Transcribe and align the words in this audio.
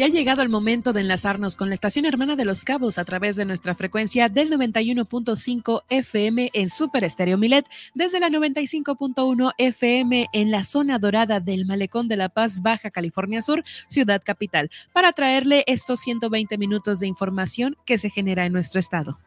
Y 0.00 0.02
ha 0.02 0.08
llegado 0.08 0.40
el 0.40 0.48
momento 0.48 0.94
de 0.94 1.02
enlazarnos 1.02 1.56
con 1.56 1.68
la 1.68 1.74
estación 1.74 2.06
hermana 2.06 2.34
de 2.34 2.46
Los 2.46 2.64
Cabos 2.64 2.96
a 2.96 3.04
través 3.04 3.36
de 3.36 3.44
nuestra 3.44 3.74
frecuencia 3.74 4.30
del 4.30 4.50
91.5 4.50 5.82
FM 5.90 6.48
en 6.54 6.70
Super 6.70 7.04
Estéreo 7.04 7.36
Milet, 7.36 7.66
desde 7.92 8.18
la 8.18 8.30
95.1 8.30 9.52
FM 9.58 10.28
en 10.32 10.50
la 10.50 10.64
zona 10.64 10.98
dorada 10.98 11.40
del 11.40 11.66
Malecón 11.66 12.08
de 12.08 12.16
La 12.16 12.30
Paz, 12.30 12.62
Baja 12.62 12.90
California 12.90 13.42
Sur, 13.42 13.62
Ciudad 13.88 14.22
Capital, 14.24 14.70
para 14.94 15.12
traerle 15.12 15.64
estos 15.66 16.00
120 16.00 16.56
minutos 16.56 17.00
de 17.00 17.06
información 17.06 17.76
que 17.84 17.98
se 17.98 18.08
genera 18.08 18.46
en 18.46 18.54
nuestro 18.54 18.80
estado. 18.80 19.18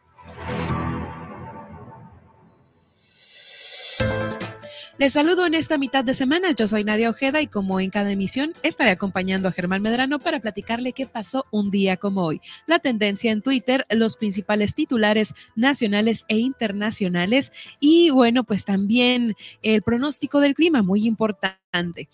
Les 4.96 5.12
saludo 5.12 5.44
en 5.44 5.54
esta 5.54 5.76
mitad 5.76 6.04
de 6.04 6.14
semana. 6.14 6.52
Yo 6.52 6.68
soy 6.68 6.84
Nadia 6.84 7.10
Ojeda 7.10 7.40
y 7.40 7.48
como 7.48 7.80
en 7.80 7.90
cada 7.90 8.12
emisión 8.12 8.52
estaré 8.62 8.90
acompañando 8.90 9.48
a 9.48 9.52
Germán 9.52 9.82
Medrano 9.82 10.20
para 10.20 10.38
platicarle 10.38 10.92
qué 10.92 11.04
pasó 11.04 11.46
un 11.50 11.72
día 11.72 11.96
como 11.96 12.22
hoy. 12.22 12.40
La 12.68 12.78
tendencia 12.78 13.32
en 13.32 13.42
Twitter, 13.42 13.86
los 13.90 14.16
principales 14.16 14.76
titulares 14.76 15.34
nacionales 15.56 16.24
e 16.28 16.38
internacionales 16.38 17.50
y 17.80 18.10
bueno, 18.10 18.44
pues 18.44 18.64
también 18.64 19.34
el 19.62 19.82
pronóstico 19.82 20.38
del 20.38 20.54
clima, 20.54 20.82
muy 20.82 21.06
importante. 21.08 22.08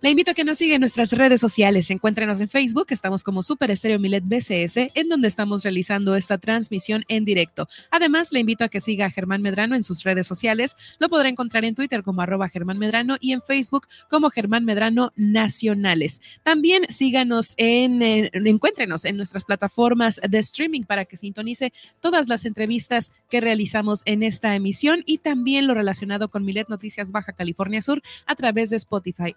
Le 0.00 0.10
invito 0.10 0.30
a 0.30 0.34
que 0.34 0.44
nos 0.44 0.58
siga 0.58 0.76
en 0.76 0.80
nuestras 0.80 1.10
redes 1.10 1.40
sociales. 1.40 1.90
Encuéntrenos 1.90 2.40
en 2.40 2.48
Facebook, 2.48 2.86
estamos 2.90 3.24
como 3.24 3.42
Super 3.42 3.72
Estéreo 3.72 3.98
Milet 3.98 4.22
BCS, 4.24 4.92
en 4.94 5.08
donde 5.08 5.26
estamos 5.26 5.64
realizando 5.64 6.14
esta 6.14 6.38
transmisión 6.38 7.04
en 7.08 7.24
directo. 7.24 7.68
Además, 7.90 8.30
le 8.30 8.38
invito 8.38 8.62
a 8.62 8.68
que 8.68 8.80
siga 8.80 9.06
a 9.06 9.10
Germán 9.10 9.42
Medrano 9.42 9.74
en 9.74 9.82
sus 9.82 10.04
redes 10.04 10.24
sociales. 10.24 10.76
Lo 11.00 11.08
podrá 11.08 11.28
encontrar 11.28 11.64
en 11.64 11.74
Twitter 11.74 12.04
como 12.04 12.22
arroba 12.22 12.48
Germán 12.48 12.78
Medrano 12.78 13.16
y 13.20 13.32
en 13.32 13.42
Facebook 13.42 13.88
como 14.08 14.30
Germán 14.30 14.64
Medrano 14.64 15.12
Nacionales. 15.16 16.20
También 16.44 16.86
síganos 16.90 17.54
en, 17.56 18.00
encuéntrenos 18.00 19.04
en 19.04 19.16
nuestras 19.16 19.44
plataformas 19.44 20.20
de 20.28 20.38
streaming 20.38 20.82
para 20.82 21.06
que 21.06 21.16
sintonice 21.16 21.72
todas 21.98 22.28
las 22.28 22.44
entrevistas 22.44 23.10
que 23.28 23.40
realizamos 23.40 24.02
en 24.04 24.22
esta 24.22 24.54
emisión 24.54 25.02
y 25.06 25.18
también 25.18 25.66
lo 25.66 25.74
relacionado 25.74 26.28
con 26.28 26.44
Milet 26.44 26.68
Noticias 26.68 27.10
Baja 27.10 27.32
California 27.32 27.82
Sur 27.82 28.00
a 28.26 28.36
través 28.36 28.70
de 28.70 28.76
Spotify, 28.76 29.34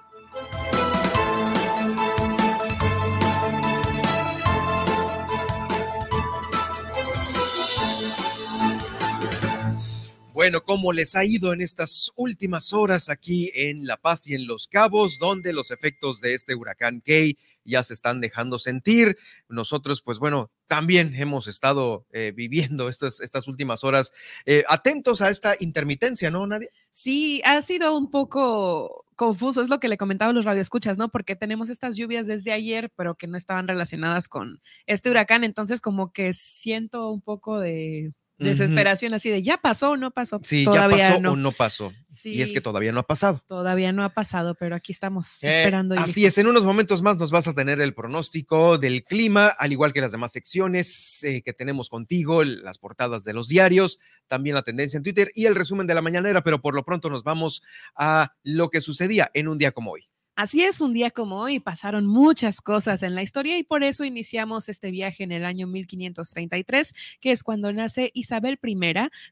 Bueno, 10.41 10.63
¿cómo 10.63 10.91
les 10.91 11.15
ha 11.15 11.23
ido 11.23 11.53
en 11.53 11.61
estas 11.61 12.11
últimas 12.15 12.73
horas 12.73 13.09
aquí 13.09 13.51
en 13.53 13.85
La 13.85 13.97
Paz 13.97 14.25
y 14.25 14.33
en 14.33 14.47
Los 14.47 14.67
Cabos, 14.67 15.19
donde 15.19 15.53
los 15.53 15.69
efectos 15.69 16.19
de 16.19 16.33
este 16.33 16.55
huracán 16.55 16.99
Kay 17.05 17.37
ya 17.63 17.83
se 17.83 17.93
están 17.93 18.21
dejando 18.21 18.57
sentir? 18.57 19.19
Nosotros, 19.49 20.01
pues 20.01 20.17
bueno, 20.17 20.49
también 20.65 21.13
hemos 21.13 21.45
estado 21.45 22.07
eh, 22.11 22.33
viviendo 22.35 22.89
estas, 22.89 23.21
estas 23.21 23.47
últimas 23.47 23.83
horas 23.83 24.13
eh, 24.47 24.63
atentos 24.67 25.21
a 25.21 25.29
esta 25.29 25.53
intermitencia, 25.59 26.31
¿no, 26.31 26.47
Nadia? 26.47 26.69
Sí, 26.89 27.43
ha 27.45 27.61
sido 27.61 27.95
un 27.95 28.09
poco 28.09 29.05
confuso, 29.15 29.61
es 29.61 29.69
lo 29.69 29.79
que 29.79 29.89
le 29.89 29.97
comentaba 29.97 30.31
a 30.31 30.33
los 30.33 30.45
radioescuchas, 30.45 30.97
¿no? 30.97 31.09
Porque 31.09 31.35
tenemos 31.35 31.69
estas 31.69 31.97
lluvias 31.97 32.25
desde 32.25 32.51
ayer, 32.51 32.91
pero 32.95 33.13
que 33.13 33.27
no 33.27 33.37
estaban 33.37 33.67
relacionadas 33.67 34.27
con 34.27 34.59
este 34.87 35.11
huracán, 35.11 35.43
entonces 35.43 35.81
como 35.81 36.11
que 36.11 36.33
siento 36.33 37.11
un 37.11 37.21
poco 37.21 37.59
de 37.59 38.11
desesperación 38.41 39.13
así 39.13 39.29
de 39.29 39.43
ya 39.43 39.57
pasó 39.57 39.91
o 39.91 39.97
no 39.97 40.11
pasó. 40.11 40.39
Sí, 40.43 40.65
todavía 40.65 40.97
ya 40.97 41.07
pasó 41.09 41.21
no. 41.21 41.31
o 41.31 41.35
no 41.35 41.51
pasó. 41.51 41.93
y 42.23 42.41
es 42.41 42.53
que 42.53 42.61
todavía 42.61 42.91
no 42.91 42.99
ha 42.99 43.07
pasado. 43.07 43.43
Todavía 43.47 43.91
no 43.91 44.03
ha 44.03 44.09
pasado, 44.09 44.55
pero 44.55 44.75
aquí 44.75 44.91
estamos 44.91 45.43
eh, 45.43 45.59
esperando. 45.59 45.95
así 45.95 46.25
es, 46.25 46.37
en 46.37 46.47
unos 46.47 46.65
momentos 46.65 47.01
más 47.01 47.17
nos 47.17 47.31
vas 47.31 47.47
a 47.47 47.53
tener 47.53 47.79
el 47.81 47.93
pronóstico 47.93 48.77
del 48.77 49.03
clima, 49.03 49.47
al 49.47 49.71
igual 49.71 49.93
que 49.93 50.01
las 50.01 50.11
demás 50.11 50.31
secciones 50.31 51.23
eh, 51.23 51.41
que 51.41 51.53
tenemos 51.53 51.89
contigo, 51.89 52.43
las 52.43 52.77
portadas 52.77 53.23
de 53.23 53.33
los 53.33 53.47
diarios, 53.47 53.99
también 54.27 54.55
la 54.55 54.63
tendencia 54.63 54.97
en 54.97 55.03
Twitter 55.03 55.31
y 55.35 55.45
el 55.45 55.55
resumen 55.55 55.87
de 55.87 55.95
la 55.95 56.01
mañanera, 56.01 56.43
pero 56.43 56.61
por 56.61 56.75
lo 56.75 56.83
pronto 56.83 57.09
nos 57.09 57.23
vamos 57.23 57.61
a 57.95 58.33
lo 58.43 58.69
que 58.69 58.81
sucedía 58.81 59.31
en 59.33 59.47
un 59.47 59.57
día 59.57 59.71
como 59.71 59.91
hoy. 59.91 60.10
Así 60.35 60.63
es, 60.63 60.79
un 60.79 60.93
día 60.93 61.11
como 61.11 61.39
hoy 61.39 61.59
pasaron 61.59 62.07
muchas 62.07 62.61
cosas 62.61 63.03
en 63.03 63.15
la 63.15 63.21
historia 63.21 63.57
y 63.57 63.63
por 63.63 63.83
eso 63.83 64.05
iniciamos 64.05 64.69
este 64.69 64.89
viaje 64.89 65.23
en 65.23 65.33
el 65.33 65.43
año 65.45 65.67
1533, 65.67 66.93
que 67.19 67.31
es 67.33 67.43
cuando 67.43 67.71
nace 67.73 68.11
Isabel 68.13 68.57
I, 68.63 68.81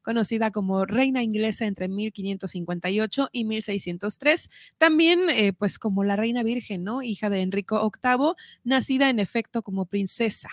conocida 0.04 0.52
como 0.52 0.86
reina 0.86 1.24
inglesa 1.24 1.66
entre 1.66 1.88
1558 1.88 3.30
y 3.32 3.46
1603, 3.46 4.50
también 4.78 5.30
eh, 5.30 5.54
pues 5.54 5.80
como 5.80 6.04
la 6.04 6.18
reina 6.18 6.44
virgen, 6.44 6.84
¿no? 6.84 7.02
Hija 7.02 7.30
de 7.30 7.40
Enrico 7.42 7.90
VIII, 8.04 8.34
nacida 8.64 9.10
en 9.10 9.20
efecto 9.20 9.64
como 9.64 9.86
princesa. 9.86 10.50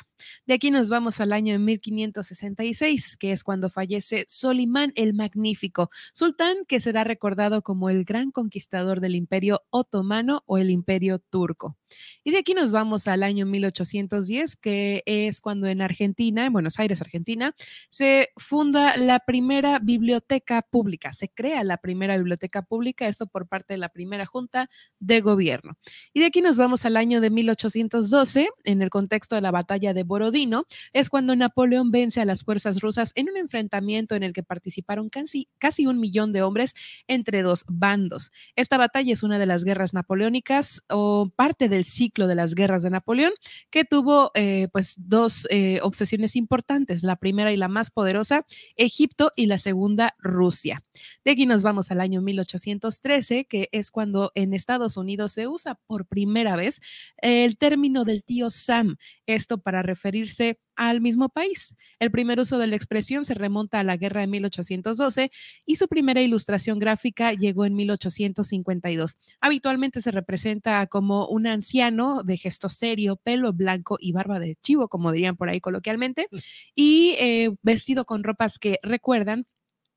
De 0.46 0.54
aquí 0.54 0.70
nos 0.70 0.88
vamos 0.88 1.20
al 1.20 1.32
año 1.32 1.58
1566, 1.58 3.16
que 3.18 3.32
es 3.32 3.44
cuando 3.44 3.70
fallece 3.70 4.24
Solimán 4.28 4.92
el 4.96 5.14
Magnífico, 5.14 5.90
sultán 6.12 6.64
que 6.66 6.80
será 6.80 7.04
recordado 7.04 7.62
como 7.62 7.90
el 7.90 8.04
gran 8.04 8.30
conquistador 8.30 9.00
del 9.00 9.14
imperio 9.14 9.62
otomano 9.70 10.42
o 10.46 10.58
el 10.58 10.70
imperio 10.70 11.18
turco. 11.18 11.76
Y 12.24 12.32
de 12.32 12.38
aquí 12.38 12.54
nos 12.54 12.72
vamos 12.72 13.08
al 13.08 13.22
año 13.22 13.46
1810, 13.46 14.56
que 14.56 15.02
es 15.06 15.40
cuando 15.40 15.66
en 15.66 15.82
Argentina, 15.82 16.44
en 16.44 16.52
Buenos 16.52 16.78
Aires, 16.78 17.00
Argentina, 17.00 17.54
se 17.88 18.30
funda 18.36 18.96
la 18.96 19.20
primera 19.20 19.78
biblioteca 19.78 20.62
pública, 20.62 21.12
se 21.12 21.28
crea 21.28 21.62
la 21.64 21.76
primera 21.78 22.16
biblioteca 22.16 22.62
pública, 22.62 23.06
esto 23.06 23.26
por 23.26 23.48
parte 23.48 23.74
de 23.74 23.78
la 23.78 23.88
primera 23.88 24.26
junta 24.26 24.70
de 24.98 25.20
gobierno. 25.20 25.76
Y 26.12 26.20
de 26.20 26.26
aquí 26.26 26.40
nos 26.40 26.56
vamos 26.56 26.84
al 26.84 26.96
año 26.96 27.20
de 27.20 27.30
1812, 27.30 28.48
en 28.64 28.82
el 28.82 28.90
contexto 28.90 29.34
de 29.34 29.40
la 29.40 29.50
batalla 29.50 29.94
de 29.94 30.02
Borodino, 30.02 30.66
es 30.92 31.08
cuando 31.08 31.36
Napoleón 31.36 31.90
vence 31.90 32.20
a 32.20 32.24
las 32.24 32.42
fuerzas 32.42 32.80
rusas 32.80 33.12
en 33.14 33.30
un 33.30 33.36
enfrentamiento 33.36 34.14
en 34.14 34.22
el 34.22 34.32
que 34.32 34.42
participaron 34.42 35.08
casi, 35.08 35.48
casi 35.58 35.86
un 35.86 36.00
millón 36.00 36.32
de 36.32 36.42
hombres 36.42 36.74
entre 37.06 37.42
dos 37.42 37.64
bandos. 37.68 38.32
Esta 38.56 38.78
batalla 38.78 39.12
es 39.12 39.22
una 39.22 39.38
de 39.38 39.46
las 39.46 39.64
guerras 39.64 39.94
napoleónicas 39.94 40.82
o 40.88 41.30
parte 41.34 41.68
del 41.76 41.84
ciclo 41.84 42.26
de 42.26 42.34
las 42.34 42.54
guerras 42.54 42.82
de 42.82 42.90
Napoleón, 42.90 43.32
que 43.70 43.84
tuvo 43.84 44.30
eh, 44.34 44.68
pues 44.72 44.94
dos 44.96 45.46
eh, 45.50 45.80
obsesiones 45.82 46.36
importantes, 46.36 47.02
la 47.02 47.16
primera 47.16 47.52
y 47.52 47.56
la 47.56 47.68
más 47.68 47.90
poderosa, 47.90 48.46
Egipto, 48.76 49.30
y 49.36 49.46
la 49.46 49.58
segunda, 49.58 50.14
Rusia. 50.18 50.82
De 51.24 51.32
aquí 51.32 51.46
nos 51.46 51.62
vamos 51.62 51.90
al 51.90 52.00
año 52.00 52.22
1813, 52.22 53.44
que 53.44 53.68
es 53.72 53.90
cuando 53.90 54.32
en 54.34 54.54
Estados 54.54 54.96
Unidos 54.96 55.32
se 55.32 55.48
usa 55.48 55.78
por 55.86 56.06
primera 56.06 56.56
vez 56.56 56.80
el 57.18 57.58
término 57.58 58.04
del 58.04 58.24
tío 58.24 58.50
Sam, 58.50 58.96
esto 59.26 59.58
para 59.58 59.82
referirse 59.82 60.58
al 60.76 61.00
mismo 61.00 61.28
país. 61.28 61.74
El 61.98 62.10
primer 62.10 62.38
uso 62.38 62.58
de 62.58 62.66
la 62.66 62.76
expresión 62.76 63.24
se 63.24 63.34
remonta 63.34 63.80
a 63.80 63.84
la 63.84 63.96
guerra 63.96 64.20
de 64.20 64.26
1812 64.28 65.30
y 65.64 65.76
su 65.76 65.88
primera 65.88 66.22
ilustración 66.22 66.78
gráfica 66.78 67.32
llegó 67.32 67.64
en 67.64 67.74
1852. 67.74 69.16
Habitualmente 69.40 70.00
se 70.00 70.10
representa 70.10 70.86
como 70.86 71.26
un 71.28 71.46
anciano 71.46 72.22
de 72.22 72.36
gesto 72.36 72.68
serio, 72.68 73.16
pelo 73.16 73.52
blanco 73.52 73.96
y 74.00 74.12
barba 74.12 74.38
de 74.38 74.56
chivo, 74.62 74.88
como 74.88 75.12
dirían 75.12 75.36
por 75.36 75.48
ahí 75.48 75.60
coloquialmente, 75.60 76.28
mm. 76.30 76.36
y 76.74 77.14
eh, 77.18 77.50
vestido 77.62 78.04
con 78.04 78.22
ropas 78.22 78.58
que 78.58 78.78
recuerdan 78.82 79.46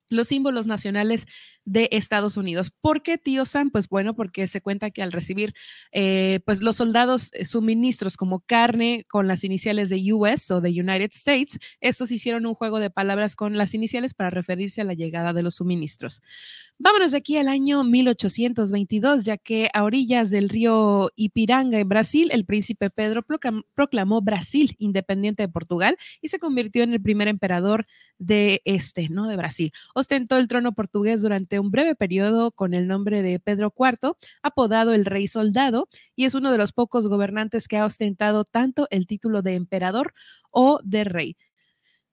los 0.09 0.27
símbolos 0.27 0.67
nacionales 0.67 1.25
de 1.69 1.88
Estados 1.92 2.36
Unidos. 2.36 2.71
¿Por 2.81 3.04
qué 3.04 3.19
tío 3.19 3.45
Sam? 3.45 3.69
Pues 3.69 3.88
bueno, 3.89 4.16
porque 4.16 4.48
se 4.48 4.60
cuenta 4.60 4.89
que 4.89 5.04
al 5.04 5.12
recibir 5.12 5.54
eh, 5.92 6.39
pues 6.45 6.63
los 6.63 6.77
soldados 6.77 7.30
eh, 7.33 7.45
suministros 7.45 8.18
como 8.18 8.39
carne 8.39 9.06
con 9.07 9.27
las 9.27 9.44
iniciales 9.44 9.89
de 9.89 10.13
US 10.13 10.50
o 10.50 10.62
de 10.62 10.71
United 10.71 11.12
States, 11.13 11.60
estos 11.80 12.12
hicieron 12.12 12.48
un 12.48 12.56
juego 12.56 12.80
de 12.80 12.89
palabras 12.89 13.36
con 13.36 13.56
las 13.56 13.75
iniciales 13.75 14.16
para 14.16 14.31
referirse 14.31 14.81
a 14.81 14.83
la 14.83 14.95
llegada 14.95 15.31
de 15.31 15.44
los 15.44 15.56
suministros. 15.56 16.24
Vámonos 16.81 17.12
de 17.12 17.18
aquí 17.18 17.36
al 17.36 17.50
año 17.50 17.83
1822, 17.83 19.25
ya 19.25 19.38
que 19.38 19.69
a 19.74 19.83
orillas 19.83 20.31
del 20.31 20.48
río 20.48 21.12
Ipiranga 21.18 21.77
en 21.77 21.89
Brasil, 21.89 22.30
el 22.31 22.45
príncipe 22.45 22.89
Pedro 22.89 23.22
proclamó 23.75 24.22
Brasil 24.22 24.75
independiente 24.80 25.44
de 25.44 25.50
Portugal 25.50 25.98
y 26.22 26.30
se 26.30 26.39
convirtió 26.39 26.83
en 26.83 26.94
el 26.94 27.01
primer 27.01 27.27
emperador 27.27 27.86
de 28.18 28.62
este, 28.63 29.10
¿no? 29.10 29.27
De 29.27 29.36
Brasil. 29.36 29.74
Ostentó 29.94 30.38
el 30.38 30.48
trono 30.48 30.72
portugués 30.72 31.22
durante 31.22 31.58
un 31.59 31.71
breve 31.71 31.95
periodo 31.95 32.51
con 32.51 32.73
el 32.73 32.88
nombre 32.88 33.21
de 33.21 33.39
Pedro 33.39 33.73
IV, 33.77 34.13
apodado 34.41 34.94
el 34.94 35.06
Rey 35.06 35.27
Soldado, 35.27 35.88
y 36.15 36.25
es 36.25 36.33
uno 36.33 36.51
de 36.51 36.57
los 36.57 36.73
pocos 36.73 37.07
gobernantes 37.07 37.67
que 37.67 37.77
ha 37.77 37.85
ostentado 37.85 38.45
tanto 38.45 38.88
el 38.91 39.07
título 39.07 39.41
de 39.41 39.56
emperador 39.56 40.13
o 40.51 40.79
de 40.83 41.03
rey. 41.03 41.38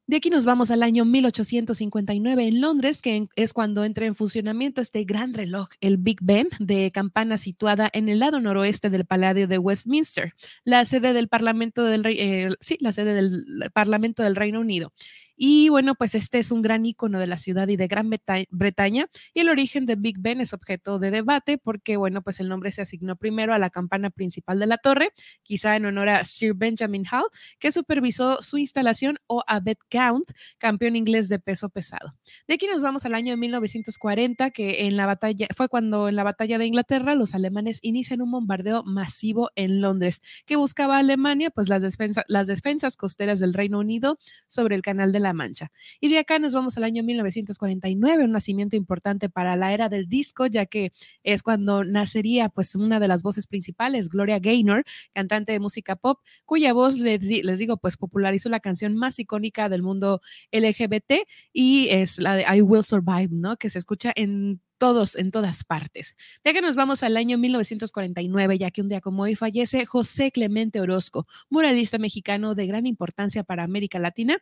De 0.08 0.18
aquí 0.18 0.30
nos 0.30 0.44
vamos 0.44 0.70
al 0.70 0.84
año 0.84 1.04
1859 1.04 2.46
en 2.46 2.60
Londres, 2.60 3.02
que 3.02 3.26
es 3.34 3.52
cuando 3.52 3.82
entra 3.82 4.06
en 4.06 4.14
funcionamiento 4.14 4.80
este 4.80 5.02
gran 5.02 5.34
reloj, 5.34 5.68
el 5.80 5.96
Big 5.96 6.18
Ben, 6.22 6.48
de 6.60 6.92
campana 6.92 7.38
situada 7.38 7.90
en 7.92 8.08
el 8.08 8.20
lado 8.20 8.38
noroeste 8.38 8.88
del 8.88 9.04
Palacio 9.04 9.48
de 9.48 9.58
Westminster, 9.58 10.34
la 10.62 10.84
sede 10.84 11.12
del 11.12 11.26
Parlamento 11.26 11.82
del 11.82 12.06
eh, 12.06 12.50
la 12.78 12.92
sede 12.92 13.14
del 13.14 13.70
Parlamento 13.74 14.22
del 14.22 14.36
Reino 14.36 14.60
Unido. 14.60 14.92
Y 15.36 15.68
bueno, 15.68 15.94
pues 15.94 16.14
este 16.14 16.38
es 16.38 16.50
un 16.50 16.62
gran 16.62 16.86
icono 16.86 17.18
de 17.18 17.26
la 17.26 17.36
ciudad 17.36 17.68
y 17.68 17.76
de 17.76 17.86
Gran 17.86 18.10
Bretaña. 18.50 19.06
Y 19.34 19.40
el 19.40 19.48
origen 19.48 19.86
de 19.86 19.96
Big 19.96 20.18
Ben 20.18 20.40
es 20.40 20.52
objeto 20.52 20.98
de 20.98 21.10
debate 21.10 21.58
porque, 21.58 21.96
bueno, 21.96 22.22
pues 22.22 22.40
el 22.40 22.48
nombre 22.48 22.72
se 22.72 22.82
asignó 22.82 23.16
primero 23.16 23.52
a 23.52 23.58
la 23.58 23.70
campana 23.70 24.10
principal 24.10 24.58
de 24.58 24.66
la 24.66 24.78
torre, 24.78 25.10
quizá 25.42 25.76
en 25.76 25.86
honor 25.86 26.08
a 26.08 26.24
Sir 26.24 26.54
Benjamin 26.54 27.04
Hall, 27.10 27.26
que 27.58 27.70
supervisó 27.70 28.40
su 28.40 28.58
instalación, 28.58 29.18
o 29.26 29.42
a 29.46 29.60
Beth 29.60 29.80
Count, 29.90 30.30
campeón 30.58 30.96
inglés 30.96 31.28
de 31.28 31.38
peso 31.38 31.68
pesado. 31.68 32.14
De 32.48 32.54
aquí 32.54 32.66
nos 32.66 32.82
vamos 32.82 33.04
al 33.04 33.14
año 33.14 33.32
de 33.32 33.36
1940, 33.36 34.50
que 34.50 34.86
en 34.86 34.96
la 34.96 35.06
batalla, 35.06 35.48
fue 35.54 35.68
cuando 35.68 36.08
en 36.08 36.16
la 36.16 36.24
batalla 36.24 36.58
de 36.58 36.66
Inglaterra 36.66 37.14
los 37.14 37.34
alemanes 37.34 37.78
inician 37.82 38.22
un 38.22 38.30
bombardeo 38.30 38.84
masivo 38.84 39.50
en 39.54 39.80
Londres, 39.80 40.22
que 40.46 40.56
buscaba 40.56 40.96
a 40.96 41.00
Alemania, 41.00 41.50
pues 41.50 41.68
las, 41.68 41.82
las 42.28 42.46
defensas 42.46 42.96
costeras 42.96 43.38
del 43.38 43.54
Reino 43.54 43.78
Unido 43.78 44.18
sobre 44.46 44.76
el 44.76 44.82
canal 44.82 45.12
de 45.12 45.20
la 45.20 45.25
Mancha. 45.32 45.70
Y 46.00 46.08
de 46.08 46.18
acá 46.18 46.38
nos 46.38 46.52
vamos 46.52 46.76
al 46.76 46.84
año 46.84 47.02
1949, 47.02 48.24
un 48.24 48.32
nacimiento 48.32 48.76
importante 48.76 49.28
para 49.28 49.56
la 49.56 49.72
era 49.72 49.88
del 49.88 50.08
disco, 50.08 50.46
ya 50.46 50.66
que 50.66 50.92
es 51.22 51.42
cuando 51.42 51.84
nacería 51.84 52.48
pues 52.48 52.74
una 52.74 53.00
de 53.00 53.08
las 53.08 53.22
voces 53.22 53.46
principales, 53.46 54.08
Gloria 54.08 54.38
Gaynor, 54.38 54.84
cantante 55.14 55.52
de 55.52 55.60
música 55.60 55.96
pop, 55.96 56.20
cuya 56.44 56.72
voz 56.72 56.98
les, 56.98 57.20
digo 57.58 57.76
pues 57.78 57.96
popularizó 57.96 58.48
la 58.48 58.60
canción 58.60 58.96
más 58.96 59.18
icónica 59.18 59.68
del 59.68 59.82
mundo 59.82 60.20
LGBT 60.52 61.26
y 61.52 61.88
es 61.90 62.18
la 62.18 62.34
de 62.36 62.44
I 62.56 62.62
Will 62.62 62.84
Survive, 62.84 63.28
¿no? 63.30 63.56
Que 63.56 63.70
se 63.70 63.78
escucha 63.78 64.12
en 64.14 64.60
todos, 64.78 65.16
en 65.16 65.30
todas 65.30 65.64
partes. 65.64 66.16
Ya 66.44 66.52
que 66.52 66.60
nos 66.60 66.76
vamos 66.76 67.02
al 67.02 67.16
año 67.16 67.38
1949, 67.38 68.58
ya 68.58 68.70
que 68.70 68.82
un 68.82 68.88
día 68.88 69.00
como 69.00 69.22
hoy 69.22 69.34
fallece 69.34 69.86
José 69.86 70.30
Clemente 70.30 70.80
Orozco, 70.80 71.26
muralista 71.50 71.98
mexicano 71.98 72.54
de 72.54 72.66
gran 72.66 72.86
importancia 72.86 73.44
para 73.44 73.64
América 73.64 73.98
Latina 73.98 74.38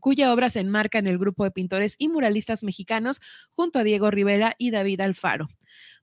cuya 0.00 0.32
obra 0.32 0.50
se 0.50 0.60
enmarca 0.60 0.98
en 0.98 1.06
el 1.06 1.18
grupo 1.18 1.44
de 1.44 1.50
pintores 1.50 1.96
y 1.98 2.08
muralistas 2.08 2.62
mexicanos 2.62 3.20
junto 3.50 3.78
a 3.78 3.84
Diego 3.84 4.10
Rivera 4.10 4.54
y 4.58 4.70
David 4.70 5.00
Alfaro. 5.00 5.48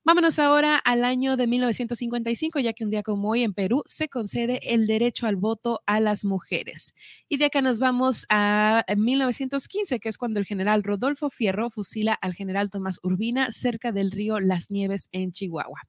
Vámonos 0.08 0.40
ahora 0.40 0.78
al 0.78 1.04
año 1.04 1.36
de 1.36 1.48
1955, 1.48 2.60
ya 2.60 2.72
que 2.72 2.86
un 2.86 2.90
día 2.90 3.04
como 3.04 3.30
hoy 3.30 3.44
en 3.44 3.54
Perú 3.54 3.84
se 3.86 4.08
concede 4.08 4.74
el 4.74 4.88
derecho 4.88 5.28
al 5.28 5.36
voto 5.36 5.82
a 5.86 6.00
las 6.00 6.24
mujeres. 6.24 6.96
Y 7.28 7.36
de 7.36 7.46
acá 7.46 7.62
nos 7.62 7.78
vamos 7.78 8.26
a 8.30 8.86
1915, 8.96 10.00
que 10.00 10.08
es 10.08 10.18
cuando 10.18 10.40
el 10.40 10.46
general 10.46 10.84
Rodolfo 10.84 11.30
Fierro 11.30 11.70
fusila 11.70 12.14
al 12.14 12.34
general 12.34 12.70
Tomás 12.70 13.02
Urbina 13.04 13.52
cerca 13.52 13.92
del 13.92 14.12
río 14.12 14.40
Las 14.40 14.72
Nieves 14.72 15.10
en 15.12 15.34
Chihuahua. 15.34 15.82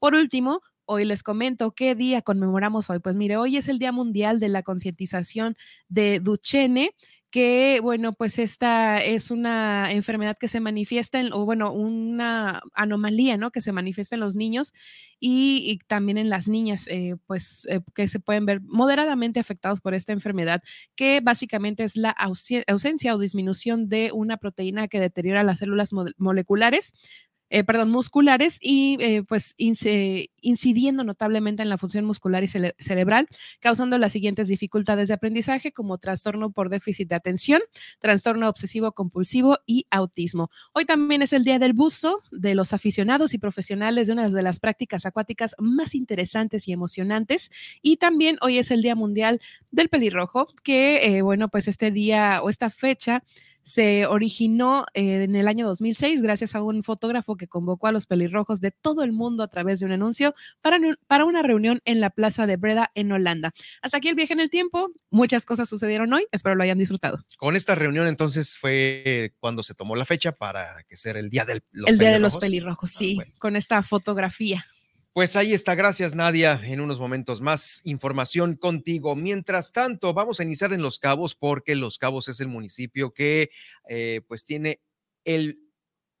Por 0.00 0.14
último, 0.14 0.62
Hoy 0.92 1.04
les 1.04 1.22
comento 1.22 1.70
qué 1.70 1.94
día 1.94 2.20
conmemoramos 2.20 2.90
hoy. 2.90 2.98
Pues 2.98 3.14
mire, 3.14 3.36
hoy 3.36 3.56
es 3.56 3.68
el 3.68 3.78
Día 3.78 3.92
Mundial 3.92 4.40
de 4.40 4.48
la 4.48 4.64
Concientización 4.64 5.54
de 5.88 6.18
Duchenne 6.18 6.96
que, 7.30 7.80
bueno, 7.82 8.12
pues 8.12 8.38
esta 8.38 9.02
es 9.02 9.30
una 9.30 9.92
enfermedad 9.92 10.36
que 10.38 10.48
se 10.48 10.60
manifiesta, 10.60 11.20
en, 11.20 11.32
o 11.32 11.44
bueno, 11.44 11.72
una 11.72 12.60
anomalía, 12.74 13.36
¿no? 13.36 13.50
Que 13.50 13.60
se 13.60 13.72
manifiesta 13.72 14.16
en 14.16 14.20
los 14.20 14.34
niños 14.34 14.72
y, 15.20 15.78
también 15.86 16.18
en 16.18 16.28
las 16.28 16.48
niñas, 16.48 16.86
eh, 16.88 17.16
pues 17.26 17.66
eh, 17.70 17.80
que 17.94 18.08
se 18.08 18.20
pueden 18.20 18.46
ver 18.46 18.60
moderadamente 18.62 19.38
afectados 19.38 19.80
por 19.80 19.94
esta 19.94 20.12
enfermedad, 20.12 20.62
que 20.96 21.20
básicamente 21.22 21.84
es 21.84 21.96
la 21.96 22.10
ausencia 22.10 23.14
o 23.14 23.18
disminución 23.18 23.88
de 23.88 24.10
una 24.12 24.36
proteína 24.36 24.88
que 24.88 25.00
deteriora 25.00 25.42
las 25.44 25.60
células 25.60 25.92
moleculares 26.18 26.94
eh, 27.50 27.64
perdón, 27.64 27.90
musculares 27.90 28.58
y 28.60 28.96
eh, 29.00 29.22
pues 29.24 29.54
incidiendo 29.58 31.04
notablemente 31.04 31.62
en 31.62 31.68
la 31.68 31.78
función 31.78 32.04
muscular 32.04 32.44
y 32.44 32.46
cerebral, 32.46 33.28
causando 33.60 33.98
las 33.98 34.12
siguientes 34.12 34.48
dificultades 34.48 35.08
de 35.08 35.14
aprendizaje 35.14 35.72
como 35.72 35.98
trastorno 35.98 36.52
por 36.52 36.70
déficit 36.70 37.08
de 37.08 37.16
atención, 37.16 37.60
trastorno 37.98 38.48
obsesivo 38.48 38.92
compulsivo 38.92 39.58
y 39.66 39.86
autismo. 39.90 40.50
Hoy 40.72 40.84
también 40.84 41.22
es 41.22 41.32
el 41.32 41.44
Día 41.44 41.58
del 41.58 41.72
Buzo 41.72 42.22
de 42.30 42.54
los 42.54 42.72
aficionados 42.72 43.34
y 43.34 43.38
profesionales 43.38 44.06
de 44.06 44.12
una 44.12 44.28
de 44.28 44.42
las 44.42 44.60
prácticas 44.60 45.04
acuáticas 45.04 45.56
más 45.58 45.94
interesantes 45.94 46.68
y 46.68 46.72
emocionantes. 46.72 47.50
Y 47.82 47.96
también 47.96 48.38
hoy 48.42 48.58
es 48.58 48.70
el 48.70 48.82
Día 48.82 48.94
Mundial 48.94 49.40
del 49.70 49.88
Pelirrojo, 49.88 50.46
que 50.62 51.16
eh, 51.16 51.22
bueno, 51.22 51.48
pues 51.48 51.68
este 51.68 51.90
día 51.90 52.40
o 52.42 52.48
esta 52.48 52.70
fecha 52.70 53.24
se 53.62 54.06
originó 54.06 54.84
eh, 54.94 55.24
en 55.24 55.36
el 55.36 55.48
año 55.48 55.66
2006 55.66 56.22
gracias 56.22 56.54
a 56.54 56.62
un 56.62 56.82
fotógrafo 56.82 57.36
que 57.36 57.46
convocó 57.46 57.86
a 57.86 57.92
los 57.92 58.06
pelirrojos 58.06 58.60
de 58.60 58.70
todo 58.70 59.02
el 59.02 59.12
mundo 59.12 59.42
a 59.42 59.48
través 59.48 59.80
de 59.80 59.86
un 59.86 59.92
anuncio 59.92 60.34
para, 60.60 60.78
para 61.06 61.24
una 61.24 61.42
reunión 61.42 61.80
en 61.84 62.00
la 62.00 62.10
Plaza 62.10 62.46
de 62.46 62.56
Breda 62.56 62.90
en 62.94 63.12
Holanda. 63.12 63.52
Hasta 63.82 63.98
aquí 63.98 64.08
el 64.08 64.14
viaje 64.14 64.32
en 64.32 64.40
el 64.40 64.50
tiempo. 64.50 64.92
Muchas 65.10 65.44
cosas 65.44 65.68
sucedieron 65.68 66.12
hoy. 66.12 66.26
Espero 66.32 66.54
lo 66.54 66.62
hayan 66.62 66.78
disfrutado. 66.78 67.24
Con 67.38 67.56
esta 67.56 67.74
reunión 67.74 68.06
entonces 68.06 68.56
fue 68.56 69.34
cuando 69.38 69.62
se 69.62 69.74
tomó 69.74 69.96
la 69.96 70.04
fecha 70.04 70.32
para 70.32 70.82
que 70.88 70.96
sea 70.96 71.12
el 71.12 71.30
Día 71.30 71.44
del 71.44 71.62
El 71.86 71.98
Día 71.98 72.10
de 72.10 72.18
los 72.18 72.36
Pelirrojos, 72.36 72.90
ah, 72.94 72.98
sí, 72.98 73.18
con 73.38 73.56
esta 73.56 73.82
fotografía. 73.82 74.64
Pues 75.12 75.34
ahí 75.34 75.52
está, 75.52 75.74
gracias 75.74 76.14
Nadia. 76.14 76.60
En 76.62 76.80
unos 76.80 77.00
momentos 77.00 77.40
más 77.40 77.84
información 77.84 78.54
contigo. 78.54 79.16
Mientras 79.16 79.72
tanto, 79.72 80.14
vamos 80.14 80.38
a 80.38 80.44
iniciar 80.44 80.72
en 80.72 80.82
Los 80.82 81.00
Cabos 81.00 81.34
porque 81.34 81.74
Los 81.74 81.98
Cabos 81.98 82.28
es 82.28 82.38
el 82.38 82.46
municipio 82.46 83.12
que 83.12 83.50
eh, 83.88 84.20
pues 84.28 84.44
tiene 84.44 84.80
el 85.24 85.58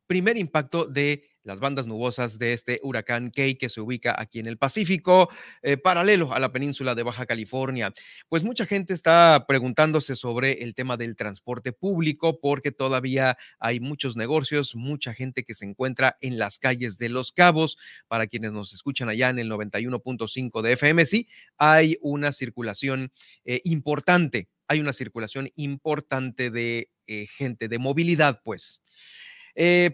primer 0.08 0.36
impacto 0.36 0.86
de 0.86 1.29
las 1.42 1.60
bandas 1.60 1.86
nubosas 1.86 2.38
de 2.38 2.52
este 2.52 2.80
huracán 2.82 3.30
Key 3.30 3.54
que 3.54 3.68
se 3.68 3.80
ubica 3.80 4.14
aquí 4.18 4.38
en 4.40 4.46
el 4.46 4.58
Pacífico, 4.58 5.30
eh, 5.62 5.76
paralelo 5.76 6.32
a 6.34 6.38
la 6.38 6.52
península 6.52 6.94
de 6.94 7.02
Baja 7.02 7.26
California. 7.26 7.92
Pues 8.28 8.42
mucha 8.42 8.66
gente 8.66 8.92
está 8.92 9.44
preguntándose 9.48 10.16
sobre 10.16 10.62
el 10.62 10.74
tema 10.74 10.96
del 10.96 11.16
transporte 11.16 11.72
público 11.72 12.40
porque 12.40 12.72
todavía 12.72 13.38
hay 13.58 13.80
muchos 13.80 14.16
negocios, 14.16 14.74
mucha 14.74 15.14
gente 15.14 15.44
que 15.44 15.54
se 15.54 15.64
encuentra 15.64 16.16
en 16.20 16.38
las 16.38 16.58
calles 16.58 16.98
de 16.98 17.08
Los 17.08 17.32
Cabos. 17.32 17.78
Para 18.08 18.26
quienes 18.26 18.52
nos 18.52 18.72
escuchan 18.72 19.08
allá 19.08 19.30
en 19.30 19.38
el 19.38 19.50
91.5 19.50 20.62
de 20.62 20.72
FM, 20.72 21.06
sí, 21.06 21.28
hay 21.56 21.96
una 22.00 22.32
circulación 22.32 23.12
eh, 23.44 23.60
importante, 23.64 24.48
hay 24.68 24.80
una 24.80 24.92
circulación 24.92 25.50
importante 25.56 26.50
de 26.50 26.90
eh, 27.06 27.26
gente, 27.26 27.68
de 27.68 27.78
movilidad, 27.78 28.40
pues. 28.44 28.82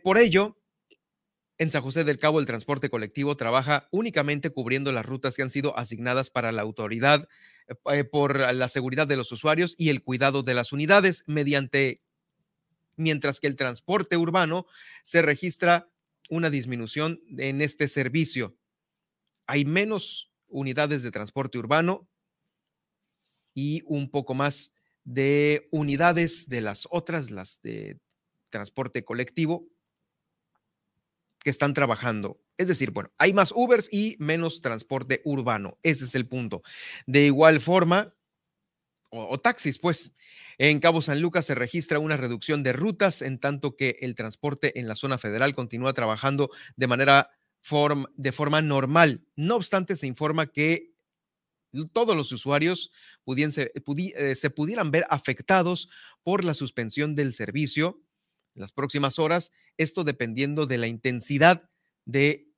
por 0.03 0.19
ello, 0.19 0.59
en 1.59 1.71
San 1.71 1.83
José 1.83 2.05
del 2.05 2.19
Cabo, 2.19 2.39
el 2.39 2.47
transporte 2.47 2.91
colectivo 2.91 3.37
trabaja 3.37 3.89
únicamente 3.91 4.51
cubriendo 4.51 4.93
las 4.93 5.07
rutas 5.07 5.37
que 5.37 5.43
han 5.43 5.51
sido 5.51 5.77
asignadas 5.79 6.29
para 6.29 6.53
la 6.53 6.63
autoridad 6.63 7.29
eh, 7.91 8.05
por 8.05 8.53
la 8.55 8.69
seguridad 8.69 9.07
de 9.07 9.17
los 9.17 9.33
usuarios 9.33 9.75
y 9.79 9.89
el 9.89 10.03
cuidado 10.03 10.43
de 10.43 10.55
las 10.55 10.73
unidades 10.73 11.25
mediante, 11.27 12.03
mientras 12.97 13.41
que 13.41 13.47
el 13.47 13.57
transporte 13.57 14.17
urbano 14.17 14.67
se 15.03 15.23
registra 15.23 15.89
una 16.29 16.51
disminución 16.51 17.23
en 17.39 17.63
este 17.63 17.89
servicio. 17.89 18.57
Hay 19.47 19.65
menos 19.65 20.31
unidades 20.49 21.03
de 21.03 21.11
transporte 21.11 21.59
urbano 21.59 22.07
y 23.55 23.83
un 23.87 24.11
poco 24.11 24.35
más 24.35 24.73
de 25.05 25.69
unidades 25.71 26.49
de 26.49 26.61
las 26.61 26.87
otras, 26.91 27.31
las 27.31 27.63
de 27.63 27.99
transporte 28.51 29.05
colectivo, 29.05 29.69
que 31.47 31.51
están 31.51 31.75
trabajando. 31.75 32.43
Es 32.59 32.67
decir, 32.67 32.91
bueno, 32.91 33.13
hay 33.19 33.33
más 33.33 33.53
Ubers 33.55 33.89
y 33.93 34.17
menos 34.19 34.63
transporte 34.63 35.23
urbano. 35.25 35.79
Ese 35.85 36.05
es 36.05 36.17
el 36.17 36.27
punto. 36.27 36.63
De 37.07 37.25
igual 37.25 37.61
forma, 37.61 38.17
o, 39.11 39.39
taxis, 39.39 39.79
pues. 39.79 40.13
En 40.59 40.81
Cabo 40.81 41.03
San 41.03 41.21
Lucas 41.21 41.47
se 41.47 41.55
registra 41.55 42.01
una 42.01 42.17
reducción 42.17 42.65
de 42.65 42.73
rutas, 42.73 43.23
en 43.23 43.39
tanto 43.39 43.77
que 43.77 43.97
el 44.01 44.17
transporte 44.17 44.81
en 44.81 44.89
la 44.89 44.97
zona 44.97 45.19
federal 45.19 45.55
continúa 45.55 45.93
trabajando 45.93 46.51
de 46.75 46.89
manera 46.89 47.31
de 48.17 48.33
forma 48.33 48.61
normal. 48.61 49.25
No 49.37 49.55
obstante, 49.55 49.95
se 49.95 50.09
informa 50.09 50.49
que 50.49 50.97
todos 51.93 52.17
los 52.17 52.33
usuarios 52.33 52.91
eh, 53.37 54.35
se 54.35 54.51
pudieran 54.51 54.91
ver 54.91 55.07
afectados 55.11 55.91
por 56.25 56.45
la 56.45 56.55
suspensión 56.55 57.15
del 57.15 57.33
servicio 57.35 58.03
las 58.57 58.73
próximas 58.73 59.19
horas, 59.19 59.53
esto 59.77 60.05
dependiendo 60.05 60.67
de 60.67 60.79
la 60.79 60.87
intensidad 60.87 61.69
de 62.05 62.49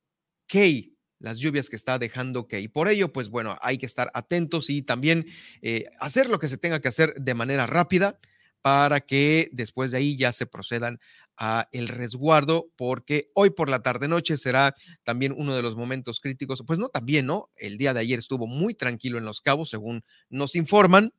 Key, 0.47 0.97
las 1.19 1.39
lluvias 1.39 1.69
que 1.69 1.77
está 1.77 1.99
dejando 1.99 2.47
Key. 2.47 2.69
Por 2.69 2.89
ello, 2.89 3.13
pues 3.13 3.29
bueno, 3.29 3.59
hay 3.61 3.79
que 3.79 3.87
estar 3.87 4.11
atentos 4.15 4.71
y 4.71 4.83
también 4.83 5.27
eh, 5.63 5.87
hacer 6.01 6.31
lo 6.31 6.39
que 6.39 6.49
se 6.49 6.59
tenga 6.59 6.81
que 6.81 6.89
hacer 6.89 7.15
de 7.15 7.35
manera 7.35 7.67
rápida 7.67 8.19
para 8.63 9.01
que 9.01 9.49
después 9.53 9.91
de 9.91 9.99
ahí 9.99 10.17
ya 10.17 10.33
se 10.33 10.47
procedan 10.47 10.99
a 11.37 11.69
el 11.71 11.87
resguardo, 11.87 12.73
porque 12.77 13.31
hoy 13.35 13.51
por 13.51 13.69
la 13.69 13.81
tarde 13.81 14.09
noche 14.09 14.37
será 14.37 14.75
también 15.05 15.33
uno 15.37 15.55
de 15.55 15.63
los 15.63 15.77
momentos 15.77 16.21
críticos. 16.21 16.65
Pues 16.67 16.81
no, 16.81 16.89
también, 16.89 17.27
¿no? 17.27 17.51
El 17.57 17.79
día 17.79 17.95
de 17.95 18.01
ayer 18.01 18.19
estuvo 18.19 18.49
muy 18.49 18.75
tranquilo 18.75 19.19
en 19.19 19.25
Los 19.25 19.41
Cabos, 19.41 19.71
según 19.71 20.05
nos 20.29 20.57
informan, 20.57 21.13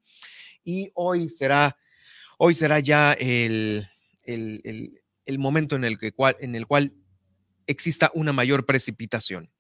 y 0.64 0.92
hoy 0.94 1.30
será, 1.30 1.78
hoy 2.38 2.54
será 2.54 2.80
ya 2.82 3.14
el, 3.14 3.88
el, 4.34 5.40
momento 5.40 5.76
en 5.76 5.84
el, 5.84 5.98
que, 5.98 6.14
en 6.40 6.56
el 6.56 6.68
cual 6.68 6.94
exista 7.68 8.12
una 8.14 8.34
mayor 8.34 8.66
precipitación. 8.66 9.52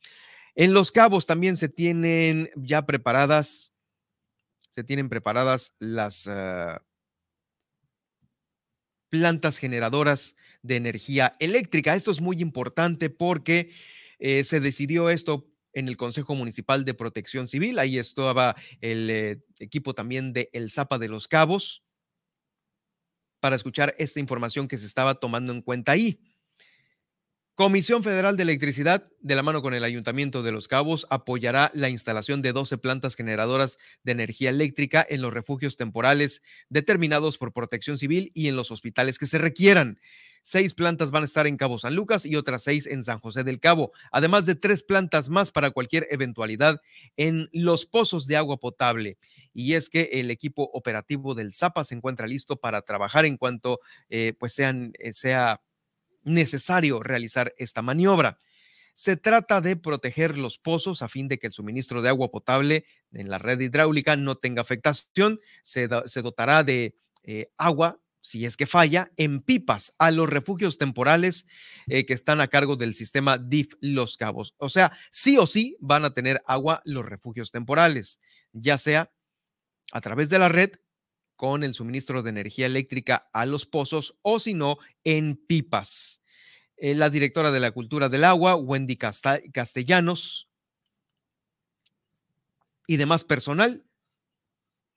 En 0.56 0.74
Los 0.74 0.92
Cabos 0.92 1.26
también 1.26 1.58
se 1.58 1.70
tienen 1.70 2.50
ya 2.56 2.86
preparadas, 2.86 3.74
se 4.72 4.84
tienen 4.84 5.10
preparadas 5.10 5.74
las 5.80 6.28
ah, 6.28 6.84
plantas 9.10 9.58
generadoras 9.58 10.36
de 10.62 10.76
energía 10.76 11.36
eléctrica. 11.40 11.96
Esto 11.96 12.12
es 12.12 12.22
muy 12.22 12.42
importante 12.42 13.10
porque 13.10 13.72
eh, 14.20 14.44
se 14.44 14.60
decidió 14.60 15.10
esto 15.10 15.48
en 15.74 15.88
el 15.88 15.98
Consejo 15.98 16.36
Municipal 16.36 16.84
de 16.84 16.94
Protección 16.94 17.48
Civil. 17.48 17.80
Ahí 17.80 17.98
estaba 17.98 18.56
el 18.82 19.10
eh, 19.10 19.44
equipo 19.60 19.94
también 19.94 20.34
de 20.34 20.50
El 20.52 20.72
Zapa 20.72 20.98
de 20.98 21.10
los 21.10 21.28
Cabos 21.28 21.84
para 23.40 23.56
escuchar 23.56 23.94
esta 23.98 24.20
información 24.20 24.68
que 24.68 24.78
se 24.78 24.86
estaba 24.86 25.16
tomando 25.16 25.52
en 25.52 25.62
cuenta 25.62 25.92
ahí. 25.94 26.20
Comisión 27.60 28.04
Federal 28.04 28.38
de 28.38 28.44
Electricidad, 28.44 29.12
de 29.20 29.36
la 29.36 29.44
mano 29.44 29.62
con 29.62 29.74
el 29.74 29.84
Ayuntamiento 29.84 30.44
de 30.44 30.54
Los 30.54 30.70
Cabos, 30.70 31.06
apoyará 31.10 31.72
la 31.74 31.90
instalación 31.90 32.42
de 32.42 32.54
12 32.54 32.78
plantas 32.78 33.16
generadoras 33.16 33.78
de 34.04 34.14
energía 34.14 34.50
eléctrica 34.50 35.06
en 35.10 35.22
los 35.22 35.34
refugios 35.34 35.76
temporales 35.76 36.42
determinados 36.70 37.38
por 37.38 37.52
Protección 37.52 37.98
Civil 37.98 38.32
y 38.34 38.48
en 38.48 38.56
los 38.56 38.72
hospitales 38.72 39.20
que 39.20 39.28
se 39.28 39.40
requieran. 39.40 40.00
Seis 40.50 40.74
plantas 40.74 41.12
van 41.12 41.22
a 41.22 41.26
estar 41.26 41.46
en 41.46 41.58
Cabo 41.58 41.78
San 41.78 41.94
Lucas 41.94 42.26
y 42.26 42.36
otras 42.36 42.64
seis 42.64 42.88
en 42.88 43.04
San 43.04 43.20
José 43.20 43.44
del 43.44 43.60
Cabo, 43.60 43.92
además 44.12 44.48
de 44.48 44.56
tres 44.56 44.82
plantas 44.82 45.30
más 45.30 45.52
para 45.52 45.70
cualquier 45.70 46.08
eventualidad 46.10 46.82
en 47.18 47.52
los 47.54 47.86
pozos 47.86 48.26
de 48.26 48.36
agua 48.36 48.58
potable. 48.58 49.20
Y 49.54 49.76
es 49.76 49.92
que 49.92 50.10
el 50.14 50.32
equipo 50.32 50.68
operativo 50.74 51.36
del 51.36 51.54
ZAPA 51.54 51.84
se 51.84 51.94
encuentra 51.94 52.26
listo 52.26 52.56
para 52.56 52.82
trabajar 52.82 53.26
en 53.26 53.38
cuanto 53.38 53.80
eh, 54.10 54.34
pues 54.40 54.56
sean, 54.56 54.92
eh, 54.98 55.14
sea 55.14 55.62
necesario 56.24 57.04
realizar 57.04 57.54
esta 57.60 57.84
maniobra. 57.84 58.40
Se 58.96 59.18
trata 59.18 59.62
de 59.62 59.76
proteger 59.76 60.40
los 60.40 60.58
pozos 60.58 61.04
a 61.04 61.10
fin 61.10 61.28
de 61.28 61.38
que 61.38 61.46
el 61.46 61.54
suministro 61.54 62.02
de 62.02 62.10
agua 62.10 62.32
potable 62.32 62.86
en 63.12 63.30
la 63.30 63.38
red 63.38 63.60
hidráulica 63.60 64.16
no 64.16 64.34
tenga 64.34 64.64
afectación. 64.64 65.40
Se, 65.62 65.88
dotará 65.88 66.64
de 66.64 66.96
eh, 67.24 67.52
agua 67.56 68.00
si 68.22 68.46
es 68.46 68.58
que 68.58 68.66
falla, 68.66 69.12
en 69.18 69.42
pipas 69.42 69.94
a 69.98 70.12
los 70.12 70.30
refugios 70.30 70.78
temporales 70.78 71.46
eh, 71.88 72.06
que 72.06 72.14
están 72.14 72.42
a 72.42 72.48
cargo 72.48 72.76
del 72.76 72.96
sistema 72.96 73.38
DIF 73.38 73.74
Los 73.82 74.18
Cabos. 74.18 74.56
O 74.58 74.70
sea, 74.70 74.92
sí 75.12 75.38
o 75.38 75.48
sí 75.48 75.78
van 75.80 76.06
a 76.06 76.14
tener 76.14 76.42
agua 76.46 76.82
los 76.86 77.06
refugios 77.06 77.52
temporales, 77.52 78.20
ya 78.52 78.78
sea 78.78 79.12
a 79.92 80.02
través 80.02 80.30
de 80.30 80.40
la 80.40 80.50
red 80.50 80.72
con 81.36 81.64
el 81.64 81.74
suministro 81.74 82.22
de 82.22 82.32
energía 82.32 82.66
eléctrica 82.66 83.30
a 83.34 83.46
los 83.46 83.66
pozos 83.66 84.18
o 84.22 84.40
si 84.40 84.54
no, 84.54 84.78
en 85.04 85.36
pipas. 85.36 86.22
Eh, 86.76 86.96
la 86.96 87.10
directora 87.10 87.52
de 87.52 87.60
la 87.60 87.72
Cultura 87.72 88.10
del 88.10 88.24
Agua, 88.26 88.56
Wendy 88.56 88.98
Castellanos, 88.98 90.50
y 92.90 92.98
demás 92.98 93.24
personal 93.24 93.86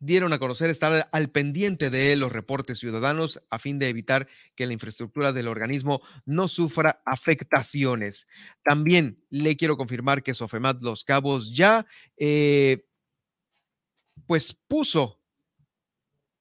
dieron 0.03 0.33
a 0.33 0.41
conocer 0.41 0.69
estar 0.69 1.09
al 1.13 1.31
pendiente 1.31 1.89
de 1.89 2.17
los 2.17 2.33
reportes 2.33 2.81
ciudadanos 2.81 3.41
a 3.51 3.61
fin 3.61 3.79
de 3.79 3.89
evitar 3.89 4.27
que 4.57 4.67
la 4.67 4.73
infraestructura 4.73 5.33
del 5.33 5.47
organismo 5.47 6.03
no 6.27 6.49
sufra 6.49 7.03
afectaciones. 7.07 8.27
También 8.65 9.25
le 9.31 9.57
quiero 9.57 9.77
confirmar 9.77 10.25
que 10.25 10.35
Sofemat 10.35 10.83
Los 10.83 11.05
Cabos 11.05 11.55
ya 11.55 11.87
eh, 12.17 12.85
pues 14.27 14.53
puso 14.67 15.21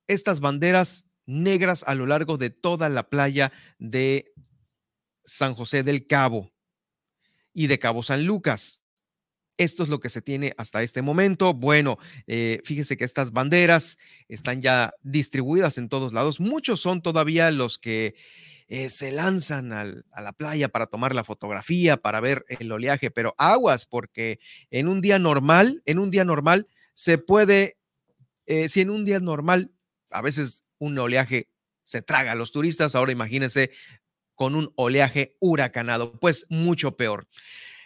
estas 0.07 0.39
banderas 0.39 1.05
negras 1.27 1.83
a 1.85 1.93
lo 1.93 2.07
largo 2.07 2.37
de 2.37 2.49
toda 2.49 2.89
la 2.89 3.09
playa 3.09 3.53
de 3.77 4.33
San 5.23 5.53
José 5.53 5.83
del 5.83 6.07
Cabo 6.07 6.51
y 7.53 7.67
de 7.67 7.77
Cabo 7.77 8.01
San 8.01 8.25
Lucas. 8.25 8.80
Esto 9.57 9.83
es 9.83 9.89
lo 9.89 9.99
que 9.99 10.09
se 10.09 10.21
tiene 10.21 10.53
hasta 10.57 10.81
este 10.81 11.01
momento. 11.01 11.53
Bueno, 11.53 11.97
eh, 12.27 12.61
fíjese 12.63 12.97
que 12.97 13.03
estas 13.03 13.31
banderas 13.31 13.97
están 14.27 14.61
ya 14.61 14.93
distribuidas 15.03 15.77
en 15.77 15.89
todos 15.89 16.13
lados. 16.13 16.39
Muchos 16.39 16.81
son 16.81 17.01
todavía 17.01 17.51
los 17.51 17.77
que 17.77 18.15
eh, 18.73 18.87
se 18.87 19.11
lanzan 19.11 19.73
a 19.73 20.21
la 20.21 20.31
playa 20.31 20.69
para 20.69 20.87
tomar 20.87 21.13
la 21.13 21.25
fotografía, 21.25 21.97
para 21.97 22.21
ver 22.21 22.45
el 22.47 22.71
oleaje, 22.71 23.11
pero 23.11 23.35
aguas, 23.37 23.85
porque 23.85 24.39
en 24.69 24.87
un 24.87 25.01
día 25.01 25.19
normal, 25.19 25.83
en 25.85 25.99
un 25.99 26.09
día 26.09 26.23
normal 26.23 26.67
se 26.93 27.17
puede, 27.17 27.77
eh, 28.45 28.69
si 28.69 28.79
en 28.79 28.89
un 28.89 29.03
día 29.03 29.19
normal 29.19 29.71
a 30.09 30.21
veces 30.21 30.63
un 30.77 30.97
oleaje 30.97 31.49
se 31.83 32.01
traga 32.01 32.31
a 32.31 32.35
los 32.35 32.53
turistas, 32.53 32.95
ahora 32.95 33.11
imagínense 33.11 33.71
con 34.35 34.55
un 34.55 34.71
oleaje 34.75 35.35
huracanado, 35.41 36.17
pues 36.19 36.45
mucho 36.47 36.95
peor. 36.95 37.27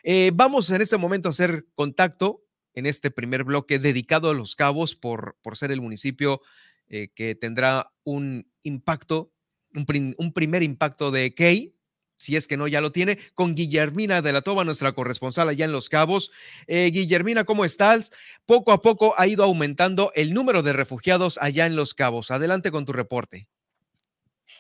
Eh, 0.08 0.30
vamos 0.36 0.70
en 0.70 0.84
este 0.84 0.98
momento 0.98 1.30
a 1.30 1.32
hacer 1.32 1.66
contacto 1.74 2.46
en 2.76 2.86
este 2.86 3.10
primer 3.10 3.44
bloque 3.44 3.80
dedicado 3.80 4.30
a 4.30 4.36
Los 4.36 4.56
Cabos 4.56 4.96
por, 4.96 5.36
por 5.42 5.58
ser 5.58 5.72
el 5.72 5.82
municipio 5.82 6.42
eh, 6.88 7.08
que 7.16 7.34
tendrá 7.34 7.92
un 8.04 8.48
impacto, 8.62 9.34
un, 9.74 10.32
primer 10.32 10.62
impacto 10.62 11.10
de 11.10 11.34
Key, 11.34 11.76
si 12.18 12.36
es 12.36 12.48
que 12.48 12.56
no 12.56 12.68
ya 12.68 12.82
lo 12.82 12.92
tiene, 12.92 13.18
con 13.34 13.56
Guillermina 13.56 14.22
de 14.22 14.32
la 14.32 14.42
Toba, 14.42 14.64
nuestra 14.64 14.94
corresponsal 14.94 15.50
allá 15.50 15.66
en 15.66 15.72
Los 15.72 15.90
Cabos. 15.90 16.32
Eh, 16.68 16.92
Guillermina, 16.94 17.44
¿cómo 17.44 17.66
estás? 17.66 18.12
Poco 18.46 18.74
a 18.74 18.84
poco 18.84 19.16
ha 19.18 19.26
ido 19.26 19.44
aumentando 19.44 20.12
el 20.14 20.36
número 20.36 20.62
de 20.62 20.74
refugiados 20.74 21.40
allá 21.42 21.66
en 21.66 21.76
Los 21.76 21.96
Cabos. 21.96 22.30
Adelante 22.30 22.70
con 22.70 22.86
tu 22.86 22.94
reporte. 22.94 23.48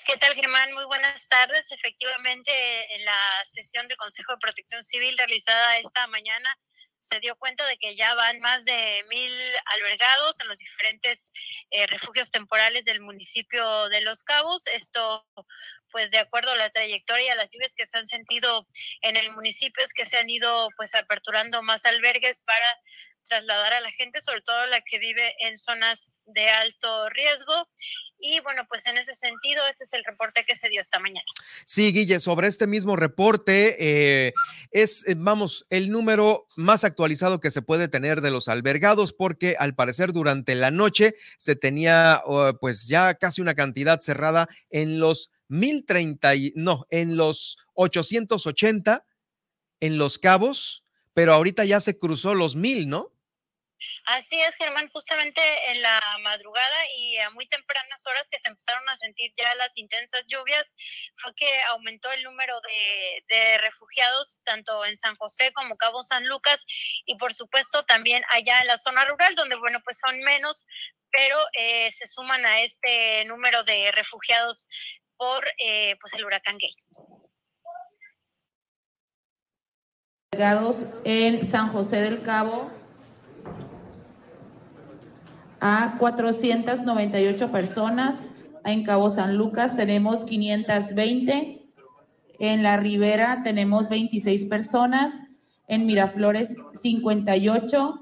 ¿Qué 0.06 0.18
tal, 0.18 0.36
Germán? 0.36 0.72
Muy 0.74 0.86
buenas 0.86 1.28
tardes. 1.28 1.72
Efectivamente, 1.72 2.52
en 2.96 3.06
la 3.06 3.42
sesión 3.44 3.88
del 3.88 3.98
Consejo 3.98 4.34
de 4.34 4.38
Protección 4.38 4.84
Civil 4.84 5.18
realizada 5.18 5.80
esta 5.80 6.06
mañana, 6.06 6.56
se 7.08 7.20
dio 7.20 7.36
cuenta 7.36 7.66
de 7.68 7.78
que 7.78 7.96
ya 7.96 8.14
van 8.16 8.40
más 8.40 8.66
de 8.66 9.04
mil 9.10 9.32
albergados 9.76 10.40
en 10.40 10.48
los 10.48 10.58
diferentes 10.58 11.32
eh, 11.72 11.88
refugios 11.88 12.32
temporales 12.32 12.86
del 12.86 13.02
municipio 13.02 13.90
de 13.90 14.02
Los 14.02 14.24
Cabos. 14.24 14.66
Esto, 14.68 15.28
pues, 15.92 16.12
de 16.12 16.20
acuerdo 16.20 16.52
a 16.52 16.56
la 16.56 16.70
trayectoria, 16.70 17.36
las 17.36 17.52
lluvias 17.52 17.74
que 17.76 17.86
se 17.86 17.98
han 17.98 18.08
sentido 18.08 18.68
en 19.02 19.18
el 19.18 19.32
municipio, 19.32 19.84
es 19.84 19.94
que 19.94 20.06
se 20.06 20.18
han 20.18 20.30
ido, 20.30 20.68
pues, 20.78 20.96
aperturando 20.96 21.62
más 21.64 21.86
albergues 21.86 22.42
para 22.42 22.66
trasladar 23.26 23.74
a 23.74 23.82
la 23.82 23.92
gente, 23.92 24.22
sobre 24.22 24.42
todo 24.42 24.66
la 24.68 24.82
que 24.82 25.00
vive 25.00 25.36
en 25.40 25.58
zonas 25.58 26.12
de 26.26 26.50
alto 26.50 27.10
riesgo. 27.10 27.70
Y 28.20 28.40
bueno, 28.42 28.66
pues 28.70 28.86
en 28.86 28.98
ese 28.98 29.14
sentido, 29.14 29.66
este 29.68 29.84
es 29.84 29.94
el 29.94 30.04
reporte 30.06 30.46
que 30.46 30.56
se 30.56 30.70
dio 30.70 30.80
esta 30.80 31.00
mañana. 31.00 31.26
Sí, 31.66 31.92
Guille, 31.92 32.20
sobre 32.20 32.48
este 32.48 32.66
mismo 32.66 32.96
reporte, 32.96 33.76
eh, 33.80 34.34
es, 34.72 35.08
eh, 35.08 35.16
vamos, 35.18 35.66
el 35.70 35.92
número 35.92 36.48
más 36.56 36.84
actualizado 36.96 37.42
que 37.42 37.52
se 37.52 37.62
puede 37.62 37.90
tener 37.90 38.22
de 38.22 38.32
los 38.32 38.48
albergados, 38.48 39.12
porque 39.12 39.58
al 39.60 39.75
parecer 39.75 40.14
durante 40.14 40.56
la 40.56 40.72
noche 40.72 41.14
se 41.38 41.58
tenía 41.58 42.24
pues 42.62 42.88
ya 42.88 43.16
casi 43.16 43.42
una 43.42 43.54
cantidad 43.54 44.00
cerrada 44.00 44.48
en 44.70 45.00
los 45.00 45.30
1030, 45.50 46.32
no, 46.56 46.88
en 46.90 47.18
los 47.18 47.58
880 47.74 49.04
en 49.82 49.98
los 49.98 50.18
cabos, 50.18 50.84
pero 51.14 51.34
ahorita 51.34 51.66
ya 51.66 51.80
se 51.80 51.98
cruzó 51.98 52.34
los 52.34 52.56
mil, 52.56 52.88
¿no? 52.90 53.12
Así 54.05 54.39
es, 54.41 54.55
Germán, 54.55 54.89
justamente 54.89 55.41
en 55.72 55.82
la 55.82 56.00
madrugada 56.22 56.77
y 56.98 57.17
a 57.17 57.29
muy 57.32 57.46
tempranas 57.48 58.05
horas 58.08 58.29
que 58.29 58.39
se 58.39 58.50
empezaron 58.50 58.88
a 58.89 58.96
sentir 58.96 59.34
ya 59.38 59.53
las 59.55 59.77
intensas 59.77 60.25
lluvias, 60.27 60.74
fue 61.17 61.34
que 61.36 61.62
aumentó 61.70 62.12
el 62.12 62.24
número 62.24 62.60
de, 62.62 63.58
refugiados 63.60 64.39
tanto 64.44 64.86
en 64.86 64.98
San 64.98 65.15
José 65.15 65.51
como 65.53 65.77
Cabo 65.77 66.03
San 66.03 66.25
Lucas 66.27 66.65
y 67.05 67.15
por 67.17 67.34
supuesto 67.34 67.84
también 67.86 68.24
allá 68.32 68.62
en 68.62 68.67
la 68.67 68.77
zona 68.77 69.05
rural, 69.05 69.36
donde 69.36 69.55
bueno, 69.55 69.79
pues 69.84 69.98
son 70.00 70.17
menos, 70.24 70.65
pero 71.12 71.38
eh, 71.53 71.89
se 71.91 72.05
suman 72.08 72.46
a 72.46 72.62
este 72.62 73.25
número 73.25 73.63
de 73.63 73.91
refugiados 73.91 74.67
por 75.17 75.46
eh, 75.58 75.96
pues 76.00 76.13
el 76.13 76.25
huracán 76.25 76.58
Gay. 76.58 76.72
En 81.05 81.46
San 81.46 81.72
José 81.72 82.01
del 82.01 82.22
Cabo, 82.22 82.70
a 85.60 85.96
498 86.00 87.52
personas. 87.52 88.24
En 88.64 88.84
Cabo 88.84 89.10
San 89.10 89.38
Lucas 89.38 89.76
tenemos 89.76 90.26
520. 90.26 91.62
En 92.40 92.64
la 92.64 92.78
Ribera 92.78 93.42
tenemos 93.44 93.90
26 93.90 94.46
personas. 94.46 95.24
En 95.68 95.86
Miraflores 95.86 96.58
58. 96.74 98.02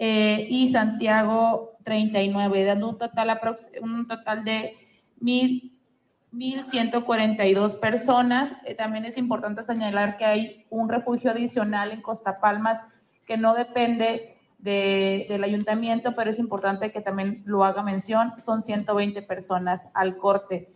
Eh, 0.00 0.46
y 0.48 0.68
Santiago 0.68 1.72
39, 1.84 2.64
dando 2.64 2.90
un 2.90 2.98
total, 2.98 3.36
un 3.82 4.06
total 4.06 4.44
de 4.44 4.76
1.142 5.20 7.80
personas. 7.80 8.54
Eh, 8.64 8.74
también 8.74 9.04
es 9.04 9.18
importante 9.18 9.64
señalar 9.64 10.16
que 10.16 10.24
hay 10.24 10.66
un 10.70 10.88
refugio 10.88 11.32
adicional 11.32 11.90
en 11.90 12.00
Costa 12.00 12.38
Palmas 12.40 12.80
que 13.26 13.36
no 13.36 13.54
depende 13.54 14.37
del 14.58 15.44
ayuntamiento, 15.44 16.14
pero 16.16 16.30
es 16.30 16.38
importante 16.38 16.92
que 16.92 17.00
también 17.00 17.42
lo 17.46 17.64
haga 17.64 17.82
mención, 17.82 18.34
son 18.40 18.62
120 18.62 19.22
personas 19.22 19.86
al 19.94 20.18
corte. 20.18 20.74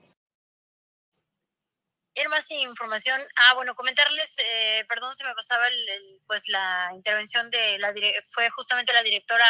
Ir 2.15 2.29
más 2.29 2.49
información. 2.51 3.21
Ah, 3.37 3.55
bueno, 3.55 3.75
comentarles, 3.75 4.37
eh, 4.39 4.85
perdón, 4.89 5.15
se 5.15 5.25
me 5.25 5.35
pasaba 5.35 5.67
el, 5.67 6.21
pues 6.27 6.47
la 6.49 6.91
intervención 6.95 7.51
de 7.51 7.79
la 7.79 7.93
fue 8.33 8.51
justamente 8.51 8.93
la 8.93 9.03
directora 9.03 9.47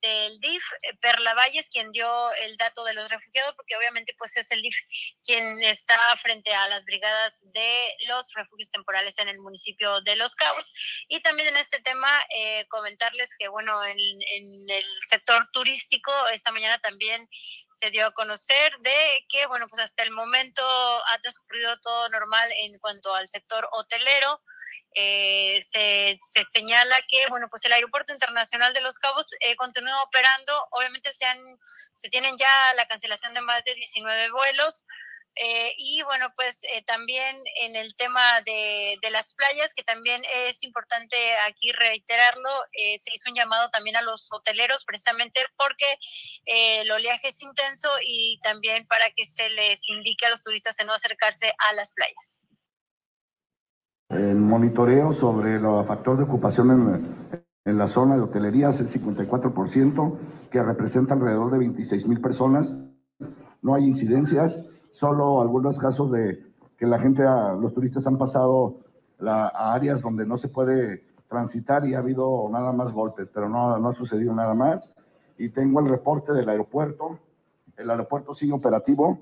del 0.00 0.40
DIF, 0.40 0.64
eh, 0.82 0.96
Perla 1.00 1.34
Valles, 1.34 1.68
quien 1.70 1.90
dio 1.90 2.32
el 2.34 2.56
dato 2.56 2.84
de 2.84 2.94
los 2.94 3.08
refugiados, 3.08 3.54
porque 3.56 3.76
obviamente 3.76 4.14
pues 4.18 4.36
es 4.36 4.50
el 4.50 4.62
DIF 4.62 4.76
quien 5.24 5.62
está 5.62 5.98
frente 6.16 6.54
a 6.54 6.68
las 6.68 6.84
brigadas 6.84 7.44
de 7.52 7.96
los 8.08 8.32
refugios 8.34 8.70
temporales 8.70 9.18
en 9.18 9.28
el 9.28 9.38
municipio 9.40 10.00
de 10.02 10.16
Los 10.16 10.34
Cabos. 10.34 10.72
Y 11.08 11.20
también 11.20 11.48
en 11.48 11.56
este 11.56 11.80
tema 11.80 12.10
eh, 12.30 12.66
comentarles 12.68 13.36
que 13.38 13.48
bueno, 13.48 13.84
en, 13.84 13.98
en, 13.98 14.70
el 14.70 14.84
sector 15.08 15.48
turístico 15.52 16.12
esta 16.32 16.52
mañana 16.52 16.78
también 16.80 17.28
se 17.72 17.90
dio 17.90 18.06
a 18.06 18.12
conocer 18.12 18.72
de 18.80 19.26
que 19.28 19.46
bueno, 19.46 19.66
pues 19.68 19.82
hasta 19.82 20.02
el 20.02 20.10
momento 20.10 20.62
ha 20.64 21.18
transcurrido 21.20 21.78
todo 21.80 22.08
normal 22.08 22.50
en 22.52 22.78
cuanto 22.78 23.14
al 23.14 23.26
sector 23.28 23.68
hotelero. 23.72 24.40
Eh, 24.94 25.62
se, 25.62 26.18
se, 26.20 26.42
señala 26.44 27.00
que 27.08 27.28
bueno 27.28 27.46
pues 27.48 27.64
el 27.64 27.72
aeropuerto 27.72 28.12
internacional 28.12 28.74
de 28.74 28.80
Los 28.80 28.98
Cabos 28.98 29.30
eh, 29.40 29.54
continúa 29.56 30.02
operando. 30.02 30.52
Obviamente 30.72 31.12
se 31.12 31.24
han 31.26 31.38
se 31.94 32.08
tienen 32.10 32.36
ya 32.36 32.74
la 32.74 32.86
cancelación 32.86 33.34
de 33.34 33.40
más 33.40 33.64
de 33.64 33.74
19 33.74 34.30
vuelos. 34.32 34.84
Eh, 35.36 35.72
y 35.76 36.02
bueno 36.02 36.32
pues 36.34 36.62
también 36.86 37.36
en 37.62 37.76
el 37.76 37.94
tema 37.94 38.40
de, 38.40 38.96
de, 39.00 39.10
las 39.10 39.36
playas 39.36 39.72
que 39.74 39.84
también 39.84 40.20
es 40.34 40.64
importante 40.64 41.16
aquí 41.46 41.70
reiterarlo 41.70 42.50
se 42.72 43.14
hizo 43.14 43.30
un 43.30 43.36
llamado 43.36 43.70
también 43.70 43.94
a 43.94 44.02
los 44.02 44.26
hoteleros 44.32 44.84
precisamente 44.84 45.40
porque 45.56 45.86
el 46.46 46.90
oleaje 46.90 47.28
es 47.28 47.40
intenso 47.42 47.92
y 48.02 48.40
también 48.42 48.84
para 48.88 49.12
que 49.12 49.24
se 49.24 49.48
les 49.50 49.88
indique 49.88 50.26
a 50.26 50.30
los 50.30 50.42
turistas 50.42 50.76
de 50.76 50.84
no 50.84 50.94
acercarse 50.94 51.54
a 51.58 51.74
las 51.74 51.92
playas 51.92 52.42
el 54.10 54.36
monitoreo 54.36 55.12
sobre 55.12 55.54
el 55.54 55.62
factor 55.86 56.16
de 56.18 56.24
ocupación 56.24 56.70
en, 56.70 57.40
en 57.64 57.78
la 57.78 57.86
zona 57.86 58.16
de 58.16 58.22
hotelería 58.22 58.70
es 58.70 58.80
el 58.80 58.88
54%, 58.88 60.18
que 60.50 60.62
representa 60.62 61.14
alrededor 61.14 61.52
de 61.52 61.58
26 61.58 62.08
mil 62.08 62.20
personas. 62.20 62.76
No 63.62 63.74
hay 63.74 63.84
incidencias, 63.86 64.66
solo 64.90 65.40
algunos 65.40 65.78
casos 65.78 66.10
de 66.10 66.42
que 66.76 66.86
la 66.86 66.98
gente, 66.98 67.22
los 67.60 67.72
turistas 67.72 68.06
han 68.06 68.18
pasado 68.18 68.80
a 69.20 69.74
áreas 69.74 70.00
donde 70.00 70.26
no 70.26 70.36
se 70.36 70.48
puede 70.48 71.04
transitar 71.28 71.86
y 71.86 71.94
ha 71.94 71.98
habido 71.98 72.48
nada 72.50 72.72
más 72.72 72.90
golpes, 72.90 73.28
pero 73.32 73.48
no, 73.48 73.78
no 73.78 73.88
ha 73.90 73.92
sucedido 73.92 74.34
nada 74.34 74.54
más. 74.54 74.92
Y 75.38 75.50
tengo 75.50 75.78
el 75.80 75.88
reporte 75.88 76.32
del 76.32 76.48
aeropuerto. 76.48 77.20
El 77.76 77.90
aeropuerto 77.90 78.34
sigue 78.34 78.52
operativo 78.52 79.20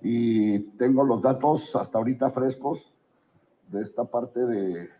y 0.00 0.60
tengo 0.78 1.04
los 1.04 1.20
datos 1.20 1.76
hasta 1.76 1.98
ahorita 1.98 2.30
frescos 2.30 2.93
de 3.74 3.82
esta 3.82 4.04
parte 4.04 4.40
de, 4.40 4.90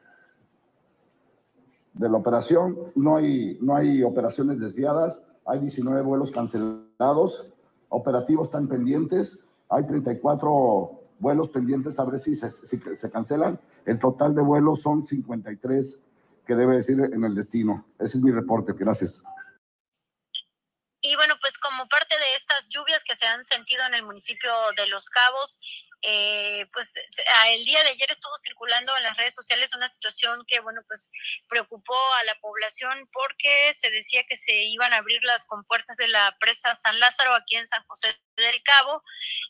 de 1.94 2.08
la 2.08 2.18
operación. 2.18 2.76
No 2.94 3.16
hay, 3.16 3.58
no 3.60 3.76
hay 3.76 4.02
operaciones 4.02 4.60
desviadas, 4.60 5.22
hay 5.46 5.60
19 5.60 6.02
vuelos 6.02 6.30
cancelados, 6.30 7.52
operativos 7.88 8.46
están 8.46 8.68
pendientes, 8.68 9.46
hay 9.68 9.86
34 9.86 11.00
vuelos 11.18 11.48
pendientes 11.48 11.98
a 11.98 12.04
ver 12.04 12.18
si 12.18 12.36
se, 12.36 12.50
si 12.50 12.78
se 12.78 13.10
cancelan. 13.10 13.58
El 13.86 13.98
total 13.98 14.34
de 14.34 14.42
vuelos 14.42 14.82
son 14.82 15.06
53 15.06 16.04
que 16.46 16.54
debe 16.54 16.76
decir 16.76 17.00
en 17.00 17.24
el 17.24 17.34
destino. 17.34 17.86
Ese 17.98 18.18
es 18.18 18.24
mi 18.24 18.30
reporte. 18.30 18.74
Gracias. 18.76 19.20
Y 21.00 21.16
bueno, 21.16 21.34
pues 21.38 21.58
como 21.58 21.86
parte 21.86 22.14
de 22.14 22.34
estas 22.34 22.66
lluvias 22.68 23.04
que 23.04 23.14
se 23.14 23.26
han 23.26 23.44
sentido 23.44 23.84
en 23.86 23.94
el 23.94 24.04
municipio 24.04 24.50
de 24.74 24.86
Los 24.86 25.10
Cabos, 25.10 25.60
eh, 26.06 26.66
pues 26.72 26.92
el 27.48 27.64
día 27.64 27.82
de 27.82 27.90
ayer 27.90 28.10
estuvo 28.10 28.36
circulando 28.36 28.94
en 28.96 29.04
las 29.04 29.16
redes 29.16 29.34
sociales 29.34 29.74
una 29.74 29.88
situación 29.88 30.44
que, 30.46 30.60
bueno, 30.60 30.82
pues 30.86 31.10
preocupó 31.48 31.96
a 32.14 32.24
la 32.24 32.34
población 32.40 33.08
porque 33.12 33.72
se 33.74 33.90
decía 33.90 34.24
que 34.28 34.36
se 34.36 34.52
iban 34.52 34.92
a 34.92 34.98
abrir 34.98 35.22
las 35.24 35.46
compuertas 35.46 35.96
de 35.96 36.08
la 36.08 36.36
presa 36.40 36.74
San 36.74 37.00
Lázaro 37.00 37.34
aquí 37.34 37.56
en 37.56 37.66
San 37.66 37.82
José 37.86 38.14
del 38.36 38.62
Cabo. 38.62 39.02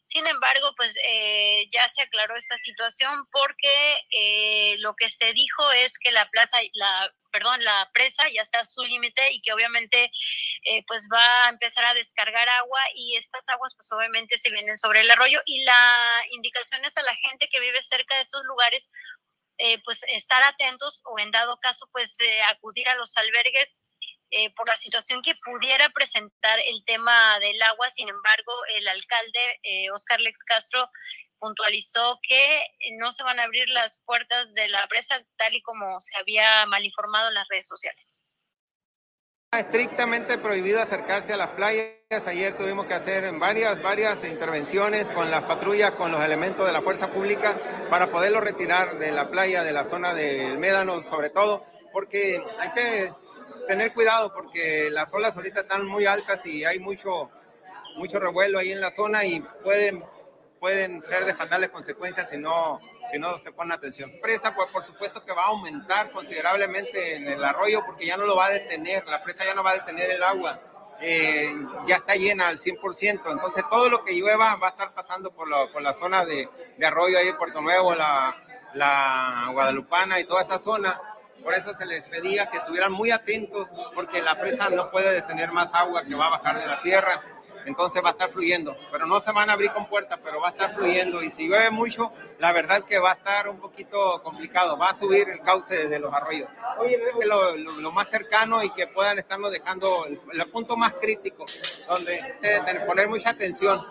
Sin 0.02 0.26
embargo, 0.26 0.72
pues 0.76 0.96
eh, 1.04 1.68
ya 1.72 1.88
se 1.88 2.02
aclaró 2.02 2.36
esta 2.36 2.56
situación 2.56 3.26
porque 3.32 3.96
eh, 4.10 4.76
lo 4.78 4.94
que 4.94 5.08
se 5.08 5.32
dijo 5.32 5.70
es 5.72 5.98
que 5.98 6.12
la 6.12 6.28
plaza, 6.30 6.58
la 6.74 7.12
perdón, 7.34 7.64
la 7.64 7.90
presa 7.92 8.22
ya 8.32 8.42
está 8.42 8.60
a 8.60 8.64
su 8.64 8.84
límite 8.84 9.32
y 9.32 9.42
que 9.42 9.52
obviamente 9.52 10.08
eh, 10.62 10.84
pues 10.86 11.08
va 11.12 11.46
a 11.46 11.48
empezar 11.48 11.84
a 11.84 11.92
descargar 11.92 12.48
agua 12.48 12.78
y 12.94 13.16
estas 13.16 13.48
aguas 13.48 13.74
pues 13.74 13.90
obviamente 13.90 14.38
se 14.38 14.50
vienen 14.50 14.78
sobre 14.78 15.00
el 15.00 15.10
arroyo 15.10 15.40
y 15.44 15.64
la 15.64 16.22
indicación 16.44 16.85
es 16.85 16.96
a 16.96 17.02
la 17.02 17.14
gente 17.14 17.48
que 17.48 17.61
vive 17.61 17.83
cerca 17.83 18.16
de 18.16 18.22
esos 18.22 18.44
lugares 18.44 18.90
eh, 19.59 19.80
pues 19.85 20.04
estar 20.12 20.42
atentos 20.42 21.00
o 21.04 21.18
en 21.18 21.30
dado 21.30 21.59
caso 21.59 21.88
pues 21.92 22.16
acudir 22.50 22.88
a 22.88 22.96
los 22.96 23.16
albergues 23.16 23.83
eh, 24.30 24.52
por 24.54 24.68
la 24.68 24.74
situación 24.74 25.22
que 25.22 25.37
pudiera 25.44 25.88
presentar 25.90 26.59
el 26.66 26.85
tema 26.85 27.38
del 27.38 27.62
agua. 27.62 27.88
Sin 27.90 28.09
embargo, 28.09 28.52
el 28.76 28.88
alcalde 28.88 29.61
Oscar 29.92 30.20
Lex 30.20 30.42
Castro 30.42 30.90
puntualizó 31.38 32.18
que 32.22 32.66
no 32.98 33.12
se 33.12 33.22
van 33.22 33.38
a 33.38 33.44
abrir 33.44 33.68
las 33.68 34.02
puertas 34.04 34.54
de 34.54 34.68
la 34.68 34.87
presa 34.88 35.24
tal 35.37 35.54
y 35.54 35.62
como 35.62 36.00
se 36.00 36.16
había 36.18 36.66
mal 36.66 36.85
informado 36.85 37.28
en 37.28 37.35
las 37.35 37.48
redes 37.48 37.68
sociales. 37.68 38.24
Estrictamente 39.58 40.36
prohibido 40.38 40.80
acercarse 40.80 41.32
a 41.32 41.36
las 41.36 41.48
playas. 41.48 41.94
Ayer 42.26 42.54
tuvimos 42.54 42.86
que 42.86 42.94
hacer 42.94 43.32
varias, 43.38 43.80
varias 43.82 44.24
intervenciones 44.24 45.04
con 45.06 45.30
las 45.30 45.42
patrullas, 45.42 45.92
con 45.92 46.10
los 46.10 46.22
elementos 46.24 46.66
de 46.66 46.72
la 46.72 46.82
fuerza 46.82 47.08
pública 47.08 47.56
para 47.88 48.10
poderlo 48.10 48.40
retirar 48.40 48.98
de 48.98 49.12
la 49.12 49.30
playa, 49.30 49.62
de 49.62 49.72
la 49.72 49.84
zona 49.84 50.12
del 50.12 50.58
Médano, 50.58 51.02
sobre 51.02 51.30
todo, 51.30 51.64
porque 51.92 52.42
hay 52.58 52.70
que 52.72 53.12
tener 53.66 53.92
cuidado 53.92 54.32
porque 54.34 54.90
las 54.90 55.12
olas 55.14 55.36
ahorita 55.36 55.60
están 55.60 55.86
muy 55.86 56.06
altas 56.06 56.44
y 56.46 56.64
hay 56.64 56.78
mucho, 56.78 57.30
mucho 57.96 58.18
revuelo 58.18 58.58
ahí 58.58 58.72
en 58.72 58.80
la 58.80 58.90
zona 58.90 59.24
y 59.24 59.40
pueden 59.62 60.04
pueden 60.64 61.03
ser 61.03 61.27
de 61.27 61.35
fatales 61.35 61.68
consecuencias 61.68 62.31
si 62.31 62.38
no, 62.38 62.81
si 63.12 63.18
no 63.18 63.38
se 63.40 63.53
pone 63.53 63.74
atención. 63.74 64.11
La 64.11 64.20
presa, 64.22 64.55
pues 64.55 64.70
por 64.70 64.83
supuesto 64.83 65.22
que 65.22 65.31
va 65.31 65.42
a 65.42 65.48
aumentar 65.48 66.11
considerablemente 66.11 67.16
en 67.16 67.29
el 67.29 67.44
arroyo 67.44 67.83
porque 67.85 68.07
ya 68.07 68.16
no 68.16 68.24
lo 68.24 68.35
va 68.35 68.46
a 68.46 68.50
detener, 68.50 69.07
la 69.07 69.22
presa 69.22 69.44
ya 69.44 69.53
no 69.53 69.62
va 69.62 69.72
a 69.72 69.74
detener 69.74 70.11
el 70.11 70.22
agua. 70.22 70.59
Eh, 71.03 71.55
ya 71.87 71.96
está 71.96 72.14
llena 72.14 72.48
al 72.48 72.57
100%, 72.57 73.31
entonces 73.31 73.62
todo 73.68 73.90
lo 73.90 74.03
que 74.05 74.14
llueva 74.14 74.57
va 74.57 74.68
a 74.68 74.70
estar 74.70 74.94
pasando 74.94 75.33
por, 75.33 75.50
por 75.70 75.83
la 75.83 75.92
zona 75.92 76.24
de, 76.24 76.48
de, 76.79 76.87
arroyo 76.87 77.18
ahí, 77.18 77.31
Puerto 77.35 77.61
Nuevo, 77.61 77.94
la, 77.94 78.35
la 78.72 79.50
Guadalupana 79.53 80.18
y 80.18 80.24
toda 80.24 80.40
esa 80.40 80.59
zona. 80.59 80.98
Por 81.42 81.53
eso 81.53 81.74
se 81.74 81.85
les 81.85 82.05
pedía 82.05 82.48
que 82.48 82.57
estuvieran 82.57 82.90
muy 82.90 83.11
atentos 83.11 83.68
porque 83.94 84.22
la 84.22 84.40
presa 84.40 84.70
no 84.70 84.90
puede 84.90 85.12
detener 85.12 85.53
más 85.53 85.74
agua 85.74 86.05
que 86.05 86.14
va 86.14 86.29
a 86.29 86.38
bajar 86.38 86.59
de 86.59 86.66
la 86.66 86.79
sierra 86.79 87.22
entonces 87.66 88.03
va 88.05 88.09
a 88.09 88.12
estar 88.12 88.29
fluyendo, 88.29 88.77
pero 88.90 89.07
no 89.07 89.20
se 89.20 89.33
van 89.33 89.50
a 89.50 89.55
abrir 89.55 89.72
con 89.72 89.87
puertas, 89.87 90.18
pero 90.22 90.40
va 90.40 90.48
a 90.48 90.50
estar 90.50 90.70
fluyendo. 90.70 91.22
Y 91.22 91.31
si 91.31 91.48
llueve 91.48 91.70
mucho, 91.70 92.12
la 92.38 92.53
verdad 92.53 92.85
que 92.85 92.98
va 92.98 93.12
a 93.12 93.14
estar 93.14 93.48
un 93.48 93.59
poquito 93.59 94.22
complicado, 94.22 94.77
va 94.77 94.90
a 94.90 94.94
subir 94.94 95.29
el 95.29 95.40
cauce 95.40 95.88
de 95.88 95.98
los 95.98 96.12
arroyos. 96.12 96.48
Lo, 97.24 97.57
lo, 97.57 97.92
más 97.92 98.09
cercano 98.09 98.62
y 98.62 98.70
que 98.70 98.87
puedan 98.88 99.18
estarnos 99.18 99.50
dejando 99.50 100.07
el, 100.07 100.20
el 100.33 100.50
punto 100.50 100.77
más 100.77 100.94
crítico, 100.94 101.44
donde 101.88 102.37
deben 102.42 102.87
poner 102.87 103.09
mucha 103.09 103.31
atención 103.31 103.85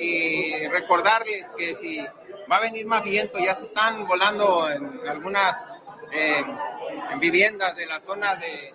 y 0.00 0.66
recordarles 0.68 1.50
que 1.56 1.74
si 1.74 1.98
va 2.50 2.56
a 2.56 2.60
venir 2.60 2.86
más 2.86 3.02
viento, 3.02 3.38
ya 3.38 3.54
se 3.54 3.66
están 3.66 4.06
volando 4.06 4.70
en 4.70 5.08
algunas 5.08 5.56
eh, 6.12 6.44
viviendas 7.18 7.74
de 7.76 7.86
la 7.86 8.00
zona 8.00 8.34
de, 8.36 8.74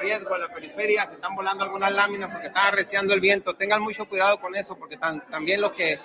riesgo 0.00 0.34
en 0.34 0.42
la 0.42 0.48
periferia, 0.48 1.06
se 1.06 1.14
están 1.14 1.34
volando 1.34 1.64
algunas 1.64 1.92
láminas 1.92 2.30
porque 2.30 2.48
está 2.48 2.68
arreciando 2.68 3.14
el 3.14 3.20
viento. 3.20 3.54
Tengan 3.54 3.82
mucho 3.82 4.08
cuidado 4.08 4.40
con 4.40 4.54
eso 4.54 4.76
porque 4.76 4.96
también 4.96 5.60
lo 5.60 5.74
que 5.74 5.98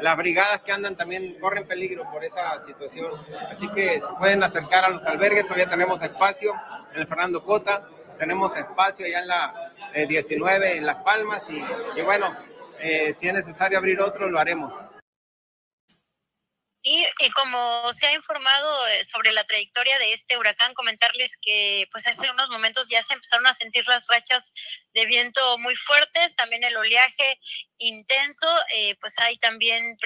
las 0.00 0.16
brigadas 0.16 0.60
que 0.60 0.72
andan 0.72 0.96
también 0.96 1.38
corren 1.40 1.66
peligro 1.66 2.08
por 2.10 2.24
esa 2.24 2.58
situación. 2.60 3.10
Así 3.50 3.68
que 3.68 4.00
se 4.00 4.12
pueden 4.18 4.42
acercar 4.42 4.84
a 4.84 4.90
los 4.90 5.04
albergues, 5.04 5.44
todavía 5.44 5.68
tenemos 5.68 6.00
espacio 6.02 6.54
en 6.94 7.00
el 7.00 7.06
Fernando 7.06 7.44
Cota, 7.44 7.88
tenemos 8.18 8.56
espacio 8.56 9.06
allá 9.06 9.20
en 9.20 9.28
la 9.28 9.72
19 10.06 10.66
eh, 10.66 10.76
en 10.76 10.86
Las 10.86 10.96
Palmas 11.02 11.48
y, 11.50 11.62
y 11.96 12.02
bueno, 12.02 12.34
eh, 12.80 13.12
si 13.12 13.26
es 13.26 13.34
necesario 13.34 13.78
abrir 13.78 14.00
otro, 14.00 14.28
lo 14.28 14.38
haremos. 14.38 14.72
Y, 16.82 17.04
como 17.34 17.92
se 17.92 18.06
ha 18.06 18.14
informado 18.14 18.86
eh, 18.86 19.04
sobre 19.04 19.32
la 19.32 19.44
trayectoria 19.44 19.98
de 19.98 20.12
este 20.12 20.38
huracán, 20.38 20.74
comentarles 20.74 21.36
que 21.42 21.88
pues 21.90 22.06
hace 22.06 22.30
unos 22.30 22.50
momentos 22.50 22.88
ya 22.88 23.02
se 23.02 23.14
empezaron 23.14 23.46
a 23.46 23.52
sentir 23.52 23.86
las 23.88 24.06
rachas 24.06 24.52
de 24.94 25.06
viento 25.06 25.58
muy 25.58 25.74
fuertes, 25.74 26.36
también 26.36 26.62
el 26.62 26.76
oleaje 26.76 27.40
intenso, 27.78 28.48
eh, 28.74 28.96
pues 29.00 29.18
hay 29.18 29.38
también 29.38 29.96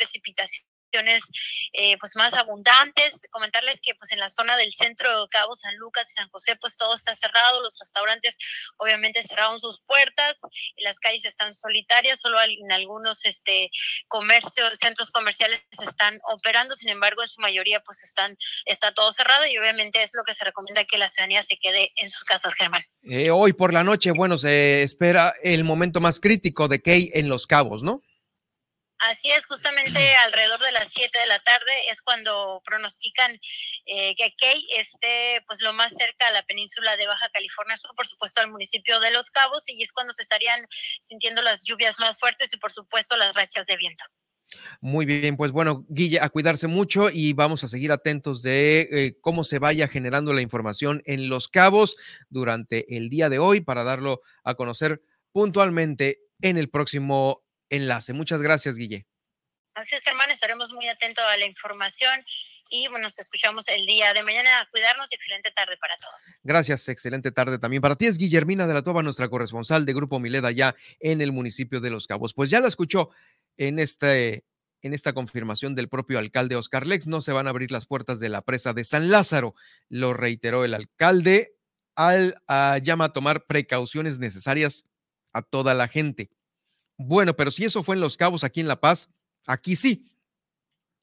precipitación 0.93 1.33
eh, 1.73 1.97
pues 1.99 2.17
más 2.17 2.35
abundantes. 2.35 3.23
Comentarles 3.31 3.81
que 3.81 3.95
pues 3.95 4.13
en 4.13 4.19
la 4.19 4.29
zona 4.29 4.57
del 4.57 4.73
centro 4.73 5.23
de 5.23 5.29
Cabo 5.29 5.55
San 5.57 5.77
Lucas 5.77 6.11
y 6.11 6.15
San 6.15 6.29
José 6.29 6.57
pues 6.61 6.77
todo 6.77 6.95
está 6.95 7.15
cerrado, 7.15 7.61
los 7.61 7.79
restaurantes 7.79 8.37
obviamente 8.79 9.23
cerraron 9.23 9.59
sus 9.59 9.83
puertas, 9.85 10.41
las 10.79 10.99
calles 10.99 11.25
están 11.25 11.53
solitarias, 11.55 12.21
solo 12.21 12.39
en 12.43 12.73
algunos 12.73 13.25
este 13.25 13.71
comercios, 14.09 14.79
centros 14.79 15.11
comerciales 15.11 15.61
están 15.71 16.21
operando, 16.25 16.75
sin 16.75 16.91
embargo 16.91 17.23
en 17.23 17.29
su 17.29 17.41
mayoría 17.41 17.81
pues 17.81 18.03
están 18.05 18.37
está 18.67 18.93
todo 18.93 19.13
cerrado 19.13 19.47
y 19.47 19.59
obviamente 19.59 20.03
es 20.03 20.13
lo 20.15 20.25
que 20.25 20.35
se 20.35 20.45
recomienda 20.45 20.85
que 20.85 20.99
la 20.99 21.09
ciudadanía 21.09 21.43
se 21.43 21.57
quede 21.57 21.93
en 21.97 22.11
sus 22.11 22.25
casas, 22.25 22.55
Germán. 22.55 22.83
Eh, 23.05 23.31
hoy 23.31 23.53
por 23.53 23.73
la 23.73 23.85
noche, 23.85 24.11
bueno, 24.13 24.39
se 24.39 24.83
espera 24.83 25.35
el 25.43 25.65
momento 25.65 26.01
más 26.01 26.21
crítico 26.21 26.69
de 26.69 26.83
Key 26.83 27.11
en 27.15 27.29
Los 27.29 27.47
Cabos, 27.47 27.83
¿no? 27.83 28.03
Así 29.03 29.33
es, 29.33 29.47
justamente 29.47 29.99
alrededor 30.27 30.61
de 30.61 30.71
las 30.71 30.91
7 30.91 31.19
de 31.19 31.27
la 31.27 31.41
tarde 31.41 31.73
es 31.91 32.03
cuando 32.03 32.63
pronostican 32.65 33.33
eh, 33.87 34.15
que 34.15 34.33
Key 34.37 34.67
esté 34.77 35.43
pues 35.49 35.61
lo 35.61 35.73
más 35.73 35.93
cerca 35.95 36.29
a 36.29 36.31
la 36.31 36.45
península 36.45 36.97
de 36.97 37.09
Baja 37.09 37.29
California 37.33 37.77
Sur, 37.77 37.91
por 37.97 38.07
supuesto 38.07 38.41
al 38.41 38.53
municipio 38.53 39.01
de 39.01 39.11
Los 39.11 39.31
Cabos, 39.31 39.69
y 39.69 39.83
es 39.83 39.93
cuando 39.93 40.13
se 40.13 40.23
estarían 40.23 40.61
sintiendo 41.01 41.43
las 41.43 41.65
lluvias 41.65 41.99
más 41.99 42.19
fuertes 42.21 42.53
y 42.53 42.59
por 42.59 42.71
supuesto 42.71 43.17
las 43.17 43.35
rachas 43.35 43.67
de 43.67 43.77
viento. 43.77 44.05
Muy 44.81 45.05
bien, 45.05 45.37
pues 45.37 45.51
bueno, 45.51 45.85
Guille, 45.89 46.21
a 46.21 46.29
cuidarse 46.29 46.69
mucho 46.69 47.09
y 47.13 47.33
vamos 47.33 47.65
a 47.65 47.69
seguir 47.69 47.91
atentos 47.91 48.43
de 48.43 48.89
eh, 48.93 49.19
cómo 49.21 49.43
se 49.43 49.59
vaya 49.59 49.89
generando 49.89 50.33
la 50.33 50.43
información 50.43 51.03
en 51.07 51.29
Los 51.29 51.49
Cabos 51.49 51.97
durante 52.29 52.97
el 52.97 53.09
día 53.09 53.29
de 53.29 53.41
hoy 53.41 53.63
para 53.63 53.83
darlo 53.83 54.21
a 54.45 54.55
conocer 54.55 55.03
puntualmente 55.33 56.21
en 56.41 56.57
el 56.57 56.69
próximo 56.69 57.43
enlace. 57.73 58.13
Muchas 58.13 58.43
gracias, 58.43 58.77
Guille. 58.77 59.07
Así 59.75 59.97
es, 59.97 60.07
hermano, 60.07 60.33
estaremos 60.33 60.73
muy 60.73 60.87
atentos 60.89 61.25
a 61.25 61.37
la 61.37 61.47
información 61.47 62.23
y 62.69 62.89
bueno, 62.89 63.05
nos 63.05 63.19
escuchamos 63.19 63.67
el 63.69 63.87
día 63.87 64.13
de 64.13 64.23
mañana. 64.23 64.61
A 64.61 64.67
cuidarnos 64.71 65.11
y 65.11 65.15
excelente 65.15 65.51
tarde 65.51 65.77
para 65.79 65.97
todos. 65.99 66.35
Gracias, 66.43 66.89
excelente 66.89 67.33
tarde 67.33 67.59
también 67.59 67.81
para 67.81 67.97
ti. 67.97 68.07
Es 68.07 68.19
Guillermina 68.19 68.67
de 68.67 68.75
la 68.75 68.83
Toba, 68.83 69.03
nuestra 69.03 69.29
corresponsal 69.29 69.85
de 69.87 69.95
Grupo 69.95 70.19
Mileda 70.19 70.51
ya 70.51 70.75
en 71.01 71.21
el 71.21 71.33
municipio 71.33 71.81
de 71.81 71.91
Los 71.91 72.07
Cabos. 72.07 72.35
Pues 72.35 72.51
ya 72.51 72.61
la 72.61 72.69
escuchó 72.69 73.11
en 73.57 73.79
este 73.79 74.45
en 74.83 74.95
esta 74.95 75.13
confirmación 75.13 75.75
del 75.75 75.89
propio 75.89 76.19
alcalde 76.19 76.57
Oscar 76.57 76.87
Lex, 76.87 77.07
no 77.07 77.21
se 77.21 77.33
van 77.33 77.47
a 77.47 77.51
abrir 77.51 77.71
las 77.71 77.87
puertas 77.87 78.19
de 78.19 78.29
la 78.29 78.43
presa 78.43 78.73
de 78.73 78.85
San 78.85 79.11
Lázaro, 79.11 79.55
lo 79.89 80.13
reiteró 80.13 80.65
el 80.65 80.75
alcalde 80.75 81.55
al 81.95 82.43
a, 82.49 82.79
llama 82.79 83.07
a 83.07 83.13
tomar 83.13 83.47
precauciones 83.47 84.19
necesarias 84.19 84.85
a 85.33 85.43
toda 85.43 85.75
la 85.75 85.89
gente. 85.89 86.31
Bueno, 87.05 87.35
pero 87.35 87.51
si 87.51 87.65
eso 87.65 87.83
fue 87.83 87.97
en 87.97 88.01
Los 88.01 88.17
Cabos, 88.17 88.45
aquí 88.45 88.61
en 88.61 88.69
La 88.69 88.81
Paz, 88.81 89.11
aquí 89.47 89.77
sí. 89.77 90.07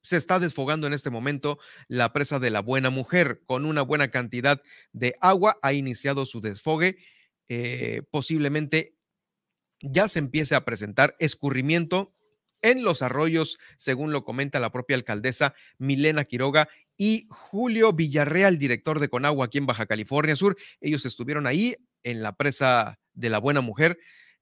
Se 0.01 0.15
está 0.15 0.39
desfogando 0.39 0.87
en 0.87 0.93
este 0.93 1.09
momento 1.09 1.59
la 1.87 2.13
presa 2.13 2.39
de 2.39 2.49
la 2.49 2.61
Buena 2.61 2.89
Mujer 2.89 3.41
con 3.45 3.65
una 3.65 3.81
buena 3.81 4.11
cantidad 4.11 4.61
de 4.93 5.15
agua. 5.19 5.59
Ha 5.61 5.73
iniciado 5.73 6.25
su 6.25 6.39
desfogue. 6.39 6.97
Eh, 7.49 8.03
posiblemente 8.09 8.95
ya 9.81 10.07
se 10.07 10.19
empiece 10.19 10.55
a 10.55 10.63
presentar 10.63 11.15
escurrimiento 11.19 12.13
en 12.61 12.83
los 12.83 13.01
arroyos, 13.01 13.57
según 13.77 14.11
lo 14.11 14.23
comenta 14.23 14.59
la 14.59 14.71
propia 14.71 14.95
alcaldesa 14.97 15.53
Milena 15.77 16.25
Quiroga 16.25 16.69
y 16.97 17.25
Julio 17.29 17.93
Villarreal, 17.93 18.57
director 18.57 18.99
de 18.99 19.09
Conagua 19.09 19.45
aquí 19.45 19.57
en 19.57 19.65
Baja 19.65 19.85
California 19.85 20.35
Sur. 20.35 20.57
Ellos 20.81 21.05
estuvieron 21.05 21.47
ahí 21.47 21.75
en 22.03 22.21
la 22.21 22.35
presa 22.35 22.99
de 23.13 23.29
la 23.29 23.39
Buena 23.39 23.61
Mujer 23.61 23.97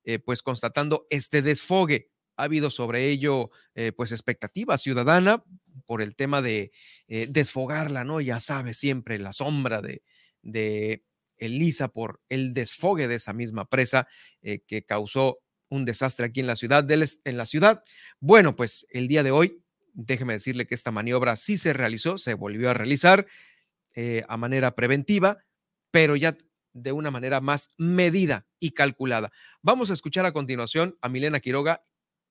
eh, 0.08 0.20
pues 0.20 0.42
constatando 0.42 1.06
este 1.10 1.42
desfogue. 1.42 2.10
Ha 2.38 2.44
habido 2.44 2.72
sobre 2.72 3.10
ello 3.10 3.52
eh, 3.76 3.92
pues 3.92 4.14
expectativa 4.14 4.78
ciudadana 4.78 5.44
por 5.86 6.02
el 6.02 6.16
tema 6.16 6.42
de 6.42 6.72
eh, 7.10 7.28
desfogarla, 7.30 8.06
¿no? 8.06 8.22
Ya 8.22 8.40
sabe 8.40 8.74
siempre 8.74 9.20
la 9.20 9.34
sombra 9.34 9.82
de, 9.82 10.04
de 10.44 11.04
Elisa 11.36 11.90
por 11.90 12.22
el 12.30 12.54
desfogue 12.54 13.10
de 13.10 13.16
esa 13.16 13.34
misma 13.34 13.66
presa 13.66 14.08
que 14.42 14.86
causó 14.86 15.40
un 15.68 15.84
desastre 15.84 16.28
aquí 16.28 16.40
en 16.40 16.48
la 16.48 16.56
ciudad. 16.56 16.90
en 16.90 17.38
la 17.38 17.46
ciudad. 17.46 17.84
Bueno, 18.22 18.56
pues 18.56 18.88
el 18.92 19.10
día 19.10 19.24
de 19.24 19.32
hoy, 19.32 19.62
déjeme 19.92 20.34
decirle 20.34 20.68
que 20.68 20.76
esta 20.76 20.92
maniobra 20.92 21.36
sí 21.36 21.58
se 21.58 21.74
realizó, 21.74 22.18
se 22.18 22.34
volvió 22.34 22.70
a 22.70 22.74
realizar 22.74 23.28
a 24.28 24.38
manera 24.38 24.74
preventiva, 24.74 25.44
pero 25.92 26.16
ya 26.16 26.38
de 26.78 26.92
una 26.92 27.12
manera 27.12 27.42
más 27.42 27.70
medida 27.78 28.46
y 28.60 28.72
calculada. 28.72 29.32
Vamos 29.62 29.90
a 29.90 29.94
escuchar 29.94 30.26
a 30.26 30.32
continuación 30.32 30.98
a 31.02 31.10
Milena 31.10 31.40
Quiroga, 31.40 31.84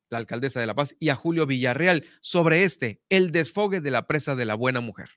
la 0.09 0.19
alcaldesa 0.19 0.61
de 0.61 0.67
La 0.67 0.75
Paz, 0.75 0.95
y 1.01 1.09
a 1.09 1.17
Julio 1.17 1.47
Villarreal 1.47 2.05
sobre 2.21 2.63
este, 2.63 3.01
el 3.09 3.33
desfogue 3.33 3.81
de 3.81 3.91
la 3.91 4.07
presa 4.07 4.37
de 4.37 4.45
la 4.45 4.55
buena 4.55 4.81
mujer. 4.81 5.11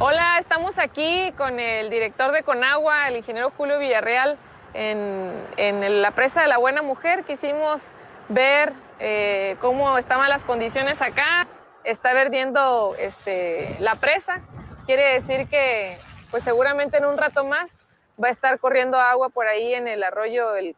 Hola, 0.00 0.38
estamos 0.38 0.78
aquí 0.78 1.32
con 1.36 1.58
el 1.58 1.90
director 1.90 2.30
de 2.32 2.44
Conagua, 2.44 3.08
el 3.08 3.16
ingeniero 3.16 3.50
Julio 3.50 3.80
Villarreal, 3.80 4.38
en, 4.74 6.02
la 6.02 6.12
presa 6.12 6.42
de 6.42 6.46
la 6.46 6.58
Buena 6.58 6.82
Mujer. 6.82 7.24
Quisimos 7.24 7.82
ver 8.28 8.72
eh, 9.00 9.56
cómo 9.60 9.98
estaban 9.98 10.28
las 10.28 10.44
condiciones 10.44 11.02
acá. 11.02 11.48
Está 11.82 12.12
verdiendo 12.12 12.94
este, 13.00 13.74
la 13.80 13.96
presa 13.96 14.42
Quiere 14.88 15.12
decir 15.12 15.46
que, 15.48 15.98
pues 16.30 16.44
seguramente 16.44 16.96
en 16.96 17.04
un 17.04 17.18
rato 17.18 17.44
más 17.44 17.82
va 18.18 18.28
a 18.28 18.30
estar 18.30 18.58
corriendo 18.58 18.96
agua 18.96 19.28
por 19.28 19.46
ahí 19.46 19.74
en 19.74 19.86
el 19.86 20.02
arroyo, 20.02 20.56
el, 20.56 20.74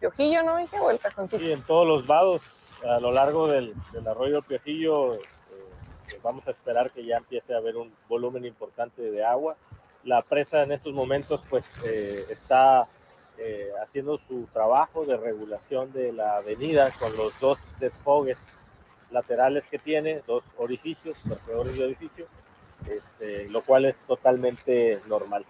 Piojillo, 0.00 0.42
¿no, 0.42 0.56
dije? 0.56 0.80
O 0.80 0.90
el 0.90 0.98
Cajoncito. 0.98 1.44
Sí, 1.44 1.52
en 1.52 1.60
todos 1.64 1.86
los 1.86 2.06
vados, 2.06 2.42
a 2.82 2.98
lo 3.00 3.12
largo 3.12 3.48
del, 3.48 3.74
arroyo 4.08 4.38
El 4.38 4.44
Piojillo, 4.44 5.16
eh, 5.16 5.20
vamos 6.22 6.48
a 6.48 6.52
esperar 6.52 6.90
que 6.90 7.04
ya 7.04 7.18
empiece 7.18 7.52
a 7.52 7.58
haber 7.58 7.76
un 7.76 7.92
volumen 8.08 8.46
importante 8.46 9.02
de 9.02 9.22
agua. 9.22 9.58
La 10.04 10.22
presa 10.22 10.62
en 10.62 10.72
estos 10.72 10.94
momentos, 10.94 11.42
pues, 11.50 11.66
eh, 11.84 12.24
está 12.30 12.88
eh, 13.36 13.72
haciendo 13.82 14.16
su 14.26 14.48
trabajo 14.54 15.04
de 15.04 15.18
regulación 15.18 15.92
de 15.92 16.14
la 16.14 16.36
avenida 16.38 16.90
con 16.98 17.14
los 17.14 17.38
dos 17.38 17.58
desfogues 17.78 18.38
laterales 19.10 19.64
que 19.70 19.78
tiene, 19.78 20.22
dos 20.26 20.44
orificios, 20.56 21.18
los 21.26 21.46
de 21.46 21.84
orificio, 21.84 22.26
este, 22.88 23.48
lo 23.48 23.62
cual 23.62 23.84
es 23.84 23.96
totalmente 24.06 24.98
normal. 25.08 25.44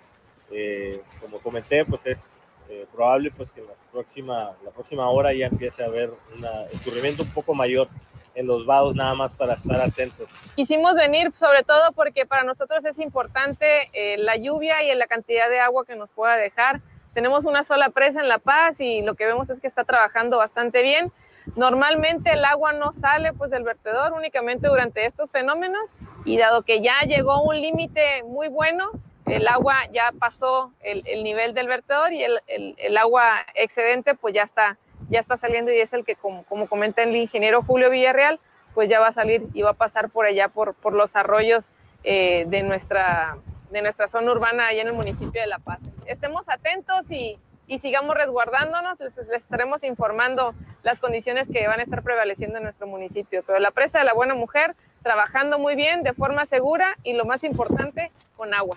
Eh, 0.50 1.00
como 1.20 1.38
comenté, 1.38 1.84
pues 1.84 2.06
es 2.06 2.26
eh, 2.68 2.86
probable 2.92 3.30
pues 3.30 3.50
que 3.50 3.60
la 3.60 3.74
próxima, 3.92 4.52
la 4.64 4.70
próxima 4.70 5.08
hora 5.10 5.32
ya 5.32 5.46
empiece 5.46 5.82
a 5.82 5.86
haber 5.86 6.10
un 6.10 6.44
escurrimiento 6.72 7.22
un 7.22 7.30
poco 7.30 7.54
mayor 7.54 7.88
en 8.34 8.46
los 8.46 8.64
vados 8.64 8.94
nada 8.94 9.14
más 9.14 9.32
para 9.32 9.54
estar 9.54 9.80
atentos. 9.80 10.28
Quisimos 10.56 10.94
venir 10.94 11.32
sobre 11.38 11.62
todo 11.64 11.92
porque 11.92 12.26
para 12.26 12.44
nosotros 12.44 12.84
es 12.84 12.98
importante 12.98 13.90
eh, 13.92 14.16
la 14.18 14.36
lluvia 14.36 14.82
y 14.82 14.94
la 14.94 15.06
cantidad 15.06 15.48
de 15.48 15.60
agua 15.60 15.84
que 15.84 15.96
nos 15.96 16.10
pueda 16.10 16.36
dejar. 16.36 16.80
Tenemos 17.12 17.44
una 17.44 17.64
sola 17.64 17.90
presa 17.90 18.20
en 18.20 18.28
La 18.28 18.38
Paz 18.38 18.80
y 18.80 19.02
lo 19.02 19.14
que 19.14 19.26
vemos 19.26 19.50
es 19.50 19.60
que 19.60 19.66
está 19.66 19.84
trabajando 19.84 20.38
bastante 20.38 20.82
bien. 20.82 21.12
Normalmente 21.56 22.32
el 22.32 22.44
agua 22.44 22.72
no 22.72 22.92
sale 22.92 23.32
pues 23.32 23.50
del 23.50 23.64
vertedor 23.64 24.12
únicamente 24.12 24.68
durante 24.68 25.04
estos 25.04 25.30
fenómenos 25.30 25.90
y 26.24 26.38
dado 26.38 26.62
que 26.62 26.80
ya 26.80 27.00
llegó 27.06 27.42
un 27.42 27.60
límite 27.60 28.22
muy 28.24 28.48
bueno, 28.48 28.90
el 29.26 29.46
agua 29.48 29.76
ya 29.92 30.12
pasó 30.18 30.72
el, 30.80 31.02
nivel 31.22 31.54
del 31.54 31.68
vertedor 31.68 32.12
y 32.12 32.24
el, 32.24 32.96
agua 32.96 33.46
excedente 33.54 34.14
pues 34.14 34.34
ya 34.34 34.42
está, 34.42 34.78
ya 35.08 35.20
está 35.20 35.36
saliendo 35.36 35.72
y 35.72 35.80
es 35.80 35.92
el 35.92 36.04
que, 36.04 36.16
como, 36.16 36.44
como 36.44 36.68
comenta 36.68 37.02
el 37.02 37.14
ingeniero 37.14 37.62
Julio 37.62 37.90
Villarreal, 37.90 38.40
pues 38.74 38.88
ya 38.88 39.00
va 39.00 39.08
a 39.08 39.12
salir 39.12 39.46
y 39.52 39.62
va 39.62 39.70
a 39.70 39.74
pasar 39.74 40.10
por 40.10 40.26
allá, 40.26 40.48
por, 40.48 40.74
los 40.92 41.16
arroyos 41.16 41.72
eh, 42.04 42.44
de, 42.48 42.62
nuestra, 42.62 43.38
de 43.70 43.82
nuestra 43.82 44.08
zona 44.08 44.32
urbana 44.32 44.68
allá 44.68 44.82
en 44.82 44.88
el 44.88 44.94
municipio 44.94 45.40
de 45.40 45.46
La 45.46 45.58
Paz. 45.58 45.80
Estemos 46.06 46.48
atentos 46.48 47.10
y, 47.10 47.38
y 47.70 47.78
sigamos 47.78 48.16
resguardándonos, 48.16 48.98
les, 48.98 49.16
estaremos 49.16 49.84
informando 49.84 50.54
las 50.82 50.98
condiciones 50.98 51.48
que 51.48 51.68
van 51.68 51.78
a 51.78 51.84
estar 51.84 52.02
prevaleciendo 52.02 52.56
en 52.56 52.64
nuestro 52.64 52.88
municipio. 52.88 53.44
Pero 53.46 53.60
la 53.60 53.70
presa 53.70 54.00
de 54.00 54.04
la 54.04 54.12
Buena 54.12 54.34
Mujer 54.34 54.74
trabajando 55.04 55.56
muy 55.56 55.76
bien, 55.76 56.02
de 56.02 56.12
forma 56.12 56.44
segura 56.46 56.96
y 57.04 57.12
lo 57.12 57.24
más 57.24 57.44
importante, 57.44 58.10
con 58.36 58.52
agua. 58.54 58.76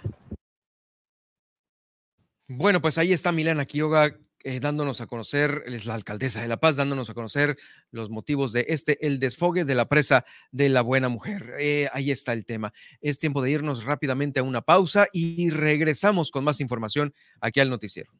Bueno, 2.47 2.81
pues 2.81 2.99
ahí 2.99 3.13
está 3.13 3.31
Milena 3.31 3.65
Quiroga 3.65 4.15
eh, 4.43 4.59
dándonos 4.59 5.01
a 5.01 5.07
conocer, 5.07 5.63
es 5.65 5.87
la 5.87 5.95
alcaldesa 5.95 6.41
de 6.41 6.47
La 6.47 6.57
Paz, 6.57 6.75
dándonos 6.75 7.09
a 7.09 7.15
conocer 7.15 7.57
los 7.89 8.11
motivos 8.11 8.53
de 8.53 8.67
este, 8.69 9.07
el 9.07 9.17
desfogue 9.17 9.65
de 9.65 9.73
la 9.73 9.89
presa 9.89 10.23
de 10.51 10.69
la 10.69 10.81
buena 10.81 11.09
mujer. 11.09 11.55
Eh, 11.59 11.89
ahí 11.93 12.11
está 12.11 12.33
el 12.33 12.45
tema. 12.45 12.73
Es 13.01 13.17
tiempo 13.17 13.41
de 13.41 13.49
irnos 13.49 13.85
rápidamente 13.85 14.39
a 14.39 14.43
una 14.43 14.61
pausa 14.61 15.07
y 15.11 15.49
regresamos 15.49 16.29
con 16.29 16.43
más 16.43 16.61
información 16.61 17.11
aquí 17.41 17.59
al 17.59 17.71
noticiero. 17.71 18.11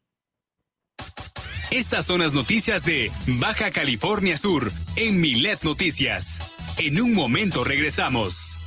Estas 1.74 2.06
son 2.06 2.22
las 2.22 2.36
noticias 2.36 2.86
de 2.86 3.12
Baja 3.26 3.72
California 3.72 4.38
Sur 4.38 4.72
en 4.96 5.20
Milet 5.20 5.64
Noticias. 5.64 6.54
En 6.78 7.02
un 7.02 7.14
momento 7.14 7.64
regresamos. 7.64 8.60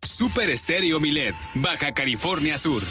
Super 0.00 0.48
Estéreo 0.48 1.00
Milet, 1.00 1.34
Baja 1.56 1.92
California 1.92 2.56
Sur. 2.56 2.82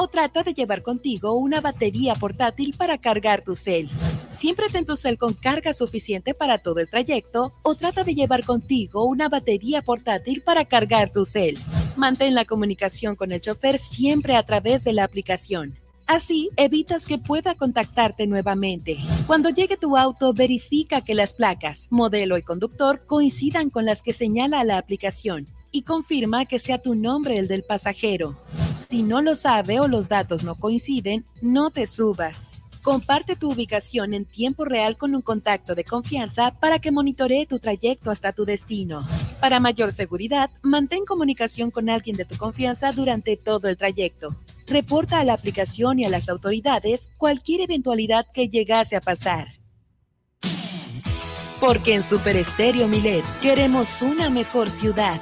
o 0.00 0.08
trata 0.08 0.42
de 0.42 0.54
llevar 0.54 0.82
contigo 0.82 1.34
una 1.34 1.60
batería 1.60 2.14
portátil 2.14 2.74
para 2.74 2.96
cargar 2.96 3.42
tu 3.42 3.54
cel. 3.54 3.86
Siempre 4.30 4.68
ten 4.72 4.86
tu 4.86 4.96
cel 4.96 5.18
con 5.18 5.34
carga 5.34 5.74
suficiente 5.74 6.32
para 6.32 6.56
todo 6.56 6.80
el 6.80 6.88
trayecto 6.88 7.52
o 7.62 7.74
trata 7.74 8.02
de 8.02 8.14
llevar 8.14 8.46
contigo 8.46 9.04
una 9.04 9.28
batería 9.28 9.82
portátil 9.82 10.40
para 10.40 10.64
cargar 10.64 11.12
tu 11.12 11.26
cel. 11.26 11.58
Mantén 11.98 12.34
la 12.34 12.46
comunicación 12.46 13.14
con 13.14 13.30
el 13.30 13.42
chofer 13.42 13.78
siempre 13.78 14.36
a 14.36 14.42
través 14.42 14.84
de 14.84 14.94
la 14.94 15.04
aplicación. 15.04 15.78
Así 16.06 16.48
evitas 16.56 17.06
que 17.06 17.18
pueda 17.18 17.54
contactarte 17.54 18.26
nuevamente. 18.26 18.96
Cuando 19.26 19.50
llegue 19.50 19.76
tu 19.76 19.98
auto, 19.98 20.32
verifica 20.32 21.02
que 21.02 21.14
las 21.14 21.34
placas, 21.34 21.88
modelo 21.90 22.38
y 22.38 22.42
conductor 22.42 23.04
coincidan 23.06 23.68
con 23.68 23.84
las 23.84 24.00
que 24.00 24.14
señala 24.14 24.64
la 24.64 24.78
aplicación 24.78 25.46
y 25.72 25.82
confirma 25.82 26.46
que 26.46 26.58
sea 26.58 26.78
tu 26.78 26.94
nombre 26.94 27.38
el 27.38 27.48
del 27.48 27.62
pasajero. 27.62 28.36
Si 28.88 29.02
no 29.02 29.22
lo 29.22 29.34
sabe 29.34 29.80
o 29.80 29.88
los 29.88 30.08
datos 30.08 30.44
no 30.44 30.56
coinciden, 30.56 31.24
no 31.40 31.70
te 31.70 31.86
subas. 31.86 32.58
Comparte 32.82 33.36
tu 33.36 33.52
ubicación 33.52 34.14
en 34.14 34.24
tiempo 34.24 34.64
real 34.64 34.96
con 34.96 35.14
un 35.14 35.20
contacto 35.20 35.74
de 35.74 35.84
confianza 35.84 36.58
para 36.58 36.78
que 36.78 36.90
monitoree 36.90 37.44
tu 37.44 37.58
trayecto 37.58 38.10
hasta 38.10 38.32
tu 38.32 38.46
destino. 38.46 39.02
Para 39.38 39.60
mayor 39.60 39.92
seguridad, 39.92 40.50
mantén 40.62 41.04
comunicación 41.04 41.70
con 41.70 41.90
alguien 41.90 42.16
de 42.16 42.24
tu 42.24 42.36
confianza 42.36 42.90
durante 42.92 43.36
todo 43.36 43.68
el 43.68 43.76
trayecto. 43.76 44.34
Reporta 44.66 45.20
a 45.20 45.24
la 45.24 45.34
aplicación 45.34 45.98
y 45.98 46.06
a 46.06 46.10
las 46.10 46.30
autoridades 46.30 47.10
cualquier 47.18 47.60
eventualidad 47.60 48.26
que 48.32 48.48
llegase 48.48 48.96
a 48.96 49.02
pasar. 49.02 49.48
Porque 51.60 51.94
en 51.94 52.02
Super 52.02 52.36
Estéreo 52.36 52.88
Milet 52.88 53.24
queremos 53.42 54.00
una 54.00 54.30
mejor 54.30 54.70
ciudad. 54.70 55.20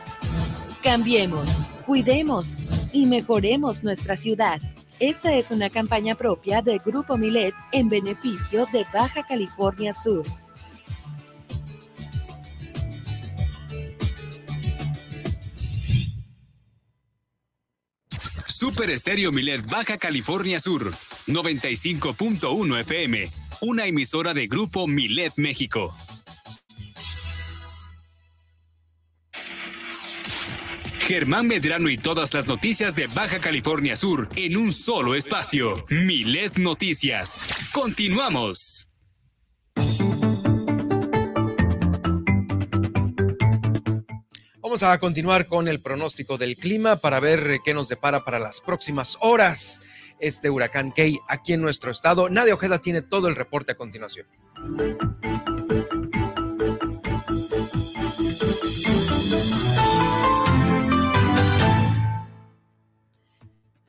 Cambiemos, 0.83 1.65
cuidemos 1.87 2.63
y 2.93 3.07
mejoremos 3.07 3.83
nuestra 3.83 4.17
ciudad. 4.17 4.61
Esta 5.01 5.35
es 5.35 5.51
una 5.51 5.71
campaña 5.71 6.15
propia 6.15 6.63
del 6.63 6.79
Grupo 6.79 7.19
Milet 7.19 7.55
en 7.73 7.89
beneficio 7.89 8.65
de 8.73 8.85
Baja 8.93 9.25
California 9.27 9.93
Sur. 9.93 10.25
Super 18.47 18.91
Estéreo 18.91 19.33
Milet 19.33 19.69
Baja 19.69 19.99
California 19.99 20.61
Sur, 20.61 20.93
95.1 21.27 22.81
FM, 22.81 23.29
una 23.63 23.87
emisora 23.87 24.33
de 24.33 24.47
Grupo 24.47 24.87
Milet 24.87 25.33
México. 25.37 25.93
Germán 31.09 31.47
Medrano 31.47 31.89
y 31.89 31.97
todas 31.97 32.35
las 32.35 32.49
noticias 32.49 32.95
de 32.95 33.07
Baja 33.07 33.41
California 33.41 33.97
Sur 33.97 34.29
en 34.37 34.59
un 34.59 34.75
solo 34.75 35.15
espacio. 35.15 35.87
Milet 35.89 36.59
Noticias. 36.59 37.45
Continuamos. 37.73 38.87
Vamos 44.61 44.83
a 44.83 44.99
continuar 45.01 45.47
con 45.47 45.67
el 45.67 45.81
pronóstico 45.81 46.37
del 46.37 46.57
clima 46.57 46.97
para 46.97 47.21
ver 47.21 47.61
qué 47.65 47.73
nos 47.73 47.89
depara 47.89 48.23
para 48.27 48.39
las 48.39 48.61
próximas 48.61 49.17
horas 49.23 49.81
este 50.21 50.51
huracán 50.51 50.93
Key 50.93 51.19
aquí 51.27 51.55
en 51.55 51.63
nuestro 51.63 51.91
estado. 51.91 52.29
Nadia 52.29 52.53
Ojeda 52.53 52.81
tiene 52.81 53.01
todo 53.01 53.29
el 53.29 53.35
reporte 53.35 53.73
a 53.73 53.77
continuación. 53.77 54.27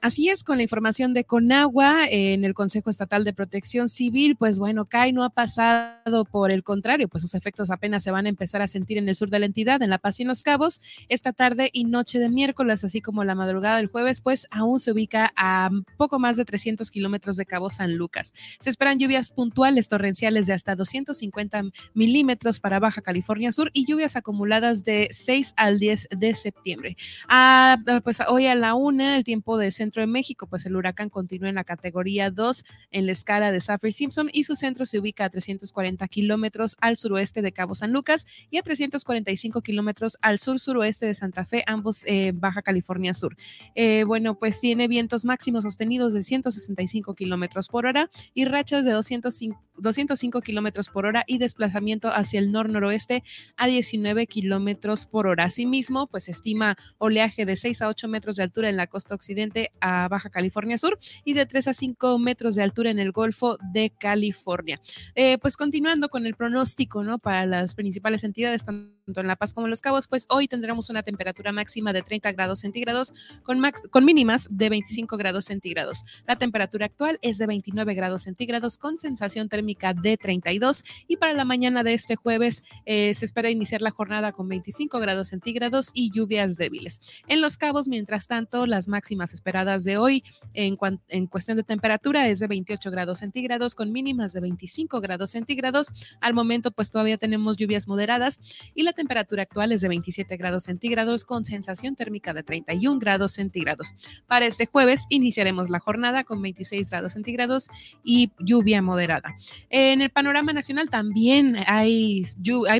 Así 0.09 0.27
es, 0.27 0.43
con 0.43 0.57
la 0.57 0.63
información 0.63 1.13
de 1.13 1.23
Conagua 1.23 2.07
en 2.09 2.43
el 2.43 2.55
Consejo 2.55 2.89
Estatal 2.89 3.23
de 3.23 3.31
Protección 3.31 3.89
Civil, 3.89 4.35
pues 4.35 4.57
bueno, 4.57 4.85
CAI 4.85 5.13
no 5.13 5.23
ha 5.23 5.29
pasado 5.29 6.25
por 6.25 6.51
el 6.51 6.63
contrario, 6.63 7.07
pues 7.07 7.21
sus 7.21 7.35
efectos 7.35 7.69
apenas 7.69 8.01
se 8.01 8.09
van 8.09 8.25
a 8.25 8.29
empezar 8.29 8.63
a 8.63 8.67
sentir 8.67 8.97
en 8.97 9.07
el 9.07 9.15
sur 9.15 9.29
de 9.29 9.37
la 9.37 9.45
entidad, 9.45 9.83
en 9.83 9.91
La 9.91 9.99
Paz 9.99 10.19
y 10.19 10.23
en 10.23 10.29
Los 10.29 10.41
Cabos, 10.41 10.81
esta 11.09 11.31
tarde 11.31 11.69
y 11.73 11.83
noche 11.83 12.17
de 12.17 12.27
miércoles, 12.27 12.83
así 12.83 13.01
como 13.01 13.23
la 13.23 13.35
madrugada 13.35 13.77
del 13.77 13.85
jueves, 13.85 14.21
pues 14.21 14.47
aún 14.49 14.79
se 14.79 14.93
ubica 14.93 15.31
a 15.35 15.69
poco 15.95 16.17
más 16.17 16.37
de 16.37 16.45
300 16.45 16.89
kilómetros 16.89 17.37
de 17.37 17.45
Cabo 17.45 17.69
San 17.69 17.95
Lucas. 17.95 18.33
Se 18.59 18.71
esperan 18.71 18.97
lluvias 18.97 19.29
puntuales 19.29 19.89
torrenciales 19.89 20.47
de 20.47 20.53
hasta 20.53 20.75
250 20.75 21.65
milímetros 21.93 22.59
para 22.59 22.79
Baja 22.79 23.03
California 23.03 23.51
Sur 23.51 23.69
y 23.73 23.85
lluvias 23.85 24.15
acumuladas 24.15 24.83
de 24.83 25.07
6 25.11 25.53
al 25.55 25.77
10 25.77 26.07
de 26.17 26.33
septiembre. 26.33 26.97
Ah, 27.27 27.77
pues 28.03 28.17
hoy 28.27 28.47
a 28.47 28.55
la 28.55 28.73
una, 28.73 29.15
el 29.15 29.23
tiempo 29.23 29.59
de 29.59 29.69
centro 29.69 29.98
centro 29.99 30.01
de 30.01 30.07
México, 30.07 30.47
pues 30.47 30.65
el 30.65 30.75
huracán 30.75 31.09
continúa 31.09 31.49
en 31.49 31.55
la 31.55 31.63
categoría 31.63 32.31
2 32.31 32.63
en 32.91 33.05
la 33.05 33.11
escala 33.11 33.51
de 33.51 33.59
Saffir 33.59 33.91
Simpson 33.91 34.29
y 34.31 34.43
su 34.43 34.55
centro 34.55 34.85
se 34.85 34.99
ubica 34.99 35.25
a 35.25 35.29
340 35.29 36.07
kilómetros 36.07 36.77
al 36.79 36.97
suroeste 36.97 37.41
de 37.41 37.51
Cabo 37.51 37.75
San 37.75 37.91
Lucas 37.91 38.25
y 38.49 38.57
a 38.57 38.61
345 38.61 39.61
kilómetros 39.61 40.17
al 40.21 40.39
sur-suroeste 40.39 41.05
de 41.05 41.13
Santa 41.13 41.45
Fe, 41.45 41.63
ambos 41.67 42.03
eh, 42.05 42.31
Baja 42.33 42.61
California 42.61 43.13
Sur. 43.13 43.35
Eh, 43.75 44.03
bueno, 44.05 44.37
pues 44.37 44.61
tiene 44.61 44.87
vientos 44.87 45.25
máximos 45.25 45.63
sostenidos 45.63 46.13
de 46.13 46.23
165 46.23 47.15
kilómetros 47.15 47.67
por 47.67 47.85
hora 47.85 48.09
y 48.33 48.45
rachas 48.45 48.85
de 48.85 48.91
205, 48.91 49.61
205 49.81 50.41
kilómetros 50.41 50.89
por 50.89 51.05
hora 51.05 51.23
y 51.27 51.37
desplazamiento 51.37 52.09
hacia 52.09 52.39
el 52.39 52.51
nor-noroeste 52.51 53.23
a 53.57 53.67
19 53.67 54.27
kilómetros 54.27 55.05
por 55.05 55.27
hora. 55.27 55.45
Asimismo, 55.45 56.07
pues 56.07 56.29
estima 56.29 56.77
oleaje 56.97 57.45
de 57.45 57.55
6 57.55 57.81
a 57.81 57.87
8 57.89 58.07
metros 58.07 58.35
de 58.35 58.43
altura 58.43 58.69
en 58.69 58.77
la 58.77 58.87
costa 58.87 59.15
occidente 59.15 59.71
a 59.81 60.07
Baja 60.07 60.29
California 60.29 60.77
Sur 60.77 60.99
y 61.23 61.33
de 61.33 61.45
3 61.45 61.69
a 61.69 61.73
5 61.73 62.19
metros 62.19 62.55
de 62.55 62.63
altura 62.63 62.91
en 62.91 62.99
el 62.99 63.11
Golfo 63.11 63.57
de 63.73 63.89
California. 63.89 64.77
Eh, 65.15 65.37
pues 65.39 65.57
continuando 65.57 66.09
con 66.09 66.25
el 66.25 66.35
pronóstico, 66.35 67.03
¿no? 67.03 67.19
Para 67.19 67.45
las 67.45 67.75
principales 67.75 68.23
entidades, 68.23 68.63
tanto 68.63 68.89
en 69.21 69.27
La 69.27 69.35
Paz 69.35 69.53
como 69.53 69.67
en 69.67 69.71
Los 69.71 69.81
Cabos, 69.81 70.07
pues 70.07 70.25
hoy 70.29 70.47
tendremos 70.47 70.89
una 70.89 71.03
temperatura 71.03 71.51
máxima 71.51 71.93
de 71.93 72.01
30 72.01 72.31
grados 72.33 72.59
centígrados 72.59 73.13
con, 73.43 73.61
con 73.89 74.05
mínimas 74.05 74.47
de 74.49 74.69
25 74.69 75.17
grados 75.17 75.45
centígrados. 75.45 76.03
La 76.27 76.37
temperatura 76.37 76.85
actual 76.85 77.19
es 77.21 77.37
de 77.37 77.47
29 77.47 77.93
grados 77.93 78.23
centígrados 78.23 78.77
con 78.77 78.99
sensación 78.99 79.49
térmica 79.49 79.68
de 80.01 80.17
32 80.17 80.83
y 81.07 81.17
para 81.17 81.33
la 81.33 81.45
mañana 81.45 81.83
de 81.83 81.93
este 81.93 82.15
jueves 82.15 82.63
eh, 82.85 83.13
se 83.13 83.25
espera 83.25 83.51
iniciar 83.51 83.81
la 83.81 83.91
jornada 83.91 84.31
con 84.31 84.47
25 84.47 84.99
grados 84.99 85.27
centígrados 85.27 85.91
y 85.93 86.11
lluvias 86.11 86.57
débiles. 86.57 86.99
En 87.27 87.41
Los 87.41 87.57
Cabos, 87.57 87.87
mientras 87.87 88.27
tanto, 88.27 88.65
las 88.65 88.87
máximas 88.87 89.33
esperadas 89.33 89.83
de 89.83 89.97
hoy 89.97 90.23
en, 90.53 90.77
en 91.09 91.27
cuestión 91.27 91.57
de 91.57 91.63
temperatura 91.63 92.27
es 92.27 92.39
de 92.39 92.47
28 92.47 92.89
grados 92.89 93.19
centígrados 93.19 93.75
con 93.75 93.91
mínimas 93.91 94.33
de 94.33 94.39
25 94.39 95.01
grados 95.01 95.31
centígrados. 95.31 95.89
Al 96.19 96.33
momento, 96.33 96.71
pues 96.71 96.89
todavía 96.89 97.17
tenemos 97.17 97.57
lluvias 97.57 97.87
moderadas 97.87 98.39
y 98.73 98.83
la 98.83 98.93
temperatura 98.93 99.43
actual 99.43 99.71
es 99.71 99.81
de 99.81 99.87
27 99.87 100.35
grados 100.37 100.63
centígrados 100.63 101.25
con 101.25 101.45
sensación 101.45 101.95
térmica 101.95 102.33
de 102.33 102.43
31 102.43 102.99
grados 102.99 103.33
centígrados. 103.33 103.93
Para 104.27 104.45
este 104.47 104.65
jueves 104.65 105.05
iniciaremos 105.09 105.69
la 105.69 105.79
jornada 105.79 106.23
con 106.23 106.41
26 106.41 106.89
grados 106.89 107.13
centígrados 107.13 107.69
y 108.03 108.31
lluvia 108.39 108.81
moderada. 108.81 109.35
En 109.69 110.01
el 110.01 110.09
panorama 110.09 110.53
nacional 110.53 110.89
también 110.89 111.57
hay, 111.67 112.23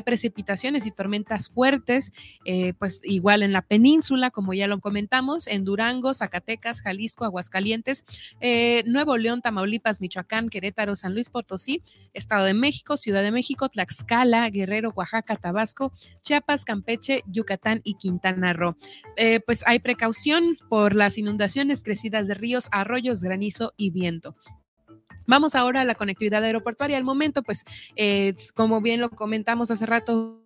precipitaciones 0.04 0.86
y 0.86 0.90
tormentas 0.90 1.48
fuertes, 1.48 2.12
eh, 2.44 2.72
pues 2.78 3.00
igual 3.04 3.42
en 3.42 3.52
la 3.52 3.62
península, 3.62 4.30
como 4.30 4.54
ya 4.54 4.66
lo 4.66 4.80
comentamos, 4.80 5.46
en 5.46 5.64
Durango, 5.64 6.14
Zacatecas, 6.14 6.80
Jalisco, 6.82 7.24
Aguascalientes, 7.24 8.04
eh, 8.40 8.82
Nuevo 8.86 9.16
León, 9.16 9.40
Tamaulipas, 9.42 10.00
Michoacán, 10.00 10.48
Querétaro, 10.48 10.96
San 10.96 11.14
Luis 11.14 11.28
Potosí, 11.28 11.82
Estado 12.12 12.44
de 12.44 12.54
México, 12.54 12.96
Ciudad 12.96 13.22
de 13.22 13.30
México, 13.30 13.68
Tlaxcala, 13.68 14.48
Guerrero, 14.50 14.92
Oaxaca, 14.94 15.36
Tabasco, 15.36 15.92
Chiapas, 16.22 16.64
Campeche, 16.64 17.22
Yucatán 17.26 17.80
y 17.84 17.94
Quintana 17.94 18.52
Roo. 18.52 18.76
Eh, 19.16 19.40
pues 19.40 19.62
hay 19.66 19.78
precaución 19.78 20.56
por 20.68 20.94
las 20.94 21.18
inundaciones, 21.18 21.82
crecidas 21.82 22.26
de 22.28 22.34
ríos, 22.34 22.68
arroyos, 22.72 23.22
granizo 23.22 23.72
y 23.76 23.90
viento. 23.90 24.36
Vamos 25.30 25.54
ahora 25.54 25.82
a 25.82 25.84
la 25.84 25.94
conectividad 25.94 26.42
aeroportuaria. 26.42 26.96
Al 26.96 27.04
momento, 27.04 27.44
pues, 27.44 27.64
eh, 27.94 28.34
como 28.56 28.80
bien 28.80 29.00
lo 29.00 29.10
comentamos 29.10 29.70
hace 29.70 29.86
rato, 29.86 30.39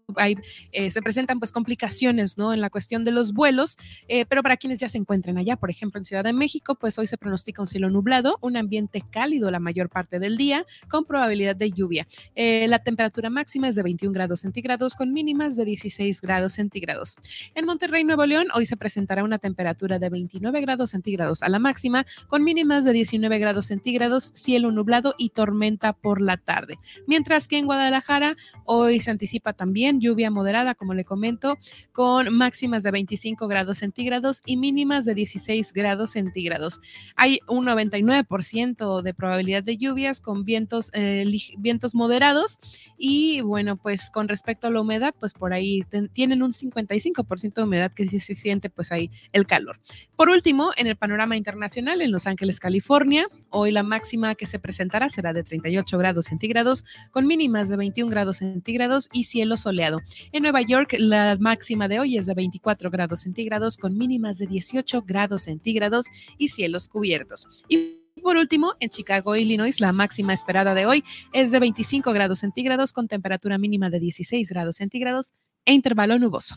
eh, 0.73 0.91
se 0.91 1.03
presentan 1.03 1.39
pues 1.39 1.51
complicaciones, 1.51 2.37
¿no? 2.37 2.53
En 2.53 2.61
la 2.61 2.71
cuestión 2.71 3.05
de 3.05 3.11
los 3.11 3.33
vuelos, 3.33 3.79
eh, 4.09 4.27
pero 4.27 4.43
para 4.43 4.57
quienes 4.57 4.79
ya 4.79 4.89
se 4.89 4.99
encuentran 4.99 5.39
allá, 5.39 5.57
por 5.57 5.71
ejemplo, 5.71 5.99
en 5.99 6.05
Ciudad 6.05 6.25
de 6.25 6.33
México, 6.33 6.75
pues 6.75 6.99
hoy 6.99 7.07
se 7.07 7.17
pronostica 7.17 7.63
un 7.63 7.67
cielo 7.67 7.89
nublado, 7.89 8.39
un 8.43 8.57
ambiente 8.57 9.03
cálido 9.11 9.51
la 9.51 9.61
mayor 9.61 9.89
parte 9.89 10.19
del 10.19 10.37
día, 10.37 10.67
con 10.89 11.05
probabilidad 11.05 11.57
de 11.57 11.71
lluvia. 11.71 12.07
Eh, 12.35 12.67
la 12.69 12.81
temperatura 12.81 13.31
máxima 13.31 13.69
es 13.69 13.77
de 13.77 13.83
21 13.83 14.13
grados 14.13 14.41
centígrados, 14.41 14.95
con 14.95 15.13
mínimas 15.13 15.57
de 15.57 15.65
16 15.65 16.21
grados 16.21 16.53
centígrados. 16.53 17.17
En 17.55 17.65
Monterrey, 17.65 18.05
Nuevo 18.05 18.27
León, 18.27 18.49
hoy 18.55 18.67
se 18.67 18.77
presentará 18.77 19.25
una 19.25 19.39
temperatura 19.39 19.99
de 19.99 20.11
29 20.11 20.61
grados 20.61 20.91
centígrados 20.91 21.43
a 21.43 21.49
la 21.49 21.59
máxima, 21.59 22.05
con 22.29 22.45
mínimas 22.45 22.85
de 22.85 22.93
19 22.93 23.39
grados 23.39 23.67
centígrados, 23.67 24.33
cielo 24.35 24.71
nublado 24.71 25.15
y 25.17 25.31
tormenta 25.31 25.93
por 25.93 26.21
la 26.21 26.37
tarde. 26.37 26.79
Mientras 27.07 27.49
que 27.49 27.59
en 27.59 27.67
Guadalajara, 27.67 28.37
hoy 28.65 29.01
se 29.01 29.11
anticipa 29.11 29.55
también 29.55 29.94
lluvia 30.01 30.31
moderada, 30.31 30.75
como 30.75 30.95
le 30.95 31.05
comento, 31.05 31.59
con 31.93 32.35
máximas 32.35 32.83
de 32.83 32.91
25 32.91 33.49
grados 33.49 33.79
centígrados 33.79 34.41
y 34.47 34.57
mínimas 34.57 35.05
de 35.05 35.15
16 35.15 35.73
grados 35.73 36.13
centígrados. 36.13 36.81
Hay 37.17 37.41
un 37.49 37.67
99% 37.67 39.03
de 39.03 39.15
probabilidad 39.15 39.63
de 39.63 39.77
lluvias 39.77 40.21
con 40.21 40.45
vientos, 40.45 40.91
eh, 40.95 41.25
vientos 41.59 41.95
moderados 41.95 42.59
y 42.99 43.41
bueno, 43.43 43.77
pues 43.77 44.11
con 44.11 44.29
respecto 44.29 44.67
a 44.67 44.71
la 44.71 44.81
humedad, 44.81 45.15
pues 45.19 45.33
por 45.33 45.53
ahí 45.53 45.83
tienen 46.13 46.43
un 46.43 46.53
55% 46.53 47.55
de 47.55 47.63
humedad 47.63 47.93
que 47.93 48.07
sí 48.07 48.21
se 48.21 48.35
siente 48.35 48.71
pues 48.71 48.93
ahí 48.93 49.11
el 49.33 49.47
calor. 49.47 49.81
Por 50.17 50.29
último, 50.29 50.73
en 50.77 50.87
el 50.87 50.97
panorama 50.97 51.37
internacional, 51.37 52.03
en 52.03 52.13
Los 52.13 52.27
Ángeles, 52.27 52.61
California, 52.61 53.27
hoy 53.51 53.71
la 53.71 53.83
máxima 53.83 54.35
que 54.35 54.47
se 54.47 54.59
presentará 54.59 55.09
será 55.09 55.33
de 55.33 55.43
38 55.43 55.99
grados 55.99 56.27
centígrados 56.27 56.85
con 57.11 57.27
mínimas 57.27 57.69
de 57.69 57.77
21 57.77 58.11
grados 58.11 58.39
centígrados 58.39 59.09
y 59.13 59.25
cielo 59.25 59.57
soleado 59.57 59.84
en 60.33 60.43
Nueva 60.43 60.63
York, 60.63 60.95
la 60.99 61.37
máxima 61.39 61.89
de 61.89 62.01
hoy 62.01 62.17
es 62.17 62.27
de 62.27 62.35
24 62.35 62.91
grados 62.91 63.21
centígrados 63.21 63.77
con 63.77 63.97
mínimas 63.97 64.39
de 64.39 64.47
18 64.47 65.03
grados 65.03 65.43
centígrados 65.43 66.07
y 66.39 66.49
cielos 66.49 66.89
cubiertos. 66.89 67.49
Y 67.69 68.01
por 68.23 68.37
último, 68.37 68.75
en 68.81 68.89
Chicago, 68.89 69.37
Illinois, 69.37 69.81
la 69.81 69.93
máxima 69.93 70.33
esperada 70.33 70.75
de 70.75 70.87
hoy 70.87 71.05
es 71.33 71.51
de 71.51 71.61
25 71.61 72.13
grados 72.13 72.41
centígrados 72.41 72.93
con 72.93 73.09
temperatura 73.09 73.59
mínima 73.59 73.91
de 73.91 74.01
16 74.01 74.49
grados 74.49 74.77
centígrados 74.77 75.33
e 75.65 75.73
intervalo 75.75 76.19
nuboso. 76.19 76.57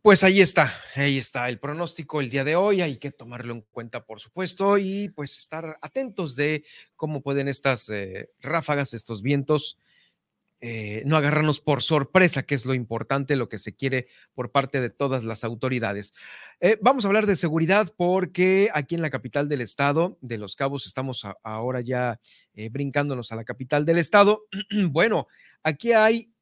Pues 0.00 0.22
ahí 0.22 0.40
está, 0.40 0.72
ahí 0.94 1.18
está 1.18 1.48
el 1.48 1.58
pronóstico 1.58 2.20
el 2.20 2.30
día 2.30 2.44
de 2.44 2.54
hoy, 2.54 2.80
hay 2.80 2.96
que 2.96 3.10
tomarlo 3.10 3.52
en 3.54 3.62
cuenta, 3.72 4.06
por 4.06 4.20
supuesto, 4.20 4.78
y 4.78 5.08
pues 5.08 5.36
estar 5.36 5.76
atentos 5.82 6.36
de 6.36 6.64
cómo 6.94 7.22
pueden 7.22 7.48
estas 7.48 7.88
eh, 7.88 8.30
ráfagas, 8.40 8.94
estos 8.94 9.20
vientos 9.20 9.78
eh, 10.60 11.02
no 11.04 11.16
agarrarnos 11.16 11.60
por 11.60 11.82
sorpresa, 11.82 12.44
que 12.44 12.54
es 12.54 12.64
lo 12.64 12.72
importante, 12.72 13.36
lo 13.36 13.50
que 13.50 13.58
se 13.58 13.74
quiere 13.74 14.06
por 14.32 14.52
parte 14.52 14.80
de 14.80 14.88
todas 14.88 15.22
las 15.22 15.44
autoridades. 15.44 16.14
Eh, 16.60 16.78
vamos 16.80 17.04
a 17.04 17.08
hablar 17.08 17.26
de 17.26 17.36
seguridad 17.36 17.92
porque 17.94 18.70
aquí 18.72 18.94
en 18.94 19.02
la 19.02 19.10
capital 19.10 19.48
del 19.48 19.60
estado, 19.60 20.16
de 20.22 20.38
Los 20.38 20.56
Cabos, 20.56 20.86
estamos 20.86 21.26
ahora 21.42 21.82
ya 21.82 22.20
eh, 22.54 22.70
brincándonos 22.70 23.32
a 23.32 23.36
la 23.36 23.44
capital 23.44 23.84
del 23.84 23.98
estado. 23.98 24.46
bueno, 24.90 25.26
aquí 25.62 25.92
hay 25.92 26.32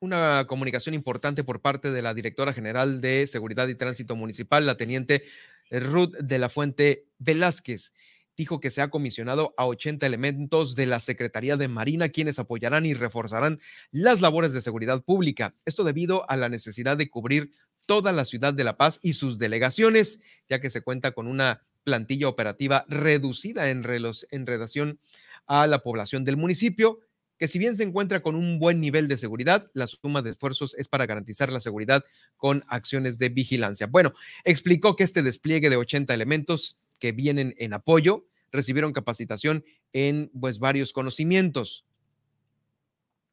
una 0.00 0.46
comunicación 0.48 0.94
importante 0.94 1.44
por 1.44 1.60
parte 1.60 1.90
de 1.90 2.00
la 2.00 2.14
directora 2.14 2.54
general 2.54 3.02
de 3.02 3.26
Seguridad 3.26 3.68
y 3.68 3.74
Tránsito 3.74 4.16
Municipal, 4.16 4.64
la 4.64 4.76
teniente 4.78 5.24
Ruth 5.70 6.16
de 6.18 6.38
la 6.38 6.48
Fuente 6.48 7.08
Velázquez 7.18 7.92
dijo 8.38 8.60
que 8.60 8.70
se 8.70 8.80
ha 8.80 8.88
comisionado 8.88 9.52
a 9.56 9.66
80 9.66 10.06
elementos 10.06 10.76
de 10.76 10.86
la 10.86 11.00
Secretaría 11.00 11.56
de 11.56 11.66
Marina 11.66 12.08
quienes 12.08 12.38
apoyarán 12.38 12.86
y 12.86 12.94
reforzarán 12.94 13.58
las 13.90 14.20
labores 14.20 14.52
de 14.52 14.62
seguridad 14.62 15.02
pública. 15.02 15.56
Esto 15.66 15.82
debido 15.82 16.30
a 16.30 16.36
la 16.36 16.48
necesidad 16.48 16.96
de 16.96 17.10
cubrir 17.10 17.50
toda 17.84 18.12
la 18.12 18.24
ciudad 18.24 18.54
de 18.54 18.62
La 18.62 18.76
Paz 18.76 19.00
y 19.02 19.14
sus 19.14 19.38
delegaciones, 19.38 20.20
ya 20.48 20.60
que 20.60 20.70
se 20.70 20.82
cuenta 20.82 21.10
con 21.12 21.26
una 21.26 21.62
plantilla 21.82 22.28
operativa 22.28 22.84
reducida 22.88 23.70
en, 23.70 23.82
relación 23.82 25.00
a 25.46 25.66
la 25.66 25.82
población 25.82 26.24
del 26.24 26.36
municipio, 26.36 27.00
que 27.38 27.48
si 27.48 27.58
bien 27.58 27.76
se 27.76 27.82
encuentra 27.82 28.20
con 28.20 28.36
un 28.36 28.60
buen 28.60 28.80
nivel 28.80 29.08
de 29.08 29.16
seguridad, 29.16 29.68
la 29.72 29.86
suma 29.88 30.22
de 30.22 30.30
esfuerzos 30.30 30.76
es 30.78 30.86
para 30.86 31.06
garantizar 31.06 31.50
la 31.50 31.60
seguridad 31.60 32.04
con 32.36 32.64
acciones 32.68 33.18
de 33.18 33.30
vigilancia. 33.30 33.88
Bueno, 33.88 34.12
explicó 34.44 34.94
que 34.94 35.04
este 35.04 35.22
despliegue 35.22 35.70
de 35.70 35.76
80 35.76 36.14
elementos 36.14 36.78
que 36.98 37.12
vienen 37.12 37.54
en 37.58 37.72
apoyo 37.72 38.26
recibieron 38.52 38.92
capacitación 38.92 39.64
en 39.92 40.30
pues 40.38 40.58
varios 40.58 40.92
conocimientos. 40.92 41.84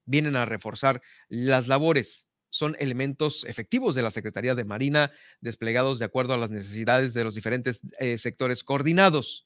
Vienen 0.05 0.35
a 0.35 0.45
reforzar 0.45 1.01
las 1.29 1.67
labores. 1.67 2.27
Son 2.49 2.75
elementos 2.79 3.43
efectivos 3.45 3.95
de 3.95 4.01
la 4.01 4.11
Secretaría 4.11 4.55
de 4.55 4.63
Marina 4.63 5.11
desplegados 5.41 5.99
de 5.99 6.05
acuerdo 6.05 6.33
a 6.33 6.37
las 6.37 6.51
necesidades 6.51 7.13
de 7.13 7.23
los 7.23 7.35
diferentes 7.35 7.81
eh, 7.99 8.17
sectores 8.17 8.63
coordinados. 8.63 9.45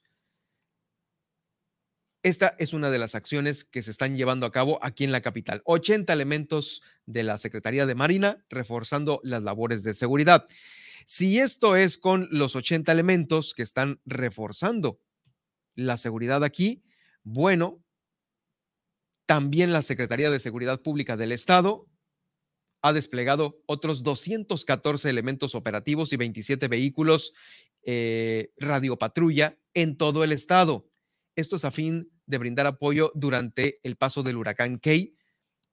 Esta 2.22 2.54
es 2.58 2.74
una 2.74 2.90
de 2.90 2.98
las 2.98 3.14
acciones 3.14 3.64
que 3.64 3.82
se 3.82 3.90
están 3.90 4.16
llevando 4.16 4.44
a 4.44 4.52
cabo 4.52 4.78
aquí 4.82 5.04
en 5.04 5.12
la 5.12 5.22
capital. 5.22 5.62
80 5.64 6.12
elementos 6.12 6.82
de 7.06 7.22
la 7.22 7.38
Secretaría 7.38 7.86
de 7.86 7.94
Marina 7.94 8.44
reforzando 8.50 9.20
las 9.24 9.42
labores 9.42 9.82
de 9.82 9.94
seguridad. 9.94 10.44
Si 11.06 11.38
esto 11.38 11.76
es 11.76 11.98
con 11.98 12.28
los 12.30 12.56
80 12.56 12.90
elementos 12.92 13.54
que 13.54 13.62
están 13.62 14.00
reforzando 14.04 15.00
la 15.74 15.96
seguridad 15.96 16.44
aquí, 16.44 16.82
bueno, 17.22 17.82
también 19.26 19.72
la 19.72 19.82
Secretaría 19.82 20.30
de 20.30 20.40
Seguridad 20.40 20.82
Pública 20.82 21.16
del 21.16 21.32
Estado 21.32 21.86
ha 22.82 22.92
desplegado 22.92 23.62
otros 23.66 24.02
214 24.02 25.08
elementos 25.08 25.54
operativos 25.54 26.12
y 26.12 26.16
27 26.16 26.68
vehículos 26.68 27.32
eh, 27.84 28.52
radiopatrulla 28.56 29.58
en 29.74 29.96
todo 29.96 30.24
el 30.24 30.32
estado. 30.32 30.88
Esto 31.36 31.56
es 31.56 31.64
a 31.64 31.70
fin 31.70 32.10
de 32.26 32.38
brindar 32.38 32.66
apoyo 32.66 33.12
durante 33.14 33.80
el 33.82 33.96
paso 33.96 34.22
del 34.22 34.36
huracán 34.36 34.78
Key 34.78 35.14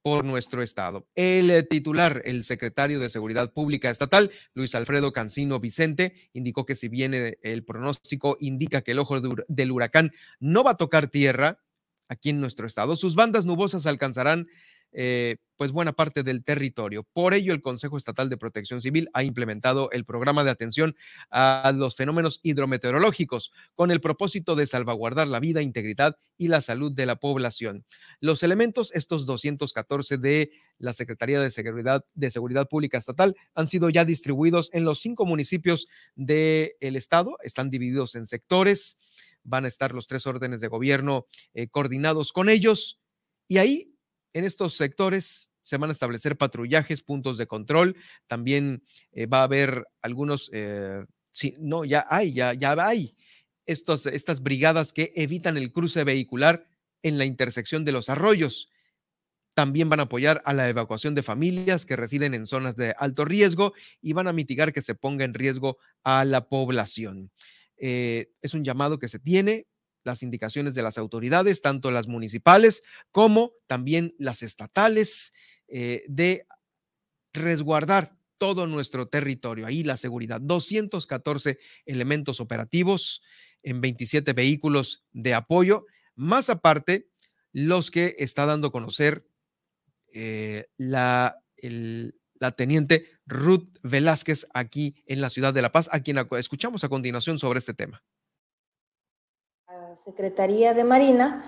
por 0.07 0.23
nuestro 0.23 0.63
estado. 0.63 1.05
El 1.15 1.51
eh, 1.51 1.63
titular, 1.63 2.21
el 2.23 2.45
secretario 2.45 2.97
de 3.01 3.09
Seguridad 3.09 3.51
Pública 3.51 3.89
Estatal, 3.89 4.31
Luis 4.53 4.73
Alfredo 4.73 5.11
Cancino 5.11 5.59
Vicente, 5.59 6.15
indicó 6.31 6.65
que 6.65 6.77
si 6.77 6.87
bien 6.87 7.13
eh, 7.13 7.37
el 7.41 7.65
pronóstico 7.65 8.37
indica 8.39 8.83
que 8.83 8.91
el 8.91 8.99
ojo 8.99 9.19
del 9.19 9.69
huracán 9.69 10.13
no 10.39 10.63
va 10.63 10.71
a 10.71 10.77
tocar 10.77 11.07
tierra 11.07 11.59
aquí 12.07 12.29
en 12.29 12.39
nuestro 12.39 12.67
estado, 12.67 12.95
sus 12.95 13.15
bandas 13.15 13.45
nubosas 13.45 13.85
alcanzarán 13.85 14.47
eh, 14.91 15.37
pues 15.57 15.71
buena 15.71 15.93
parte 15.93 16.23
del 16.23 16.43
territorio. 16.43 17.03
Por 17.13 17.33
ello, 17.33 17.53
el 17.53 17.61
Consejo 17.61 17.97
Estatal 17.97 18.29
de 18.29 18.37
Protección 18.37 18.79
Civil 18.79 19.09
ha 19.13 19.23
implementado 19.23 19.89
el 19.91 20.05
programa 20.05 20.43
de 20.43 20.51
atención 20.51 20.95
a 21.31 21.73
los 21.75 21.95
fenómenos 21.95 22.39
hidrometeorológicos 22.43 23.51
con 23.75 23.91
el 23.91 23.99
propósito 23.99 24.55
de 24.55 24.67
salvaguardar 24.67 25.27
la 25.27 25.39
vida, 25.39 25.61
integridad 25.61 26.17
y 26.37 26.47
la 26.47 26.61
salud 26.61 26.91
de 26.91 27.07
la 27.07 27.15
población. 27.15 27.85
Los 28.19 28.43
elementos, 28.43 28.91
estos 28.93 29.25
214 29.25 30.19
de 30.19 30.51
la 30.77 30.93
Secretaría 30.93 31.39
de 31.39 31.49
Seguridad, 31.49 32.05
de 32.13 32.31
Seguridad 32.31 32.69
Pública 32.69 32.99
Estatal, 32.99 33.35
han 33.55 33.67
sido 33.67 33.89
ya 33.89 34.05
distribuidos 34.05 34.69
en 34.73 34.85
los 34.85 34.99
cinco 34.99 35.25
municipios 35.25 35.87
del 36.15 36.75
estado, 36.79 37.37
están 37.41 37.71
divididos 37.71 38.13
en 38.13 38.27
sectores, 38.27 38.97
van 39.43 39.65
a 39.65 39.69
estar 39.69 39.93
los 39.93 40.07
tres 40.07 40.27
órdenes 40.27 40.61
de 40.61 40.67
gobierno 40.67 41.25
eh, 41.53 41.67
coordinados 41.67 42.31
con 42.31 42.49
ellos 42.49 42.99
y 43.47 43.57
ahí 43.57 43.96
en 44.33 44.43
estos 44.43 44.75
sectores 44.75 45.49
se 45.61 45.77
van 45.77 45.89
a 45.89 45.93
establecer 45.93 46.37
patrullajes, 46.37 47.01
puntos 47.01 47.37
de 47.37 47.47
control. 47.47 47.95
También 48.27 48.83
eh, 49.11 49.25
va 49.25 49.41
a 49.41 49.43
haber 49.43 49.85
algunos, 50.01 50.49
eh, 50.53 51.03
no, 51.59 51.83
ya 51.83 52.05
hay, 52.09 52.33
ya, 52.33 52.53
ya 52.53 52.73
hay 52.79 53.15
estas 53.67 54.41
brigadas 54.41 54.93
que 54.93 55.11
evitan 55.15 55.57
el 55.57 55.71
cruce 55.71 56.03
vehicular 56.03 56.65
en 57.03 57.17
la 57.17 57.25
intersección 57.25 57.85
de 57.85 57.91
los 57.91 58.09
arroyos. 58.09 58.69
También 59.53 59.89
van 59.89 59.99
a 59.99 60.03
apoyar 60.03 60.41
a 60.45 60.53
la 60.53 60.69
evacuación 60.69 61.15
de 61.15 61.23
familias 61.23 61.85
que 61.85 61.95
residen 61.95 62.33
en 62.33 62.45
zonas 62.45 62.75
de 62.75 62.95
alto 62.97 63.25
riesgo 63.25 63.73
y 64.01 64.13
van 64.13 64.27
a 64.27 64.33
mitigar 64.33 64.71
que 64.71 64.81
se 64.81 64.95
ponga 64.95 65.25
en 65.25 65.33
riesgo 65.33 65.77
a 66.03 66.23
la 66.25 66.47
población. 66.47 67.31
Eh, 67.75 68.31
es 68.41 68.53
un 68.53 68.63
llamado 68.63 68.99
que 68.99 69.09
se 69.09 69.19
tiene 69.19 69.67
las 70.07 70.23
indicaciones 70.23 70.73
de 70.73 70.81
las 70.81 70.97
autoridades, 70.97 71.61
tanto 71.61 71.91
las 71.91 72.07
municipales 72.07 72.81
como 73.11 73.51
también 73.67 74.15
las 74.17 74.41
estatales, 74.41 75.33
eh, 75.67 76.03
de 76.07 76.47
resguardar 77.33 78.17
todo 78.37 78.67
nuestro 78.67 79.07
territorio. 79.07 79.67
Ahí 79.67 79.83
la 79.83 79.97
seguridad. 79.97 80.41
214 80.41 81.59
elementos 81.85 82.39
operativos 82.39 83.21
en 83.63 83.81
27 83.81 84.33
vehículos 84.33 85.03
de 85.11 85.33
apoyo, 85.33 85.85
más 86.15 86.49
aparte 86.49 87.09
los 87.51 87.91
que 87.91 88.15
está 88.19 88.45
dando 88.45 88.67
a 88.67 88.71
conocer 88.71 89.27
eh, 90.13 90.67
la, 90.77 91.37
la 92.39 92.51
teniente 92.51 93.07
Ruth 93.25 93.67
Velázquez 93.83 94.47
aquí 94.53 95.03
en 95.05 95.21
la 95.21 95.29
ciudad 95.29 95.53
de 95.53 95.61
La 95.61 95.71
Paz, 95.71 95.89
a 95.91 95.99
quien 95.99 96.17
escuchamos 96.37 96.83
a 96.83 96.89
continuación 96.89 97.39
sobre 97.39 97.59
este 97.59 97.73
tema. 97.73 98.03
Secretaría 99.97 100.73
de 100.73 100.83
Marina, 100.83 101.43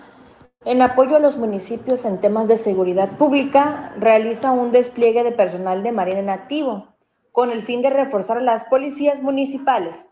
en 0.65 0.81
apoyo 0.81 1.15
a 1.15 1.19
los 1.19 1.37
municipios 1.37 2.03
en 2.03 2.19
temas 2.19 2.47
de 2.47 2.57
seguridad 2.57 3.17
pública, 3.17 3.93
realiza 3.97 4.51
un 4.51 4.71
despliegue 4.71 5.23
de 5.23 5.31
personal 5.31 5.83
de 5.83 5.91
Marina 5.91 6.19
en 6.19 6.29
activo, 6.29 6.87
con 7.31 7.51
el 7.51 7.61
fin 7.61 7.81
de 7.81 7.91
reforzar 7.91 8.41
las 8.41 8.65
policías 8.65 9.21
municipales. 9.21 10.07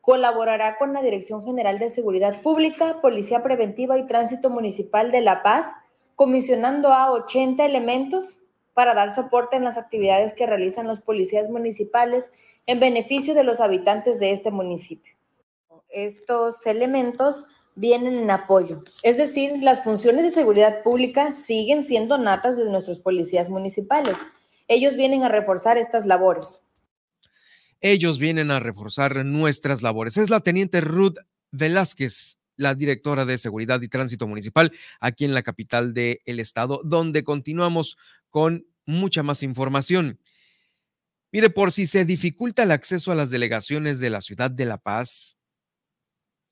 Colaborará 0.00 0.78
con 0.78 0.92
la 0.92 1.02
Dirección 1.02 1.42
General 1.44 1.78
de 1.78 1.90
Seguridad 1.90 2.40
Pública, 2.40 3.00
Policía 3.00 3.42
Preventiva 3.42 3.98
y 3.98 4.06
Tránsito 4.06 4.50
Municipal 4.50 5.10
de 5.10 5.20
La 5.20 5.42
Paz, 5.42 5.72
comisionando 6.14 6.92
a 6.92 7.12
80 7.12 7.64
elementos 7.64 8.42
para 8.72 8.94
dar 8.94 9.10
soporte 9.10 9.56
en 9.56 9.64
las 9.64 9.76
actividades 9.76 10.32
que 10.32 10.46
realizan 10.46 10.86
los 10.86 11.00
policías 11.00 11.50
municipales 11.50 12.32
en 12.64 12.80
beneficio 12.80 13.34
de 13.34 13.44
los 13.44 13.60
habitantes 13.60 14.18
de 14.18 14.32
este 14.32 14.50
municipio. 14.50 15.14
Estos 15.88 16.66
elementos 16.66 17.46
vienen 17.76 18.18
en 18.18 18.30
apoyo. 18.30 18.82
Es 19.02 19.18
decir, 19.18 19.62
las 19.62 19.84
funciones 19.84 20.24
de 20.24 20.30
seguridad 20.30 20.82
pública 20.82 21.30
siguen 21.30 21.84
siendo 21.84 22.18
natas 22.18 22.56
de 22.56 22.68
nuestros 22.68 22.98
policías 22.98 23.48
municipales. 23.50 24.26
Ellos 24.66 24.96
vienen 24.96 25.22
a 25.22 25.28
reforzar 25.28 25.78
estas 25.78 26.06
labores. 26.06 26.64
Ellos 27.80 28.18
vienen 28.18 28.50
a 28.50 28.58
reforzar 28.58 29.24
nuestras 29.24 29.82
labores. 29.82 30.16
Es 30.16 30.30
la 30.30 30.40
teniente 30.40 30.80
Ruth 30.80 31.18
Velázquez, 31.52 32.38
la 32.56 32.74
directora 32.74 33.26
de 33.26 33.38
Seguridad 33.38 33.80
y 33.82 33.88
Tránsito 33.88 34.26
Municipal 34.26 34.72
aquí 34.98 35.26
en 35.26 35.34
la 35.34 35.42
capital 35.42 35.92
del 35.92 36.40
estado, 36.40 36.80
donde 36.82 37.22
continuamos 37.22 37.98
con 38.30 38.66
mucha 38.86 39.22
más 39.22 39.42
información. 39.42 40.18
Mire, 41.30 41.50
por 41.50 41.70
si 41.70 41.86
se 41.86 42.06
dificulta 42.06 42.62
el 42.62 42.72
acceso 42.72 43.12
a 43.12 43.14
las 43.14 43.28
delegaciones 43.28 44.00
de 44.00 44.08
la 44.08 44.22
ciudad 44.22 44.50
de 44.50 44.64
La 44.64 44.78
Paz, 44.78 45.38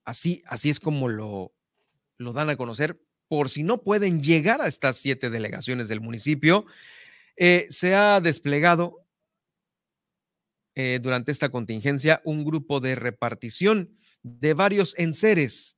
Así, 0.05 0.43
así 0.47 0.71
es 0.71 0.81
como 0.81 1.09
lo, 1.09 1.55
lo 2.19 2.33
dan 2.33 2.51
a 2.51 2.57
conocer. 2.57 3.01
Por 3.29 3.49
si 3.49 3.63
no 3.63 3.83
pueden 3.83 4.23
llegar 4.23 4.61
a 4.61 4.69
estas 4.69 4.97
siete 4.97 5.31
delegaciones 5.31 5.89
del 5.89 6.01
municipio, 6.01 6.67
eh, 7.37 7.67
se 7.71 7.95
ha 7.95 8.21
desplegado 8.21 9.05
eh, 10.77 10.99
durante 11.01 11.33
esta 11.33 11.51
contingencia 11.51 12.21
un 12.25 12.45
grupo 12.45 12.81
de 12.81 12.97
repartición 12.97 13.97
de 14.23 14.55
varios 14.55 14.95
enseres, 14.99 15.77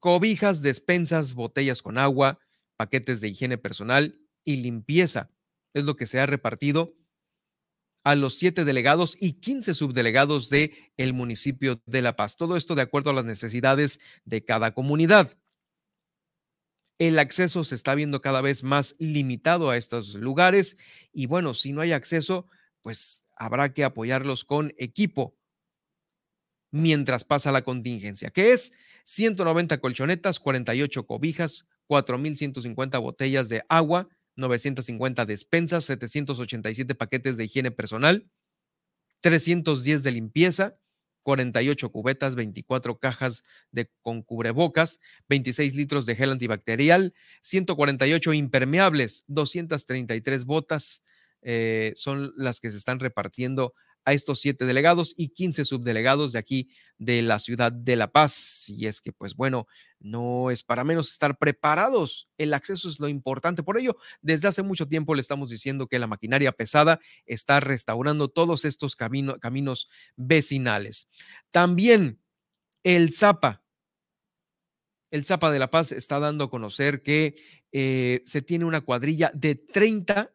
cobijas, 0.00 0.62
despensas, 0.62 1.34
botellas 1.34 1.82
con 1.82 1.96
agua, 1.96 2.38
paquetes 2.76 3.20
de 3.20 3.28
higiene 3.28 3.58
personal 3.58 4.18
y 4.44 4.56
limpieza. 4.56 5.30
Es 5.74 5.84
lo 5.84 5.96
que 5.96 6.06
se 6.06 6.18
ha 6.18 6.26
repartido 6.26 6.94
a 8.08 8.14
los 8.14 8.38
siete 8.38 8.64
delegados 8.64 9.18
y 9.20 9.34
15 9.34 9.74
subdelegados 9.74 10.48
de 10.48 10.72
el 10.96 11.12
municipio 11.12 11.82
de 11.84 12.00
La 12.00 12.16
Paz. 12.16 12.36
Todo 12.36 12.56
esto 12.56 12.74
de 12.74 12.80
acuerdo 12.80 13.10
a 13.10 13.12
las 13.12 13.26
necesidades 13.26 14.00
de 14.24 14.42
cada 14.42 14.72
comunidad. 14.72 15.36
El 16.98 17.18
acceso 17.18 17.64
se 17.64 17.74
está 17.74 17.94
viendo 17.94 18.22
cada 18.22 18.40
vez 18.40 18.62
más 18.62 18.96
limitado 18.98 19.68
a 19.68 19.76
estos 19.76 20.14
lugares 20.14 20.78
y 21.12 21.26
bueno, 21.26 21.52
si 21.52 21.74
no 21.74 21.82
hay 21.82 21.92
acceso, 21.92 22.46
pues 22.80 23.26
habrá 23.36 23.74
que 23.74 23.84
apoyarlos 23.84 24.46
con 24.46 24.72
equipo 24.78 25.36
mientras 26.70 27.24
pasa 27.24 27.52
la 27.52 27.60
contingencia, 27.60 28.30
que 28.30 28.52
es 28.52 28.72
190 29.04 29.82
colchonetas, 29.82 30.40
48 30.40 31.06
cobijas, 31.06 31.66
4.150 31.90 33.02
botellas 33.02 33.50
de 33.50 33.64
agua, 33.68 34.08
950 34.38 35.26
despensas, 35.26 35.84
787 35.84 36.94
paquetes 36.94 37.36
de 37.36 37.44
higiene 37.44 37.70
personal, 37.70 38.30
310 39.20 40.02
de 40.02 40.12
limpieza, 40.12 40.78
48 41.24 41.90
cubetas, 41.90 42.36
24 42.36 42.98
cajas 42.98 43.42
de, 43.70 43.90
con 44.00 44.22
cubrebocas, 44.22 45.00
26 45.28 45.74
litros 45.74 46.06
de 46.06 46.16
gel 46.16 46.30
antibacterial, 46.30 47.12
148 47.42 48.32
impermeables, 48.32 49.24
233 49.26 50.44
botas 50.44 51.02
eh, 51.42 51.92
son 51.96 52.32
las 52.36 52.60
que 52.60 52.70
se 52.70 52.78
están 52.78 53.00
repartiendo 53.00 53.74
a 54.04 54.12
estos 54.12 54.40
siete 54.40 54.64
delegados 54.64 55.14
y 55.16 55.28
15 55.28 55.64
subdelegados 55.64 56.32
de 56.32 56.38
aquí 56.38 56.70
de 56.96 57.22
la 57.22 57.38
ciudad 57.38 57.72
de 57.72 57.96
La 57.96 58.10
Paz. 58.10 58.68
Y 58.68 58.86
es 58.86 59.00
que, 59.00 59.12
pues 59.12 59.34
bueno, 59.34 59.66
no 60.00 60.50
es 60.50 60.62
para 60.62 60.84
menos 60.84 61.10
estar 61.10 61.36
preparados. 61.38 62.28
El 62.38 62.54
acceso 62.54 62.88
es 62.88 63.00
lo 63.00 63.08
importante. 63.08 63.62
Por 63.62 63.78
ello, 63.78 63.96
desde 64.20 64.48
hace 64.48 64.62
mucho 64.62 64.86
tiempo 64.86 65.14
le 65.14 65.20
estamos 65.20 65.50
diciendo 65.50 65.86
que 65.86 65.98
la 65.98 66.06
maquinaria 66.06 66.52
pesada 66.52 67.00
está 67.26 67.60
restaurando 67.60 68.28
todos 68.28 68.64
estos 68.64 68.96
caminos 68.96 69.88
vecinales. 70.16 71.08
También 71.50 72.20
el 72.82 73.12
Zapa, 73.12 73.62
el 75.10 75.24
Zapa 75.24 75.50
de 75.50 75.58
La 75.58 75.70
Paz 75.70 75.92
está 75.92 76.18
dando 76.18 76.44
a 76.44 76.50
conocer 76.50 77.02
que 77.02 77.34
eh, 77.72 78.22
se 78.24 78.42
tiene 78.42 78.64
una 78.64 78.80
cuadrilla 78.80 79.30
de 79.34 79.54
30 79.54 80.32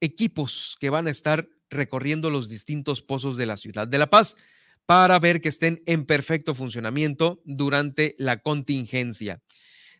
equipos 0.00 0.76
que 0.78 0.90
van 0.90 1.06
a 1.06 1.10
estar 1.10 1.48
recorriendo 1.70 2.30
los 2.30 2.48
distintos 2.48 3.02
pozos 3.02 3.36
de 3.36 3.46
la 3.46 3.56
ciudad 3.56 3.88
de 3.88 3.98
La 3.98 4.10
Paz 4.10 4.36
para 4.86 5.18
ver 5.18 5.40
que 5.40 5.48
estén 5.48 5.82
en 5.86 6.06
perfecto 6.06 6.54
funcionamiento 6.54 7.42
durante 7.44 8.14
la 8.18 8.38
contingencia. 8.38 9.42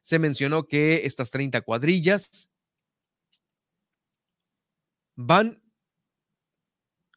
Se 0.02 0.18
mencionó 0.18 0.68
que 0.68 1.02
estas 1.04 1.30
30 1.32 1.60
cuadrillas 1.62 2.48
van 5.16 5.62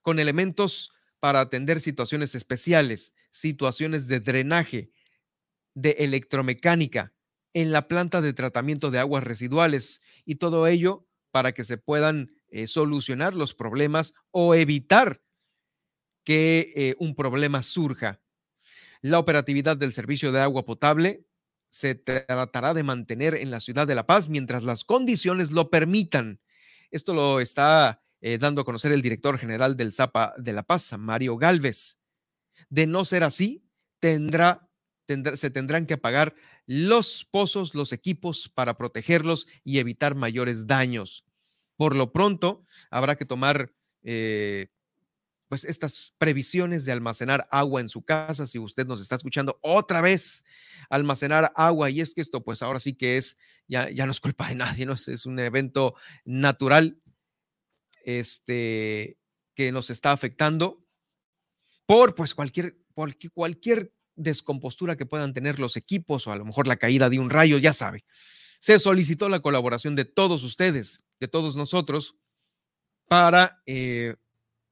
con 0.02 0.20
elementos 0.20 0.92
para 1.20 1.42
atender 1.42 1.82
situaciones 1.82 2.34
especiales, 2.34 3.14
situaciones 3.30 4.08
de 4.08 4.20
drenaje, 4.22 4.92
de 5.76 5.92
electromecánica, 6.00 7.14
en 7.54 7.72
la 7.72 7.88
planta 7.88 8.22
de 8.22 8.34
tratamiento 8.34 8.90
de 8.92 9.00
aguas 9.00 9.24
residuales 9.24 10.02
y 10.26 10.36
todo 10.36 10.68
ello 10.68 11.08
para 11.32 11.52
que 11.52 11.66
se 11.66 11.78
puedan 11.78 12.32
eh, 12.52 12.68
solucionar 12.68 13.36
los 13.36 13.54
problemas 13.54 14.14
o 14.32 14.56
evitar 14.56 15.22
que 16.24 16.74
eh, 16.76 16.96
un 17.00 17.16
problema 17.16 17.64
surja. 17.64 18.22
La 19.02 19.20
operatividad 19.20 19.78
del 19.78 19.94
servicio 19.94 20.32
de 20.32 20.42
agua 20.42 20.66
potable 20.66 21.26
se 21.70 21.96
tratará 21.96 22.74
de 22.74 22.84
mantener 22.84 23.36
en 23.36 23.52
la 23.52 23.60
ciudad 23.60 23.88
de 23.88 23.96
La 23.96 24.06
Paz 24.06 24.30
mientras 24.30 24.64
las 24.64 24.84
condiciones 24.84 25.52
lo 25.52 25.70
permitan. 25.70 26.42
Esto 26.92 27.14
lo 27.14 27.40
está 27.40 28.02
eh, 28.22 28.38
dando 28.38 28.62
a 28.62 28.66
conocer 28.66 28.92
el 28.92 29.02
director 29.02 29.38
general 29.38 29.78
del 29.78 29.94
ZAPA 29.94 30.34
de 30.38 30.54
La 30.54 30.64
Paz, 30.64 30.94
Mario 30.98 31.38
Galvez. 31.38 32.00
De 32.70 32.88
no 32.88 33.06
ser 33.06 33.24
así, 33.24 33.64
tendrá, 34.00 34.70
se 35.08 35.50
tendrán 35.50 35.86
que 35.86 35.94
apagar 35.94 36.36
los 36.66 37.26
pozos, 37.26 37.74
los 37.74 37.94
equipos 37.94 38.50
para 38.54 38.78
protegerlos 38.78 39.48
y 39.64 39.80
evitar 39.80 40.16
mayores 40.16 40.68
daños. 40.68 41.26
Por 41.80 41.96
lo 41.96 42.12
pronto, 42.12 42.66
habrá 42.92 43.16
que 43.16 43.24
tomar 43.24 43.72
eh, 44.04 44.68
pues 45.48 45.64
estas 45.64 46.14
previsiones 46.18 46.84
de 46.84 46.92
almacenar 46.92 47.48
agua 47.52 47.80
en 47.80 47.88
su 47.88 48.04
casa, 48.04 48.46
si 48.46 48.60
usted 48.60 48.86
nos 48.86 49.00
está 49.00 49.16
escuchando 49.16 49.58
otra 49.62 50.02
vez, 50.02 50.44
almacenar 50.90 51.54
agua, 51.56 51.90
y 51.90 52.02
es 52.02 52.14
que 52.14 52.20
esto 52.20 52.44
pues 52.44 52.62
ahora 52.64 52.82
sí 52.82 52.96
que 52.96 53.16
es, 53.16 53.38
ya, 53.66 53.90
ya 53.92 54.06
no 54.06 54.12
es 54.12 54.20
culpa 54.20 54.50
de 54.50 54.56
nadie, 54.56 54.86
¿no? 54.86 54.92
Es, 54.92 55.26
un 55.26 55.40
evento 55.40 55.96
natural 56.26 57.02
este, 58.04 59.18
que 59.56 59.72
nos 59.72 59.90
está 59.90 60.12
afectando 60.12 60.86
por 61.86 62.14
pues 62.14 62.36
cualquier, 62.36 62.78
por 62.94 63.16
cualquier 63.34 63.94
descompostura 64.18 64.98
que 64.98 65.06
puedan 65.06 65.32
tener 65.32 65.60
los 65.60 65.78
equipos 65.78 66.28
o 66.28 66.34
a 66.34 66.36
lo 66.36 66.44
mejor 66.44 66.68
la 66.68 66.76
caída 66.76 67.10
de 67.10 67.20
un 67.20 67.30
rayo, 67.30 67.58
ya 67.58 67.72
sabe. 67.72 68.04
Se 68.60 68.80
solicitó 68.80 69.30
la 69.30 69.42
colaboración 69.42 69.96
de 69.96 70.06
todos 70.06 70.44
ustedes, 70.44 71.04
de 71.20 71.28
todos 71.28 71.56
nosotros, 71.56 72.16
para... 73.08 73.62
Eh, 73.66 74.16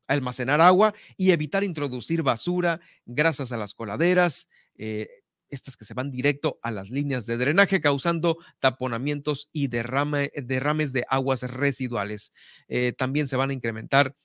almacenar 0.07 0.61
agua 0.61 0.93
y 1.17 1.31
evitar 1.31 1.63
introducir 1.63 2.23
basura, 2.23 2.79
grasas 3.05 3.51
a 3.51 3.57
las 3.57 3.73
coladeras, 3.73 4.47
eh, 4.77 5.09
estas 5.49 5.77
que 5.77 5.85
se 5.85 5.93
van 5.93 6.11
directo 6.11 6.59
a 6.61 6.71
las 6.71 6.89
líneas 6.89 7.25
de 7.25 7.37
drenaje, 7.37 7.81
causando 7.81 8.37
taponamientos 8.59 9.49
y 9.51 9.67
derrame, 9.67 10.31
derrames 10.35 10.93
de 10.93 11.05
aguas 11.09 11.43
residuales. 11.43 12.31
Eh, 12.67 12.93
también 12.93 13.27
se 13.27 13.35
van 13.35 13.49
a 13.49 13.53
incrementar, 13.53 14.15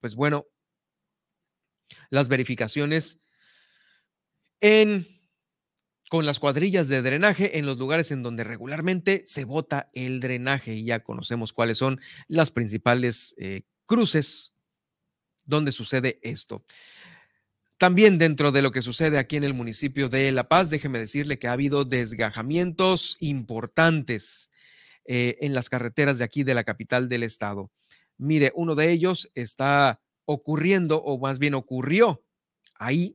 pues 0.00 0.14
bueno, 0.14 0.46
las 2.10 2.28
verificaciones 2.28 3.18
en 4.60 5.17
con 6.08 6.26
las 6.26 6.38
cuadrillas 6.38 6.88
de 6.88 7.02
drenaje 7.02 7.58
en 7.58 7.66
los 7.66 7.78
lugares 7.78 8.10
en 8.10 8.22
donde 8.22 8.44
regularmente 8.44 9.22
se 9.26 9.44
bota 9.44 9.90
el 9.92 10.20
drenaje 10.20 10.74
y 10.74 10.84
ya 10.84 11.00
conocemos 11.00 11.52
cuáles 11.52 11.78
son 11.78 12.00
las 12.28 12.50
principales 12.50 13.36
cruces 13.84 14.52
donde 15.44 15.72
sucede 15.72 16.18
esto. 16.22 16.64
También 17.78 18.18
dentro 18.18 18.50
de 18.50 18.60
lo 18.60 18.72
que 18.72 18.82
sucede 18.82 19.18
aquí 19.18 19.36
en 19.36 19.44
el 19.44 19.54
municipio 19.54 20.08
de 20.08 20.32
La 20.32 20.48
Paz, 20.48 20.68
déjeme 20.68 20.98
decirle 20.98 21.38
que 21.38 21.46
ha 21.46 21.52
habido 21.52 21.84
desgajamientos 21.84 23.16
importantes 23.20 24.50
eh, 25.04 25.36
en 25.40 25.54
las 25.54 25.68
carreteras 25.70 26.18
de 26.18 26.24
aquí 26.24 26.42
de 26.42 26.54
la 26.54 26.64
capital 26.64 27.08
del 27.08 27.22
estado. 27.22 27.70
Mire, 28.16 28.52
uno 28.56 28.74
de 28.74 28.90
ellos 28.90 29.30
está 29.36 30.00
ocurriendo, 30.24 31.00
o 31.02 31.20
más 31.20 31.38
bien 31.38 31.54
ocurrió 31.54 32.24
ahí 32.74 33.14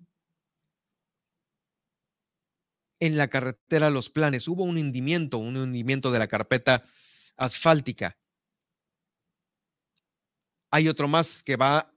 en 3.06 3.18
la 3.18 3.28
carretera 3.28 3.90
Los 3.90 4.10
Planes. 4.10 4.48
Hubo 4.48 4.64
un 4.64 4.78
hundimiento, 4.78 5.38
un 5.38 5.58
hundimiento 5.58 6.10
de 6.10 6.20
la 6.20 6.30
carpeta 6.30 6.84
asfáltica. 7.36 8.18
Hay 10.72 10.88
otro 10.88 11.10
más 11.10 11.44
que 11.44 11.58
va 11.58 11.94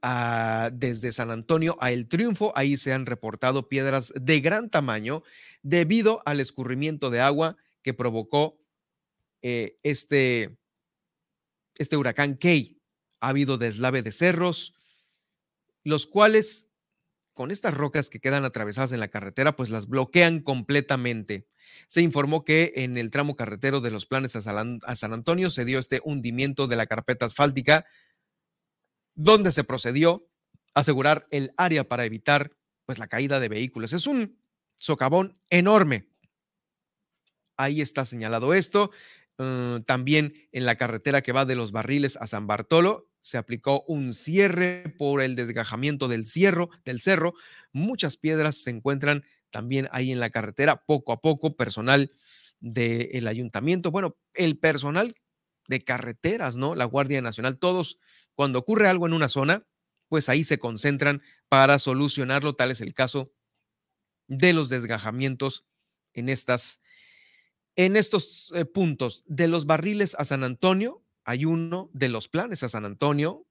desde 0.73 1.13
San 1.13 1.31
Antonio 1.31 1.77
a 1.79 1.93
El 1.93 2.09
Triunfo. 2.09 2.51
Ahí 2.57 2.75
se 2.75 2.91
han 2.91 3.05
reportado 3.05 3.69
piedras 3.69 4.11
de 4.19 4.41
gran 4.41 4.69
tamaño 4.69 5.23
debido 5.63 6.21
al 6.25 6.41
escurrimiento 6.41 7.09
de 7.09 7.21
agua 7.21 7.55
que 7.83 7.93
provocó 7.93 8.59
eh, 9.41 9.79
este, 9.83 10.57
este 11.77 11.95
huracán 11.95 12.35
Key. 12.35 12.81
Ha 13.21 13.29
habido 13.29 13.57
deslave 13.57 14.01
de 14.01 14.11
cerros, 14.11 14.73
los 15.85 16.05
cuales 16.05 16.66
con 17.37 17.51
estas 17.51 17.75
rocas 17.75 18.09
que 18.09 18.19
quedan 18.19 18.45
atravesadas 18.45 18.91
en 18.93 18.99
la 18.99 19.09
carretera, 19.09 19.55
pues 19.55 19.69
las 19.69 19.87
bloquean 19.87 20.39
completamente. 20.39 21.47
Se 21.87 22.01
informó 22.01 22.43
que 22.43 22.73
en 22.77 22.97
el 22.97 23.11
tramo 23.11 23.35
carretero 23.35 23.79
de 23.79 23.91
los 23.91 24.07
planes 24.07 24.35
a 24.35 24.41
San 24.95 25.13
Antonio 25.13 25.51
se 25.51 25.63
dio 25.63 25.77
este 25.77 26.01
hundimiento 26.03 26.65
de 26.65 26.75
la 26.75 26.87
carpeta 26.87 27.27
asfáltica 27.27 27.85
donde 29.13 29.51
se 29.51 29.63
procedió 29.63 30.27
a 30.73 30.79
asegurar 30.79 31.27
el 31.29 31.53
área 31.57 31.87
para 31.87 32.05
evitar 32.05 32.57
pues 32.87 32.97
la 32.97 33.05
caída 33.05 33.39
de 33.39 33.49
vehículos. 33.49 33.93
Es 33.93 34.07
un 34.07 34.41
socavón 34.75 35.39
enorme. 35.51 36.09
Ahí 37.55 37.81
está 37.81 38.03
señalado 38.03 38.55
esto. 38.55 38.89
Uh, 39.37 39.81
también 39.81 40.33
en 40.51 40.65
la 40.65 40.75
carretera 40.75 41.21
que 41.21 41.33
va 41.33 41.45
de 41.45 41.53
los 41.53 41.71
barriles 41.71 42.17
a 42.17 42.25
San 42.25 42.47
Bartolo 42.47 43.06
se 43.27 43.37
aplicó 43.37 43.83
un 43.89 44.13
cierre 44.13 44.95
por 44.97 45.21
el 45.21 45.35
desgajamiento 45.35 46.07
del 46.07 46.25
cierro, 46.25 46.69
del 46.85 47.01
cerro. 47.01 47.33
Muchas 47.73 48.15
piedras 48.15 48.55
se 48.55 48.69
encuentran 48.69 49.25
también 49.49 49.89
ahí 49.91 50.13
en 50.13 50.21
la 50.21 50.29
carretera, 50.29 50.85
poco 50.85 51.11
a 51.11 51.19
poco, 51.19 51.57
personal 51.57 52.09
del 52.61 53.27
ayuntamiento. 53.27 53.91
Bueno, 53.91 54.17
el 54.33 54.57
personal 54.57 55.13
de 55.67 55.83
carreteras, 55.83 56.55
¿no? 56.55 56.73
La 56.73 56.85
Guardia 56.85 57.21
Nacional, 57.21 57.59
todos, 57.59 57.99
cuando 58.33 58.59
ocurre 58.59 58.87
algo 58.87 59.07
en 59.07 59.13
una 59.13 59.27
zona, 59.27 59.67
pues 60.07 60.29
ahí 60.29 60.45
se 60.45 60.57
concentran 60.57 61.21
para 61.49 61.79
solucionarlo. 61.79 62.55
Tal 62.55 62.71
es 62.71 62.79
el 62.79 62.93
caso 62.93 63.33
de 64.27 64.53
los 64.53 64.69
desgajamientos 64.69 65.67
en 66.13 66.29
estas, 66.29 66.79
en 67.75 67.97
estos 67.97 68.53
eh, 68.55 68.63
puntos. 68.63 69.25
De 69.27 69.49
los 69.49 69.65
barriles 69.65 70.15
a 70.17 70.23
San 70.23 70.45
Antonio, 70.45 71.03
hay 71.27 71.43
uno 71.43 71.89
de 71.93 72.07
los 72.07 72.29
planes 72.29 72.63
a 72.63 72.69
San 72.69 72.85
Antonio 72.85 73.45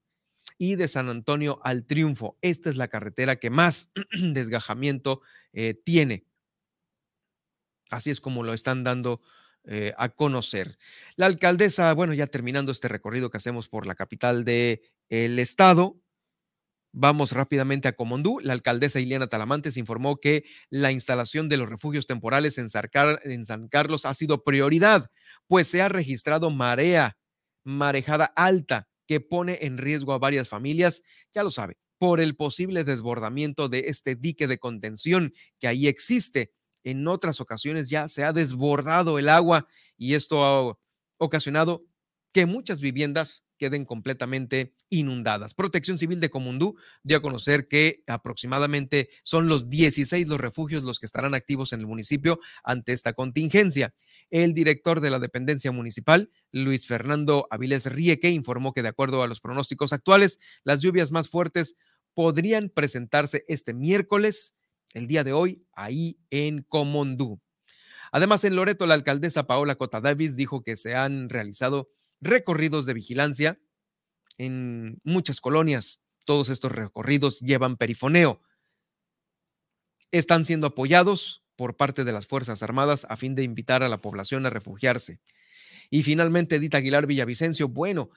y 0.57 0.77
de 0.77 0.89
San 0.89 1.11
Antonio 1.11 1.61
al 1.63 1.85
Triunfo. 1.85 2.39
Esta 2.41 2.71
es 2.71 2.77
la 2.77 2.89
carretera 2.89 3.37
que 3.37 3.51
más 3.51 3.93
desgajamiento 4.19 5.21
eh, 5.53 5.75
tiene. 5.85 6.25
Así 7.91 8.09
es 8.09 8.23
como 8.23 8.43
lo 8.43 8.55
están 8.55 8.83
dando 8.83 9.21
eh, 9.65 9.93
a 9.99 10.09
conocer. 10.09 10.79
La 11.17 11.27
alcaldesa, 11.27 11.93
bueno, 11.93 12.15
ya 12.15 12.27
terminando 12.27 12.73
este 12.73 12.89
recorrido 12.89 13.29
que 13.29 13.37
hacemos 13.37 13.69
por 13.69 13.87
la 13.87 13.95
capital 13.95 14.47
del 14.47 14.81
el 15.11 15.39
estado, 15.39 16.01
Vamos 16.99 17.33
rápidamente 17.33 17.89
a 17.89 17.93
Comondú. 17.93 18.41
La 18.43 18.55
alcaldesa 18.55 19.01
Ileana 19.01 19.27
Talamantes 19.27 19.77
informó 19.77 20.17
que 20.17 20.45
la 20.71 20.93
instalación 20.93 21.51
de 21.51 21.59
los 21.59 21.69
refugios 21.69 22.07
temporales 22.07 22.57
en, 22.57 22.71
San 22.71 23.69
Carlos 23.69 24.07
ha 24.07 24.15
sido 24.15 24.45
prioridad, 24.45 25.11
pues 25.47 25.67
se 25.67 25.83
ha 25.83 25.91
registrado 25.91 26.51
marea, 26.51 27.19
marejada 27.67 28.33
alta, 28.37 28.89
que 29.07 29.21
pone 29.21 29.59
en 29.63 29.79
riesgo 29.79 30.13
a 30.13 30.19
varias 30.19 30.49
familias, 30.49 31.03
ya 31.35 31.43
lo 31.43 31.51
sabe, 31.51 31.77
por 31.99 32.21
el 32.21 32.37
posible 32.37 32.85
desbordamiento 32.85 33.69
de 33.69 33.85
este 33.89 34.15
dique 34.15 34.47
de 34.47 34.59
contención 34.59 35.33
que 35.59 35.69
ahí 35.69 35.87
existe. 35.87 36.53
En 36.85 37.07
otras 37.09 37.41
ocasiones 37.41 37.91
ya 37.91 38.09
se 38.09 38.25
ha 38.25 38.33
desbordado 38.33 39.19
el 39.19 39.29
agua 39.29 39.67
y 39.97 40.15
esto 40.15 40.45
ha 40.45 40.79
ocasionado 41.19 41.85
que 42.33 42.47
muchas 42.47 42.81
viviendas 42.81 43.43
queden 43.57 43.85
completamente 43.85 44.75
inundadas. 44.89 45.55
Protección 45.55 45.99
Civil 45.99 46.21
de 46.21 46.31
Comundú 46.31 46.77
dio 47.03 47.17
a 47.17 47.23
conocer 47.23 47.69
que 47.69 48.03
aproximadamente 48.07 49.09
son 49.23 49.49
los 49.49 49.69
16 49.69 50.29
los 50.29 50.41
refugios 50.41 50.83
los 50.83 51.01
que 51.01 51.07
estarán 51.07 51.35
activos 51.35 51.73
en 51.73 51.81
el 51.81 51.87
municipio 51.87 52.39
ante 52.65 52.93
esta 52.93 53.13
contingencia. 53.13 53.95
El 54.31 54.55
director 54.55 55.01
de 55.01 55.11
la 55.11 55.19
dependencia 55.19 55.73
municipal, 55.73 56.31
Luis 56.53 56.87
Fernando 56.87 57.47
Avilés 57.51 57.87
Rieke, 57.87 58.31
informó 58.31 58.73
que 58.73 58.83
de 58.83 58.89
acuerdo 58.89 59.23
a 59.23 59.27
los 59.27 59.41
pronósticos 59.41 59.93
actuales, 59.93 60.39
las 60.65 60.81
lluvias 60.81 61.13
más 61.13 61.29
fuertes 61.29 61.77
podrían 62.15 62.71
presentarse 62.71 63.45
este 63.47 63.75
miércoles 63.75 64.55
el 64.95 65.07
día 65.07 65.25
de 65.25 65.33
hoy 65.33 65.63
ahí 65.73 66.19
en 66.31 66.63
Comondú. 66.63 67.41
Además, 68.13 68.45
en 68.45 68.57
Loreto, 68.57 68.87
la 68.87 68.95
alcaldesa 68.95 69.47
Paola 69.47 69.75
Cota 69.75 70.01
Davis 70.01 70.37
dijo 70.37 70.63
que 70.63 70.77
se 70.77 70.95
han 70.95 71.29
realizado 71.29 71.91
recorridos 72.21 72.87
de 72.87 72.95
vigilancia 72.95 73.61
en 74.39 75.01
muchas 75.05 75.41
colonias. 75.41 76.01
Todos 76.25 76.49
estos 76.49 76.73
recorridos 76.73 77.41
llevan 77.41 77.77
perifoneo. 77.77 78.43
Están 80.11 80.45
siendo 80.45 80.69
apoyados 80.69 81.45
por 81.57 81.77
parte 81.77 82.05
de 82.05 82.13
las 82.13 82.27
Fuerzas 82.27 82.63
Armadas 82.63 83.07
a 83.09 83.17
fin 83.17 83.35
de 83.35 83.43
invitar 83.43 83.83
a 83.83 83.89
la 83.89 84.01
población 84.01 84.47
a 84.47 84.51
refugiarse. 84.51 85.21
Y 85.91 86.03
finalmente, 86.03 86.57
Edith 86.57 86.75
Aguilar 86.75 87.07
Villavicencio, 87.07 87.69
bueno, 87.69 88.11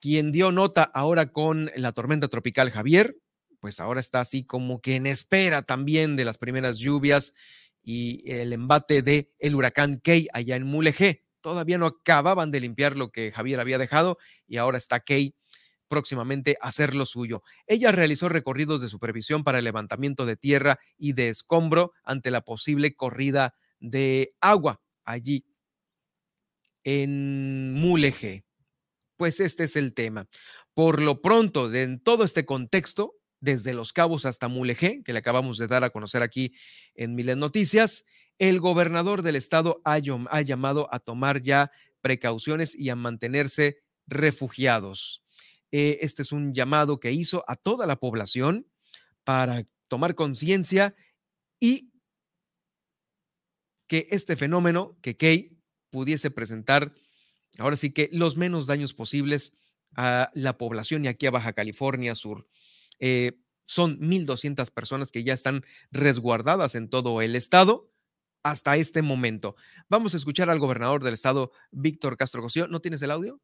quien 0.00 0.32
dio 0.32 0.52
nota 0.52 0.82
ahora 0.82 1.32
con 1.32 1.70
la 1.76 1.92
tormenta 1.92 2.28
tropical 2.28 2.70
Javier, 2.70 3.16
pues 3.60 3.78
ahora 3.78 4.00
está 4.00 4.20
así 4.20 4.44
como 4.44 4.80
que 4.80 4.96
en 4.96 5.06
espera 5.06 5.62
también 5.62 6.16
de 6.16 6.24
las 6.24 6.38
primeras 6.38 6.78
lluvias 6.78 7.34
y 7.82 8.22
el 8.30 8.52
embate 8.52 9.02
de 9.02 9.32
el 9.38 9.54
huracán 9.54 10.00
Key 10.00 10.28
allá 10.32 10.56
en 10.56 10.64
Mulegé. 10.64 11.24
Todavía 11.40 11.78
no 11.78 11.86
acababan 11.86 12.50
de 12.50 12.60
limpiar 12.60 12.96
lo 12.96 13.10
que 13.10 13.32
Javier 13.32 13.60
había 13.60 13.78
dejado 13.78 14.18
y 14.46 14.56
ahora 14.56 14.78
está 14.78 15.00
Kay 15.00 15.34
próximamente 15.88 16.56
a 16.60 16.68
hacer 16.68 16.94
lo 16.94 17.04
suyo. 17.04 17.42
Ella 17.66 17.90
realizó 17.90 18.28
recorridos 18.28 18.80
de 18.80 18.88
supervisión 18.88 19.42
para 19.42 19.58
el 19.58 19.64
levantamiento 19.64 20.24
de 20.24 20.36
tierra 20.36 20.78
y 20.96 21.14
de 21.14 21.28
escombro 21.28 21.92
ante 22.04 22.30
la 22.30 22.42
posible 22.42 22.94
corrida 22.94 23.54
de 23.80 24.32
agua 24.40 24.80
allí 25.04 25.44
en 26.84 27.72
Mulegé. 27.74 28.44
Pues 29.16 29.40
este 29.40 29.64
es 29.64 29.76
el 29.76 29.92
tema. 29.92 30.28
Por 30.74 31.02
lo 31.02 31.20
pronto, 31.20 31.72
en 31.74 32.00
todo 32.00 32.24
este 32.24 32.46
contexto, 32.46 33.14
desde 33.40 33.74
Los 33.74 33.92
Cabos 33.92 34.26
hasta 34.26 34.48
Mulegé, 34.48 35.02
que 35.02 35.12
le 35.12 35.18
acabamos 35.18 35.58
de 35.58 35.66
dar 35.66 35.82
a 35.84 35.90
conocer 35.90 36.22
aquí 36.22 36.54
en 36.94 37.14
Miles 37.14 37.36
Noticias, 37.36 38.04
el 38.38 38.60
gobernador 38.60 39.22
del 39.22 39.36
estado 39.36 39.82
ha, 39.84 39.98
llamado 39.98 40.88
a 40.92 40.98
tomar 40.98 41.42
ya 41.42 41.70
precauciones 42.00 42.74
y 42.74 42.88
a 42.88 42.96
mantenerse 42.96 43.78
refugiados. 44.06 45.22
Eh, 45.72 45.98
este 46.00 46.22
es 46.22 46.32
un 46.32 46.54
llamado 46.54 47.00
que 47.00 47.12
hizo 47.12 47.44
a 47.46 47.56
toda 47.56 47.86
la 47.86 47.96
población 47.96 48.66
para 49.24 49.66
tomar 49.88 50.14
conciencia 50.14 50.94
y 51.58 51.92
que 53.86 54.06
este 54.10 54.36
fenómeno, 54.36 54.96
que 55.02 55.16
Kay 55.16 55.58
pudiese 55.90 56.30
presentar, 56.30 56.94
ahora 57.58 57.76
sí 57.76 57.90
que 57.90 58.08
los 58.12 58.36
menos 58.36 58.66
daños 58.66 58.94
posibles 58.94 59.56
a 59.96 60.30
la 60.34 60.56
población 60.56 61.04
y 61.04 61.08
aquí 61.08 61.26
a 61.26 61.30
Baja 61.30 61.52
California 61.52 62.14
Sur. 62.14 62.46
Eh, 63.00 63.32
son 63.66 63.98
1.200 63.98 64.70
personas 64.70 65.10
que 65.10 65.24
ya 65.24 65.32
están 65.32 65.64
resguardadas 65.90 66.74
en 66.74 66.88
todo 66.88 67.22
el 67.22 67.34
estado 67.34 67.90
hasta 68.42 68.76
este 68.76 69.02
momento. 69.02 69.56
Vamos 69.88 70.14
a 70.14 70.16
escuchar 70.16 70.50
al 70.50 70.58
gobernador 70.58 71.02
del 71.02 71.14
estado, 71.14 71.52
Víctor 71.70 72.16
Castro 72.16 72.42
Cosío. 72.42 72.68
¿No 72.68 72.80
tienes 72.80 73.02
el 73.02 73.10
audio? 73.10 73.40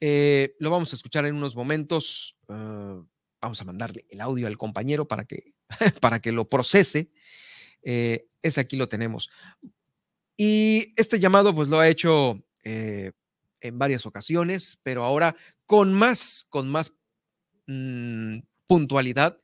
Eh, 0.00 0.54
lo 0.58 0.70
vamos 0.70 0.92
a 0.92 0.96
escuchar 0.96 1.26
en 1.26 1.36
unos 1.36 1.54
momentos. 1.54 2.36
Ah, 2.48 3.00
vamos 3.40 3.60
a 3.60 3.64
mandarle 3.64 4.04
el 4.08 4.20
audio 4.20 4.46
al 4.46 4.56
compañero 4.56 5.06
para 5.06 5.24
que, 5.24 5.54
para 6.00 6.20
que 6.20 6.32
lo 6.32 6.48
procese. 6.48 7.10
Eh, 7.82 8.26
ese 8.42 8.60
aquí 8.60 8.76
lo 8.76 8.88
tenemos. 8.88 9.30
Y 10.36 10.92
este 10.96 11.20
llamado 11.20 11.54
pues 11.54 11.68
lo 11.68 11.78
ha 11.78 11.88
hecho 11.88 12.42
en 12.64 13.78
varias 13.78 14.06
ocasiones, 14.06 14.80
pero 14.82 15.04
ahora 15.04 15.36
con 15.66 15.92
más, 15.94 16.46
con 16.48 16.68
más 16.68 16.94
mm, 17.66 18.38
puntualidad 18.66 19.38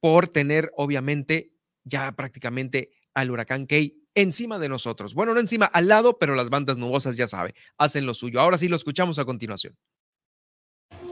por 0.00 0.28
tener 0.28 0.70
obviamente 0.76 1.52
ya 1.84 2.12
prácticamente 2.12 2.90
al 3.14 3.30
huracán 3.30 3.66
Key 3.66 4.04
encima 4.14 4.58
de 4.58 4.68
nosotros. 4.68 5.14
Bueno, 5.14 5.34
no 5.34 5.40
encima, 5.40 5.66
al 5.66 5.88
lado, 5.88 6.18
pero 6.18 6.34
las 6.34 6.50
bandas 6.50 6.78
nubosas 6.78 7.16
ya 7.16 7.28
sabe, 7.28 7.54
hacen 7.78 8.06
lo 8.06 8.14
suyo. 8.14 8.40
Ahora 8.40 8.58
sí 8.58 8.68
lo 8.68 8.76
escuchamos 8.76 9.18
a 9.18 9.24
continuación. 9.24 9.76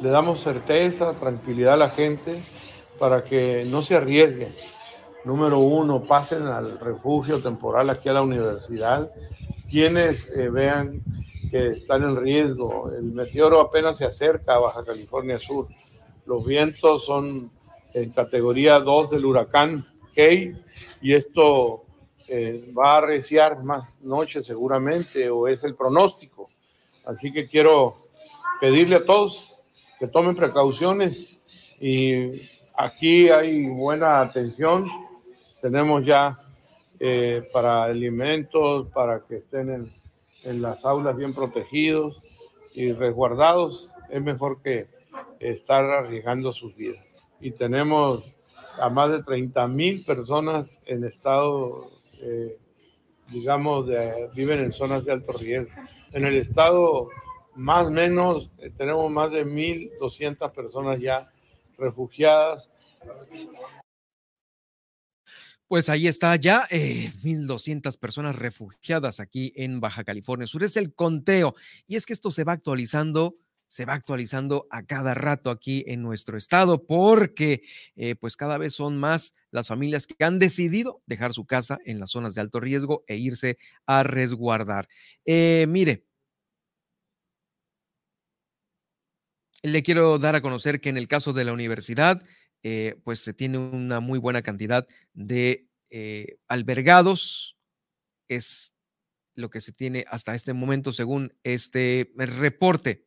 Le 0.01 0.11
damos 0.11 0.41
certeza, 0.41 1.15
tranquilidad 1.15 1.75
a 1.75 1.79
la 1.79 1.91
gente 1.91 2.43
para 2.99 3.25
que 3.25 3.65
no 3.67 3.83
se 3.83 3.97
arriesguen. 3.97 4.55
Número 5.25 5.59
uno, 5.59 6.05
pasen 6.05 6.45
al 6.45 6.79
refugio 6.79 7.43
temporal 7.43 7.91
aquí 7.91 8.09
a 8.09 8.13
la 8.13 8.23
universidad. 8.23 9.11
Quienes 9.71 10.29
eh, 10.29 10.49
vean 10.51 11.03
que 11.51 11.69
están 11.69 12.03
en 12.03 12.17
riesgo, 12.17 12.93
el 12.93 13.05
meteoro 13.05 13.61
apenas 13.61 13.97
se 13.97 14.05
acerca 14.05 14.55
a 14.55 14.59
Baja 14.59 14.85
California 14.85 15.39
Sur. 15.39 15.69
Los 16.27 16.45
vientos 16.45 17.07
son 17.07 17.53
en 17.95 18.13
categoría 18.13 18.81
2 18.81 19.11
del 19.11 19.25
huracán 19.27 19.87
Key 20.13 20.53
y 21.01 21.15
esto 21.15 21.85
eh, 22.27 22.73
va 22.77 22.95
a 22.95 22.97
arreciar 22.99 23.63
más 23.63 24.01
noches 24.03 24.45
seguramente 24.45 25.31
o 25.31 25.47
es 25.47 25.63
el 25.63 25.77
pronóstico. 25.77 26.51
Así 27.05 27.33
que 27.33 27.47
quiero 27.47 28.09
pedirle 28.61 28.97
a 28.97 29.05
todos 29.05 29.57
que 30.01 30.09
tomen 30.09 30.35
precauciones 30.35 31.39
y 31.81 32.43
aquí 32.77 33.29
hay 33.29 33.69
buena 33.69 34.21
atención. 34.21 34.85
Tenemos 35.63 36.05
ya 36.05 36.41
eh, 36.99 37.49
para 37.53 37.85
alimentos, 37.85 38.89
para 38.89 39.21
que 39.21 39.37
estén 39.37 39.71
en, 39.71 39.93
en 40.43 40.61
las 40.61 40.85
aulas 40.85 41.17
bien 41.17 41.33
protegidos 41.33 42.21
y 42.75 42.91
resguardados. 42.93 43.95
Es 44.11 44.21
mejor 44.21 44.61
que 44.61 44.96
estar 45.41 45.85
arriesgando 45.85 46.53
sus 46.53 46.75
vidas. 46.75 47.05
Y 47.41 47.51
tenemos 47.53 48.25
a 48.81 48.89
más 48.91 49.11
de 49.11 49.23
30 49.23 49.69
mil 49.69 50.05
personas 50.05 50.83
en 50.87 51.05
estado 51.05 51.91
eh, 52.21 52.59
digamos, 53.29 53.87
viven 54.35 54.61
en 54.61 54.73
zonas 54.73 55.05
de 55.05 55.13
alto 55.13 55.33
riesgo. 55.33 55.71
En 56.13 56.25
el 56.25 56.37
estado, 56.37 57.09
más 57.55 57.87
o 57.87 57.91
menos, 57.91 58.51
eh, 58.59 58.71
tenemos 58.77 59.11
más 59.11 59.31
de 59.31 59.45
1.200 59.45 60.53
personas 60.53 61.01
ya 61.01 61.31
refugiadas. 61.77 62.71
Pues 65.69 65.89
ahí 65.89 66.07
está 66.07 66.37
ya, 66.37 66.65
eh, 66.71 67.13
1.200 67.25 67.99
personas 67.99 68.37
refugiadas 68.37 69.19
aquí 69.19 69.53
en 69.57 69.81
Baja 69.81 70.05
California 70.05 70.47
Sur. 70.47 70.63
Es 70.63 70.77
el 70.77 70.95
conteo. 70.95 71.57
Y 71.89 71.97
es 71.97 72.07
que 72.07 72.13
esto 72.13 72.31
se 72.31 72.45
va 72.45 72.53
actualizando 72.53 73.37
se 73.69 73.85
va 73.85 73.95
actualizando 73.95 74.67
a 74.71 74.85
cada 74.85 75.15
rato 75.15 75.51
aquí 75.51 75.85
en 75.87 76.03
nuestro 76.03 76.39
estado 76.39 76.87
porque 76.87 77.63
eh, 77.97 78.15
pues 78.15 78.37
cada 78.37 78.59
vez 78.59 78.75
son 78.75 78.99
más 78.99 79.35
las 79.51 79.69
familias 79.69 80.07
que 80.07 80.25
han 80.25 80.39
decidido 80.39 81.03
dejar 81.07 81.33
su 81.33 81.47
casa 81.47 81.79
en 81.85 81.99
las 82.01 82.11
zonas 82.11 82.35
de 82.35 82.41
alto 82.43 82.61
riesgo 82.61 83.05
e 83.07 83.17
irse 83.17 83.59
a 83.87 84.03
resguardar. 84.03 84.89
Eh, 85.25 85.67
mire, 85.69 86.05
le 89.63 89.83
quiero 89.83 90.19
dar 90.19 90.37
a 90.37 90.43
conocer 90.43 90.81
que 90.81 90.89
en 90.89 90.97
el 90.97 91.09
caso 91.09 91.33
de 91.33 91.45
la 91.45 91.53
universidad, 91.53 92.23
eh, 92.63 92.97
pues 93.05 93.21
se 93.21 93.35
tiene 93.35 93.59
una 93.59 94.01
muy 94.01 94.19
buena 94.19 94.43
cantidad 94.43 94.87
de 95.15 95.69
albergados. 96.49 97.57
Es 98.29 98.75
lo 99.35 99.51
que 99.51 99.61
se 99.61 99.73
tiene 99.73 100.05
hasta 100.11 100.35
este 100.35 100.53
momento 100.53 100.93
según 100.93 101.33
este 101.45 102.13
reporte 102.17 103.06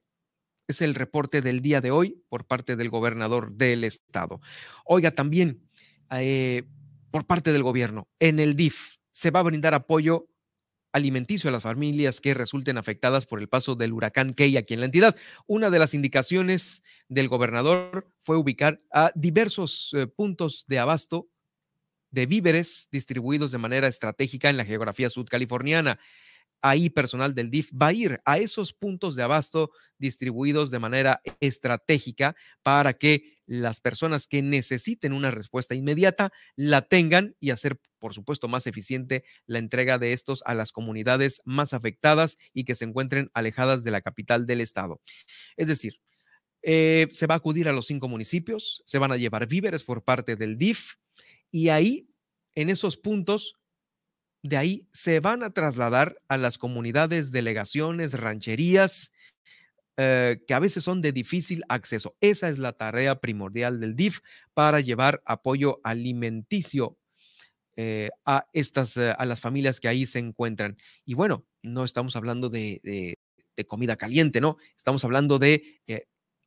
es 0.70 0.82
el 0.82 0.95
reporte 0.95 1.41
del 1.41 1.61
día 1.61 1.82
de 1.82 1.91
hoy 1.91 2.24
por 2.30 2.45
parte 2.45 2.76
del 2.76 2.89
gobernador 2.89 3.51
del 3.51 3.84
estado. 3.84 4.39
Oiga, 4.86 5.11
también 5.11 5.67
eh, 6.11 6.63
por 7.11 7.26
parte 7.26 7.51
del 7.51 7.63
gobierno, 7.63 8.07
en 8.20 8.39
el 8.39 8.55
DIF 8.55 8.97
se 9.11 9.32
va 9.32 9.39
a 9.39 9.43
brindar 9.43 9.74
apoyo 9.74 10.30
alimenticio 10.91 11.49
a 11.49 11.51
las 11.51 11.63
familias 11.63 12.22
que 12.22 12.36
resulten 12.36 12.78
afectadas 12.78 13.26
por 13.26 13.39
el 13.39 13.49
paso 13.49 13.76
del 13.76 13.93
huracán 13.93 14.34
Key 14.34 14.57
aquí 14.57 14.76
en 14.76 14.80
la 14.80 14.86
entidad. 14.86 15.15
Una 15.47 15.72
de 15.72 15.80
las 15.80 15.93
indicaciones 15.95 16.84
del 17.07 17.28
gobernador 17.28 18.07
fue 18.22 18.38
ubicar 18.38 18.82
a 18.91 19.11
diversos 19.15 19.91
eh, 19.95 20.05
puntos 20.05 20.65
de 20.67 20.80
abasto 20.80 21.30
de 22.11 22.28
víveres 22.28 22.89
distribuidos 22.91 23.51
de 23.51 23.57
manera 23.57 23.88
estratégica 23.88 24.49
en 24.49 24.57
la 24.57 24.65
geografía 24.65 25.09
sudcaliforniana 25.09 25.99
ahí 26.62 26.89
personal 26.89 27.34
del 27.34 27.49
DIF 27.49 27.72
va 27.72 27.88
a 27.88 27.93
ir 27.93 28.20
a 28.26 28.38
esos 28.38 28.74
puntos 28.74 29.16
de 29.16 29.24
abasto 29.24 29.72
distribuidos 29.97 30.72
de 30.72 30.80
manera 30.80 31.22
estratégica 31.39 32.36
para 32.64 32.93
que 32.93 33.39
las 33.45 33.82
personas 33.82 34.28
que 34.28 34.41
necesiten 34.41 35.12
una 35.12 35.32
respuesta 35.32 35.74
inmediata 35.74 36.32
la 36.55 36.84
tengan 36.84 37.36
y 37.39 37.49
hacer, 37.49 37.80
por 37.97 38.14
supuesto, 38.14 38.47
más 38.47 38.68
eficiente 38.68 39.24
la 39.47 39.60
entrega 39.60 39.97
de 39.97 40.14
estos 40.14 40.43
a 40.45 40.53
las 40.53 40.72
comunidades 40.72 41.41
más 41.45 41.74
afectadas 41.74 42.38
y 42.53 42.64
que 42.64 42.76
se 42.76 42.86
encuentren 42.86 43.32
alejadas 43.34 43.84
de 43.84 43.91
la 43.91 44.01
capital 44.01 44.45
del 44.45 44.62
estado. 44.62 45.01
Es 45.57 45.68
decir, 45.68 45.99
eh, 46.62 47.07
se 47.12 47.26
va 47.26 47.36
a 47.36 47.38
acudir 47.38 47.70
a 47.70 47.74
los 47.74 47.88
cinco 47.88 48.07
municipios, 48.07 48.84
se 48.86 48.99
van 48.99 49.12
a 49.12 49.18
llevar 49.18 49.47
víveres 49.47 49.84
por 49.84 50.03
parte 50.03 50.36
del 50.36 50.57
DIF 50.57 50.95
y 51.51 51.70
ahí, 51.70 52.10
en 52.53 52.70
esos 52.70 52.97
puntos, 52.97 53.55
de 54.44 54.58
ahí 54.58 54.88
se 54.92 55.20
van 55.20 55.44
a 55.44 55.52
trasladar 55.52 56.22
a 56.28 56.38
las 56.38 56.58
comunidades, 56.58 57.32
delegaciones, 57.32 58.14
rancherías, 58.14 59.12
eh, 59.98 60.42
que 60.48 60.54
a 60.54 60.60
veces 60.60 60.84
son 60.84 61.02
de 61.02 61.12
difícil 61.12 61.64
acceso. 61.68 62.16
Esa 62.22 62.48
es 62.48 62.58
la 62.58 62.74
tarea 62.74 63.20
primordial 63.20 63.80
del 63.80 63.96
DIF 63.96 64.20
para 64.54 64.80
llevar 64.80 65.22
apoyo 65.26 65.82
alimenticio 65.84 66.98
eh, 67.76 68.10
a 68.26 68.48
estas, 68.54 68.96
eh, 68.96 69.14
a 69.18 69.26
las 69.26 69.42
familias 69.42 69.80
que 69.82 69.90
ahí 69.90 70.06
se 70.06 70.20
encuentran. 70.20 70.78
Y 71.04 71.16
bueno, 71.16 71.46
no 71.62 71.84
estamos 71.84 72.16
hablando 72.16 72.50
de, 72.50 73.16
comida 73.68 73.98
caliente, 73.98 74.40
¿no? 74.40 74.56
Estamos 74.78 75.04
hablando 75.04 75.38
de 75.38 75.82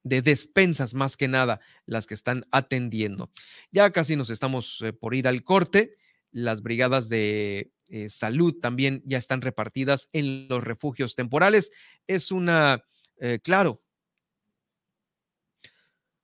de 0.04 0.20
despensas 0.20 0.94
más 0.94 1.16
que 1.16 1.28
nada 1.28 1.60
las 1.86 2.06
que 2.06 2.14
están 2.14 2.46
atendiendo. 2.50 3.30
Ya 3.70 3.92
casi 3.92 4.16
nos 4.16 4.30
estamos 4.30 4.82
por 5.00 5.14
ir 5.14 5.28
al 5.28 5.44
corte. 5.44 5.96
Las 6.32 6.62
brigadas 6.62 7.08
de 7.08 7.72
eh, 7.88 8.08
salud 8.08 8.54
también 8.60 9.02
ya 9.04 9.18
están 9.18 9.42
repartidas 9.42 10.08
en 10.12 10.48
los 10.48 10.64
refugios 10.64 11.14
temporales. 11.14 11.70
Es 12.06 12.32
una, 12.32 12.82
eh, 13.18 13.38
claro, 13.42 13.82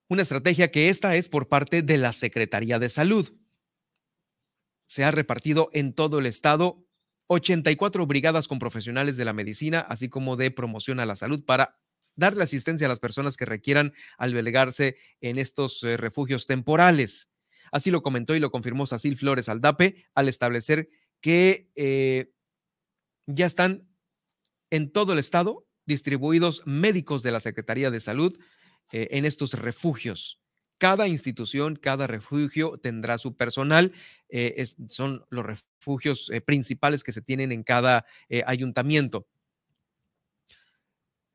una 0.09 0.22
estrategia 0.22 0.70
que 0.70 0.88
esta 0.88 1.14
es 1.16 1.28
por 1.28 1.48
parte 1.48 1.82
de 1.82 1.98
la 1.98 2.12
Secretaría 2.12 2.78
de 2.78 2.88
Salud. 2.88 3.32
Se 4.86 5.04
ha 5.04 5.11
repartido 5.11 5.68
en 5.74 5.92
todo 5.92 6.18
el 6.18 6.26
estado 6.26 6.86
84 7.26 8.06
brigadas 8.06 8.48
con 8.48 8.59
profesionales 8.59 9.18
de 9.18 9.26
la 9.26 9.34
medicina, 9.34 9.80
así 9.80 10.09
como 10.09 10.36
de 10.36 10.50
promoción 10.50 10.98
a 10.98 11.06
la 11.06 11.14
salud 11.14 11.44
para 11.44 11.78
darle 12.16 12.42
asistencia 12.42 12.86
a 12.86 12.88
las 12.88 13.00
personas 13.00 13.36
que 13.36 13.44
requieran 13.44 13.92
albergarse 14.16 14.96
en 15.20 15.38
estos 15.38 15.82
eh, 15.82 15.96
refugios 15.98 16.46
temporales. 16.46 17.28
Así 17.73 17.91
lo 17.91 18.03
comentó 18.03 18.35
y 18.35 18.41
lo 18.41 18.51
confirmó 18.51 18.87
Sacil 18.87 19.16
Flores 19.16 19.49
Aldape 19.49 20.07
al 20.14 20.29
establecer 20.29 20.89
que 21.21 21.71
eh, 21.75 22.31
ya 23.27 23.47
están 23.47 23.89
en 24.71 24.91
todo 24.91 25.12
el 25.12 25.19
estado 25.19 25.66
distribuidos 25.87 26.62
médicos 26.66 27.23
de 27.23 27.33
la 27.33 27.41
Secretaría 27.41 27.91
de 27.91 28.01
Salud 28.01 28.39
eh, 28.93 29.09
en 29.12 29.25
estos 29.25 29.55
refugios. 29.55 30.41
Cada 30.79 31.09
institución, 31.09 31.77
cada 31.77 32.07
refugio 32.07 32.79
tendrá 32.79 33.19
su 33.19 33.37
personal. 33.37 33.93
Eh, 34.29 34.64
son 34.89 35.25
los 35.31 35.45
refugios 35.45 36.31
principales 36.45 37.03
que 37.03 37.11
se 37.11 37.23
tienen 37.23 37.51
en 37.51 37.64
cada 37.64 38.07
ayuntamiento. 38.47 39.27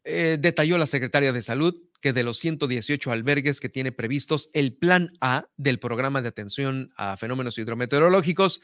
Detalló 0.03 0.77
la 0.77 0.87
secretaria 0.87 1.31
de 1.31 1.41
Salud 1.41 1.75
que 2.01 2.11
de 2.11 2.23
los 2.23 2.37
118 2.39 3.11
albergues 3.13 3.61
que 3.61 3.69
tiene 3.69 3.93
previstos 3.93 4.49
el 4.51 4.73
Plan 4.73 5.13
A 5.21 5.47
del 5.55 5.79
Programa 5.79 6.21
de 6.21 6.27
Atención 6.27 6.91
a 6.97 7.15
Fenómenos 7.15 7.57
Hidrometeorológicos, 7.57 8.59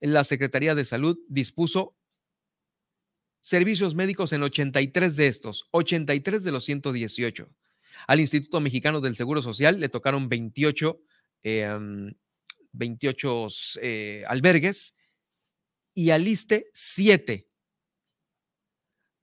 la 0.00 0.22
Secretaría 0.22 0.76
de 0.76 0.84
Salud 0.84 1.18
dispuso 1.28 1.96
servicios 3.40 3.94
médicos 3.94 4.32
en 4.32 4.42
83 4.42 5.16
de 5.16 5.26
estos, 5.26 5.68
83 5.72 6.44
de 6.44 6.52
los 6.52 6.64
118. 6.64 7.50
Al 8.06 8.20
Instituto 8.20 8.60
Mexicano 8.60 9.00
del 9.00 9.16
Seguro 9.16 9.42
Social 9.42 9.80
le 9.80 9.88
tocaron 9.88 10.28
28, 10.28 11.00
28 12.72 13.42
em, 13.42 13.50
eh, 13.82 14.24
albergues 14.28 14.94
y 15.94 16.10
al 16.10 16.26
ISTE 16.28 16.70
7. 16.72 17.48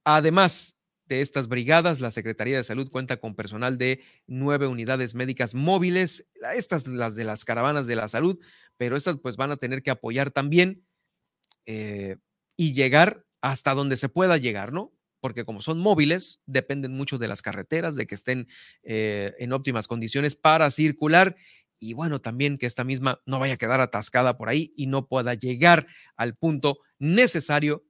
Además 0.04 0.76
de 1.06 1.20
estas 1.20 1.48
brigadas, 1.48 2.00
la 2.00 2.10
Secretaría 2.10 2.56
de 2.56 2.64
Salud 2.64 2.90
cuenta 2.90 3.18
con 3.18 3.34
personal 3.34 3.78
de 3.78 4.02
nueve 4.26 4.66
unidades 4.66 5.14
médicas 5.14 5.54
móviles, 5.54 6.28
estas 6.54 6.86
las 6.86 7.14
de 7.14 7.24
las 7.24 7.44
caravanas 7.44 7.86
de 7.86 7.96
la 7.96 8.08
salud, 8.08 8.38
pero 8.76 8.96
estas 8.96 9.16
pues 9.18 9.36
van 9.36 9.50
a 9.50 9.56
tener 9.56 9.82
que 9.82 9.90
apoyar 9.90 10.30
también 10.30 10.84
eh, 11.66 12.16
y 12.56 12.72
llegar 12.72 13.24
hasta 13.40 13.74
donde 13.74 13.96
se 13.96 14.08
pueda 14.08 14.36
llegar, 14.36 14.72
¿no? 14.72 14.92
Porque 15.20 15.44
como 15.44 15.60
son 15.60 15.78
móviles, 15.78 16.40
dependen 16.46 16.92
mucho 16.92 17.18
de 17.18 17.28
las 17.28 17.42
carreteras, 17.42 17.94
de 17.94 18.06
que 18.06 18.14
estén 18.14 18.48
eh, 18.82 19.34
en 19.38 19.52
óptimas 19.52 19.86
condiciones 19.86 20.34
para 20.34 20.70
circular 20.70 21.36
y 21.82 21.94
bueno, 21.94 22.20
también 22.20 22.58
que 22.58 22.66
esta 22.66 22.84
misma 22.84 23.20
no 23.26 23.40
vaya 23.40 23.54
a 23.54 23.58
quedar 23.58 23.80
atascada 23.80 24.38
por 24.38 24.48
ahí 24.48 24.72
y 24.76 24.86
no 24.86 25.08
pueda 25.08 25.34
llegar 25.34 25.86
al 26.16 26.36
punto 26.36 26.78
necesario 27.00 27.84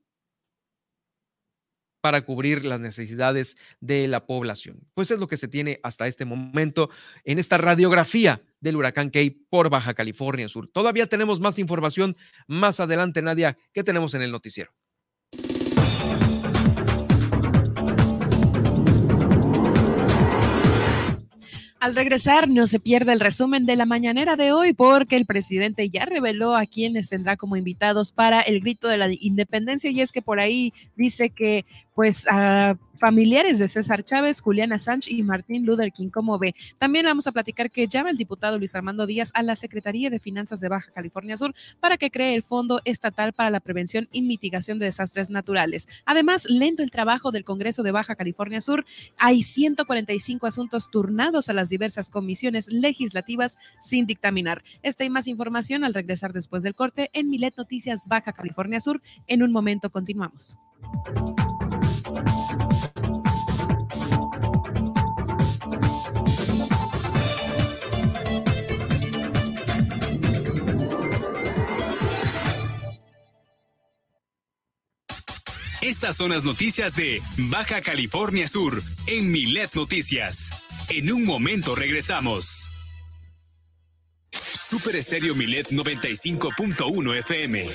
para 2.03 2.23
cubrir 2.23 2.65
las 2.67 2.81
necesidades 2.81 3.57
de 3.81 4.09
la 4.09 4.27
población. 4.27 4.81
Pues 4.93 5.11
es 5.11 5.19
lo 5.19 5.29
que 5.29 5.39
se 5.39 5.49
tiene 5.49 5.81
hasta 5.83 6.09
este 6.09 6.27
momento 6.27 6.91
en 7.25 7.39
esta 7.39 7.57
radiografía 7.57 8.43
del 8.61 8.77
huracán 8.77 9.11
Key 9.11 9.31
por 9.31 9.71
Baja 9.71 9.95
California 9.95 10.49
Sur. 10.49 10.69
Todavía 10.69 11.07
tenemos 11.07 11.41
más 11.41 11.59
información 11.59 12.17
más 12.47 12.81
adelante, 12.81 13.23
Nadia. 13.23 13.57
¿Qué 13.73 13.85
tenemos 13.85 14.15
en 14.15 14.23
el 14.23 14.33
noticiero? 14.33 14.73
Al 21.83 21.97
regresar, 21.97 22.49
no 22.49 22.69
se 22.69 22.79
pierda 22.79 23.13
el 23.13 23.19
resumen 23.19 23.67
de 23.67 23.75
la 23.75 23.87
mañanera 23.87 24.37
de 24.37 24.53
hoy 24.53 24.73
porque 24.73 25.17
el 25.17 25.27
presidente 25.27 25.91
ya 25.91 26.05
reveló 26.05 26.55
a 26.55 26.65
quienes 26.65 27.09
tendrá 27.09 27.37
como 27.37 27.57
invitados 27.57 28.13
para 28.13 28.41
el 28.41 28.61
grito 28.61 28.87
de 28.87 28.99
la 28.99 29.09
independencia 29.11 29.91
y 29.91 30.01
es 30.01 30.13
que 30.13 30.23
por 30.23 30.39
ahí 30.39 30.73
dice 30.95 31.31
que 31.31 31.65
pues 31.95 32.27
a 32.29 32.77
familiares 33.03 33.59
de 33.59 33.69
César 33.69 34.05
Chávez, 34.05 34.41
Juliana 34.41 34.79
Sánchez 34.79 35.13
y 35.13 35.23
Martín 35.25 35.67
Luther 35.67 35.93
King, 35.93 36.11
como 36.11 36.39
ve. 36.39 36.55
También 36.79 37.05
vamos 37.05 37.27
a 37.27 37.33
platicar 37.33 37.71
que 37.71 37.89
llama 37.89 38.11
el 38.11 38.17
diputado 38.17 38.59
Luis 38.59 38.77
Armando 38.77 39.07
Díaz 39.07 39.33
a 39.35 39.43
la 39.43 39.57
Secretaría 39.57 40.09
de 40.09 40.21
Finanzas 40.21 40.61
de 40.61 40.69
Baja 40.69 40.93
California 40.93 41.37
Sur 41.37 41.53
para 41.81 41.97
que 41.97 42.13
cree 42.13 42.35
el 42.35 42.45
Fondo 42.45 42.81
Estatal 42.85 43.33
para 43.33 43.51
la 43.51 43.59
Prevención 43.59 44.09
y 44.13 44.23
Mitigación 44.23 44.79
de 44.79 44.87
Desastres 44.87 45.31
Naturales. 45.31 45.89
Además, 46.05 46.47
lento 46.49 46.85
el 46.85 46.93
trabajo 46.93 47.33
del 47.33 47.45
Congreso 47.45 47.83
de 47.83 47.91
Baja 47.91 48.15
California 48.15 48.61
Sur. 48.61 48.85
Hay 49.19 49.43
145 49.43 50.47
asuntos 50.47 50.89
turnados 50.91 51.49
a 51.49 51.55
las 51.55 51.69
diversas 51.71 52.09
comisiones 52.09 52.69
legislativas 52.71 53.59
sin 53.81 54.07
dictaminar. 54.07 54.63
Esta 54.83 55.05
y 55.05 55.11
más 55.11 55.27
información 55.27 55.83
al 55.83 55.95
regresar 55.95 56.33
después 56.33 56.63
del 56.63 56.77
corte 56.77 57.11
en 57.15 57.29
Milet 57.29 57.57
Noticias 57.57 58.07
Baja 58.07 58.33
California 58.33 58.79
Sur. 58.79 59.03
En 59.27 59.43
un 59.43 59.51
momento 59.51 59.91
continuamos. 59.91 60.57
Estas 75.83 76.17
son 76.17 76.31
las 76.31 76.45
noticias 76.45 76.95
de 76.95 77.21
Baja 77.37 77.81
California 77.81 78.47
Sur 78.49 78.83
en 79.07 79.31
Milet 79.31 79.75
Noticias. 79.75 80.65
En 80.89 81.13
un 81.13 81.25
momento 81.25 81.75
regresamos. 81.75 82.69
Super 84.31 84.97
Estéreo 84.97 85.35
Milet 85.35 85.71
95.1 85.71 87.19
FM. 87.19 87.67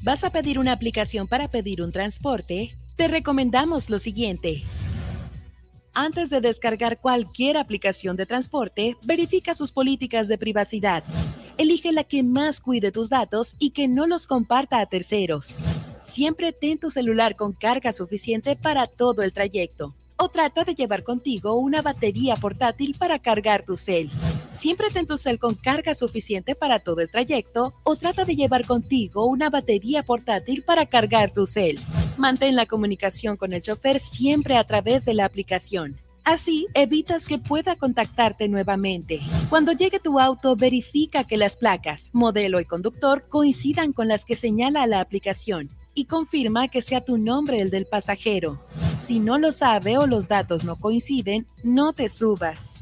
¿Vas 0.04 0.24
a 0.24 0.32
pedir 0.32 0.58
una 0.58 0.72
aplicación 0.72 1.28
para 1.28 1.48
pedir 1.48 1.80
un 1.84 1.92
transporte? 1.92 2.76
Te 2.96 3.08
recomendamos 3.08 3.92
lo 3.92 4.00
siguiente. 4.00 4.64
Antes 5.94 6.32
de 6.32 6.42
descargar 6.42 7.00
cualquier 7.00 7.56
aplicación 7.56 8.16
de 8.16 8.26
transporte, 8.26 8.98
verifica 9.04 9.54
sus 9.54 9.72
políticas 9.72 10.28
de 10.28 10.40
privacidad. 10.40 11.04
Elige 11.60 11.92
la 11.92 12.04
que 12.04 12.24
más 12.24 12.62
cuide 12.62 12.92
tus 12.92 13.10
datos 13.10 13.56
y 13.60 13.72
que 13.72 13.88
no 13.88 14.08
los 14.08 14.26
comparta 14.26 14.80
a 14.80 14.88
terceros. 14.88 15.60
Siempre 16.04 16.52
ten 16.52 16.80
tu 16.80 16.90
celular 16.90 17.36
con 17.36 17.54
carga 17.54 17.94
suficiente 17.94 18.56
para 18.56 18.88
todo 18.88 19.22
el 19.22 19.34
trayecto 19.34 19.94
o 20.18 20.30
trata 20.30 20.64
de 20.64 20.74
llevar 20.74 21.04
contigo 21.04 21.54
una 21.60 21.84
batería 21.84 22.36
portátil 22.38 22.96
para 22.98 23.20
cargar 23.20 23.64
tu 23.66 23.78
cel. 23.78 24.10
Siempre 24.52 24.90
ten 24.90 25.08
tu 25.08 25.16
cel 25.16 25.40
con 25.40 25.56
carga 25.56 25.96
suficiente 25.96 26.56
para 26.56 26.80
todo 26.80 27.00
el 27.00 27.10
trayecto 27.10 27.74
o 27.84 27.96
trata 27.96 28.26
de 28.26 28.36
llevar 28.36 28.68
contigo 28.68 29.26
una 29.26 29.50
batería 29.50 30.04
portátil 30.04 30.64
para 30.64 30.86
cargar 30.86 31.32
tu 31.32 31.48
cel. 31.48 31.80
Mantén 32.18 32.58
la 32.58 32.66
comunicación 32.66 33.38
con 33.38 33.54
el 33.54 33.62
chofer 33.62 34.02
siempre 34.02 34.58
a 34.58 34.66
través 34.66 35.06
de 35.06 35.14
la 35.14 35.24
aplicación. 35.24 36.00
Así 36.26 36.68
evitas 36.74 37.26
que 37.26 37.40
pueda 37.40 37.78
contactarte 37.78 38.50
nuevamente. 38.50 39.22
Cuando 39.50 39.72
llegue 39.72 40.00
tu 40.00 40.20
auto, 40.20 40.56
verifica 40.56 41.24
que 41.24 41.38
las 41.38 41.56
placas, 41.56 42.12
modelo 42.14 42.60
y 42.60 42.66
conductor 42.66 43.26
coincidan 43.30 43.94
con 43.94 44.10
las 44.10 44.26
que 44.26 44.36
señala 44.36 44.86
la 44.86 45.00
aplicación 45.00 45.70
y 45.96 46.06
confirma 46.06 46.68
que 46.68 46.82
sea 46.82 47.02
tu 47.02 47.18
nombre 47.18 47.62
el 47.62 47.72
del 47.72 47.86
pasajero. 47.86 48.62
Si 49.02 49.20
no 49.20 49.40
lo 49.40 49.52
sabe 49.52 49.98
o 49.98 50.08
los 50.08 50.28
datos 50.28 50.64
no 50.64 50.76
coinciden, 50.76 51.48
no 51.64 51.94
te 51.94 52.08
subas. 52.10 52.82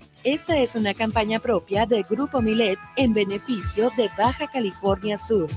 Esta 0.23 0.55
es 0.59 0.75
una 0.75 0.93
campaña 0.93 1.39
propia 1.39 1.87
del 1.87 2.03
Grupo 2.03 2.43
Milet 2.43 2.77
en 2.95 3.11
beneficio 3.11 3.89
de 3.97 4.07
Baja 4.15 4.47
California 4.47 5.17
Sur. 5.17 5.49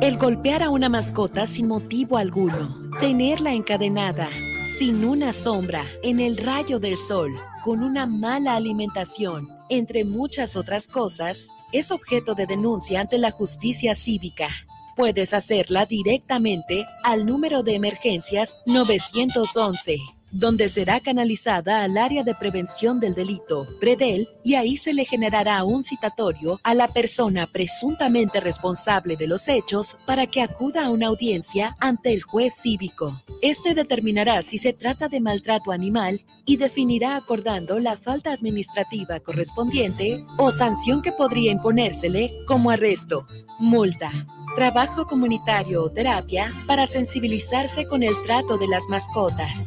El 0.00 0.16
golpear 0.16 0.62
a 0.62 0.70
una 0.70 0.88
mascota 0.88 1.46
sin 1.46 1.68
motivo 1.68 2.16
alguno, 2.16 2.74
tenerla 3.02 3.52
encadenada, 3.52 4.30
sin 4.78 5.04
una 5.04 5.34
sombra, 5.34 5.84
en 6.02 6.18
el 6.18 6.38
rayo 6.38 6.78
del 6.78 6.96
sol, 6.96 7.30
con 7.62 7.82
una 7.82 8.06
mala 8.06 8.56
alimentación, 8.56 9.48
entre 9.68 10.06
muchas 10.06 10.56
otras 10.56 10.88
cosas, 10.88 11.48
es 11.72 11.90
objeto 11.90 12.34
de 12.34 12.46
denuncia 12.46 13.02
ante 13.02 13.18
la 13.18 13.30
justicia 13.30 13.94
cívica. 13.94 14.48
Puedes 14.96 15.34
hacerla 15.34 15.86
directamente 15.86 16.86
al 17.02 17.26
número 17.26 17.62
de 17.62 17.74
emergencias 17.74 18.56
911 18.66 19.98
donde 20.34 20.68
será 20.68 20.98
canalizada 20.98 21.84
al 21.84 21.96
área 21.96 22.24
de 22.24 22.34
prevención 22.34 22.98
del 22.98 23.14
delito, 23.14 23.68
PREDEL, 23.80 24.28
y 24.42 24.56
ahí 24.56 24.76
se 24.76 24.92
le 24.92 25.04
generará 25.04 25.62
un 25.62 25.84
citatorio 25.84 26.58
a 26.64 26.74
la 26.74 26.88
persona 26.88 27.46
presuntamente 27.46 28.40
responsable 28.40 29.16
de 29.16 29.28
los 29.28 29.46
hechos 29.46 29.96
para 30.06 30.26
que 30.26 30.42
acuda 30.42 30.86
a 30.86 30.90
una 30.90 31.06
audiencia 31.06 31.76
ante 31.78 32.12
el 32.12 32.22
juez 32.22 32.54
cívico. 32.54 33.16
Este 33.42 33.74
determinará 33.74 34.42
si 34.42 34.58
se 34.58 34.72
trata 34.72 35.08
de 35.08 35.20
maltrato 35.20 35.70
animal 35.70 36.24
y 36.44 36.56
definirá 36.56 37.14
acordando 37.14 37.78
la 37.78 37.96
falta 37.96 38.32
administrativa 38.32 39.20
correspondiente 39.20 40.20
o 40.36 40.50
sanción 40.50 41.00
que 41.00 41.12
podría 41.12 41.52
imponérsele 41.52 42.32
como 42.48 42.70
arresto, 42.70 43.24
multa, 43.60 44.10
trabajo 44.56 45.06
comunitario 45.06 45.84
o 45.84 45.90
terapia 45.90 46.52
para 46.66 46.86
sensibilizarse 46.86 47.86
con 47.86 48.02
el 48.02 48.20
trato 48.22 48.58
de 48.58 48.66
las 48.66 48.88
mascotas. 48.88 49.66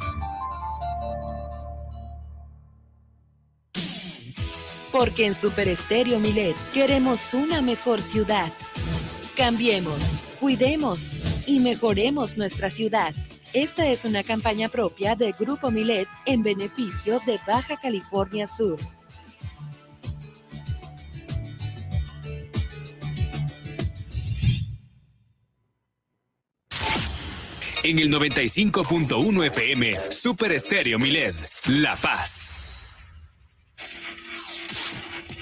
Porque 4.91 5.25
en 5.25 5.35
Super 5.35 5.67
Estéreo 5.67 6.19
Milet 6.19 6.55
queremos 6.73 7.33
una 7.33 7.61
mejor 7.61 8.01
ciudad. 8.01 8.51
Cambiemos, 9.35 10.17
cuidemos 10.39 11.15
y 11.45 11.59
mejoremos 11.59 12.37
nuestra 12.37 12.69
ciudad. 12.69 13.13
Esta 13.53 13.87
es 13.87 14.05
una 14.05 14.23
campaña 14.23 14.69
propia 14.69 15.15
de 15.15 15.31
Grupo 15.31 15.71
Milet 15.71 16.07
en 16.25 16.43
beneficio 16.43 17.19
de 17.25 17.39
Baja 17.47 17.77
California 17.81 18.47
Sur. 18.47 18.77
En 27.83 27.99
el 27.99 28.11
95.1 28.11 29.45
FM, 29.45 30.11
Super 30.11 30.51
Estéreo 30.51 30.99
Milet, 30.99 31.35
La 31.67 31.95
Paz. 31.95 32.66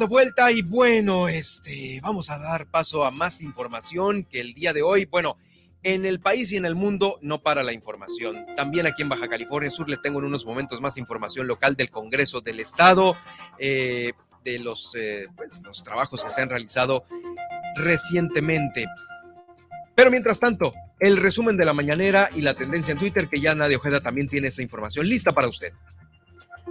De 0.00 0.06
vuelta 0.06 0.50
y 0.50 0.62
bueno, 0.62 1.28
este, 1.28 2.00
vamos 2.02 2.30
a 2.30 2.38
dar 2.38 2.66
paso 2.66 3.04
a 3.04 3.10
más 3.10 3.42
información 3.42 4.24
que 4.24 4.40
el 4.40 4.54
día 4.54 4.72
de 4.72 4.80
hoy. 4.80 5.04
Bueno, 5.04 5.36
en 5.82 6.06
el 6.06 6.20
país 6.20 6.50
y 6.52 6.56
en 6.56 6.64
el 6.64 6.74
mundo 6.74 7.18
no 7.20 7.42
para 7.42 7.62
la 7.62 7.74
información. 7.74 8.46
También 8.56 8.86
aquí 8.86 9.02
en 9.02 9.10
Baja 9.10 9.28
California 9.28 9.70
Sur 9.70 9.90
le 9.90 9.98
tengo 9.98 10.18
en 10.20 10.24
unos 10.24 10.46
momentos 10.46 10.80
más 10.80 10.96
información 10.96 11.46
local 11.46 11.76
del 11.76 11.90
Congreso 11.90 12.40
del 12.40 12.60
Estado, 12.60 13.14
eh, 13.58 14.12
de 14.42 14.58
los, 14.60 14.94
eh, 14.94 15.26
pues, 15.36 15.60
los 15.64 15.84
trabajos 15.84 16.24
que 16.24 16.30
se 16.30 16.40
han 16.40 16.48
realizado 16.48 17.04
recientemente. 17.76 18.86
Pero 19.94 20.10
mientras 20.10 20.40
tanto, 20.40 20.72
el 20.98 21.18
resumen 21.18 21.58
de 21.58 21.66
la 21.66 21.74
mañanera 21.74 22.30
y 22.34 22.40
la 22.40 22.54
tendencia 22.54 22.92
en 22.92 22.98
Twitter, 22.98 23.28
que 23.28 23.38
ya 23.38 23.54
Nadia 23.54 23.76
Ojeda 23.76 24.00
también 24.00 24.28
tiene 24.28 24.48
esa 24.48 24.62
información 24.62 25.06
lista 25.06 25.32
para 25.32 25.48
usted. 25.48 25.74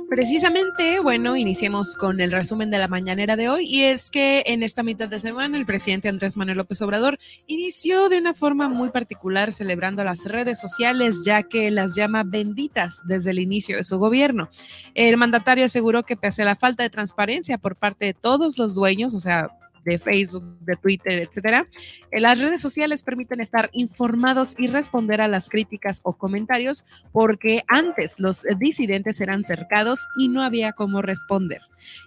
Precisamente, 0.07 0.99
bueno, 0.99 1.35
iniciemos 1.35 1.95
con 1.95 2.19
el 2.21 2.31
resumen 2.31 2.71
de 2.71 2.77
la 2.77 2.87
mañanera 2.87 3.35
de 3.35 3.49
hoy 3.49 3.65
y 3.65 3.83
es 3.83 4.09
que 4.09 4.43
en 4.47 4.63
esta 4.63 4.83
mitad 4.83 5.07
de 5.07 5.19
semana 5.19 5.57
el 5.57 5.65
presidente 5.65 6.09
Andrés 6.09 6.37
Manuel 6.37 6.57
López 6.57 6.81
Obrador 6.81 7.19
inició 7.47 8.09
de 8.09 8.17
una 8.17 8.33
forma 8.33 8.69
muy 8.69 8.89
particular 8.89 9.51
celebrando 9.51 10.03
las 10.03 10.25
redes 10.25 10.59
sociales 10.59 11.23
ya 11.25 11.43
que 11.43 11.69
las 11.71 11.95
llama 11.95 12.23
benditas 12.23 13.01
desde 13.05 13.31
el 13.31 13.39
inicio 13.39 13.77
de 13.77 13.83
su 13.83 13.97
gobierno. 13.97 14.49
El 14.95 15.17
mandatario 15.17 15.65
aseguró 15.65 16.03
que 16.03 16.17
pese 16.17 16.41
a 16.41 16.45
la 16.45 16.55
falta 16.55 16.83
de 16.83 16.89
transparencia 16.89 17.57
por 17.57 17.75
parte 17.75 18.05
de 18.05 18.13
todos 18.13 18.57
los 18.57 18.75
dueños, 18.75 19.13
o 19.13 19.19
sea, 19.19 19.49
de 19.83 19.99
Facebook, 19.99 20.43
de 20.61 20.75
Twitter, 20.75 21.21
etcétera. 21.21 21.67
Eh, 22.11 22.19
las 22.19 22.39
redes 22.39 22.61
sociales 22.61 23.03
permiten 23.03 23.39
estar 23.39 23.69
informados 23.73 24.55
y 24.57 24.67
responder 24.67 25.21
a 25.21 25.27
las 25.27 25.49
críticas 25.49 26.01
o 26.03 26.13
comentarios 26.13 26.85
porque 27.11 27.63
antes 27.67 28.19
los 28.19 28.45
disidentes 28.57 29.21
eran 29.21 29.43
cercados 29.43 29.99
y 30.17 30.27
no 30.27 30.43
había 30.43 30.73
cómo 30.73 31.01
responder. 31.01 31.61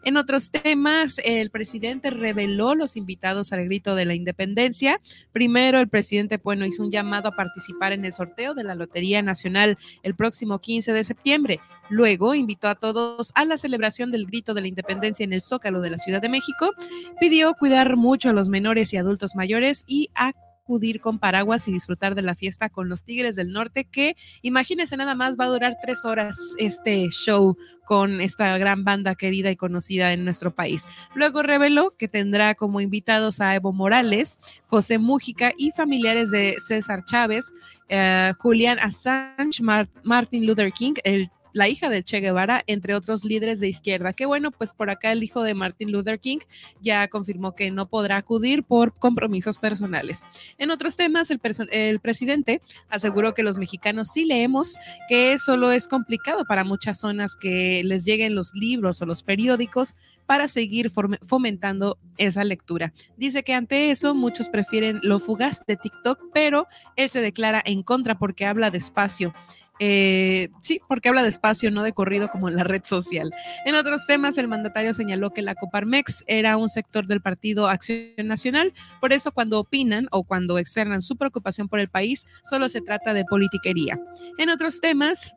En 0.04 0.16
otros 0.16 0.50
temas, 0.50 1.20
el 1.24 1.50
presidente 1.50 2.10
reveló 2.10 2.74
los 2.74 2.96
invitados 2.96 3.52
al 3.52 3.64
grito 3.64 3.94
de 3.94 4.04
la 4.04 4.14
independencia. 4.14 5.00
Primero, 5.32 5.78
el 5.78 5.88
presidente, 5.88 6.38
bueno, 6.38 6.66
hizo 6.66 6.82
un 6.82 6.90
llamado 6.90 7.28
a 7.28 7.32
participar 7.32 7.92
en 7.92 8.04
el 8.04 8.12
sorteo 8.12 8.54
de 8.54 8.64
la 8.64 8.74
Lotería 8.74 9.22
Nacional 9.22 9.78
el 10.02 10.14
próximo 10.14 10.58
15 10.58 10.92
de 10.92 11.04
septiembre. 11.04 11.60
Luego, 11.88 12.34
invitó 12.34 12.68
a 12.68 12.74
todos 12.74 13.32
a 13.34 13.44
la 13.44 13.58
celebración 13.58 14.10
del 14.12 14.26
grito 14.26 14.54
de 14.54 14.62
la 14.62 14.68
independencia 14.68 15.24
en 15.24 15.32
el 15.32 15.42
Zócalo 15.42 15.80
de 15.80 15.90
la 15.90 15.98
Ciudad 15.98 16.22
de 16.22 16.28
México. 16.28 16.72
Pidió 17.20 17.52
cuidar 17.62 17.96
mucho 17.96 18.28
a 18.28 18.32
los 18.32 18.48
menores 18.48 18.92
y 18.92 18.96
adultos 18.96 19.36
mayores 19.36 19.84
y 19.86 20.10
acudir 20.16 21.00
con 21.00 21.20
paraguas 21.20 21.68
y 21.68 21.72
disfrutar 21.72 22.16
de 22.16 22.22
la 22.22 22.34
fiesta 22.34 22.68
con 22.68 22.88
los 22.88 23.04
Tigres 23.04 23.36
del 23.36 23.52
Norte, 23.52 23.84
que 23.84 24.16
imagínense 24.42 24.96
nada 24.96 25.14
más 25.14 25.36
va 25.38 25.44
a 25.44 25.48
durar 25.50 25.76
tres 25.80 26.04
horas 26.04 26.36
este 26.58 27.08
show 27.10 27.56
con 27.84 28.20
esta 28.20 28.58
gran 28.58 28.82
banda 28.82 29.14
querida 29.14 29.48
y 29.48 29.54
conocida 29.54 30.12
en 30.12 30.24
nuestro 30.24 30.52
país. 30.52 30.88
Luego 31.14 31.44
reveló 31.44 31.90
que 31.96 32.08
tendrá 32.08 32.56
como 32.56 32.80
invitados 32.80 33.40
a 33.40 33.54
Evo 33.54 33.72
Morales, 33.72 34.40
José 34.66 34.98
Mújica 34.98 35.52
y 35.56 35.70
familiares 35.70 36.32
de 36.32 36.56
César 36.58 37.04
Chávez, 37.04 37.52
eh, 37.88 38.32
Julián 38.40 38.80
Assange, 38.80 39.62
Martin 40.02 40.46
Luther 40.46 40.72
King, 40.72 40.94
el 41.04 41.30
la 41.52 41.68
hija 41.68 41.88
del 41.88 42.04
Che 42.04 42.20
Guevara, 42.20 42.62
entre 42.66 42.94
otros 42.94 43.24
líderes 43.24 43.60
de 43.60 43.68
izquierda. 43.68 44.12
Que 44.12 44.26
bueno, 44.26 44.50
pues 44.50 44.74
por 44.74 44.90
acá 44.90 45.12
el 45.12 45.22
hijo 45.22 45.42
de 45.42 45.54
Martin 45.54 45.92
Luther 45.92 46.18
King 46.18 46.38
ya 46.80 47.08
confirmó 47.08 47.54
que 47.54 47.70
no 47.70 47.86
podrá 47.86 48.16
acudir 48.16 48.62
por 48.62 48.94
compromisos 48.94 49.58
personales. 49.58 50.24
En 50.58 50.70
otros 50.70 50.96
temas, 50.96 51.30
el, 51.30 51.40
el 51.70 52.00
presidente 52.00 52.60
aseguró 52.88 53.34
que 53.34 53.42
los 53.42 53.56
mexicanos 53.56 54.08
sí 54.12 54.24
leemos, 54.24 54.76
que 55.08 55.38
solo 55.38 55.72
es 55.72 55.88
complicado 55.88 56.44
para 56.46 56.64
muchas 56.64 57.00
zonas 57.00 57.36
que 57.36 57.82
les 57.84 58.04
lleguen 58.04 58.34
los 58.34 58.52
libros 58.54 59.02
o 59.02 59.06
los 59.06 59.22
periódicos 59.22 59.94
para 60.26 60.48
seguir 60.48 60.90
fomentando 60.90 61.98
esa 62.16 62.44
lectura. 62.44 62.92
Dice 63.16 63.42
que 63.42 63.54
ante 63.54 63.90
eso 63.90 64.14
muchos 64.14 64.48
prefieren 64.48 65.00
lo 65.02 65.18
fugaz 65.18 65.64
de 65.66 65.76
TikTok, 65.76 66.30
pero 66.32 66.68
él 66.96 67.10
se 67.10 67.20
declara 67.20 67.62
en 67.64 67.82
contra 67.82 68.18
porque 68.18 68.46
habla 68.46 68.70
despacio. 68.70 69.34
Eh, 69.78 70.48
sí, 70.60 70.80
porque 70.88 71.08
habla 71.08 71.22
despacio, 71.22 71.70
no 71.70 71.82
de 71.82 71.92
corrido 71.92 72.28
como 72.28 72.48
en 72.48 72.56
la 72.56 72.64
red 72.64 72.82
social. 72.84 73.32
En 73.64 73.74
otros 73.74 74.06
temas, 74.06 74.38
el 74.38 74.48
mandatario 74.48 74.94
señaló 74.94 75.30
que 75.30 75.42
la 75.42 75.54
Coparmex 75.54 76.24
era 76.26 76.56
un 76.56 76.68
sector 76.68 77.06
del 77.06 77.20
Partido 77.20 77.68
Acción 77.68 78.12
Nacional, 78.24 78.72
por 79.00 79.12
eso 79.12 79.32
cuando 79.32 79.58
opinan 79.58 80.08
o 80.10 80.24
cuando 80.24 80.58
externan 80.58 81.02
su 81.02 81.16
preocupación 81.16 81.68
por 81.68 81.80
el 81.80 81.88
país, 81.88 82.26
solo 82.44 82.68
se 82.68 82.80
trata 82.80 83.14
de 83.14 83.24
politiquería. 83.24 83.98
En 84.38 84.50
otros 84.50 84.80
temas, 84.80 85.34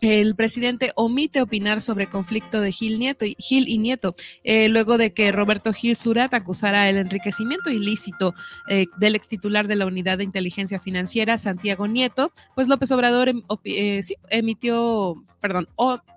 el 0.00 0.34
presidente 0.34 0.92
omite 0.94 1.40
opinar 1.40 1.82
sobre 1.82 2.08
conflicto 2.08 2.60
de 2.60 2.72
Gil, 2.72 2.98
Nieto 2.98 3.24
y, 3.24 3.36
Gil 3.38 3.68
y 3.68 3.78
Nieto, 3.78 4.14
eh, 4.44 4.68
luego 4.68 4.98
de 4.98 5.12
que 5.12 5.32
Roberto 5.32 5.72
Gil 5.72 5.96
Surat 5.96 6.32
acusara 6.34 6.88
el 6.88 6.96
enriquecimiento 6.96 7.70
ilícito 7.70 8.34
eh, 8.68 8.86
del 8.98 9.16
ex 9.16 9.28
titular 9.28 9.66
de 9.66 9.76
la 9.76 9.86
Unidad 9.86 10.18
de 10.18 10.24
Inteligencia 10.24 10.78
Financiera, 10.78 11.38
Santiago 11.38 11.86
Nieto, 11.86 12.32
pues 12.54 12.68
López 12.68 12.90
Obrador 12.90 13.28
em, 13.28 13.42
eh, 13.64 14.00
emitió 14.30 15.22
perdón, 15.40 15.68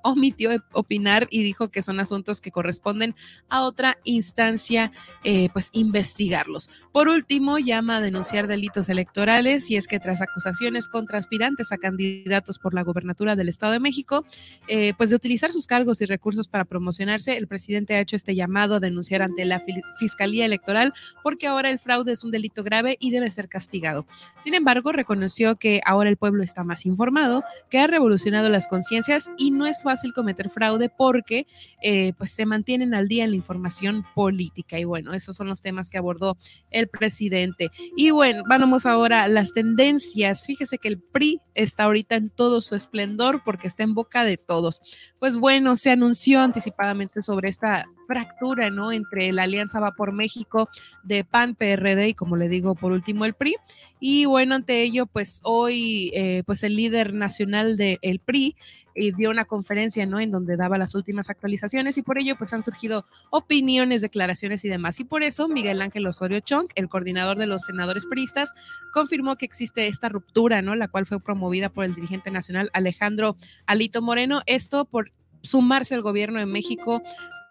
omitió 0.04 0.52
opinar 0.74 1.28
y 1.30 1.44
dijo 1.44 1.70
que 1.70 1.82
son 1.82 2.00
asuntos 2.00 2.42
que 2.42 2.52
corresponden 2.52 3.16
a 3.50 3.64
otra 3.64 3.98
instancia, 4.04 4.92
eh, 5.24 5.50
pues 5.54 5.70
investigarlos. 5.74 6.70
Por 6.92 7.08
último, 7.08 7.60
llama 7.60 7.98
a 7.98 8.02
denunciar 8.02 8.48
delitos 8.48 8.90
electorales 8.90 9.70
y 9.70 9.78
es 9.78 9.88
que 9.88 10.00
tras 10.00 10.22
acusaciones 10.22 10.88
contra 10.88 11.18
aspirantes 11.18 11.72
a 11.72 11.78
candidatos 11.78 12.58
por 12.60 12.74
la 12.74 12.84
gobernatura 12.84 13.36
del 13.36 13.50
Estado 13.50 13.71
de 13.72 13.80
México, 13.80 14.26
eh, 14.68 14.94
pues 14.98 15.10
de 15.10 15.16
utilizar 15.16 15.52
sus 15.52 15.68
cargos 15.68 16.02
y 16.02 16.06
recursos 16.06 16.48
para 16.48 16.66
promocionarse, 16.66 17.38
el 17.38 17.48
presidente 17.48 17.96
ha 17.96 18.00
hecho 18.00 18.16
este 18.16 18.36
llamado 18.36 18.76
a 18.76 18.80
denunciar 18.80 19.22
ante 19.22 19.46
la 19.46 19.62
Fiscalía 20.00 20.46
Electoral 20.46 20.94
porque 21.24 21.48
ahora 21.48 21.70
el 21.70 21.80
fraude 21.80 22.12
es 22.12 22.24
un 22.24 22.32
delito 22.32 22.64
grave 22.64 22.98
y 23.00 23.12
debe 23.12 23.30
ser 23.30 23.50
castigado. 23.50 24.06
Sin 24.40 24.54
embargo, 24.54 24.92
reconoció 24.92 25.56
que 25.56 25.82
ahora 25.86 26.10
el 26.10 26.18
pueblo 26.18 26.44
está 26.44 26.64
más 26.64 26.86
informado, 26.86 27.44
que 27.70 27.80
ha 27.80 27.88
revolucionado 27.88 28.50
las 28.50 28.68
conciencias 28.68 29.32
y 29.38 29.52
no 29.52 29.66
es 29.66 29.84
fácil 29.84 30.14
cometer 30.14 30.50
fraude 30.50 30.90
porque 30.90 31.48
eh, 31.82 32.14
pues 32.18 32.32
se 32.32 32.46
mantienen 32.46 32.94
al 32.94 33.08
día 33.08 33.24
en 33.24 33.32
la 33.32 33.36
información 33.36 34.06
política. 34.16 34.80
Y 34.80 34.84
bueno, 34.84 35.14
esos 35.14 35.36
son 35.36 35.48
los 35.48 35.62
temas 35.62 35.90
que 35.90 35.98
abordó 35.98 36.38
el 36.70 36.88
presidente. 36.88 37.72
Y 37.96 38.12
bueno, 38.12 38.44
vamos 38.48 38.86
ahora 38.86 39.24
a 39.24 39.28
las 39.28 39.54
tendencias. 39.54 40.46
Fíjese 40.46 40.78
que 40.78 40.88
el 40.88 41.00
PRI 41.00 41.40
está 41.56 41.86
ahorita 41.86 42.16
en 42.16 42.30
todo 42.30 42.62
su 42.62 42.76
esplendor 42.76 43.44
porque 43.44 43.61
está 43.68 43.84
en 43.84 43.94
boca 43.94 44.24
de 44.24 44.38
todos. 44.38 44.82
Pues 45.20 45.38
bueno, 45.38 45.76
se 45.76 45.92
anunció 45.92 46.42
anticipadamente 46.42 47.22
sobre 47.22 47.50
esta 47.50 47.86
fractura, 48.08 48.70
¿no? 48.70 48.92
Entre 48.92 49.32
la 49.32 49.44
Alianza 49.44 49.80
Va 49.80 49.92
por 49.92 50.12
México 50.12 50.70
de 51.04 51.24
PAN, 51.24 51.56
PRD 51.56 52.10
y 52.10 52.14
como 52.14 52.36
le 52.36 52.50
digo, 52.50 52.76
por 52.76 52.92
último 52.92 53.26
el 53.26 53.34
PRI. 53.34 53.56
Y 54.00 54.26
bueno, 54.26 54.56
ante 54.56 54.82
ello, 54.82 55.06
pues 55.06 55.40
hoy, 55.44 56.12
eh, 56.14 56.44
pues 56.46 56.64
el 56.64 56.76
líder 56.76 57.14
nacional 57.14 57.78
del 57.78 58.00
el 58.02 58.20
PRI 58.20 58.56
y 58.96 59.14
dio 59.14 59.30
una 59.30 59.46
conferencia, 59.46 60.06
¿no? 60.06 60.20
En 60.20 60.32
donde 60.32 60.58
daba 60.58 60.78
las 60.78 60.96
últimas 60.96 61.30
actualizaciones 61.30 61.98
y 61.98 62.02
por 62.02 62.20
ello 62.20 62.36
pues 62.38 62.54
han 62.54 62.64
surgido 62.64 63.06
opiniones, 63.30 64.02
declaraciones 64.02 64.64
y 64.66 64.70
demás. 64.70 65.00
Y 65.00 65.04
por 65.04 65.24
eso 65.24 65.48
Miguel 65.48 65.82
Ángel 65.82 66.08
Osorio 66.08 66.40
Chong, 66.40 66.68
el 66.76 66.90
coordinador 66.90 67.38
de 67.38 67.48
los 67.48 67.64
senadores 67.64 68.06
priistas, 68.08 68.54
confirmó 68.94 69.36
que 69.36 69.46
existe 69.46 69.88
esta 69.88 70.10
ruptura, 70.10 70.62
¿no? 70.62 70.76
La 70.76 70.88
cual 70.88 71.06
fue 71.06 71.20
promovida 71.20 71.70
por 71.70 71.86
el 71.86 71.96
dirigente 71.96 72.32
nacional 72.32 72.70
Alejandro 72.74 73.36
Alito 73.66 74.02
Moreno. 74.02 74.42
Esto 74.46 74.86
por 74.86 75.12
sumarse 75.44 75.96
al 75.96 76.02
gobierno 76.02 76.40
de 76.40 76.46
México 76.46 77.02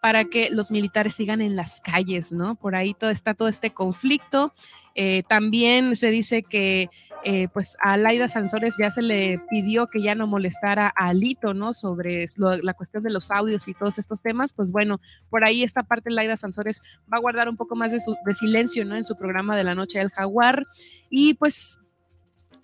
para 0.00 0.24
que 0.24 0.50
los 0.50 0.70
militares 0.70 1.14
sigan 1.14 1.40
en 1.40 1.56
las 1.56 1.80
calles, 1.80 2.32
¿no? 2.32 2.54
Por 2.54 2.74
ahí 2.74 2.94
todo 2.94 3.10
está 3.10 3.34
todo 3.34 3.48
este 3.48 3.72
conflicto. 3.72 4.54
Eh, 4.94 5.22
también 5.28 5.94
se 5.94 6.10
dice 6.10 6.42
que 6.42 6.90
eh, 7.24 7.48
pues 7.48 7.76
a 7.80 7.96
Laida 7.96 8.28
Sansores 8.28 8.76
ya 8.78 8.90
se 8.90 9.02
le 9.02 9.40
pidió 9.50 9.88
que 9.88 10.02
ya 10.02 10.14
no 10.14 10.26
molestara 10.26 10.92
a 10.96 11.08
Alito, 11.08 11.54
¿no? 11.54 11.74
Sobre 11.74 12.26
la 12.36 12.74
cuestión 12.74 13.02
de 13.02 13.10
los 13.10 13.30
audios 13.30 13.68
y 13.68 13.74
todos 13.74 13.98
estos 13.98 14.22
temas, 14.22 14.52
pues 14.52 14.72
bueno, 14.72 15.00
por 15.28 15.44
ahí 15.44 15.62
esta 15.62 15.82
parte 15.82 16.10
Laida 16.10 16.36
Sansores 16.36 16.80
va 17.12 17.18
a 17.18 17.20
guardar 17.20 17.48
un 17.48 17.56
poco 17.56 17.76
más 17.76 17.92
de, 17.92 18.00
su, 18.00 18.16
de 18.24 18.34
silencio, 18.34 18.84
¿no? 18.84 18.96
En 18.96 19.04
su 19.04 19.16
programa 19.16 19.56
de 19.56 19.64
la 19.64 19.74
noche 19.74 19.98
del 19.98 20.10
jaguar 20.10 20.66
y 21.10 21.34
pues 21.34 21.78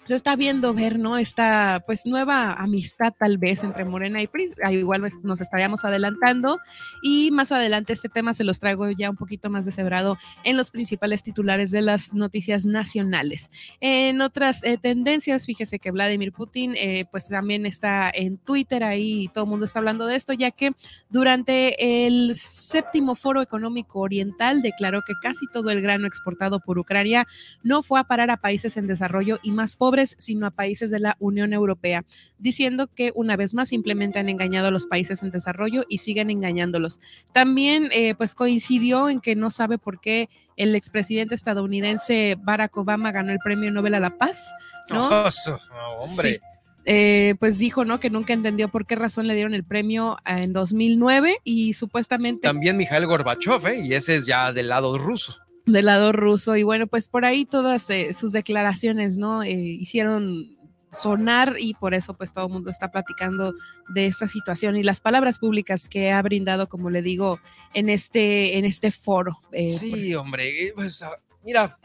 se 0.07 0.15
está 0.15 0.37
viendo 0.37 0.73
ver, 0.73 0.99
¿no? 0.99 1.19
Esta 1.19 1.83
pues 1.85 2.07
nueva 2.07 2.53
amistad 2.53 3.13
tal 3.19 3.39
vez 3.39 3.65
entre 3.65 3.85
Morena 3.85 4.23
y 4.23 4.29
PRI, 4.29 4.55
igual 4.71 5.03
nos 5.23 5.41
estaríamos 5.41 5.85
adelantando 5.85 6.59
y 7.03 7.31
más 7.33 7.51
adelante 7.51 7.93
este 7.93 8.09
tema 8.09 8.33
se 8.33 8.45
los 8.45 8.61
traigo 8.61 8.89
ya 8.93 9.11
un 9.11 9.17
poquito 9.17 9.51
más 9.51 9.67
deshebrado 9.67 10.17
en 10.45 10.57
los 10.57 10.71
principales 10.71 11.25
titulares 11.25 11.73
de 11.73 11.83
las 11.83 12.15
noticias 12.15 12.65
nacionales. 12.65 13.51
En 13.81 14.21
otras 14.21 14.63
eh, 14.63 14.79
tendencias, 14.79 15.45
fíjese 15.45 15.81
que 15.81 15.91
Vladimir 15.91 16.33
Putin 16.33 16.75
eh, 16.77 17.07
pues 17.11 17.29
también 17.29 17.67
está 17.67 18.09
en 18.15 18.39
Twitter 18.39 18.85
ahí 18.85 19.25
y 19.25 19.29
todo 19.29 19.45
el 19.45 19.51
mundo 19.51 19.65
está 19.65 19.81
hablando 19.81 20.07
de 20.07 20.15
esto, 20.15 20.33
ya 20.33 20.53
que 20.53 20.71
durante 21.09 22.07
el 22.07 22.37
séptimo 22.37 23.17
foro 23.17 23.43
económico 23.43 24.01
oriental 24.01 24.63
declaró 24.63 25.03
que 25.03 25.15
casi 25.21 25.47
todo 25.53 25.71
el 25.71 25.83
grano 25.83 26.07
exportado 26.07 26.61
por 26.61 26.79
Ucrania 26.79 27.27
no 27.65 27.83
fue 27.83 27.99
a 27.99 28.05
parar 28.05 28.31
a 28.31 28.37
países 28.37 28.77
en 28.77 28.87
desarrollo 28.87 29.41
y 29.43 29.51
más 29.51 29.75
pobres 29.75 29.96
sino 30.19 30.47
a 30.47 30.51
países 30.51 30.91
de 30.91 31.01
la 31.01 31.17
Unión 31.21 31.53
Europea, 31.53 32.05
diciendo 32.39 32.89
que 32.89 33.13
una 33.15 33.37
vez 33.37 33.55
más 33.55 33.71
simplemente 33.71 34.19
han 34.19 34.29
engañado 34.29 34.69
a 34.69 34.71
los 34.71 34.87
países 34.87 35.23
en 35.23 35.31
desarrollo 35.31 35.85
y 35.89 35.99
siguen 35.99 36.31
engañándolos. 36.31 37.01
También 37.33 37.89
eh, 37.93 38.15
pues 38.15 38.35
coincidió 38.35 39.09
en 39.09 39.21
que 39.21 39.35
no 39.35 39.51
sabe 39.51 39.79
por 39.79 40.01
qué 40.01 40.29
el 40.57 40.75
expresidente 40.75 41.35
estadounidense 41.35 42.37
Barack 42.39 42.77
Obama 42.77 43.13
ganó 43.13 43.33
el 43.33 43.39
Premio 43.39 43.71
Nobel 43.71 43.95
a 43.95 44.01
la 44.01 44.11
Paz, 44.11 44.53
¿no? 44.91 45.09
Oh, 45.73 46.03
hombre. 46.05 46.41
Eh, 46.89 47.35
pues 47.41 47.59
dijo, 47.59 47.85
¿no? 47.85 47.99
Que 47.99 48.11
nunca 48.11 48.33
entendió 48.33 48.69
por 48.69 48.87
qué 48.87 48.95
razón 48.95 49.27
le 49.27 49.35
dieron 49.35 49.55
el 49.55 49.65
premio 49.65 50.19
eh, 50.25 50.43
en 50.43 50.53
2009 50.53 51.41
y 51.43 51.75
supuestamente... 51.75 52.47
También 52.47 52.77
Mikhail 52.77 53.07
Gorbachev, 53.07 53.67
¿eh? 53.67 53.81
Y 53.85 53.93
ese 53.93 54.15
es 54.15 54.27
ya 54.27 54.53
del 54.53 54.69
lado 54.69 54.97
ruso 54.97 55.46
del 55.67 55.87
lado 55.87 56.13
ruso. 56.13 56.57
Y 56.57 56.63
bueno, 56.63 56.87
pues 56.87 57.09
por 57.09 57.25
ahí 57.25 57.45
todas 57.45 57.91
eh, 57.91 58.15
sus 58.15 58.33
declaraciones, 58.33 59.17
¿no? 59.17 59.43
Eh, 59.43 59.53
hicieron 59.53 60.57
sonar 60.93 61.57
y 61.59 61.75
por 61.75 61.93
eso 61.93 62.15
pues 62.15 62.33
todo 62.33 62.47
el 62.47 62.53
mundo 62.53 62.71
está 62.71 62.91
platicando 62.91 63.53
de 63.89 64.07
esta 64.07 64.27
situación 64.27 64.77
y 64.77 64.83
las 64.83 65.01
palabras 65.01 65.39
públicas 65.39 65.89
que 65.89 66.11
ha 66.11 66.23
brindado, 66.23 66.69
como 66.69 66.89
le 66.89 67.03
digo, 67.03 67.39
en 67.75 67.91
este, 67.91 68.57
en 68.57 68.65
este 68.65 68.91
foro. 68.93 69.41
Eh, 69.53 69.69
sí, 69.69 70.15
hombre, 70.15 70.73
pues, 70.75 71.03
ah, 71.03 71.11
mira, 71.45 71.77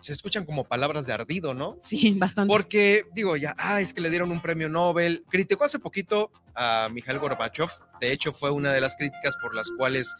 se, 0.00 0.12
escuchan 0.12 0.44
como 0.44 0.64
palabras 0.64 1.06
de 1.06 1.14
ardido, 1.14 1.54
¿no? 1.54 1.78
Sí, 1.80 2.12
bastante. 2.18 2.52
Porque 2.52 3.04
digo, 3.14 3.36
ya, 3.36 3.54
ah, 3.56 3.80
es 3.80 3.94
que 3.94 4.02
le 4.02 4.10
dieron 4.10 4.30
un 4.32 4.42
premio 4.42 4.68
Nobel. 4.68 5.24
Criticó 5.30 5.64
hace 5.64 5.78
poquito 5.78 6.30
a 6.54 6.90
Mikhail 6.92 7.18
Gorbachev. 7.20 7.70
De 8.02 8.12
hecho, 8.12 8.34
fue 8.34 8.50
una 8.50 8.72
de 8.74 8.82
las 8.82 8.96
críticas 8.96 9.34
por 9.40 9.54
las 9.54 9.70
cuales 9.70 10.14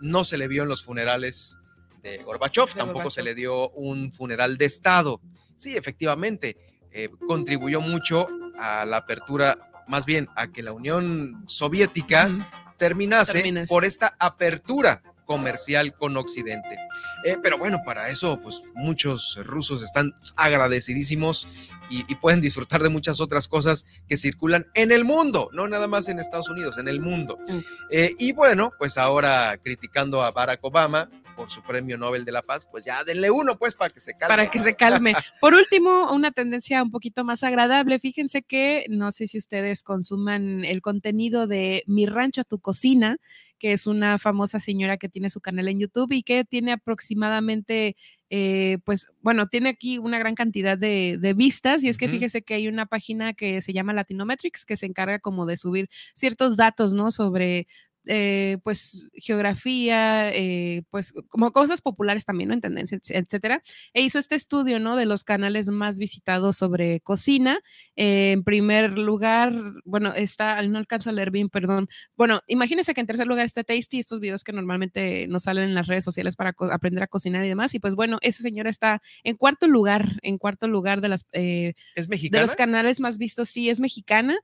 no 0.00 0.22
se 0.22 0.38
le 0.38 0.46
vio 0.46 0.62
en 0.62 0.68
los 0.68 0.84
funerales 0.84 1.58
de 2.02 2.18
Gorbachev, 2.18 2.74
tampoco 2.74 3.10
se 3.10 3.22
le 3.22 3.34
dio 3.34 3.70
un 3.70 4.12
funeral 4.12 4.56
de 4.56 4.64
Estado. 4.66 5.20
Sí, 5.56 5.76
efectivamente, 5.76 6.56
eh, 6.92 7.10
contribuyó 7.26 7.80
mucho 7.80 8.26
a 8.58 8.84
la 8.84 8.98
apertura, 8.98 9.58
más 9.86 10.06
bien 10.06 10.28
a 10.36 10.48
que 10.48 10.62
la 10.62 10.72
Unión 10.72 11.44
Soviética 11.46 12.30
terminase, 12.78 13.66
por 13.68 13.84
esta 13.84 14.14
apertura 14.18 15.02
comercial 15.30 15.94
con 15.94 16.16
Occidente. 16.16 16.76
Eh, 17.24 17.36
pero 17.40 17.56
bueno, 17.56 17.82
para 17.84 18.08
eso, 18.08 18.40
pues 18.40 18.62
muchos 18.74 19.38
rusos 19.44 19.82
están 19.82 20.12
agradecidísimos 20.34 21.46
y, 21.88 22.02
pueden 22.16 22.40
disfrutar 22.40 22.82
de 22.82 22.88
muchas 22.88 23.20
otras 23.20 23.46
cosas 23.46 23.84
que 24.08 24.16
circulan 24.16 24.66
en 24.74 24.92
el 24.92 25.04
mundo, 25.04 25.48
no 25.52 25.68
nada 25.68 25.86
más 25.88 26.08
en 26.08 26.18
Estados 26.18 26.48
Unidos, 26.48 26.78
en 26.78 26.88
el 26.88 27.00
mundo. 27.00 27.38
Mm. 27.46 27.58
Eh, 27.90 28.10
y 28.18 28.32
bueno, 28.32 28.72
pues 28.78 28.98
ahora 28.98 29.56
criticando 29.62 30.22
a 30.22 30.30
Barack 30.30 30.60
Obama, 30.62 31.08
por 31.40 31.50
su 31.50 31.62
premio 31.62 31.96
Nobel 31.96 32.26
de 32.26 32.32
la 32.32 32.42
Paz, 32.42 32.68
pues 32.70 32.84
ya 32.84 33.02
denle 33.02 33.30
uno, 33.30 33.56
pues, 33.56 33.74
para 33.74 33.88
que 33.88 33.98
se 33.98 34.12
calme. 34.12 34.28
Para 34.28 34.50
que 34.50 34.58
se 34.58 34.76
calme. 34.76 35.14
Por 35.40 35.54
último, 35.54 36.12
una 36.12 36.32
tendencia 36.32 36.82
un 36.82 36.90
poquito 36.90 37.24
más 37.24 37.42
agradable. 37.42 37.98
Fíjense 37.98 38.42
que 38.42 38.84
no 38.90 39.10
sé 39.10 39.26
si 39.26 39.38
ustedes 39.38 39.82
consuman 39.82 40.66
el 40.66 40.82
contenido 40.82 41.46
de 41.46 41.82
Mi 41.86 42.04
Rancho, 42.04 42.44
Tu 42.44 42.58
Cocina, 42.58 43.16
que 43.58 43.72
es 43.72 43.86
una 43.86 44.18
famosa 44.18 44.60
señora 44.60 44.98
que 44.98 45.08
tiene 45.08 45.30
su 45.30 45.40
canal 45.40 45.68
en 45.68 45.80
YouTube 45.80 46.12
y 46.12 46.22
que 46.22 46.44
tiene 46.44 46.72
aproximadamente, 46.72 47.96
eh, 48.28 48.76
pues, 48.84 49.06
bueno, 49.22 49.48
tiene 49.48 49.70
aquí 49.70 49.96
una 49.96 50.18
gran 50.18 50.34
cantidad 50.34 50.76
de, 50.76 51.34
vistas 51.34 51.82
y 51.84 51.88
es 51.88 51.96
que 51.96 52.08
fíjese 52.08 52.42
que 52.42 52.52
hay 52.52 52.68
una 52.68 52.84
página 52.84 53.32
que 53.32 53.62
se 53.62 53.72
llama 53.72 53.94
Latinometrics 53.94 54.66
que 54.66 54.76
se 54.76 54.84
encarga 54.84 55.20
como 55.20 55.46
de 55.46 55.56
subir 55.56 55.88
ciertos 56.12 56.58
datos, 56.58 56.92
¿no? 56.92 57.10
Sobre, 57.10 57.66
eh, 58.06 58.58
pues 58.64 59.08
geografía, 59.14 60.30
eh, 60.34 60.82
pues 60.90 61.12
como 61.28 61.52
cosas 61.52 61.82
populares 61.82 62.24
también, 62.24 62.48
¿no? 62.48 62.54
En 62.54 62.60
tendencia, 62.60 62.98
etcétera. 63.08 63.62
E 63.92 64.02
hizo 64.02 64.18
este 64.18 64.34
estudio, 64.34 64.78
¿no? 64.78 64.96
De 64.96 65.04
los 65.04 65.24
canales 65.24 65.68
más 65.68 65.98
visitados 65.98 66.56
sobre 66.56 67.00
cocina. 67.00 67.60
Eh, 67.96 68.32
en 68.32 68.44
primer 68.44 68.98
lugar, 68.98 69.52
bueno, 69.84 70.14
está, 70.14 70.62
no 70.62 70.78
alcanzo 70.78 71.10
a 71.10 71.12
leer 71.12 71.30
bien, 71.30 71.48
perdón. 71.50 71.88
Bueno, 72.16 72.40
imagínense 72.46 72.94
que 72.94 73.00
en 73.00 73.06
tercer 73.06 73.26
lugar 73.26 73.44
está 73.44 73.64
Tasty, 73.64 73.98
estos 73.98 74.20
videos 74.20 74.44
que 74.44 74.52
normalmente 74.52 75.26
nos 75.28 75.42
salen 75.44 75.64
en 75.64 75.74
las 75.74 75.86
redes 75.86 76.04
sociales 76.04 76.36
para 76.36 76.54
aprender 76.72 77.02
a 77.02 77.06
cocinar 77.06 77.44
y 77.44 77.48
demás. 77.48 77.74
Y 77.74 77.80
pues 77.80 77.94
bueno, 77.94 78.18
esa 78.22 78.42
señora 78.42 78.70
está 78.70 79.02
en 79.24 79.36
cuarto 79.36 79.66
lugar, 79.68 80.18
en 80.22 80.38
cuarto 80.38 80.68
lugar 80.68 81.00
de 81.00 81.08
las... 81.08 81.26
¿Es 81.32 82.08
mexicana? 82.08 82.40
De 82.40 82.46
los 82.46 82.56
canales 82.56 83.00
más 83.00 83.18
vistos, 83.18 83.50
sí, 83.50 83.68
es 83.68 83.80
mexicana. 83.80 84.38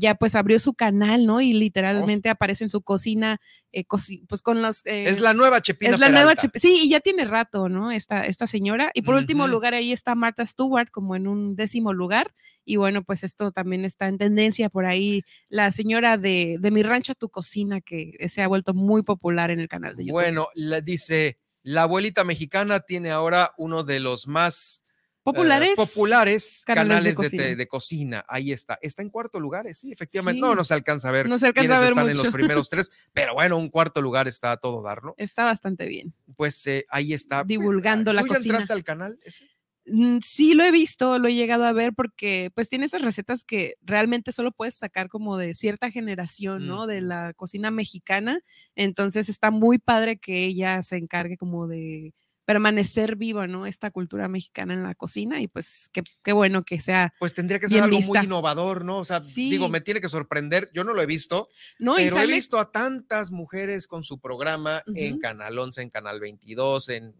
Ya 0.00 0.14
pues 0.16 0.34
abrió 0.34 0.58
su 0.58 0.74
canal, 0.74 1.24
¿no? 1.24 1.40
Y 1.40 1.52
literalmente 1.52 2.28
aparece 2.28 2.64
en 2.64 2.70
su 2.70 2.82
cocina, 2.82 3.40
eh, 3.72 3.84
pues 4.28 4.42
con 4.42 4.60
los... 4.60 4.84
Eh, 4.84 5.08
es 5.08 5.20
la 5.20 5.34
nueva 5.34 5.60
Chepina 5.60 5.94
Es 5.94 6.00
la 6.00 6.10
nueva 6.10 6.34
Sí, 6.54 6.80
y 6.82 6.88
ya 6.90 7.00
tiene 7.00 7.24
rato, 7.24 7.68
¿no? 7.68 7.90
Esta, 7.90 8.26
esta 8.26 8.46
señora. 8.46 8.90
Y 8.92 9.02
por 9.02 9.14
último 9.14 9.46
lugar, 9.46 9.74
ahí 9.74 9.92
está 9.92 10.14
Martha 10.14 10.44
Stewart 10.44 10.90
como 10.90 11.16
en 11.16 11.26
un 11.26 11.56
décimo 11.56 11.92
lugar. 11.92 12.34
Y 12.64 12.76
bueno, 12.76 13.04
pues 13.04 13.24
esto 13.24 13.52
también 13.52 13.84
está 13.84 14.08
en 14.08 14.18
tendencia 14.18 14.68
por 14.68 14.86
ahí. 14.86 15.22
La 15.48 15.70
señora 15.72 16.18
de, 16.18 16.56
de 16.60 16.70
Mi 16.70 16.82
Rancho 16.82 17.14
Tu 17.14 17.28
Cocina, 17.28 17.80
que 17.80 18.12
se 18.28 18.42
ha 18.42 18.48
vuelto 18.48 18.74
muy 18.74 19.02
popular 19.02 19.50
en 19.50 19.60
el 19.60 19.68
canal 19.68 19.96
de 19.96 20.04
YouTube. 20.04 20.12
Bueno, 20.12 20.48
le 20.54 20.82
dice, 20.82 21.38
la 21.62 21.82
abuelita 21.82 22.24
mexicana 22.24 22.80
tiene 22.80 23.10
ahora 23.10 23.52
uno 23.56 23.84
de 23.84 24.00
los 24.00 24.26
más 24.26 24.84
populares, 25.32 25.76
populares 25.76 26.62
canales 26.64 26.88
canales, 26.88 27.04
de 27.04 27.10
de, 27.10 27.14
cocina. 27.28 27.42
te- 27.42 27.56
de 27.56 27.68
cocina. 27.68 28.24
Ahí 28.28 28.52
está. 28.52 28.78
Está 28.80 29.02
en 29.02 29.10
cuarto 29.10 29.38
lugar, 29.40 29.66
eh, 29.66 29.74
sí, 29.74 29.92
efectivamente. 29.92 30.36
Sí. 30.38 30.40
No, 30.40 30.54
no 30.54 30.64
se 30.64 30.74
alcanza 30.74 31.08
a 31.08 31.12
ver 31.12 31.28
No 31.28 31.38
se 31.38 31.46
alcanza 31.46 31.66
quiénes 31.66 31.78
a 31.78 31.80
ver 31.82 31.90
están 31.92 32.08
en 32.10 32.16
los 32.16 32.28
primeros 32.32 32.70
tres, 32.70 32.90
pero 33.12 33.34
bueno, 33.34 33.58
un 33.58 33.68
cuarto 33.68 34.00
lugar 34.00 34.26
está 34.28 34.52
a 34.52 34.56
todo 34.56 34.82
dar, 34.82 35.02
¿no? 35.04 35.14
Está 35.18 35.44
bastante 35.44 35.86
bien. 35.86 36.14
Pues 36.36 36.66
eh, 36.66 36.86
ahí 36.88 37.12
está. 37.12 37.38
Pues, 37.40 37.48
Divulgando 37.48 38.12
la 38.12 38.22
¿Tú 38.22 38.28
ya 38.28 38.34
cocina. 38.34 38.54
entraste 38.54 38.72
al 38.72 38.84
canal 38.84 39.18
ese? 39.24 39.48
Mm, 39.88 40.18
Sí 40.20 40.54
lo 40.54 40.64
he 40.64 40.72
visto, 40.72 41.18
lo 41.20 41.28
he 41.28 41.34
llegado 41.34 41.64
a 41.64 41.72
ver 41.72 41.92
porque 41.94 42.50
pues 42.56 42.68
tiene 42.68 42.86
esas 42.86 43.02
recetas 43.02 43.44
que 43.44 43.76
realmente 43.82 44.32
solo 44.32 44.50
puedes 44.50 44.74
sacar 44.74 45.08
como 45.08 45.36
de 45.36 45.54
cierta 45.54 45.92
generación, 45.92 46.66
¿no? 46.66 46.88
De 46.88 47.00
la 47.00 47.34
cocina 47.34 47.70
mexicana. 47.70 48.40
Entonces 48.74 49.28
está 49.28 49.52
muy 49.52 49.78
padre 49.78 50.16
que 50.18 50.44
ella 50.44 50.82
se 50.82 50.96
encargue 50.96 51.36
como 51.36 51.68
de 51.68 52.14
permanecer 52.46 53.16
viva, 53.16 53.46
¿no? 53.46 53.66
Esta 53.66 53.90
cultura 53.90 54.28
mexicana 54.28 54.72
en 54.72 54.84
la 54.84 54.94
cocina 54.94 55.42
y 55.42 55.48
pues 55.48 55.90
qué, 55.92 56.02
qué 56.22 56.32
bueno 56.32 56.64
que 56.64 56.78
sea. 56.80 57.12
Pues 57.18 57.34
tendría 57.34 57.58
que 57.58 57.68
ser 57.68 57.82
algo 57.82 57.96
vista. 57.96 58.20
muy 58.20 58.24
innovador, 58.24 58.84
¿no? 58.84 58.98
O 58.98 59.04
sea, 59.04 59.20
digo, 59.20 59.68
me 59.68 59.80
tiene 59.80 60.00
que 60.00 60.08
sorprender. 60.08 60.70
Yo 60.72 60.84
no 60.84 60.94
lo 60.94 61.02
he 61.02 61.06
visto, 61.06 61.48
No, 61.78 61.96
pero 61.96 62.18
he 62.20 62.26
visto 62.26 62.58
a 62.58 62.70
tantas 62.70 63.32
mujeres 63.32 63.86
con 63.86 64.04
su 64.04 64.20
programa 64.20 64.82
en. 64.94 65.18
Canal 65.18 65.58
11, 65.58 65.82
en 65.82 65.90
Canal 65.90 66.20
22, 66.20 66.88
en, 66.90 67.14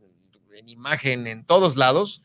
en 0.55 0.68
imagen, 0.68 1.27
en 1.27 1.45
todos 1.45 1.77
lados, 1.77 2.22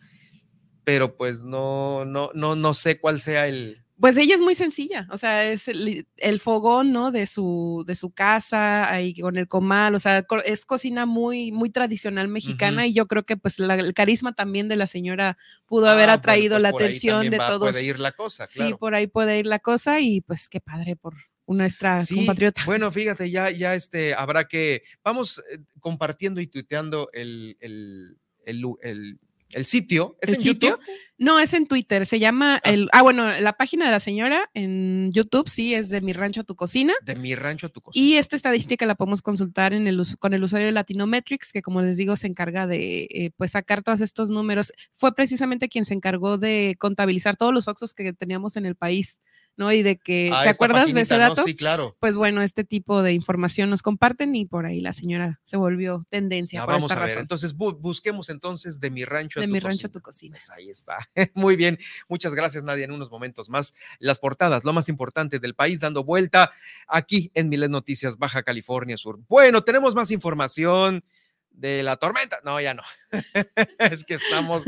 pero 0.83 1.17
pues 1.17 1.41
no, 1.41 2.05
no, 2.05 2.29
no, 2.33 2.55
no 2.55 2.73
sé 2.73 2.99
cuál 2.99 3.19
sea 3.19 3.47
el... 3.47 3.83
Pues 4.01 4.17
ella 4.17 4.35
es 4.35 4.41
muy 4.41 4.55
sencilla, 4.55 5.07
o 5.11 5.17
sea, 5.17 5.45
es 5.49 5.67
el, 5.67 6.07
el 6.17 6.39
fogón, 6.39 6.91
¿no? 6.91 7.11
De 7.11 7.27
su, 7.27 7.83
de 7.87 7.93
su 7.95 8.09
casa, 8.11 8.91
ahí 8.91 9.13
con 9.13 9.37
el 9.37 9.47
comal, 9.47 9.93
o 9.95 9.99
sea, 9.99 10.25
es 10.43 10.65
cocina 10.65 11.05
muy, 11.05 11.51
muy 11.51 11.69
tradicional 11.69 12.27
mexicana 12.27 12.87
y 12.87 12.93
yo 12.93 13.07
creo 13.07 13.23
que 13.23 13.37
pues 13.37 13.59
la- 13.59 13.75
el 13.75 13.93
carisma 13.93 14.33
también 14.33 14.67
de 14.67 14.75
la 14.75 14.87
señora 14.87 15.37
pudo 15.67 15.87
haber 15.87 16.09
Ah, 16.09 16.13
atraído 16.13 16.55
pues 16.55 16.63
la 16.63 16.69
atención 16.69 17.29
de 17.29 17.37
va- 17.37 17.47
todos. 17.49 17.71
Puede 17.71 17.85
ir 17.85 17.99
la 17.99 18.11
cosa, 18.11 18.47
Sí, 18.47 18.59
claro. 18.59 18.77
por 18.79 18.95
ahí 18.95 19.07
puede 19.07 19.37
ir 19.39 19.45
la 19.45 19.59
cosa 19.59 20.01
y 20.01 20.21
pues 20.21 20.49
qué 20.49 20.59
padre 20.59 20.95
por 20.95 21.13
nuestra 21.47 21.99
Sí, 22.01 22.15
compatriota. 22.15 22.63
Bueno, 22.65 22.91
fíjate, 22.91 23.29
ya, 23.29 23.49
ya 23.51 23.75
este, 23.75 24.13
habrá 24.15 24.47
que, 24.47 24.81
vamos 25.03 25.43
eh, 25.51 25.59
compartiendo 25.79 26.41
y 26.41 26.47
tuiteando 26.47 27.09
el, 27.13 27.57
el, 27.59 28.17
el, 28.45 28.59
lu- 28.61 28.79
el- 28.81 29.19
el 29.53 29.65
sitio. 29.65 30.17
¿Es 30.21 30.29
¿El 30.29 30.35
en 30.35 30.41
sitio? 30.41 30.69
YouTube? 30.71 30.85
No, 31.21 31.39
es 31.39 31.53
en 31.53 31.67
Twitter, 31.67 32.07
se 32.07 32.17
llama 32.17 32.59
el, 32.63 32.89
ah, 32.93 33.03
bueno, 33.03 33.27
la 33.39 33.53
página 33.53 33.85
de 33.85 33.91
la 33.91 33.99
señora 33.99 34.49
en 34.55 35.11
YouTube 35.11 35.47
sí 35.47 35.75
es 35.75 35.89
de 35.89 36.01
Mi 36.01 36.13
Rancho 36.13 36.41
a 36.41 36.43
Tu 36.43 36.55
Cocina. 36.55 36.95
De 37.05 37.15
mi 37.15 37.35
rancho 37.35 37.67
a 37.67 37.69
tu 37.69 37.79
cocina. 37.79 38.03
Y 38.03 38.15
esta 38.15 38.35
estadística 38.35 38.87
la 38.87 38.95
podemos 38.95 39.21
consultar 39.21 39.73
en 39.73 39.85
el, 39.85 40.01
con 40.17 40.33
el 40.33 40.43
usuario 40.43 40.65
de 40.65 40.71
Latinometrics, 40.71 41.51
que 41.51 41.61
como 41.61 41.83
les 41.83 41.97
digo, 41.97 42.15
se 42.15 42.25
encarga 42.25 42.65
de 42.65 43.03
eh, 43.03 43.31
pues 43.37 43.51
sacar 43.51 43.83
todos 43.83 44.01
estos 44.01 44.31
números. 44.31 44.73
Fue 44.95 45.13
precisamente 45.13 45.69
quien 45.69 45.85
se 45.85 45.93
encargó 45.93 46.39
de 46.39 46.75
contabilizar 46.79 47.37
todos 47.37 47.53
los 47.53 47.67
Oxos 47.67 47.93
que 47.93 48.13
teníamos 48.13 48.55
en 48.57 48.65
el 48.65 48.75
país, 48.75 49.21
¿no? 49.61 49.71
Y 49.71 49.83
de 49.83 49.97
que, 49.97 50.29
Ah, 50.33 50.43
¿te 50.43 50.49
acuerdas 50.49 50.93
de 50.93 51.01
ese 51.01 51.13
paginita, 51.13 51.29
¿no? 51.29 51.35
dato? 51.35 51.47
Sí, 51.47 51.55
claro. 51.55 51.95
Pues 51.99 52.17
bueno, 52.17 52.41
este 52.41 52.63
tipo 52.63 53.01
de 53.03 53.13
información 53.13 53.69
nos 53.69 53.81
comparten 53.83 54.35
y 54.35 54.45
por 54.45 54.65
ahí 54.65 54.81
la 54.81 54.91
señora 54.91 55.39
se 55.43 55.55
volvió 55.55 56.05
tendencia 56.09 56.59
Ya 56.59 56.65
por 56.65 56.73
vamos 56.73 56.91
esta 56.91 56.95
a 56.95 57.05
ver. 57.05 57.09
razón. 57.09 57.21
Entonces, 57.21 57.55
bu- 57.55 57.77
busquemos 57.79 58.29
entonces 58.29 58.79
de 58.79 58.89
mi 58.89 59.05
rancho 59.05 59.39
a 59.39 59.41
de 59.41 59.47
tu 59.47 59.53
mi 59.53 59.59
rancho 59.59 59.87
a 59.87 59.91
tu 59.91 60.01
cocina. 60.01 60.37
Pues 60.37 60.49
ahí 60.49 60.69
está. 60.69 60.97
Muy 61.35 61.55
bien. 61.55 61.77
Muchas 62.09 62.33
gracias, 62.35 62.63
Nadia. 62.63 62.85
En 62.85 62.91
unos 62.91 63.11
momentos 63.11 63.49
más, 63.49 63.75
las 63.99 64.19
portadas, 64.19 64.65
lo 64.65 64.73
más 64.73 64.89
importante 64.89 65.39
del 65.39 65.53
país, 65.55 65.79
dando 65.79 66.03
vuelta 66.03 66.51
aquí 66.87 67.29
en 67.35 67.47
Miles 67.49 67.69
Noticias, 67.69 68.17
Baja 68.17 68.43
California 68.43 68.97
Sur. 68.97 69.19
Bueno, 69.29 69.61
tenemos 69.61 69.93
más 69.93 70.09
información 70.11 71.03
de 71.51 71.83
la 71.83 71.97
tormenta. 71.97 72.39
No, 72.43 72.59
ya 72.59 72.73
no. 72.73 72.81
es 73.79 74.03
que 74.05 74.15
estamos, 74.15 74.63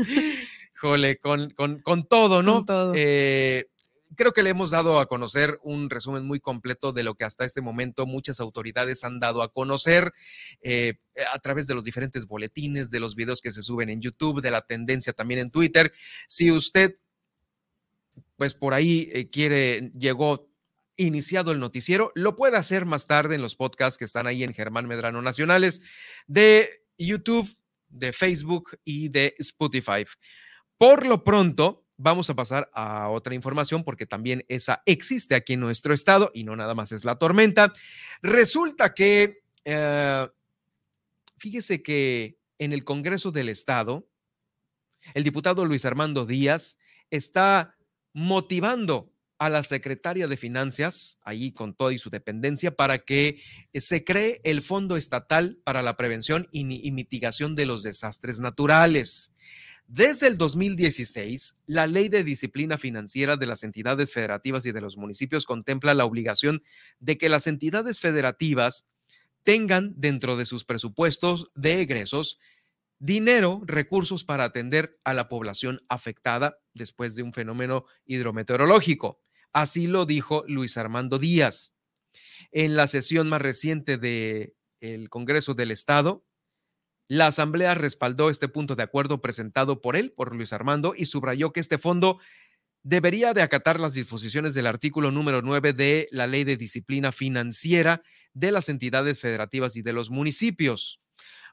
jole, 0.76 1.18
con, 1.18 1.50
con, 1.50 1.80
con 1.80 2.06
todo, 2.06 2.42
¿no? 2.42 2.56
Con 2.56 2.66
todo. 2.66 2.92
Eh, 2.94 3.66
creo 4.16 4.32
que 4.32 4.42
le 4.42 4.50
hemos 4.50 4.70
dado 4.70 5.00
a 5.00 5.06
conocer 5.06 5.58
un 5.62 5.90
resumen 5.90 6.26
muy 6.26 6.40
completo 6.40 6.92
de 6.92 7.02
lo 7.02 7.14
que 7.14 7.24
hasta 7.24 7.44
este 7.44 7.60
momento 7.60 8.06
muchas 8.06 8.40
autoridades 8.40 9.04
han 9.04 9.20
dado 9.20 9.42
a 9.42 9.52
conocer 9.52 10.12
eh, 10.60 10.94
a 11.32 11.38
través 11.38 11.66
de 11.66 11.74
los 11.74 11.84
diferentes 11.84 12.26
boletines, 12.26 12.90
de 12.90 13.00
los 13.00 13.14
videos 13.14 13.40
que 13.40 13.52
se 13.52 13.62
suben 13.62 13.88
en 13.88 14.00
YouTube, 14.00 14.42
de 14.42 14.50
la 14.50 14.62
tendencia 14.62 15.12
también 15.12 15.40
en 15.40 15.50
Twitter. 15.50 15.92
Si 16.28 16.50
usted, 16.50 16.98
pues 18.36 18.54
por 18.54 18.74
ahí 18.74 19.10
eh, 19.12 19.30
quiere, 19.30 19.92
llegó 19.98 20.48
iniciado 20.96 21.52
el 21.52 21.60
noticiero, 21.60 22.12
lo 22.14 22.36
puede 22.36 22.56
hacer 22.56 22.86
más 22.86 23.06
tarde 23.06 23.34
en 23.34 23.42
los 23.42 23.56
podcasts 23.56 23.98
que 23.98 24.04
están 24.04 24.26
ahí 24.26 24.44
en 24.44 24.54
Germán 24.54 24.86
Medrano 24.86 25.22
Nacionales 25.22 25.82
de 26.26 26.70
YouTube, 26.98 27.56
de 27.88 28.12
Facebook 28.12 28.78
y 28.84 29.08
de 29.08 29.34
Spotify. 29.38 30.04
Por 30.78 31.06
lo 31.06 31.24
pronto, 31.24 31.83
vamos 31.96 32.28
a 32.30 32.34
pasar 32.34 32.70
a 32.74 33.08
otra 33.08 33.34
información 33.34 33.84
porque 33.84 34.06
también 34.06 34.44
esa 34.48 34.82
existe 34.86 35.34
aquí 35.34 35.54
en 35.54 35.60
nuestro 35.60 35.94
estado 35.94 36.30
y 36.34 36.44
no 36.44 36.56
nada 36.56 36.74
más 36.74 36.92
es 36.92 37.04
la 37.04 37.16
tormenta. 37.16 37.72
Resulta 38.22 38.94
que, 38.94 39.42
eh, 39.64 40.28
fíjese 41.38 41.82
que 41.82 42.38
en 42.58 42.72
el 42.72 42.84
Congreso 42.84 43.30
del 43.30 43.48
Estado, 43.48 44.08
el 45.12 45.24
diputado 45.24 45.64
Luis 45.64 45.84
Armando 45.84 46.24
Díaz 46.24 46.78
está 47.10 47.76
motivando 48.12 49.12
a 49.38 49.50
la 49.50 49.62
secretaria 49.62 50.28
de 50.28 50.36
Finanzas, 50.36 51.18
ahí 51.22 51.52
con 51.52 51.74
toda 51.74 51.92
y 51.92 51.98
su 51.98 52.08
dependencia, 52.08 52.76
para 52.76 52.98
que 52.98 53.42
se 53.74 54.04
cree 54.04 54.40
el 54.44 54.62
Fondo 54.62 54.96
Estatal 54.96 55.58
para 55.64 55.82
la 55.82 55.96
Prevención 55.96 56.48
y 56.50 56.64
Mitigación 56.92 57.54
de 57.54 57.66
los 57.66 57.82
Desastres 57.82 58.40
Naturales. 58.40 59.34
Desde 59.86 60.26
el 60.26 60.38
2016, 60.38 61.58
la 61.66 61.86
Ley 61.86 62.08
de 62.08 62.24
Disciplina 62.24 62.78
Financiera 62.78 63.36
de 63.36 63.46
las 63.46 63.62
entidades 63.64 64.12
federativas 64.12 64.64
y 64.66 64.72
de 64.72 64.80
los 64.80 64.96
municipios 64.96 65.44
contempla 65.44 65.94
la 65.94 66.04
obligación 66.04 66.62
de 67.00 67.18
que 67.18 67.28
las 67.28 67.46
entidades 67.46 68.00
federativas 68.00 68.86
tengan 69.42 69.92
dentro 69.96 70.36
de 70.36 70.46
sus 70.46 70.64
presupuestos 70.64 71.50
de 71.54 71.82
egresos 71.82 72.38
dinero, 72.98 73.60
recursos 73.66 74.24
para 74.24 74.44
atender 74.44 74.98
a 75.04 75.12
la 75.12 75.28
población 75.28 75.82
afectada 75.88 76.58
después 76.72 77.14
de 77.14 77.22
un 77.22 77.34
fenómeno 77.34 77.84
hidrometeorológico. 78.06 79.20
Así 79.52 79.86
lo 79.86 80.06
dijo 80.06 80.44
Luis 80.48 80.78
Armando 80.78 81.18
Díaz. 81.18 81.74
En 82.50 82.76
la 82.76 82.86
sesión 82.86 83.28
más 83.28 83.42
reciente 83.42 83.98
del 83.98 85.10
Congreso 85.10 85.52
del 85.52 85.70
Estado, 85.70 86.24
la 87.08 87.26
Asamblea 87.26 87.74
respaldó 87.74 88.30
este 88.30 88.48
punto 88.48 88.76
de 88.76 88.82
acuerdo 88.82 89.20
presentado 89.20 89.80
por 89.80 89.96
él, 89.96 90.12
por 90.12 90.34
Luis 90.34 90.52
Armando, 90.52 90.94
y 90.96 91.06
subrayó 91.06 91.52
que 91.52 91.60
este 91.60 91.78
fondo 91.78 92.18
debería 92.82 93.34
de 93.34 93.42
acatar 93.42 93.80
las 93.80 93.94
disposiciones 93.94 94.54
del 94.54 94.66
artículo 94.66 95.10
número 95.10 95.42
9 95.42 95.72
de 95.72 96.08
la 96.12 96.26
Ley 96.26 96.44
de 96.44 96.56
Disciplina 96.56 97.12
Financiera 97.12 98.02
de 98.34 98.52
las 98.52 98.68
entidades 98.68 99.20
federativas 99.20 99.76
y 99.76 99.82
de 99.82 99.92
los 99.92 100.10
municipios. 100.10 101.00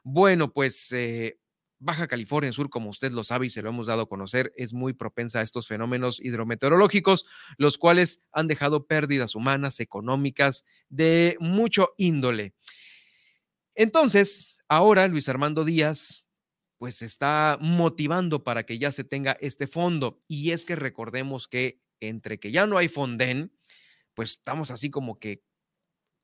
Bueno, 0.04 0.52
pues 0.52 0.92
eh, 0.92 1.38
Baja 1.78 2.06
California 2.06 2.52
Sur, 2.52 2.70
como 2.70 2.90
usted 2.90 3.12
lo 3.12 3.24
sabe 3.24 3.46
y 3.46 3.50
se 3.50 3.62
lo 3.62 3.70
hemos 3.70 3.88
dado 3.88 4.02
a 4.02 4.08
conocer, 4.08 4.52
es 4.56 4.72
muy 4.72 4.92
propensa 4.92 5.40
a 5.40 5.42
estos 5.42 5.66
fenómenos 5.66 6.20
hidrometeorológicos, 6.20 7.24
los 7.56 7.76
cuales 7.76 8.22
han 8.32 8.46
dejado 8.46 8.86
pérdidas 8.86 9.34
humanas, 9.34 9.80
económicas, 9.80 10.64
de 10.90 11.36
mucho 11.40 11.90
índole. 11.96 12.54
Entonces, 13.74 14.60
ahora 14.68 15.08
Luis 15.08 15.28
Armando 15.28 15.64
Díaz 15.64 16.26
pues 16.82 17.00
está 17.00 17.58
motivando 17.60 18.42
para 18.42 18.64
que 18.64 18.76
ya 18.76 18.90
se 18.90 19.04
tenga 19.04 19.38
este 19.40 19.68
fondo. 19.68 20.20
Y 20.26 20.50
es 20.50 20.64
que 20.64 20.74
recordemos 20.74 21.46
que 21.46 21.80
entre 22.00 22.40
que 22.40 22.50
ya 22.50 22.66
no 22.66 22.76
hay 22.76 22.88
Fonden, 22.88 23.56
pues 24.14 24.32
estamos 24.32 24.72
así 24.72 24.90
como 24.90 25.20
que, 25.20 25.44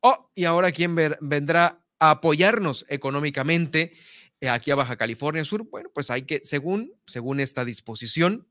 oh, 0.00 0.32
y 0.34 0.46
ahora 0.46 0.72
quién 0.72 0.96
vendrá 0.96 1.86
a 2.00 2.10
apoyarnos 2.10 2.86
económicamente 2.88 3.92
eh, 4.40 4.48
aquí 4.48 4.72
a 4.72 4.74
Baja 4.74 4.96
California 4.96 5.44
Sur. 5.44 5.62
Bueno, 5.70 5.90
pues 5.94 6.10
hay 6.10 6.22
que, 6.22 6.40
según, 6.42 6.92
según 7.06 7.38
esta 7.38 7.64
disposición, 7.64 8.48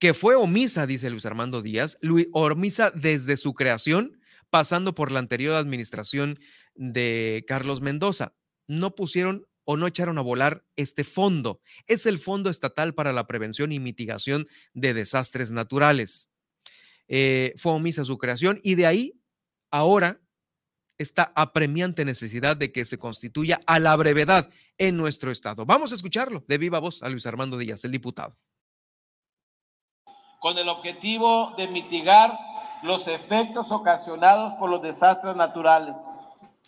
que 0.00 0.14
fue 0.14 0.34
omisa, 0.34 0.84
dice 0.84 1.10
Luis 1.10 1.26
Armando 1.26 1.62
Díaz, 1.62 1.96
omisa 2.32 2.90
desde 2.90 3.36
su 3.36 3.54
creación, 3.54 4.20
pasando 4.50 4.94
por 4.94 5.12
la 5.12 5.20
anterior 5.20 5.54
administración 5.54 6.40
de 6.80 7.44
Carlos 7.46 7.82
Mendoza. 7.82 8.34
No 8.66 8.94
pusieron 8.94 9.46
o 9.64 9.76
no 9.76 9.86
echaron 9.86 10.18
a 10.18 10.22
volar 10.22 10.64
este 10.76 11.04
fondo. 11.04 11.60
Es 11.86 12.06
el 12.06 12.18
Fondo 12.18 12.50
Estatal 12.50 12.94
para 12.94 13.12
la 13.12 13.26
Prevención 13.26 13.70
y 13.70 13.78
Mitigación 13.78 14.48
de 14.72 14.94
Desastres 14.94 15.52
Naturales. 15.52 16.30
Eh, 17.06 17.52
fue 17.56 17.72
omisa 17.72 18.04
su 18.04 18.18
creación 18.18 18.60
y 18.62 18.74
de 18.76 18.86
ahí 18.86 19.20
ahora 19.70 20.20
esta 20.98 21.32
apremiante 21.36 22.04
necesidad 22.04 22.56
de 22.56 22.72
que 22.72 22.84
se 22.84 22.98
constituya 22.98 23.60
a 23.66 23.78
la 23.78 23.94
brevedad 23.96 24.50
en 24.78 24.96
nuestro 24.96 25.30
estado. 25.30 25.66
Vamos 25.66 25.92
a 25.92 25.94
escucharlo 25.94 26.44
de 26.48 26.58
viva 26.58 26.78
voz 26.78 27.02
a 27.02 27.08
Luis 27.08 27.26
Armando 27.26 27.58
Díaz, 27.58 27.84
el 27.84 27.92
diputado. 27.92 28.36
con 30.40 30.56
el 30.56 30.70
objetivo 30.70 31.52
de 31.58 31.68
mitigar 31.68 32.36
los 32.82 33.06
efectos 33.08 33.70
ocasionados 33.70 34.54
por 34.54 34.70
los 34.70 34.80
desastres 34.80 35.36
naturales. 35.36 35.94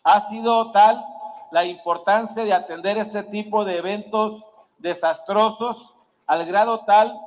Ha 0.04 0.20
sido 0.28 0.72
tal 0.72 1.04
la 1.52 1.64
importancia 1.64 2.44
de 2.44 2.52
atender 2.52 2.98
este 2.98 3.22
tipo 3.22 3.64
de 3.64 3.78
eventos 3.78 4.44
desastrosos 4.78 5.94
al 6.26 6.44
grado 6.46 6.84
tal 6.84 7.20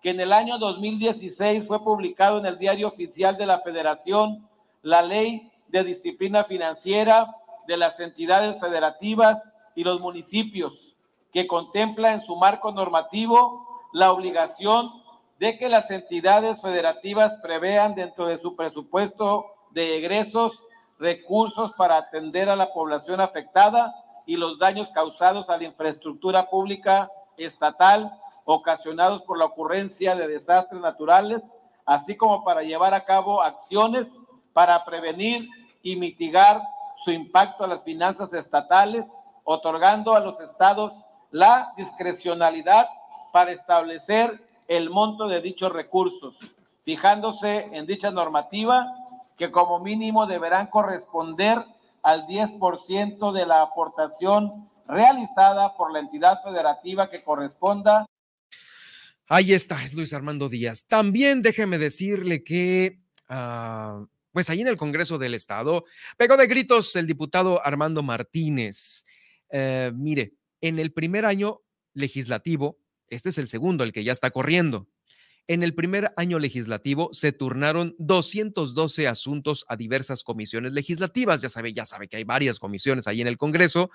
que 0.00 0.10
en 0.10 0.20
el 0.20 0.32
año 0.32 0.58
2016 0.58 1.66
fue 1.66 1.84
publicado 1.84 2.38
en 2.38 2.46
el 2.46 2.58
Diario 2.58 2.88
Oficial 2.88 3.36
de 3.36 3.46
la 3.46 3.60
Federación 3.60 4.48
la 4.82 5.02
Ley 5.02 5.50
de 5.68 5.84
Disciplina 5.84 6.44
Financiera 6.44 7.36
de 7.66 7.76
las 7.76 8.00
entidades 8.00 8.58
federativas 8.58 9.40
y 9.74 9.84
los 9.84 10.00
municipios, 10.00 10.96
que 11.32 11.46
contempla 11.46 12.14
en 12.14 12.22
su 12.22 12.36
marco 12.36 12.72
normativo 12.72 13.66
la 13.92 14.10
obligación 14.10 14.90
de 15.38 15.56
que 15.56 15.68
las 15.68 15.90
entidades 15.90 16.60
federativas 16.60 17.34
prevean 17.42 17.94
dentro 17.94 18.26
de 18.26 18.38
su 18.38 18.56
presupuesto 18.56 19.46
de 19.70 19.98
egresos 19.98 20.60
recursos 21.02 21.72
para 21.72 21.96
atender 21.96 22.48
a 22.48 22.54
la 22.54 22.72
población 22.72 23.20
afectada 23.20 23.92
y 24.24 24.36
los 24.36 24.56
daños 24.58 24.88
causados 24.90 25.50
a 25.50 25.56
la 25.56 25.64
infraestructura 25.64 26.48
pública 26.48 27.10
estatal 27.36 28.12
ocasionados 28.44 29.22
por 29.22 29.36
la 29.36 29.46
ocurrencia 29.46 30.14
de 30.14 30.28
desastres 30.28 30.80
naturales, 30.80 31.42
así 31.84 32.16
como 32.16 32.44
para 32.44 32.62
llevar 32.62 32.94
a 32.94 33.04
cabo 33.04 33.42
acciones 33.42 34.08
para 34.52 34.84
prevenir 34.84 35.48
y 35.82 35.96
mitigar 35.96 36.62
su 36.96 37.10
impacto 37.10 37.64
a 37.64 37.68
las 37.68 37.82
finanzas 37.82 38.32
estatales, 38.32 39.04
otorgando 39.42 40.14
a 40.14 40.20
los 40.20 40.38
estados 40.40 40.92
la 41.32 41.72
discrecionalidad 41.76 42.86
para 43.32 43.50
establecer 43.50 44.40
el 44.68 44.88
monto 44.88 45.26
de 45.26 45.40
dichos 45.40 45.72
recursos, 45.72 46.36
fijándose 46.84 47.68
en 47.72 47.86
dicha 47.86 48.12
normativa 48.12 48.86
que 49.42 49.50
como 49.50 49.80
mínimo 49.80 50.24
deberán 50.28 50.68
corresponder 50.68 51.58
al 52.04 52.26
10% 52.26 53.32
de 53.32 53.44
la 53.44 53.62
aportación 53.62 54.70
realizada 54.86 55.76
por 55.76 55.92
la 55.92 55.98
entidad 55.98 56.40
federativa 56.44 57.10
que 57.10 57.24
corresponda. 57.24 58.06
Ahí 59.26 59.52
está, 59.52 59.82
es 59.82 59.94
Luis 59.94 60.14
Armando 60.14 60.48
Díaz. 60.48 60.86
También 60.86 61.42
déjeme 61.42 61.78
decirle 61.78 62.44
que, 62.44 63.00
ah, 63.28 64.06
pues 64.30 64.48
ahí 64.48 64.60
en 64.60 64.68
el 64.68 64.76
Congreso 64.76 65.18
del 65.18 65.34
Estado, 65.34 65.86
pegó 66.16 66.36
de 66.36 66.46
gritos 66.46 66.94
el 66.94 67.08
diputado 67.08 67.60
Armando 67.66 68.04
Martínez. 68.04 69.04
Eh, 69.50 69.90
mire, 69.92 70.34
en 70.60 70.78
el 70.78 70.92
primer 70.92 71.26
año 71.26 71.62
legislativo, 71.94 72.78
este 73.08 73.30
es 73.30 73.38
el 73.38 73.48
segundo, 73.48 73.82
el 73.82 73.92
que 73.92 74.04
ya 74.04 74.12
está 74.12 74.30
corriendo. 74.30 74.86
En 75.48 75.62
el 75.62 75.74
primer 75.74 76.12
año 76.16 76.38
legislativo 76.38 77.10
se 77.12 77.32
turnaron 77.32 77.96
212 77.98 79.08
asuntos 79.08 79.64
a 79.68 79.76
diversas 79.76 80.22
comisiones 80.22 80.72
legislativas. 80.72 81.42
Ya 81.42 81.48
sabe, 81.48 81.72
ya 81.72 81.84
sabe 81.84 82.08
que 82.08 82.16
hay 82.16 82.24
varias 82.24 82.58
comisiones 82.58 83.06
ahí 83.06 83.20
en 83.20 83.26
el 83.26 83.36
Congreso 83.36 83.90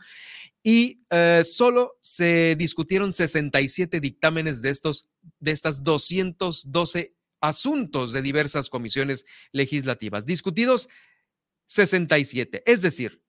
y 0.61 1.01
eh, 1.09 1.43
solo 1.45 1.97
se 2.01 2.55
discutieron 2.57 3.13
67 3.13 4.01
dictámenes 4.01 4.61
de 4.61 4.69
estos, 4.69 5.09
de 5.39 5.51
estas 5.51 5.83
212 5.83 7.15
asuntos 7.39 8.11
de 8.11 8.21
diversas 8.21 8.69
comisiones 8.69 9.25
legislativas. 9.51 10.25
Discutidos 10.25 10.89
67, 11.67 12.63
es 12.65 12.81
decir, 12.81 13.21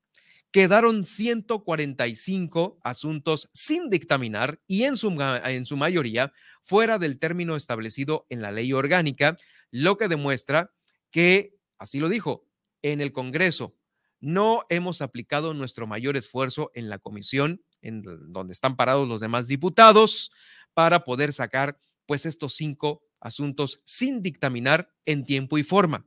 quedaron 0.50 1.04
145 1.04 2.78
asuntos 2.82 3.50
sin 3.52 3.90
dictaminar 3.90 4.60
y 4.66 4.84
en 4.84 4.96
su, 4.96 5.10
en 5.44 5.66
su 5.66 5.76
mayoría 5.76 6.32
fuera 6.62 6.98
del 6.98 7.18
término 7.18 7.56
establecido 7.56 8.26
en 8.28 8.42
la 8.42 8.52
ley 8.52 8.72
orgánica, 8.72 9.36
lo 9.70 9.96
que 9.96 10.08
demuestra 10.08 10.72
que, 11.10 11.56
así 11.78 12.00
lo 12.00 12.08
dijo, 12.08 12.46
en 12.82 13.00
el 13.00 13.12
Congreso 13.12 13.76
no 14.20 14.64
hemos 14.68 15.00
aplicado 15.00 15.54
nuestro 15.54 15.86
mayor 15.86 16.16
esfuerzo 16.16 16.70
en 16.74 16.88
la 16.88 16.98
comisión, 16.98 17.62
en 17.82 18.02
donde 18.02 18.52
están 18.52 18.76
parados 18.76 19.08
los 19.08 19.20
demás 19.20 19.46
diputados, 19.46 20.32
para 20.74 21.04
poder 21.04 21.32
sacar 21.32 21.78
pues 22.06 22.26
estos 22.26 22.54
cinco 22.54 23.02
asuntos 23.20 23.80
sin 23.84 24.22
dictaminar 24.22 24.92
en 25.06 25.24
tiempo 25.24 25.58
y 25.58 25.62
forma. 25.62 26.06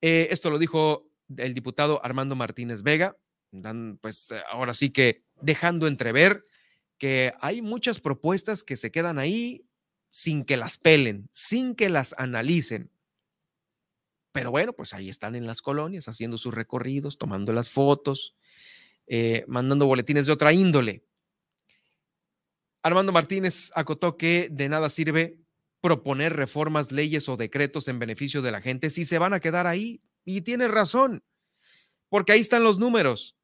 Eh, 0.00 0.28
esto 0.30 0.50
lo 0.50 0.58
dijo 0.58 1.10
el 1.36 1.54
diputado 1.54 2.04
Armando 2.04 2.36
Martínez 2.36 2.82
Vega, 2.82 3.16
dan, 3.62 3.98
pues 4.00 4.30
eh, 4.30 4.40
ahora 4.50 4.74
sí 4.74 4.90
que 4.90 5.24
dejando 5.40 5.86
entrever 5.86 6.44
que 6.98 7.34
hay 7.40 7.62
muchas 7.62 8.00
propuestas 8.00 8.62
que 8.62 8.76
se 8.76 8.90
quedan 8.90 9.18
ahí 9.18 9.66
sin 10.10 10.44
que 10.44 10.56
las 10.56 10.78
pelen, 10.78 11.28
sin 11.32 11.74
que 11.74 11.88
las 11.88 12.14
analicen. 12.18 12.90
Pero 14.32 14.50
bueno, 14.50 14.72
pues 14.72 14.94
ahí 14.94 15.08
están 15.08 15.34
en 15.34 15.46
las 15.46 15.62
colonias 15.62 16.08
haciendo 16.08 16.38
sus 16.38 16.54
recorridos, 16.54 17.18
tomando 17.18 17.52
las 17.52 17.70
fotos, 17.70 18.34
eh, 19.06 19.44
mandando 19.46 19.86
boletines 19.86 20.26
de 20.26 20.32
otra 20.32 20.52
índole. 20.52 21.04
Armando 22.82 23.12
Martínez 23.12 23.72
acotó 23.74 24.16
que 24.16 24.48
de 24.50 24.68
nada 24.68 24.88
sirve 24.90 25.38
proponer 25.80 26.34
reformas, 26.34 26.92
leyes 26.92 27.28
o 27.28 27.36
decretos 27.36 27.88
en 27.88 27.98
beneficio 27.98 28.42
de 28.42 28.52
la 28.52 28.60
gente 28.60 28.90
si 28.90 29.04
se 29.04 29.18
van 29.18 29.32
a 29.32 29.40
quedar 29.40 29.66
ahí. 29.66 30.00
Y 30.24 30.40
tiene 30.40 30.66
razón, 30.66 31.22
porque 32.08 32.32
ahí 32.32 32.40
están 32.40 32.64
los 32.64 32.78
números. 32.78 33.35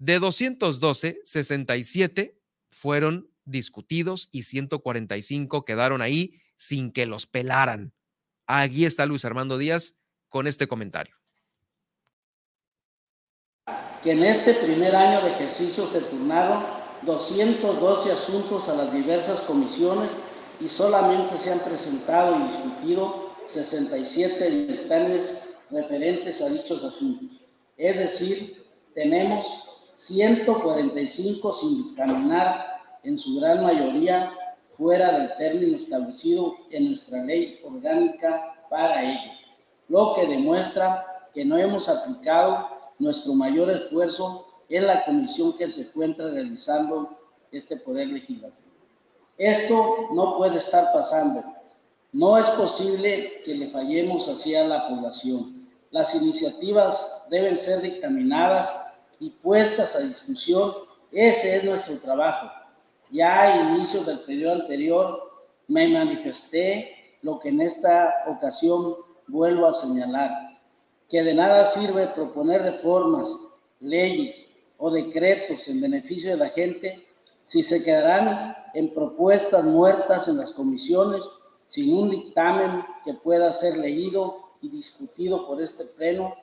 De 0.00 0.18
212, 0.18 1.20
67 1.24 2.40
fueron 2.70 3.30
discutidos 3.44 4.30
y 4.32 4.44
145 4.44 5.66
quedaron 5.66 6.00
ahí 6.00 6.40
sin 6.56 6.90
que 6.90 7.04
los 7.04 7.26
pelaran. 7.26 7.92
Aquí 8.46 8.86
está 8.86 9.04
Luis 9.04 9.26
Armando 9.26 9.58
Díaz 9.58 9.96
con 10.28 10.46
este 10.46 10.66
comentario. 10.66 11.14
Que 14.02 14.12
en 14.12 14.24
este 14.24 14.54
primer 14.54 14.96
año 14.96 15.20
de 15.20 15.32
ejercicio 15.32 15.86
se 15.86 16.00
turnaron 16.00 16.64
212 17.02 18.10
asuntos 18.10 18.70
a 18.70 18.76
las 18.76 18.94
diversas 18.94 19.42
comisiones 19.42 20.10
y 20.62 20.68
solamente 20.68 21.38
se 21.38 21.52
han 21.52 21.60
presentado 21.60 22.38
y 22.38 22.48
discutido 22.48 23.34
67 23.44 24.50
dictámenes 24.66 25.56
referentes 25.70 26.40
a 26.40 26.48
dichos 26.48 26.82
asuntos. 26.82 27.38
Es 27.76 27.96
decir, 27.98 28.64
tenemos 28.94 29.69
145 30.00 31.52
sin 31.52 31.76
dictaminar, 31.76 32.80
en 33.02 33.18
su 33.18 33.38
gran 33.38 33.62
mayoría 33.62 34.32
fuera 34.78 35.18
del 35.18 35.36
término 35.36 35.76
establecido 35.76 36.56
en 36.70 36.88
nuestra 36.88 37.22
ley 37.22 37.60
orgánica 37.62 38.56
para 38.70 39.02
ello, 39.02 39.30
lo 39.88 40.14
que 40.14 40.26
demuestra 40.26 41.28
que 41.34 41.44
no 41.44 41.58
hemos 41.58 41.86
aplicado 41.90 42.66
nuestro 42.98 43.34
mayor 43.34 43.70
esfuerzo 43.70 44.46
en 44.70 44.86
la 44.86 45.04
comisión 45.04 45.54
que 45.58 45.68
se 45.68 45.82
encuentra 45.82 46.30
realizando 46.30 47.18
este 47.52 47.76
Poder 47.76 48.08
Legislativo. 48.08 48.70
Esto 49.36 50.08
no 50.14 50.38
puede 50.38 50.58
estar 50.58 50.94
pasando. 50.94 51.44
No 52.12 52.38
es 52.38 52.46
posible 52.46 53.42
que 53.44 53.54
le 53.54 53.68
fallemos 53.68 54.28
así 54.28 54.54
a 54.54 54.64
la 54.64 54.88
población. 54.88 55.68
Las 55.90 56.14
iniciativas 56.14 57.26
deben 57.30 57.58
ser 57.58 57.82
dictaminadas 57.82 58.89
y 59.20 59.30
puestas 59.30 59.94
a 59.94 60.00
discusión. 60.00 60.72
Ese 61.12 61.56
es 61.56 61.64
nuestro 61.64 61.98
trabajo. 61.98 62.50
Ya 63.10 63.42
a 63.42 63.72
inicios 63.74 64.06
del 64.06 64.20
periodo 64.20 64.62
anterior 64.62 65.30
me 65.68 65.88
manifesté 65.88 67.16
lo 67.22 67.38
que 67.38 67.50
en 67.50 67.60
esta 67.60 68.24
ocasión 68.26 68.96
vuelvo 69.28 69.66
a 69.66 69.74
señalar, 69.74 70.58
que 71.08 71.22
de 71.22 71.34
nada 71.34 71.64
sirve 71.64 72.06
proponer 72.08 72.62
reformas, 72.62 73.28
leyes 73.80 74.36
o 74.78 74.90
decretos 74.90 75.68
en 75.68 75.80
beneficio 75.80 76.30
de 76.30 76.36
la 76.36 76.48
gente 76.48 77.06
si 77.44 77.62
se 77.62 77.82
quedarán 77.82 78.56
en 78.74 78.94
propuestas 78.94 79.64
muertas 79.64 80.28
en 80.28 80.38
las 80.38 80.52
comisiones 80.52 81.24
sin 81.66 81.94
un 81.94 82.10
dictamen 82.10 82.84
que 83.04 83.14
pueda 83.14 83.52
ser 83.52 83.76
leído 83.76 84.38
y 84.62 84.68
discutido 84.68 85.46
por 85.46 85.60
este 85.60 85.84
pleno 85.96 86.34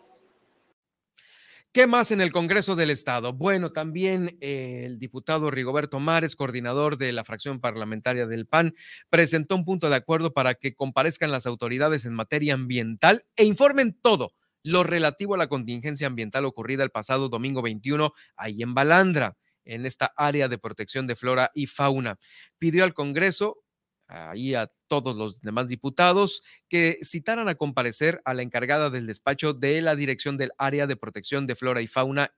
¿Qué 1.74 1.86
más 1.86 2.12
en 2.12 2.22
el 2.22 2.32
Congreso 2.32 2.76
del 2.76 2.90
Estado? 2.90 3.34
Bueno, 3.34 3.72
también 3.72 4.38
eh, 4.42 4.84
el 4.86 4.98
diputado 4.98 5.52
Rigoberto 5.52 6.00
Mares, 6.00 6.36
coordinador 6.36 6.98
de 6.98 7.12
la 7.12 7.24
fracción 7.24 7.60
parlamentaria 7.60 8.26
del 8.26 8.48
PAN, 8.48 8.74
presentó 9.10 9.56
un 9.56 9.64
punto 9.64 9.90
de 9.90 9.96
acuerdo 9.96 10.34
para 10.34 10.56
que 10.56 10.74
comparezcan 10.74 11.32
las 11.32 11.46
autoridades 11.46 12.06
en 12.06 12.14
materia 12.14 12.56
ambiental 12.56 13.26
e 13.36 13.44
informen 13.44 13.96
todo 14.02 14.34
lo 14.64 14.84
relativo 14.84 15.36
a 15.36 15.38
la 15.38 15.48
contingencia 15.48 16.08
ambiental 16.08 16.46
ocurrida 16.46 16.84
el 16.84 16.90
pasado 16.90 17.30
domingo 17.30 17.62
21 17.62 18.12
ahí 18.36 18.64
en 18.64 18.74
Balandra, 18.74 19.38
en 19.64 19.86
esta 19.86 20.12
área 20.18 20.48
de 20.48 20.58
protección 20.58 21.06
de 21.06 21.16
flora 21.16 21.52
y 21.54 21.68
fauna. 21.68 22.18
Pidió 22.58 22.84
al 22.84 22.94
Congreso 22.94 23.64
ahí 24.08 24.56
a 24.56 24.72
todos 24.88 25.16
los 25.16 25.42
demás 25.42 25.68
diputados 25.68 26.42
que 26.70 26.98
citaran 27.04 27.50
a 27.50 27.56
comparecer 27.56 28.22
a 28.26 28.34
la 28.34 28.42
encargada 28.42 28.90
del 28.90 29.08
despacho 29.08 29.54
de 29.54 29.82
la 29.82 29.96
Dirección 29.96 30.38
del 30.38 30.52
Área 30.58 30.88
de 30.88 30.96
Protección 30.96 31.46
de 31.46 31.56
Flora 31.56 31.82
y 31.82 31.88
Fauna 31.88 32.34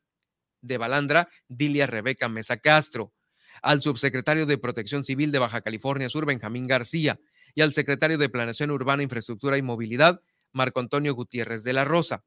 de 0.61 0.77
Balandra, 0.77 1.29
Dilia 1.47 1.85
Rebeca 1.85 2.27
Mesa 2.27 2.57
Castro, 2.57 3.13
al 3.61 3.81
subsecretario 3.81 4.45
de 4.45 4.57
Protección 4.57 5.03
Civil 5.03 5.31
de 5.31 5.39
Baja 5.39 5.61
California 5.61 6.09
Sur, 6.09 6.25
Benjamín 6.25 6.67
García, 6.67 7.19
y 7.55 7.61
al 7.61 7.73
secretario 7.73 8.17
de 8.17 8.29
Planeación 8.29 8.71
Urbana, 8.71 9.03
Infraestructura 9.03 9.57
y 9.57 9.61
Movilidad, 9.61 10.21
Marco 10.51 10.79
Antonio 10.79 11.13
Gutiérrez 11.13 11.63
de 11.63 11.73
la 11.73 11.85
Rosa. 11.85 12.23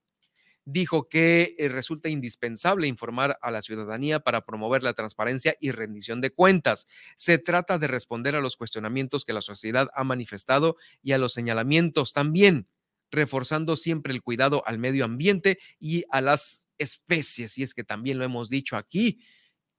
Dijo 0.64 1.08
que 1.08 1.54
eh, 1.58 1.68
resulta 1.68 2.08
indispensable 2.08 2.86
informar 2.86 3.38
a 3.42 3.50
la 3.50 3.62
ciudadanía 3.62 4.20
para 4.20 4.42
promover 4.42 4.82
la 4.82 4.94
transparencia 4.94 5.56
y 5.60 5.72
rendición 5.72 6.20
de 6.20 6.30
cuentas. 6.30 6.86
Se 7.16 7.38
trata 7.38 7.78
de 7.78 7.88
responder 7.88 8.36
a 8.36 8.40
los 8.40 8.56
cuestionamientos 8.56 9.24
que 9.24 9.32
la 9.32 9.42
sociedad 9.42 9.88
ha 9.94 10.04
manifestado 10.04 10.76
y 11.02 11.12
a 11.12 11.18
los 11.18 11.32
señalamientos 11.32 12.12
también, 12.12 12.68
reforzando 13.10 13.76
siempre 13.76 14.12
el 14.12 14.22
cuidado 14.22 14.62
al 14.66 14.78
medio 14.78 15.04
ambiente 15.04 15.58
y 15.78 16.04
a 16.10 16.20
las 16.20 16.68
especies. 16.78 17.58
Y 17.58 17.62
es 17.62 17.74
que 17.74 17.84
también 17.84 18.18
lo 18.18 18.24
hemos 18.24 18.48
dicho 18.48 18.76
aquí 18.76 19.20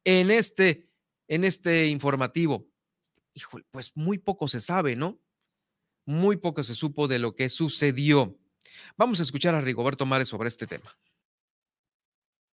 en 0.03 0.31
este, 0.31 0.89
en 1.27 1.43
este 1.43 1.87
informativo. 1.87 2.67
Híjole, 3.33 3.65
pues 3.71 3.91
muy 3.95 4.19
poco 4.19 4.47
se 4.47 4.59
sabe, 4.59 4.95
¿no? 4.95 5.19
Muy 6.05 6.37
poco 6.37 6.63
se 6.63 6.75
supo 6.75 7.07
de 7.07 7.19
lo 7.19 7.33
que 7.35 7.49
sucedió. 7.49 8.37
Vamos 8.97 9.19
a 9.19 9.23
escuchar 9.23 9.55
a 9.55 9.61
Rigoberto 9.61 10.05
Mares 10.05 10.29
sobre 10.29 10.49
este 10.49 10.67
tema. 10.67 10.89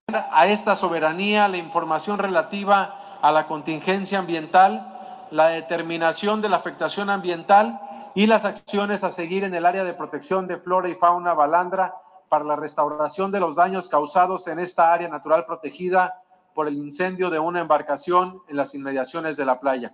A 0.07 0.47
esta 0.47 0.75
soberanía, 0.75 1.47
la 1.47 1.57
información 1.57 2.17
relativa 2.17 3.19
a 3.21 3.31
la 3.31 3.47
contingencia 3.47 4.19
ambiental, 4.19 5.27
la 5.31 5.49
determinación 5.49 6.41
de 6.41 6.49
la 6.49 6.57
afectación 6.57 7.09
ambiental 7.09 7.79
y 8.15 8.25
las 8.25 8.45
acciones 8.45 9.03
a 9.03 9.11
seguir 9.11 9.43
en 9.43 9.53
el 9.53 9.65
área 9.65 9.83
de 9.83 9.93
protección 9.93 10.47
de 10.47 10.57
flora 10.57 10.89
y 10.89 10.95
fauna 10.95 11.33
balandra 11.33 11.95
para 12.27 12.43
la 12.43 12.55
restauración 12.55 13.31
de 13.31 13.39
los 13.39 13.55
daños 13.55 13.87
causados 13.87 14.47
en 14.47 14.59
esta 14.59 14.93
área 14.93 15.07
natural 15.07 15.45
protegida 15.45 16.21
por 16.53 16.67
el 16.67 16.77
incendio 16.77 17.29
de 17.29 17.39
una 17.39 17.61
embarcación 17.61 18.41
en 18.47 18.57
las 18.57 18.73
inmediaciones 18.73 19.37
de 19.37 19.45
la 19.45 19.59
playa. 19.59 19.93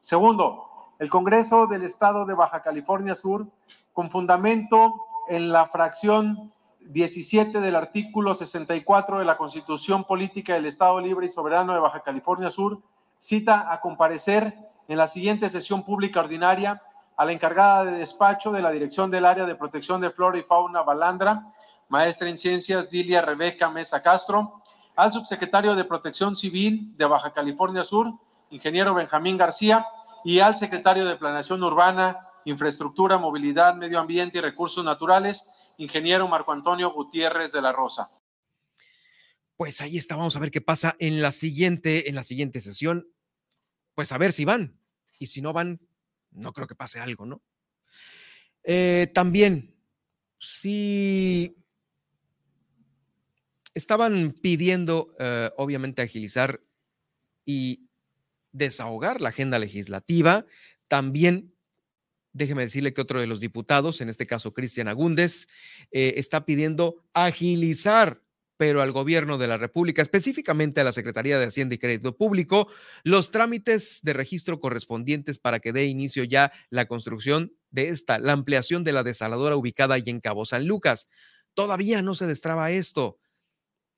Segundo, 0.00 0.66
el 0.98 1.10
Congreso 1.10 1.66
del 1.66 1.82
Estado 1.82 2.24
de 2.24 2.34
Baja 2.34 2.62
California 2.62 3.14
Sur, 3.14 3.46
con 3.92 4.10
fundamento 4.10 4.94
en 5.28 5.52
la 5.52 5.66
fracción 5.66 6.52
17 6.80 7.60
del 7.60 7.76
artículo 7.76 8.34
64 8.34 9.18
de 9.18 9.24
la 9.24 9.36
Constitución 9.36 10.04
Política 10.04 10.54
del 10.54 10.66
Estado 10.66 11.00
Libre 11.00 11.26
y 11.26 11.28
Soberano 11.28 11.72
de 11.72 11.80
Baja 11.80 12.00
California 12.00 12.50
Sur, 12.50 12.80
cita 13.18 13.72
a 13.72 13.80
comparecer 13.80 14.56
en 14.88 14.98
la 14.98 15.06
siguiente 15.06 15.48
sesión 15.48 15.84
pública 15.84 16.20
ordinaria 16.20 16.82
a 17.16 17.24
la 17.24 17.32
encargada 17.32 17.84
de 17.84 17.92
despacho 17.92 18.50
de 18.52 18.62
la 18.62 18.72
Dirección 18.72 19.10
del 19.10 19.26
Área 19.26 19.46
de 19.46 19.54
Protección 19.54 20.00
de 20.00 20.10
Flora 20.10 20.38
y 20.38 20.42
Fauna 20.42 20.82
Balandra, 20.82 21.46
maestra 21.88 22.28
en 22.28 22.38
ciencias 22.38 22.90
Dilia 22.90 23.22
Rebeca 23.22 23.70
Mesa 23.70 24.02
Castro, 24.02 24.62
al 24.96 25.12
subsecretario 25.12 25.74
de 25.74 25.84
Protección 25.84 26.34
Civil 26.34 26.96
de 26.96 27.06
Baja 27.06 27.32
California 27.32 27.84
Sur, 27.84 28.12
ingeniero 28.50 28.94
Benjamín 28.94 29.36
García, 29.36 29.86
y 30.24 30.40
al 30.40 30.56
secretario 30.56 31.04
de 31.04 31.16
Planeación 31.16 31.62
Urbana, 31.62 32.28
Infraestructura, 32.44 33.18
Movilidad, 33.18 33.76
Medio 33.76 33.98
Ambiente 33.98 34.38
y 34.38 34.40
Recursos 34.40 34.84
Naturales, 34.84 35.46
ingeniero 35.78 36.28
Marco 36.28 36.52
Antonio 36.52 36.92
Gutiérrez 36.92 37.52
de 37.52 37.62
la 37.62 37.72
Rosa. 37.72 38.10
Pues 39.56 39.80
ahí 39.80 39.96
está, 39.96 40.16
vamos 40.16 40.34
a 40.34 40.40
ver 40.40 40.50
qué 40.50 40.60
pasa 40.60 40.96
en 40.98 41.22
la 41.22 41.30
siguiente, 41.30 42.08
en 42.08 42.14
la 42.14 42.22
siguiente 42.22 42.60
sesión. 42.60 43.08
Pues 43.94 44.10
a 44.12 44.18
ver 44.18 44.32
si 44.32 44.44
van. 44.44 44.78
Y 45.18 45.26
si 45.26 45.40
no 45.42 45.52
van, 45.52 45.80
no 46.30 46.52
creo 46.52 46.66
que 46.66 46.74
pase 46.74 46.98
algo, 46.98 47.26
¿no? 47.26 47.42
Eh, 48.64 49.10
también, 49.14 49.76
si 50.38 51.56
estaban 53.74 54.32
pidiendo, 54.32 55.14
eh, 55.18 55.50
obviamente, 55.56 56.02
agilizar 56.02 56.60
y 57.44 57.88
desahogar 58.52 59.20
la 59.20 59.30
agenda 59.30 59.58
legislativa, 59.58 60.44
también 60.88 61.51
déjeme 62.32 62.62
decirle 62.62 62.92
que 62.92 63.00
otro 63.00 63.20
de 63.20 63.26
los 63.26 63.40
diputados, 63.40 64.00
en 64.00 64.08
este 64.08 64.26
caso 64.26 64.52
Cristian 64.52 64.88
Agúndez, 64.88 65.48
eh, 65.90 66.14
está 66.16 66.44
pidiendo 66.44 67.04
agilizar, 67.14 68.22
pero 68.56 68.82
al 68.82 68.92
gobierno 68.92 69.38
de 69.38 69.48
la 69.48 69.58
República, 69.58 70.02
específicamente 70.02 70.80
a 70.80 70.84
la 70.84 70.92
Secretaría 70.92 71.38
de 71.38 71.46
Hacienda 71.46 71.74
y 71.74 71.78
Crédito 71.78 72.16
Público, 72.16 72.68
los 73.02 73.30
trámites 73.30 74.00
de 74.02 74.12
registro 74.12 74.60
correspondientes 74.60 75.38
para 75.38 75.58
que 75.58 75.72
dé 75.72 75.86
inicio 75.86 76.24
ya 76.24 76.52
la 76.70 76.86
construcción 76.86 77.52
de 77.70 77.88
esta, 77.88 78.18
la 78.18 78.32
ampliación 78.32 78.84
de 78.84 78.92
la 78.92 79.02
desaladora 79.02 79.56
ubicada 79.56 79.94
ahí 79.96 80.04
en 80.06 80.20
Cabo 80.20 80.44
San 80.44 80.66
Lucas. 80.66 81.08
Todavía 81.54 82.02
no 82.02 82.14
se 82.14 82.26
destraba 82.26 82.70
esto. 82.70 83.18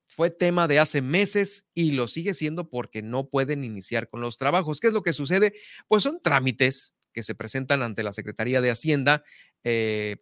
Fue 0.06 0.30
tema 0.30 0.68
de 0.68 0.78
hace 0.78 1.02
meses 1.02 1.66
y 1.74 1.92
lo 1.92 2.08
sigue 2.08 2.34
siendo 2.34 2.68
porque 2.68 3.02
no 3.02 3.28
pueden 3.28 3.64
iniciar 3.64 4.08
con 4.08 4.20
los 4.20 4.38
trabajos. 4.38 4.80
¿Qué 4.80 4.86
es 4.86 4.92
lo 4.92 5.02
que 5.02 5.12
sucede? 5.12 5.54
Pues 5.88 6.02
son 6.04 6.20
trámites 6.22 6.94
que 7.14 7.22
se 7.22 7.34
presentan 7.34 7.82
ante 7.82 8.02
la 8.02 8.12
Secretaría 8.12 8.60
de 8.60 8.70
Hacienda 8.70 9.24
eh, 9.62 10.18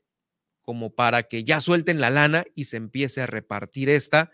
como 0.60 0.94
para 0.94 1.24
que 1.24 1.42
ya 1.42 1.60
suelten 1.60 2.00
la 2.00 2.10
lana 2.10 2.44
y 2.54 2.66
se 2.66 2.76
empiece 2.76 3.20
a 3.20 3.26
repartir 3.26 3.88
esta 3.88 4.30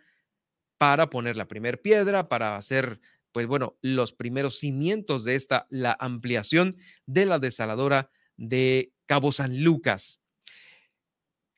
para 0.76 1.09
poner 1.09 1.36
la 1.36 1.48
primera 1.48 1.78
piedra, 1.78 2.28
para 2.28 2.56
hacer, 2.56 3.01
pues 3.32 3.47
bueno, 3.47 3.78
los 3.80 4.12
primeros 4.12 4.59
cimientos 4.59 5.24
de 5.24 5.35
esta, 5.35 5.66
la 5.70 5.97
ampliación 5.98 6.76
de 7.06 7.24
la 7.24 7.39
desaladora 7.39 8.10
de 8.36 8.93
Cabo 9.06 9.32
San 9.32 9.64
Lucas. 9.64 10.20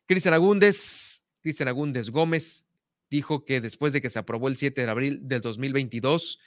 Cristian 0.07 0.35
Agúndez, 0.35 1.25
Cristian 1.41 1.69
Agúndez 1.69 2.11
Gómez 2.11 2.67
dijo 3.11 3.45
que 3.45 3.61
después 3.61 3.93
de 3.93 4.01
que 4.01 4.11
se 4.11 4.19
aprobó 4.19 4.49
el 4.49 4.57
7 4.57 4.85
de 4.85 4.91
abril 4.91 5.21
del 5.23 5.41
2022, 5.41 6.39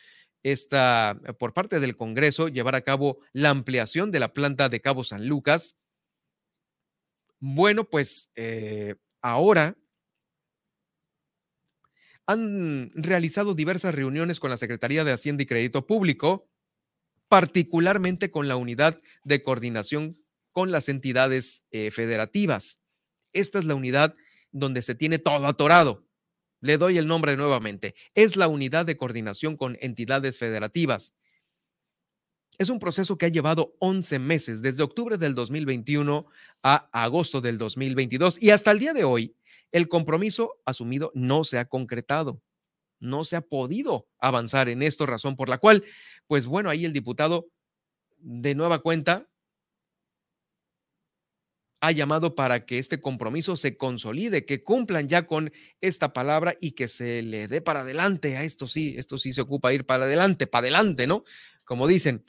esta, 0.43 1.19
eh, 1.25 1.33
por 1.33 1.53
parte 1.53 1.79
del 1.79 1.95
Congreso, 1.95 2.49
llevar 2.49 2.75
a 2.75 2.81
cabo 2.81 3.19
la 3.31 3.49
ampliación 3.49 4.11
de 4.11 4.19
la 4.19 4.33
planta 4.33 4.69
de 4.69 4.81
Cabo 4.81 5.03
San 5.03 5.27
Lucas. 5.27 5.77
Bueno, 7.39 7.89
pues 7.89 8.31
eh, 8.35 8.95
ahora 9.21 9.77
han 12.25 12.91
realizado 12.93 13.53
diversas 13.53 13.95
reuniones 13.95 14.39
con 14.39 14.49
la 14.49 14.57
Secretaría 14.57 15.03
de 15.03 15.11
Hacienda 15.11 15.43
y 15.43 15.45
Crédito 15.45 15.85
Público, 15.87 16.49
particularmente 17.27 18.29
con 18.29 18.47
la 18.47 18.55
unidad 18.55 19.01
de 19.23 19.41
coordinación 19.41 20.17
con 20.51 20.71
las 20.71 20.87
entidades 20.87 21.65
eh, 21.71 21.91
federativas. 21.91 22.81
Esta 23.33 23.59
es 23.59 23.65
la 23.65 23.75
unidad 23.75 24.15
donde 24.51 24.81
se 24.81 24.95
tiene 24.95 25.17
todo 25.17 25.47
atorado. 25.47 26.05
Le 26.63 26.77
doy 26.77 26.97
el 26.97 27.07
nombre 27.07 27.35
nuevamente. 27.35 27.93
Es 28.15 28.37
la 28.37 28.47
unidad 28.47 28.85
de 28.85 28.95
coordinación 28.95 29.57
con 29.57 29.77
entidades 29.81 30.37
federativas. 30.37 31.13
Es 32.57 32.69
un 32.69 32.79
proceso 32.79 33.17
que 33.17 33.25
ha 33.25 33.29
llevado 33.29 33.75
11 33.79 34.17
meses, 34.19 34.61
desde 34.61 34.81
octubre 34.81 35.17
del 35.17 35.35
2021 35.35 36.25
a 36.63 36.89
agosto 36.93 37.41
del 37.41 37.57
2022. 37.57 38.41
Y 38.41 38.51
hasta 38.51 38.71
el 38.71 38.79
día 38.79 38.93
de 38.93 39.03
hoy, 39.03 39.35
el 39.73 39.89
compromiso 39.89 40.61
asumido 40.65 41.11
no 41.13 41.43
se 41.43 41.57
ha 41.57 41.65
concretado. 41.65 42.41
No 42.97 43.25
se 43.25 43.35
ha 43.35 43.41
podido 43.41 44.07
avanzar 44.17 44.69
en 44.69 44.83
esto, 44.83 45.05
razón 45.05 45.35
por 45.35 45.49
la 45.49 45.57
cual, 45.57 45.83
pues 46.27 46.45
bueno, 46.45 46.69
ahí 46.69 46.85
el 46.85 46.93
diputado 46.93 47.49
de 48.19 48.55
nueva 48.55 48.79
cuenta 48.79 49.29
ha 51.83 51.91
llamado 51.91 52.33
para 52.33 52.65
que 52.65 52.79
este 52.79 53.01
compromiso 53.01 53.57
se 53.57 53.75
consolide, 53.75 54.45
que 54.45 54.63
cumplan 54.63 55.09
ya 55.09 55.27
con 55.27 55.51
esta 55.81 56.13
palabra 56.13 56.55
y 56.61 56.71
que 56.71 56.87
se 56.87 57.21
le 57.21 57.49
dé 57.49 57.59
para 57.59 57.81
adelante. 57.81 58.37
A 58.37 58.45
esto 58.45 58.69
sí, 58.69 58.95
esto 58.97 59.17
sí 59.17 59.33
se 59.33 59.41
ocupa 59.41 59.73
ir 59.73 59.85
para 59.85 60.05
adelante, 60.05 60.47
para 60.47 60.61
adelante, 60.61 61.07
¿no? 61.07 61.25
Como 61.65 61.85
dicen. 61.85 62.23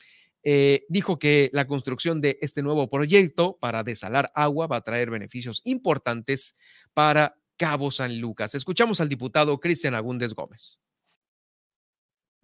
Eh, 0.47 0.85
dijo 0.91 1.19
que 1.19 1.49
la 1.55 1.67
construcción 1.67 2.21
de 2.21 2.37
este 2.43 2.63
nuevo 2.63 2.91
proyecto 2.91 3.57
para 3.63 3.83
desalar 3.83 4.31
agua 4.35 4.67
va 4.67 4.77
a 4.77 4.83
traer 4.83 5.09
beneficios 5.09 5.63
importantes 5.65 6.55
para 6.93 7.39
Cabo 7.57 7.91
San 7.91 8.21
Lucas. 8.21 8.55
Escuchamos 8.55 9.01
al 9.01 9.09
diputado 9.09 9.59
Cristian 9.59 9.95
Agúndez 9.95 10.35
Gómez 10.35 10.81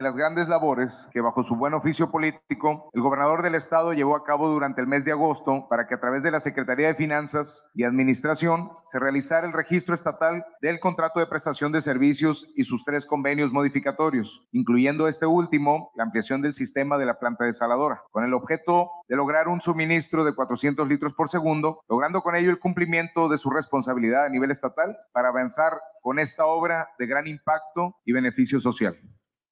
las 0.01 0.17
grandes 0.17 0.49
labores 0.49 1.09
que 1.13 1.21
bajo 1.21 1.43
su 1.43 1.57
buen 1.57 1.75
oficio 1.75 2.11
político 2.11 2.89
el 2.95 3.03
gobernador 3.03 3.43
del 3.43 3.55
estado 3.55 3.93
llevó 3.93 4.17
a 4.17 4.25
cabo 4.25 4.49
durante 4.49 4.81
el 4.81 4.87
mes 4.87 5.05
de 5.05 5.13
agosto 5.13 5.67
para 5.69 5.87
que 5.87 5.95
a 5.95 6.01
través 6.01 6.23
de 6.23 6.31
la 6.31 6.41
Secretaría 6.41 6.87
de 6.87 6.95
Finanzas 6.95 7.71
y 7.75 7.85
Administración 7.85 8.71
se 8.83 8.99
realizara 8.99 9.47
el 9.47 9.53
registro 9.53 9.95
estatal 9.95 10.43
del 10.63 10.81
contrato 10.81 11.21
de 11.21 11.27
prestación 11.27 11.71
de 11.71 11.83
servicios 11.83 12.51
y 12.57 12.65
sus 12.65 12.83
tres 12.85 13.05
convenios 13.05 13.53
modificatorios, 13.53 14.49
incluyendo 14.53 15.07
este 15.07 15.27
último, 15.27 15.93
la 15.95 16.05
ampliación 16.05 16.41
del 16.41 16.55
sistema 16.55 16.97
de 16.97 17.05
la 17.05 17.19
planta 17.19 17.45
desaladora, 17.45 18.03
con 18.11 18.25
el 18.25 18.33
objeto 18.33 18.91
de 19.07 19.17
lograr 19.17 19.49
un 19.49 19.61
suministro 19.61 20.25
de 20.25 20.35
400 20.35 20.89
litros 20.89 21.13
por 21.13 21.29
segundo, 21.29 21.83
logrando 21.91 22.23
con 22.23 22.35
ello 22.37 22.51
el 22.51 22.59
cumplimiento 22.59 23.29
de 23.29 23.37
su 23.37 23.51
responsabilidad 23.51 24.25
a 24.25 24.31
nivel 24.31 24.51
estatal 24.51 24.97
para 25.13 25.29
avanzar 25.29 25.79
con 26.01 26.19
esta 26.19 26.47
obra 26.47 26.89
de 26.99 27.07
gran 27.07 27.27
impacto 27.27 27.97
y 28.07 28.13
beneficio 28.13 28.61
social. 28.61 28.97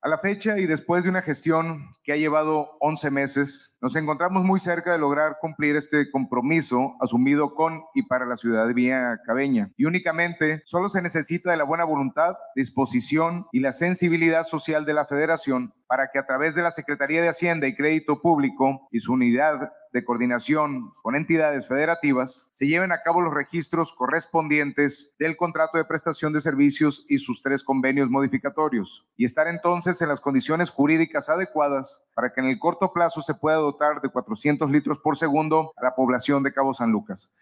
A 0.01 0.09
la 0.09 0.19
fecha 0.19 0.59
y 0.59 0.67
después 0.67 1.03
de 1.03 1.11
una 1.11 1.23
gestión 1.23 1.97
que 2.05 2.13
ha 2.13 2.17
llevado 2.17 2.77
11 2.81 3.11
meses, 3.11 3.77
nos 3.81 3.95
encontramos 3.97 4.45
muy 4.45 4.61
cerca 4.61 4.93
de 4.93 4.99
lograr 4.99 5.37
cumplir 5.41 5.77
este 5.77 6.11
compromiso 6.11 6.97
asumido 7.01 7.55
con 7.55 7.83
y 7.95 8.03
para 8.03 8.27
la 8.27 8.37
ciudadanía 8.37 9.21
cabeña. 9.25 9.71
Y 9.77 9.85
únicamente 9.85 10.63
solo 10.65 10.89
se 10.89 11.03
necesita 11.03 11.51
de 11.51 11.57
la 11.57 11.65
buena 11.65 11.85
voluntad, 11.85 12.37
disposición 12.57 13.47
y 13.53 13.61
la 13.61 13.73
sensibilidad 13.73 14.45
social 14.45 14.85
de 14.85 14.95
la 14.95 15.07
federación 15.07 15.75
para 15.87 16.11
que 16.13 16.19
a 16.19 16.27
través 16.27 16.55
de 16.55 16.63
la 16.63 16.71
Secretaría 16.71 17.23
de 17.23 17.29
Hacienda 17.29 17.67
y 17.67 17.75
Crédito 17.75 18.21
Público 18.21 18.89
y 18.93 19.01
su 19.01 19.15
unidad 19.15 19.73
de 19.93 20.05
coordinación 20.05 20.91
con 21.03 21.17
entidades 21.17 21.67
federativas, 21.67 22.47
se 22.51 22.67
lleven 22.67 22.93
a 22.93 23.03
cabo 23.03 23.23
los 23.23 23.33
registros 23.33 23.95
correspondientes 23.97 25.15
del 25.19 25.37
contrato 25.37 25.79
de 25.79 25.87
prestación 25.87 26.35
de 26.35 26.43
servicios 26.43 27.07
y 27.09 27.19
sus 27.19 27.43
tres 27.43 27.65
convenios 27.65 28.11
modificatorios, 28.11 29.09
y 29.17 29.25
estar 29.25 29.49
entonces 29.49 30.03
en 30.03 30.09
las 30.09 30.21
condiciones 30.21 30.69
jurídicas 30.69 31.31
adecuadas 31.31 32.07
para 32.15 32.35
que 32.35 32.41
en 32.43 32.49
el 32.49 32.59
corto 32.59 32.93
plazo 32.93 33.23
se 33.23 33.35
pueda 33.35 33.57
dotar 33.73 34.01
de 34.01 34.09
400 34.09 34.71
litros 34.71 34.99
por 34.99 35.17
segundo 35.17 35.73
a 35.77 35.85
la 35.85 35.95
población 35.95 36.43
de 36.43 36.53
Cabo 36.53 36.75
San 36.75 36.91
Lucas. 36.91 37.33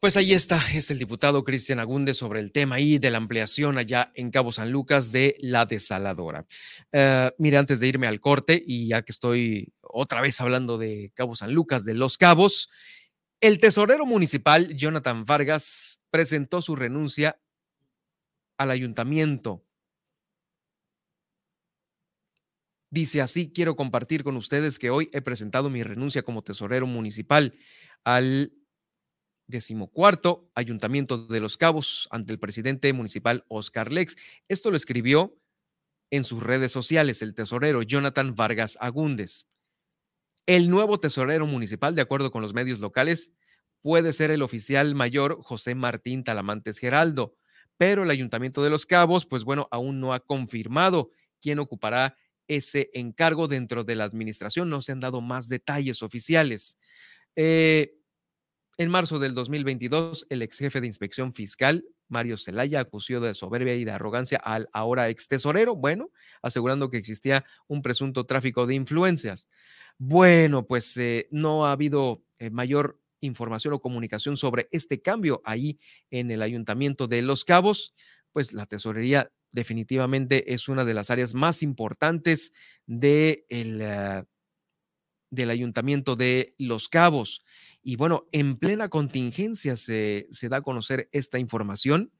Pues 0.00 0.16
ahí 0.16 0.32
está, 0.32 0.58
es 0.72 0.90
el 0.90 0.98
diputado 0.98 1.44
Cristian 1.44 1.78
Agunde 1.78 2.14
sobre 2.14 2.40
el 2.40 2.52
tema 2.52 2.76
ahí 2.76 2.96
de 2.96 3.10
la 3.10 3.18
ampliación 3.18 3.76
allá 3.76 4.10
en 4.14 4.30
Cabo 4.30 4.50
San 4.50 4.72
Lucas 4.72 5.12
de 5.12 5.36
la 5.40 5.66
desaladora. 5.66 6.46
Uh, 6.90 7.28
mire, 7.36 7.58
antes 7.58 7.80
de 7.80 7.88
irme 7.88 8.06
al 8.06 8.18
corte, 8.18 8.62
y 8.66 8.88
ya 8.88 9.02
que 9.02 9.12
estoy 9.12 9.74
otra 9.82 10.22
vez 10.22 10.40
hablando 10.40 10.78
de 10.78 11.12
Cabo 11.14 11.36
San 11.36 11.52
Lucas, 11.52 11.84
de 11.84 11.92
Los 11.92 12.16
Cabos, 12.16 12.70
el 13.42 13.60
tesorero 13.60 14.06
municipal 14.06 14.74
Jonathan 14.74 15.26
Vargas 15.26 16.00
presentó 16.10 16.62
su 16.62 16.76
renuncia 16.76 17.38
al 18.56 18.70
ayuntamiento. 18.70 19.66
Dice 22.90 23.20
así, 23.20 23.52
quiero 23.52 23.76
compartir 23.76 24.24
con 24.24 24.36
ustedes 24.36 24.80
que 24.80 24.90
hoy 24.90 25.08
he 25.12 25.22
presentado 25.22 25.70
mi 25.70 25.84
renuncia 25.84 26.22
como 26.22 26.42
tesorero 26.42 26.88
municipal 26.88 27.54
al 28.02 28.52
decimocuarto 29.46 30.50
Ayuntamiento 30.56 31.26
de 31.26 31.38
Los 31.38 31.56
Cabos 31.56 32.08
ante 32.10 32.32
el 32.32 32.40
presidente 32.40 32.92
municipal 32.92 33.44
Oscar 33.48 33.92
Lex. 33.92 34.16
Esto 34.48 34.72
lo 34.72 34.76
escribió 34.76 35.38
en 36.10 36.24
sus 36.24 36.42
redes 36.42 36.72
sociales 36.72 37.22
el 37.22 37.34
tesorero 37.34 37.82
Jonathan 37.82 38.34
Vargas 38.34 38.76
Agúndez. 38.80 39.46
El 40.46 40.68
nuevo 40.68 40.98
tesorero 40.98 41.46
municipal, 41.46 41.94
de 41.94 42.02
acuerdo 42.02 42.32
con 42.32 42.42
los 42.42 42.54
medios 42.54 42.80
locales, 42.80 43.30
puede 43.82 44.12
ser 44.12 44.32
el 44.32 44.42
oficial 44.42 44.96
mayor 44.96 45.40
José 45.42 45.76
Martín 45.76 46.24
Talamantes 46.24 46.78
Geraldo, 46.78 47.36
pero 47.76 48.02
el 48.02 48.10
Ayuntamiento 48.10 48.64
de 48.64 48.70
Los 48.70 48.84
Cabos, 48.84 49.26
pues 49.26 49.44
bueno, 49.44 49.68
aún 49.70 50.00
no 50.00 50.12
ha 50.12 50.18
confirmado 50.18 51.10
quién 51.40 51.60
ocupará 51.60 52.16
ese 52.50 52.90
encargo 52.94 53.46
dentro 53.46 53.84
de 53.84 53.94
la 53.94 54.04
administración. 54.04 54.68
No 54.68 54.82
se 54.82 54.90
han 54.90 55.00
dado 55.00 55.20
más 55.20 55.48
detalles 55.48 56.02
oficiales. 56.02 56.78
Eh, 57.36 57.94
en 58.76 58.90
marzo 58.90 59.20
del 59.20 59.34
2022, 59.34 60.26
el 60.30 60.42
ex 60.42 60.58
jefe 60.58 60.80
de 60.80 60.88
inspección 60.88 61.32
fiscal, 61.32 61.84
Mario 62.08 62.38
Zelaya, 62.38 62.80
acusó 62.80 63.20
de 63.20 63.34
soberbia 63.34 63.74
y 63.76 63.84
de 63.84 63.92
arrogancia 63.92 64.38
al 64.38 64.68
ahora 64.72 65.08
ex 65.10 65.28
tesorero, 65.28 65.76
bueno, 65.76 66.10
asegurando 66.42 66.90
que 66.90 66.96
existía 66.96 67.44
un 67.68 67.82
presunto 67.82 68.26
tráfico 68.26 68.66
de 68.66 68.74
influencias. 68.74 69.48
Bueno, 69.98 70.66
pues 70.66 70.96
eh, 70.96 71.28
no 71.30 71.66
ha 71.66 71.72
habido 71.72 72.24
eh, 72.40 72.50
mayor 72.50 72.98
información 73.20 73.74
o 73.74 73.80
comunicación 73.80 74.36
sobre 74.36 74.66
este 74.72 75.00
cambio 75.00 75.40
ahí 75.44 75.78
en 76.10 76.32
el 76.32 76.42
ayuntamiento 76.42 77.06
de 77.06 77.22
Los 77.22 77.44
Cabos, 77.44 77.94
pues 78.32 78.52
la 78.52 78.66
tesorería 78.66 79.32
definitivamente 79.52 80.52
es 80.52 80.68
una 80.68 80.84
de 80.84 80.94
las 80.94 81.10
áreas 81.10 81.34
más 81.34 81.62
importantes 81.62 82.52
de 82.86 83.44
el, 83.48 83.82
uh, 83.82 84.24
del 85.30 85.50
ayuntamiento 85.50 86.16
de 86.16 86.54
Los 86.58 86.88
Cabos. 86.88 87.44
Y 87.82 87.96
bueno, 87.96 88.26
en 88.32 88.56
plena 88.56 88.88
contingencia 88.88 89.76
se, 89.76 90.28
se 90.30 90.48
da 90.48 90.58
a 90.58 90.62
conocer 90.62 91.08
esta 91.12 91.38
información, 91.38 92.12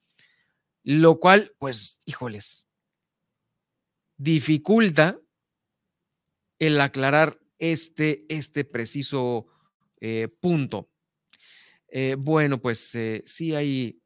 lo 0.82 1.20
cual, 1.20 1.54
pues, 1.58 1.98
híjoles, 2.06 2.68
dificulta 4.16 5.20
el 6.58 6.80
aclarar 6.80 7.40
este, 7.58 8.22
este 8.28 8.64
preciso 8.64 9.46
eh, 10.00 10.28
punto. 10.40 10.90
Eh, 11.88 12.16
bueno, 12.18 12.60
pues 12.60 12.94
eh, 12.94 13.22
sí 13.26 13.54
hay 13.54 13.99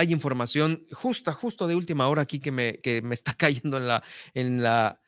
hay 0.00 0.12
información 0.14 0.86
justa, 0.92 1.34
justo 1.34 1.66
de 1.66 1.74
última 1.74 2.08
hora 2.08 2.22
aquí 2.22 2.40
que 2.40 2.50
me, 2.50 2.78
que 2.78 3.02
me 3.02 3.14
está 3.14 3.34
cayendo 3.36 3.76
en 3.76 3.86
la, 3.86 4.02
en 4.32 4.62
la, 4.62 5.00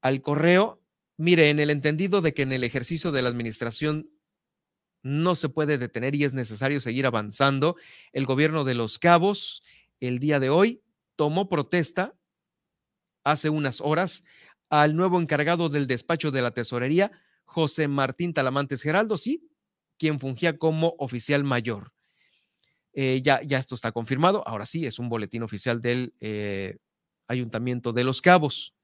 al 0.00 0.22
correo. 0.22 0.82
Mire, 1.18 1.50
en 1.50 1.60
el 1.60 1.68
entendido 1.68 2.22
de 2.22 2.32
que 2.32 2.42
en 2.42 2.52
el 2.52 2.64
ejercicio 2.64 3.12
de 3.12 3.20
la 3.20 3.28
administración 3.28 4.10
no 5.02 5.34
se 5.34 5.50
puede 5.50 5.76
detener 5.76 6.14
y 6.14 6.24
es 6.24 6.32
necesario 6.32 6.80
seguir 6.80 7.04
avanzando, 7.04 7.76
el 8.12 8.24
gobierno 8.24 8.64
de 8.64 8.74
Los 8.74 8.98
Cabos 8.98 9.62
el 10.00 10.18
día 10.18 10.40
de 10.40 10.48
hoy 10.48 10.82
tomó 11.16 11.50
protesta 11.50 12.14
hace 13.24 13.50
unas 13.50 13.82
horas 13.82 14.24
al 14.70 14.96
nuevo 14.96 15.20
encargado 15.20 15.68
del 15.68 15.86
despacho 15.86 16.30
de 16.30 16.40
la 16.40 16.52
tesorería, 16.52 17.12
José 17.44 17.88
Martín 17.88 18.32
Talamantes 18.32 18.82
Geraldo, 18.82 19.18
sí, 19.18 19.50
quien 19.98 20.18
fungía 20.18 20.56
como 20.56 20.94
oficial 20.98 21.44
mayor. 21.44 21.92
Eh, 22.92 23.20
ya, 23.22 23.40
ya 23.42 23.58
esto 23.58 23.74
está 23.74 23.92
confirmado. 23.92 24.46
Ahora 24.46 24.66
sí, 24.66 24.86
es 24.86 24.98
un 24.98 25.08
boletín 25.08 25.42
oficial 25.42 25.80
del 25.80 26.14
eh, 26.20 26.78
Ayuntamiento 27.28 27.92
de 27.92 28.04
Los 28.04 28.20
Cabos. 28.22 28.74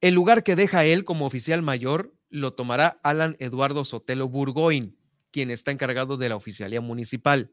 El 0.00 0.14
lugar 0.14 0.42
que 0.42 0.56
deja 0.56 0.84
él 0.84 1.04
como 1.04 1.26
oficial 1.26 1.62
mayor 1.62 2.14
lo 2.28 2.54
tomará 2.54 2.98
Alan 3.02 3.36
Eduardo 3.38 3.84
Sotelo 3.84 4.28
Burgoyne, 4.28 4.96
quien 5.30 5.50
está 5.50 5.70
encargado 5.70 6.16
de 6.16 6.28
la 6.28 6.36
oficialía 6.36 6.80
municipal. 6.80 7.52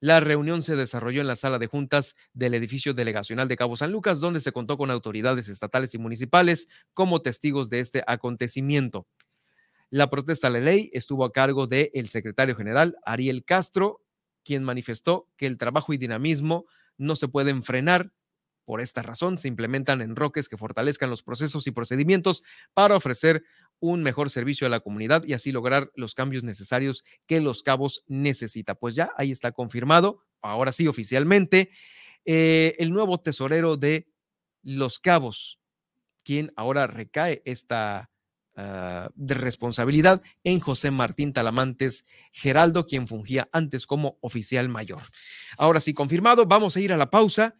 La 0.00 0.18
reunión 0.18 0.62
se 0.62 0.76
desarrolló 0.76 1.20
en 1.20 1.26
la 1.26 1.36
sala 1.36 1.58
de 1.58 1.66
juntas 1.66 2.16
del 2.32 2.54
edificio 2.54 2.94
delegacional 2.94 3.48
de 3.48 3.56
Cabo 3.56 3.76
San 3.76 3.92
Lucas, 3.92 4.18
donde 4.18 4.40
se 4.40 4.50
contó 4.50 4.78
con 4.78 4.90
autoridades 4.90 5.48
estatales 5.48 5.94
y 5.94 5.98
municipales 5.98 6.68
como 6.94 7.20
testigos 7.20 7.68
de 7.68 7.80
este 7.80 8.02
acontecimiento. 8.06 9.06
La 9.90 10.08
protesta 10.08 10.46
a 10.46 10.50
la 10.50 10.60
ley 10.60 10.88
estuvo 10.92 11.24
a 11.24 11.32
cargo 11.32 11.66
del 11.66 11.90
el 11.94 12.08
secretario 12.08 12.54
general 12.54 12.96
Ariel 13.04 13.44
Castro, 13.44 14.00
quien 14.44 14.62
manifestó 14.62 15.28
que 15.36 15.46
el 15.46 15.56
trabajo 15.56 15.92
y 15.92 15.98
dinamismo 15.98 16.64
no 16.96 17.16
se 17.16 17.26
pueden 17.26 17.64
frenar. 17.64 18.12
Por 18.64 18.80
esta 18.80 19.02
razón, 19.02 19.36
se 19.36 19.48
implementan 19.48 20.00
enroques 20.00 20.48
que 20.48 20.56
fortalezcan 20.56 21.10
los 21.10 21.24
procesos 21.24 21.66
y 21.66 21.72
procedimientos 21.72 22.44
para 22.72 22.94
ofrecer 22.94 23.42
un 23.80 24.04
mejor 24.04 24.30
servicio 24.30 24.64
a 24.64 24.70
la 24.70 24.78
comunidad 24.78 25.24
y 25.24 25.32
así 25.32 25.50
lograr 25.50 25.90
los 25.96 26.14
cambios 26.14 26.44
necesarios 26.44 27.02
que 27.26 27.40
Los 27.40 27.64
Cabos 27.64 28.04
necesita. 28.06 28.76
Pues 28.76 28.94
ya 28.94 29.10
ahí 29.16 29.32
está 29.32 29.50
confirmado, 29.50 30.22
ahora 30.40 30.70
sí 30.70 30.86
oficialmente, 30.86 31.70
eh, 32.24 32.76
el 32.78 32.92
nuevo 32.92 33.18
tesorero 33.18 33.76
de 33.76 34.06
Los 34.62 35.00
Cabos, 35.00 35.58
quien 36.22 36.52
ahora 36.54 36.86
recae 36.86 37.42
esta 37.44 38.09
Uh, 38.60 39.08
de 39.14 39.34
responsabilidad 39.34 40.20
en 40.44 40.60
José 40.60 40.90
Martín 40.90 41.32
Talamantes 41.32 42.04
Geraldo, 42.30 42.86
quien 42.86 43.08
fungía 43.08 43.48
antes 43.52 43.86
como 43.86 44.18
oficial 44.20 44.68
mayor. 44.68 45.02
Ahora 45.56 45.80
sí, 45.80 45.94
confirmado, 45.94 46.44
vamos 46.44 46.76
a 46.76 46.80
ir 46.80 46.92
a 46.92 46.98
la 46.98 47.10
pausa 47.10 47.56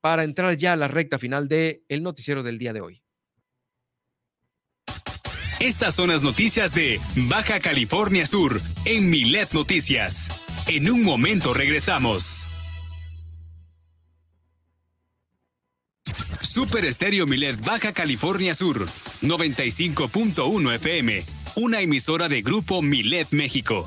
para 0.00 0.24
entrar 0.24 0.56
ya 0.56 0.72
a 0.72 0.76
la 0.76 0.88
recta 0.88 1.20
final 1.20 1.46
del 1.46 1.84
el 1.88 2.02
noticiero 2.02 2.42
del 2.42 2.58
día 2.58 2.72
de 2.72 2.80
hoy. 2.80 3.02
Estas 5.60 5.94
son 5.94 6.08
las 6.08 6.24
noticias 6.24 6.74
de 6.74 7.00
Baja 7.28 7.60
California 7.60 8.26
Sur 8.26 8.60
en 8.86 9.10
Milet 9.10 9.52
Noticias. 9.52 10.44
En 10.66 10.90
un 10.90 11.02
momento 11.02 11.54
regresamos. 11.54 12.48
Super 16.58 16.84
Estéreo 16.86 17.24
Milet 17.24 17.64
Baja 17.64 17.92
California 17.92 18.52
Sur, 18.52 18.84
95.1 19.22 20.74
FM, 20.74 21.22
una 21.54 21.80
emisora 21.80 22.28
de 22.28 22.42
Grupo 22.42 22.82
Milet 22.82 23.28
México. 23.30 23.86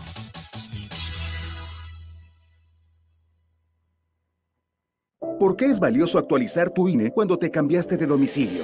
¿Por 5.37 5.57
qué 5.57 5.65
es 5.65 5.81
valioso 5.81 6.17
actualizar 6.17 6.69
tu 6.69 6.87
INE 6.87 7.11
cuando 7.11 7.37
te 7.37 7.51
cambiaste 7.51 7.97
de 7.97 8.05
domicilio? 8.05 8.63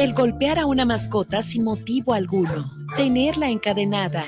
El 0.00 0.14
golpear 0.14 0.58
a 0.58 0.64
una 0.64 0.86
mascota 0.86 1.42
sin 1.42 1.62
motivo 1.62 2.14
alguno, 2.14 2.70
tenerla 2.96 3.50
encadenada, 3.50 4.24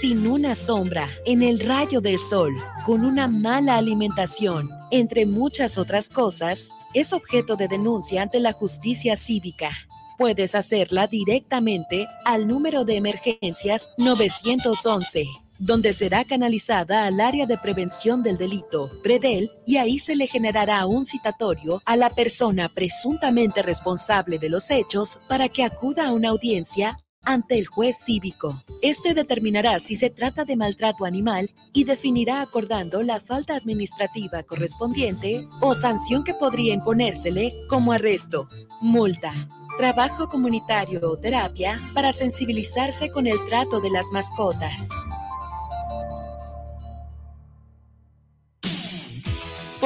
sin 0.00 0.24
una 0.24 0.54
sombra, 0.54 1.08
en 1.24 1.42
el 1.42 1.58
rayo 1.58 2.00
del 2.00 2.16
sol, 2.16 2.54
con 2.84 3.04
una 3.04 3.26
mala 3.26 3.76
alimentación 3.76 4.70
entre 4.92 5.26
muchas 5.26 5.78
otras 5.78 6.08
cosas, 6.08 6.70
es 6.94 7.12
objeto 7.12 7.56
de 7.56 7.66
denuncia 7.66 8.22
ante 8.22 8.38
la 8.38 8.52
justicia 8.52 9.16
cívica. 9.16 9.72
Puedes 10.16 10.54
hacerla 10.54 11.08
directamente 11.08 12.06
al 12.24 12.46
número 12.46 12.84
de 12.84 12.94
emergencias 12.94 13.90
911 13.98 15.26
donde 15.58 15.92
será 15.92 16.24
canalizada 16.24 17.06
al 17.06 17.20
área 17.20 17.46
de 17.46 17.58
prevención 17.58 18.22
del 18.22 18.38
delito, 18.38 18.90
PREDEL, 19.02 19.50
y 19.66 19.76
ahí 19.76 19.98
se 19.98 20.16
le 20.16 20.26
generará 20.26 20.86
un 20.86 21.04
citatorio 21.04 21.82
a 21.84 21.96
la 21.96 22.10
persona 22.10 22.68
presuntamente 22.68 23.62
responsable 23.62 24.38
de 24.38 24.48
los 24.48 24.70
hechos 24.70 25.18
para 25.28 25.48
que 25.48 25.64
acuda 25.64 26.08
a 26.08 26.12
una 26.12 26.30
audiencia 26.30 26.96
ante 27.26 27.58
el 27.58 27.66
juez 27.66 27.98
cívico. 27.98 28.62
Este 28.82 29.12
determinará 29.12 29.78
si 29.80 29.96
se 29.96 30.10
trata 30.10 30.44
de 30.44 30.56
maltrato 30.56 31.04
animal 31.04 31.50
y 31.72 31.84
definirá 31.84 32.40
acordando 32.40 33.02
la 33.02 33.20
falta 33.20 33.56
administrativa 33.56 34.42
correspondiente 34.44 35.44
o 35.60 35.74
sanción 35.74 36.24
que 36.24 36.34
podría 36.34 36.72
imponérsele 36.72 37.52
como 37.68 37.92
arresto, 37.92 38.48
multa, 38.80 39.48
trabajo 39.76 40.28
comunitario 40.28 41.00
o 41.02 41.18
terapia 41.18 41.80
para 41.94 42.12
sensibilizarse 42.12 43.10
con 43.10 43.26
el 43.26 43.44
trato 43.44 43.80
de 43.80 43.90
las 43.90 44.06
mascotas. 44.12 44.88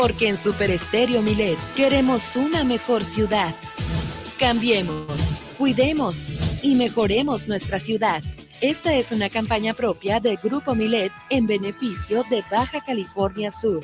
Porque 0.00 0.28
en 0.28 0.38
Super 0.38 0.70
Estéreo 0.70 1.20
Milet 1.20 1.58
queremos 1.76 2.34
una 2.34 2.64
mejor 2.64 3.04
ciudad. 3.04 3.54
Cambiemos, 4.38 5.36
cuidemos 5.58 6.62
y 6.62 6.74
mejoremos 6.74 7.46
nuestra 7.48 7.78
ciudad. 7.78 8.22
Esta 8.62 8.94
es 8.94 9.12
una 9.12 9.28
campaña 9.28 9.74
propia 9.74 10.18
del 10.18 10.38
Grupo 10.38 10.74
Milet 10.74 11.12
en 11.28 11.46
beneficio 11.46 12.24
de 12.30 12.42
Baja 12.50 12.82
California 12.82 13.50
Sur. 13.50 13.82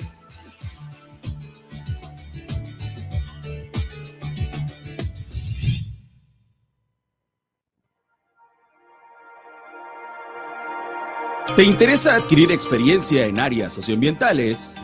¿Te 11.55 11.63
interesa 11.63 12.15
adquirir 12.15 12.51
experiencia 12.53 13.27
en 13.27 13.39
áreas 13.39 13.75
socioambientales? 13.75 14.77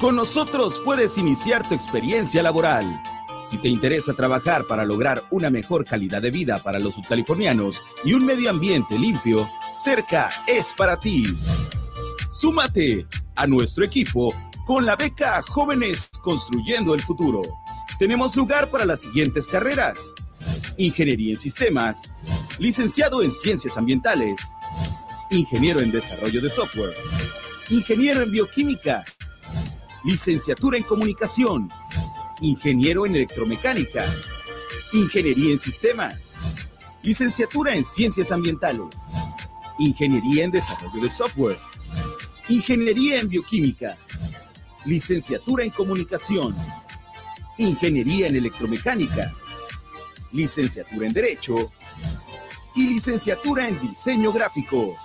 Con 0.00 0.14
nosotros 0.14 0.78
puedes 0.84 1.16
iniciar 1.16 1.66
tu 1.66 1.74
experiencia 1.74 2.42
laboral. 2.42 3.02
Si 3.40 3.56
te 3.56 3.68
interesa 3.68 4.12
trabajar 4.12 4.66
para 4.66 4.84
lograr 4.84 5.24
una 5.30 5.48
mejor 5.48 5.86
calidad 5.86 6.20
de 6.20 6.30
vida 6.30 6.62
para 6.62 6.78
los 6.78 6.96
subcalifornianos 6.96 7.82
y 8.04 8.12
un 8.12 8.26
medio 8.26 8.50
ambiente 8.50 8.98
limpio, 8.98 9.48
Cerca 9.72 10.28
es 10.46 10.74
para 10.74 11.00
ti. 11.00 11.24
Súmate 12.28 13.06
a 13.36 13.46
nuestro 13.46 13.86
equipo 13.86 14.34
con 14.66 14.84
la 14.84 14.96
beca 14.96 15.42
Jóvenes 15.48 16.10
Construyendo 16.20 16.94
el 16.94 17.00
Futuro. 17.00 17.40
Tenemos 17.98 18.36
lugar 18.36 18.70
para 18.70 18.84
las 18.84 19.00
siguientes 19.00 19.46
carreras. 19.46 20.12
Ingeniería 20.76 21.32
en 21.32 21.38
Sistemas, 21.38 22.10
licenciado 22.58 23.22
en 23.22 23.32
Ciencias 23.32 23.78
Ambientales, 23.78 24.42
ingeniero 25.30 25.80
en 25.80 25.90
Desarrollo 25.90 26.42
de 26.42 26.50
Software, 26.50 26.94
ingeniero 27.70 28.22
en 28.22 28.30
Bioquímica, 28.30 29.02
licenciatura 30.06 30.78
en 30.78 30.84
Comunicación, 30.84 31.68
ingeniero 32.40 33.06
en 33.06 33.16
Electromecánica, 33.16 34.06
Ingeniería 34.92 35.50
en 35.50 35.58
Sistemas, 35.58 36.32
licenciatura 37.02 37.74
en 37.74 37.84
Ciencias 37.84 38.30
Ambientales, 38.30 39.08
Ingeniería 39.80 40.44
en 40.44 40.52
Desarrollo 40.52 41.02
de 41.02 41.10
Software, 41.10 41.58
Ingeniería 42.48 43.18
en 43.18 43.28
Bioquímica, 43.28 43.98
licenciatura 44.84 45.64
en 45.64 45.70
Comunicación, 45.70 46.54
Ingeniería 47.58 48.28
en 48.28 48.36
Electromecánica, 48.36 49.34
licenciatura 50.30 51.08
en 51.08 51.14
Derecho 51.14 51.72
y 52.76 52.90
licenciatura 52.90 53.66
en 53.66 53.80
Diseño 53.80 54.32
Gráfico. 54.32 54.96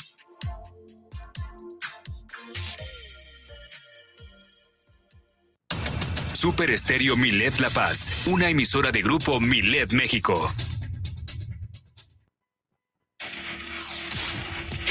Super 6.33 6.71
Estéreo 6.71 7.15
Milet 7.15 7.61
La 7.61 7.69
Paz, 7.69 8.27
una 8.27 8.49
emisora 8.49 8.91
de 8.91 9.01
grupo 9.01 9.39
Milet 9.39 9.93
México. 9.93 10.51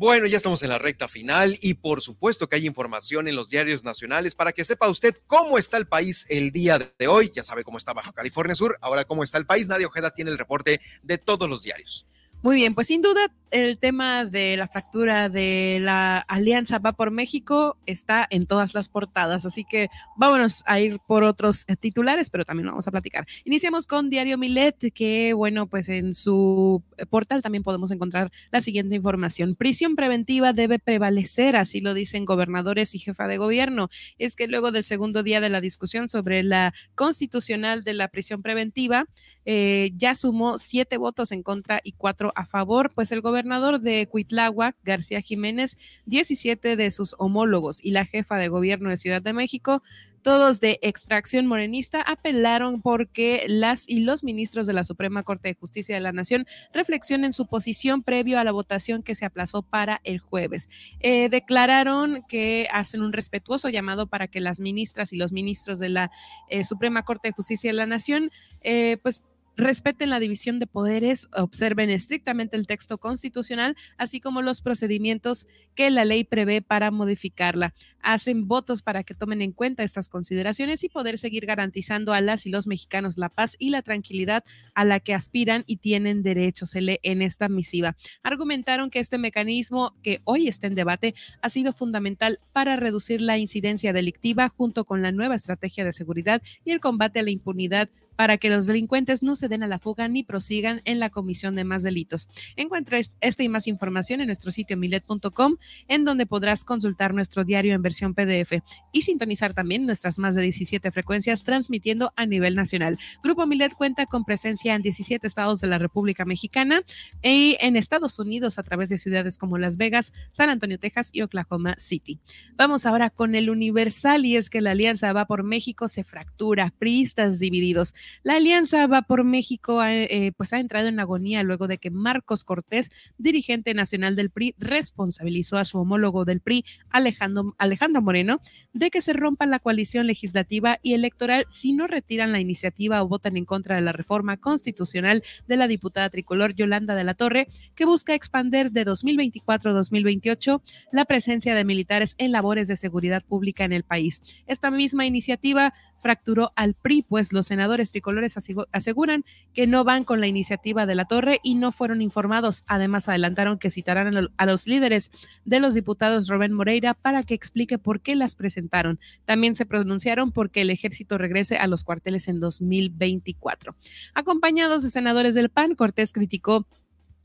Bueno, 0.00 0.24
ya 0.26 0.38
estamos 0.38 0.62
en 0.62 0.70
la 0.70 0.78
recta 0.78 1.08
final 1.08 1.58
y 1.60 1.74
por 1.74 2.00
supuesto 2.00 2.48
que 2.48 2.56
hay 2.56 2.66
información 2.66 3.28
en 3.28 3.36
los 3.36 3.50
diarios 3.50 3.84
nacionales 3.84 4.34
para 4.34 4.52
que 4.52 4.64
sepa 4.64 4.88
usted 4.88 5.14
cómo 5.26 5.58
está 5.58 5.76
el 5.76 5.86
país 5.86 6.24
el 6.30 6.52
día 6.52 6.78
de 6.78 7.06
hoy. 7.06 7.30
Ya 7.34 7.42
sabe 7.42 7.64
cómo 7.64 7.76
está 7.76 7.92
Baja 7.92 8.10
California 8.14 8.54
Sur, 8.54 8.78
ahora 8.80 9.04
cómo 9.04 9.22
está 9.22 9.36
el 9.36 9.44
país. 9.44 9.68
Nadia 9.68 9.86
Ojeda 9.86 10.10
tiene 10.10 10.30
el 10.30 10.38
reporte 10.38 10.80
de 11.02 11.18
todos 11.18 11.50
los 11.50 11.64
diarios. 11.64 12.06
Muy 12.40 12.56
bien, 12.56 12.74
pues 12.74 12.86
sin 12.86 13.02
duda 13.02 13.30
el 13.50 13.78
tema 13.78 14.24
de 14.24 14.56
la 14.56 14.68
fractura 14.68 15.28
de 15.28 15.78
la 15.80 16.18
Alianza 16.18 16.78
Va 16.78 16.92
por 16.92 17.10
México 17.10 17.76
está 17.86 18.26
en 18.30 18.44
todas 18.44 18.74
las 18.74 18.88
portadas, 18.88 19.44
así 19.44 19.64
que 19.68 19.88
vámonos 20.16 20.62
a 20.66 20.78
ir 20.80 21.00
por 21.00 21.24
otros 21.24 21.64
eh, 21.66 21.76
titulares, 21.76 22.30
pero 22.30 22.44
también 22.44 22.66
lo 22.66 22.72
vamos 22.72 22.86
a 22.86 22.90
platicar. 22.90 23.26
Iniciamos 23.44 23.86
con 23.86 24.08
Diario 24.08 24.38
Milet, 24.38 24.92
que 24.94 25.32
bueno, 25.34 25.66
pues 25.66 25.88
en 25.88 26.14
su 26.14 26.82
portal 27.10 27.42
también 27.42 27.64
podemos 27.64 27.90
encontrar 27.90 28.30
la 28.52 28.60
siguiente 28.60 28.94
información. 28.94 29.56
Prisión 29.56 29.96
preventiva 29.96 30.52
debe 30.52 30.78
prevalecer, 30.78 31.56
así 31.56 31.80
lo 31.80 31.94
dicen 31.94 32.24
gobernadores 32.24 32.94
y 32.94 32.98
jefa 32.98 33.26
de 33.26 33.38
gobierno. 33.38 33.88
Es 34.18 34.36
que 34.36 34.46
luego 34.46 34.70
del 34.70 34.84
segundo 34.84 35.22
día 35.22 35.40
de 35.40 35.48
la 35.48 35.60
discusión 35.60 36.08
sobre 36.08 36.42
la 36.42 36.72
constitucional 36.94 37.82
de 37.82 37.94
la 37.94 38.08
prisión 38.08 38.42
preventiva, 38.42 39.06
eh, 39.44 39.90
ya 39.96 40.14
sumó 40.14 40.58
siete 40.58 40.96
votos 40.98 41.32
en 41.32 41.42
contra 41.42 41.80
y 41.82 41.92
cuatro 41.92 42.32
a 42.36 42.46
favor, 42.46 42.92
pues 42.94 43.10
el 43.10 43.20
gobernador 43.20 43.39
de 43.42 44.06
Cuitláhuac, 44.06 44.76
García 44.84 45.20
Jiménez, 45.20 45.78
17 46.06 46.76
de 46.76 46.90
sus 46.90 47.14
homólogos 47.18 47.82
y 47.82 47.92
la 47.92 48.04
jefa 48.04 48.36
de 48.36 48.48
gobierno 48.48 48.90
de 48.90 48.96
Ciudad 48.96 49.22
de 49.22 49.32
México, 49.32 49.82
todos 50.22 50.60
de 50.60 50.78
extracción 50.82 51.46
morenista, 51.46 52.02
apelaron 52.02 52.82
porque 52.82 53.44
las 53.48 53.88
y 53.88 54.00
los 54.00 54.22
ministros 54.22 54.66
de 54.66 54.74
la 54.74 54.84
Suprema 54.84 55.22
Corte 55.22 55.48
de 55.48 55.54
Justicia 55.54 55.94
de 55.94 56.02
la 56.02 56.12
Nación 56.12 56.46
reflexionen 56.74 57.32
su 57.32 57.46
posición 57.46 58.02
previo 58.02 58.38
a 58.38 58.44
la 58.44 58.52
votación 58.52 59.02
que 59.02 59.14
se 59.14 59.24
aplazó 59.24 59.62
para 59.62 60.00
el 60.04 60.18
jueves. 60.18 60.68
Eh, 61.00 61.30
declararon 61.30 62.20
que 62.28 62.68
hacen 62.70 63.00
un 63.00 63.14
respetuoso 63.14 63.70
llamado 63.70 64.06
para 64.08 64.28
que 64.28 64.40
las 64.40 64.60
ministras 64.60 65.12
y 65.14 65.16
los 65.16 65.32
ministros 65.32 65.78
de 65.78 65.88
la 65.88 66.10
eh, 66.48 66.64
Suprema 66.64 67.02
Corte 67.02 67.28
de 67.28 67.32
Justicia 67.32 67.70
de 67.70 67.76
la 67.76 67.86
Nación, 67.86 68.30
eh, 68.62 68.98
pues 69.02 69.24
respeten 69.60 70.10
la 70.10 70.20
división 70.20 70.58
de 70.58 70.66
poderes, 70.66 71.28
observen 71.36 71.90
estrictamente 71.90 72.56
el 72.56 72.66
texto 72.66 72.98
constitucional, 72.98 73.76
así 73.96 74.20
como 74.20 74.42
los 74.42 74.62
procedimientos 74.62 75.46
que 75.74 75.90
la 75.90 76.04
ley 76.04 76.24
prevé 76.24 76.62
para 76.62 76.90
modificarla. 76.90 77.74
Hacen 78.02 78.48
votos 78.48 78.82
para 78.82 79.02
que 79.02 79.14
tomen 79.14 79.42
en 79.42 79.52
cuenta 79.52 79.82
estas 79.82 80.08
consideraciones 80.08 80.84
y 80.84 80.88
poder 80.88 81.18
seguir 81.18 81.46
garantizando 81.46 82.12
a 82.12 82.20
las 82.20 82.46
y 82.46 82.50
los 82.50 82.66
mexicanos 82.66 83.18
la 83.18 83.28
paz 83.28 83.56
y 83.58 83.70
la 83.70 83.82
tranquilidad 83.82 84.44
a 84.74 84.84
la 84.84 85.00
que 85.00 85.14
aspiran 85.14 85.64
y 85.66 85.76
tienen 85.76 86.22
derecho, 86.22 86.66
se 86.66 86.80
lee 86.80 86.98
en 87.02 87.22
esta 87.22 87.48
misiva. 87.48 87.96
Argumentaron 88.22 88.90
que 88.90 89.00
este 89.00 89.18
mecanismo 89.18 89.94
que 90.02 90.20
hoy 90.24 90.48
está 90.48 90.66
en 90.66 90.74
debate 90.74 91.14
ha 91.42 91.48
sido 91.48 91.72
fundamental 91.72 92.38
para 92.52 92.76
reducir 92.76 93.20
la 93.20 93.38
incidencia 93.38 93.92
delictiva 93.92 94.48
junto 94.48 94.84
con 94.84 95.02
la 95.02 95.12
nueva 95.12 95.34
estrategia 95.34 95.84
de 95.84 95.92
seguridad 95.92 96.42
y 96.64 96.72
el 96.72 96.80
combate 96.80 97.20
a 97.20 97.22
la 97.22 97.30
impunidad 97.30 97.88
para 98.16 98.36
que 98.36 98.50
los 98.50 98.66
delincuentes 98.66 99.22
no 99.22 99.34
se 99.34 99.48
den 99.48 99.62
a 99.62 99.66
la 99.66 99.78
fuga 99.78 100.06
ni 100.06 100.22
prosigan 100.22 100.82
en 100.84 100.98
la 100.98 101.08
comisión 101.08 101.54
de 101.54 101.64
más 101.64 101.82
delitos. 101.82 102.28
Encuentra 102.54 102.98
esta 102.98 103.42
y 103.42 103.48
más 103.48 103.66
información 103.66 104.20
en 104.20 104.26
nuestro 104.26 104.50
sitio 104.50 104.76
milet.com, 104.76 105.56
en 105.88 106.04
donde 106.04 106.26
podrás 106.26 106.64
consultar 106.64 107.14
nuestro 107.14 107.44
diario 107.44 107.74
en 107.74 107.80
versión 107.90 108.14
PDF 108.14 108.62
y 108.92 109.02
sintonizar 109.02 109.52
también 109.52 109.84
nuestras 109.84 110.18
más 110.18 110.36
de 110.36 110.42
17 110.42 110.92
frecuencias 110.92 111.42
transmitiendo 111.42 112.12
a 112.14 112.24
nivel 112.24 112.54
nacional. 112.54 112.98
Grupo 113.24 113.46
Milet 113.46 113.74
cuenta 113.74 114.06
con 114.06 114.24
presencia 114.24 114.76
en 114.76 114.82
17 114.82 115.26
estados 115.26 115.60
de 115.60 115.66
la 115.66 115.78
República 115.78 116.24
Mexicana 116.24 116.82
y 117.20 117.56
en 117.60 117.76
Estados 117.76 118.20
Unidos 118.20 118.58
a 118.58 118.62
través 118.62 118.90
de 118.90 118.98
ciudades 118.98 119.38
como 119.38 119.58
Las 119.58 119.76
Vegas, 119.76 120.12
San 120.30 120.50
Antonio, 120.50 120.78
Texas 120.78 121.10
y 121.12 121.22
Oklahoma 121.22 121.74
City. 121.78 122.20
Vamos 122.56 122.86
ahora 122.86 123.10
con 123.10 123.34
el 123.34 123.50
Universal 123.50 124.24
y 124.24 124.36
es 124.36 124.50
que 124.50 124.60
la 124.60 124.70
Alianza 124.70 125.12
Va 125.12 125.26
por 125.26 125.42
México 125.42 125.88
se 125.88 126.04
fractura, 126.04 126.72
priistas 126.78 127.40
divididos. 127.40 127.94
La 128.22 128.36
Alianza 128.36 128.86
Va 128.86 129.02
por 129.02 129.24
México 129.24 129.82
eh, 129.84 130.32
pues 130.36 130.52
ha 130.52 130.60
entrado 130.60 130.86
en 130.86 131.00
agonía 131.00 131.42
luego 131.42 131.66
de 131.66 131.78
que 131.78 131.90
Marcos 131.90 132.44
Cortés, 132.44 132.92
dirigente 133.18 133.74
nacional 133.74 134.14
del 134.14 134.30
PRI, 134.30 134.54
responsabilizó 134.58 135.58
a 135.58 135.64
su 135.64 135.78
homólogo 135.78 136.24
del 136.24 136.40
PRI, 136.40 136.64
Alejandro, 136.90 137.54
Alejandro 137.58 137.79
Moreno, 137.88 138.40
de 138.72 138.90
que 138.90 139.00
se 139.00 139.12
rompa 139.12 139.46
la 139.46 139.58
coalición 139.58 140.06
legislativa 140.06 140.78
y 140.82 140.94
electoral 140.94 141.46
si 141.48 141.72
no 141.72 141.86
retiran 141.86 142.32
la 142.32 142.40
iniciativa 142.40 143.02
o 143.02 143.08
votan 143.08 143.36
en 143.36 143.44
contra 143.44 143.76
de 143.76 143.80
la 143.80 143.92
reforma 143.92 144.36
constitucional 144.36 145.22
de 145.48 145.56
la 145.56 145.66
diputada 145.66 146.10
tricolor 146.10 146.54
Yolanda 146.54 146.94
de 146.94 147.04
la 147.04 147.14
Torre, 147.14 147.48
que 147.74 147.86
busca 147.86 148.14
expander 148.14 148.70
de 148.70 148.84
2024 148.84 149.70
a 149.70 149.74
2028 149.74 150.62
la 150.92 151.04
presencia 151.04 151.54
de 151.54 151.64
militares 151.64 152.14
en 152.18 152.32
labores 152.32 152.68
de 152.68 152.76
seguridad 152.76 153.24
pública 153.24 153.64
en 153.64 153.72
el 153.72 153.82
país. 153.82 154.22
Esta 154.46 154.70
misma 154.70 155.06
iniciativa 155.06 155.74
fracturó 156.00 156.52
al 156.56 156.74
PRI, 156.74 157.02
pues 157.02 157.32
los 157.32 157.46
senadores 157.46 157.92
tricolores 157.92 158.36
aseguran 158.72 159.24
que 159.54 159.66
no 159.66 159.84
van 159.84 160.04
con 160.04 160.20
la 160.20 160.26
iniciativa 160.26 160.86
de 160.86 160.94
la 160.94 161.04
Torre 161.04 161.40
y 161.42 161.54
no 161.54 161.72
fueron 161.72 162.02
informados. 162.02 162.64
Además, 162.66 163.08
adelantaron 163.08 163.58
que 163.58 163.70
citarán 163.70 164.28
a 164.36 164.46
los 164.46 164.66
líderes 164.66 165.10
de 165.44 165.60
los 165.60 165.74
diputados 165.74 166.28
Rubén 166.28 166.52
Moreira 166.52 166.94
para 166.94 167.22
que 167.22 167.34
explique 167.34 167.78
por 167.78 168.00
qué 168.00 168.16
las 168.16 168.34
presentaron. 168.34 168.98
También 169.24 169.56
se 169.56 169.66
pronunciaron 169.66 170.32
porque 170.32 170.62
el 170.62 170.70
ejército 170.70 171.18
regrese 171.18 171.56
a 171.56 171.66
los 171.66 171.84
cuarteles 171.84 172.28
en 172.28 172.40
2024. 172.40 173.74
Acompañados 174.14 174.82
de 174.82 174.90
senadores 174.90 175.34
del 175.34 175.50
PAN, 175.50 175.74
Cortés 175.74 176.12
criticó 176.12 176.66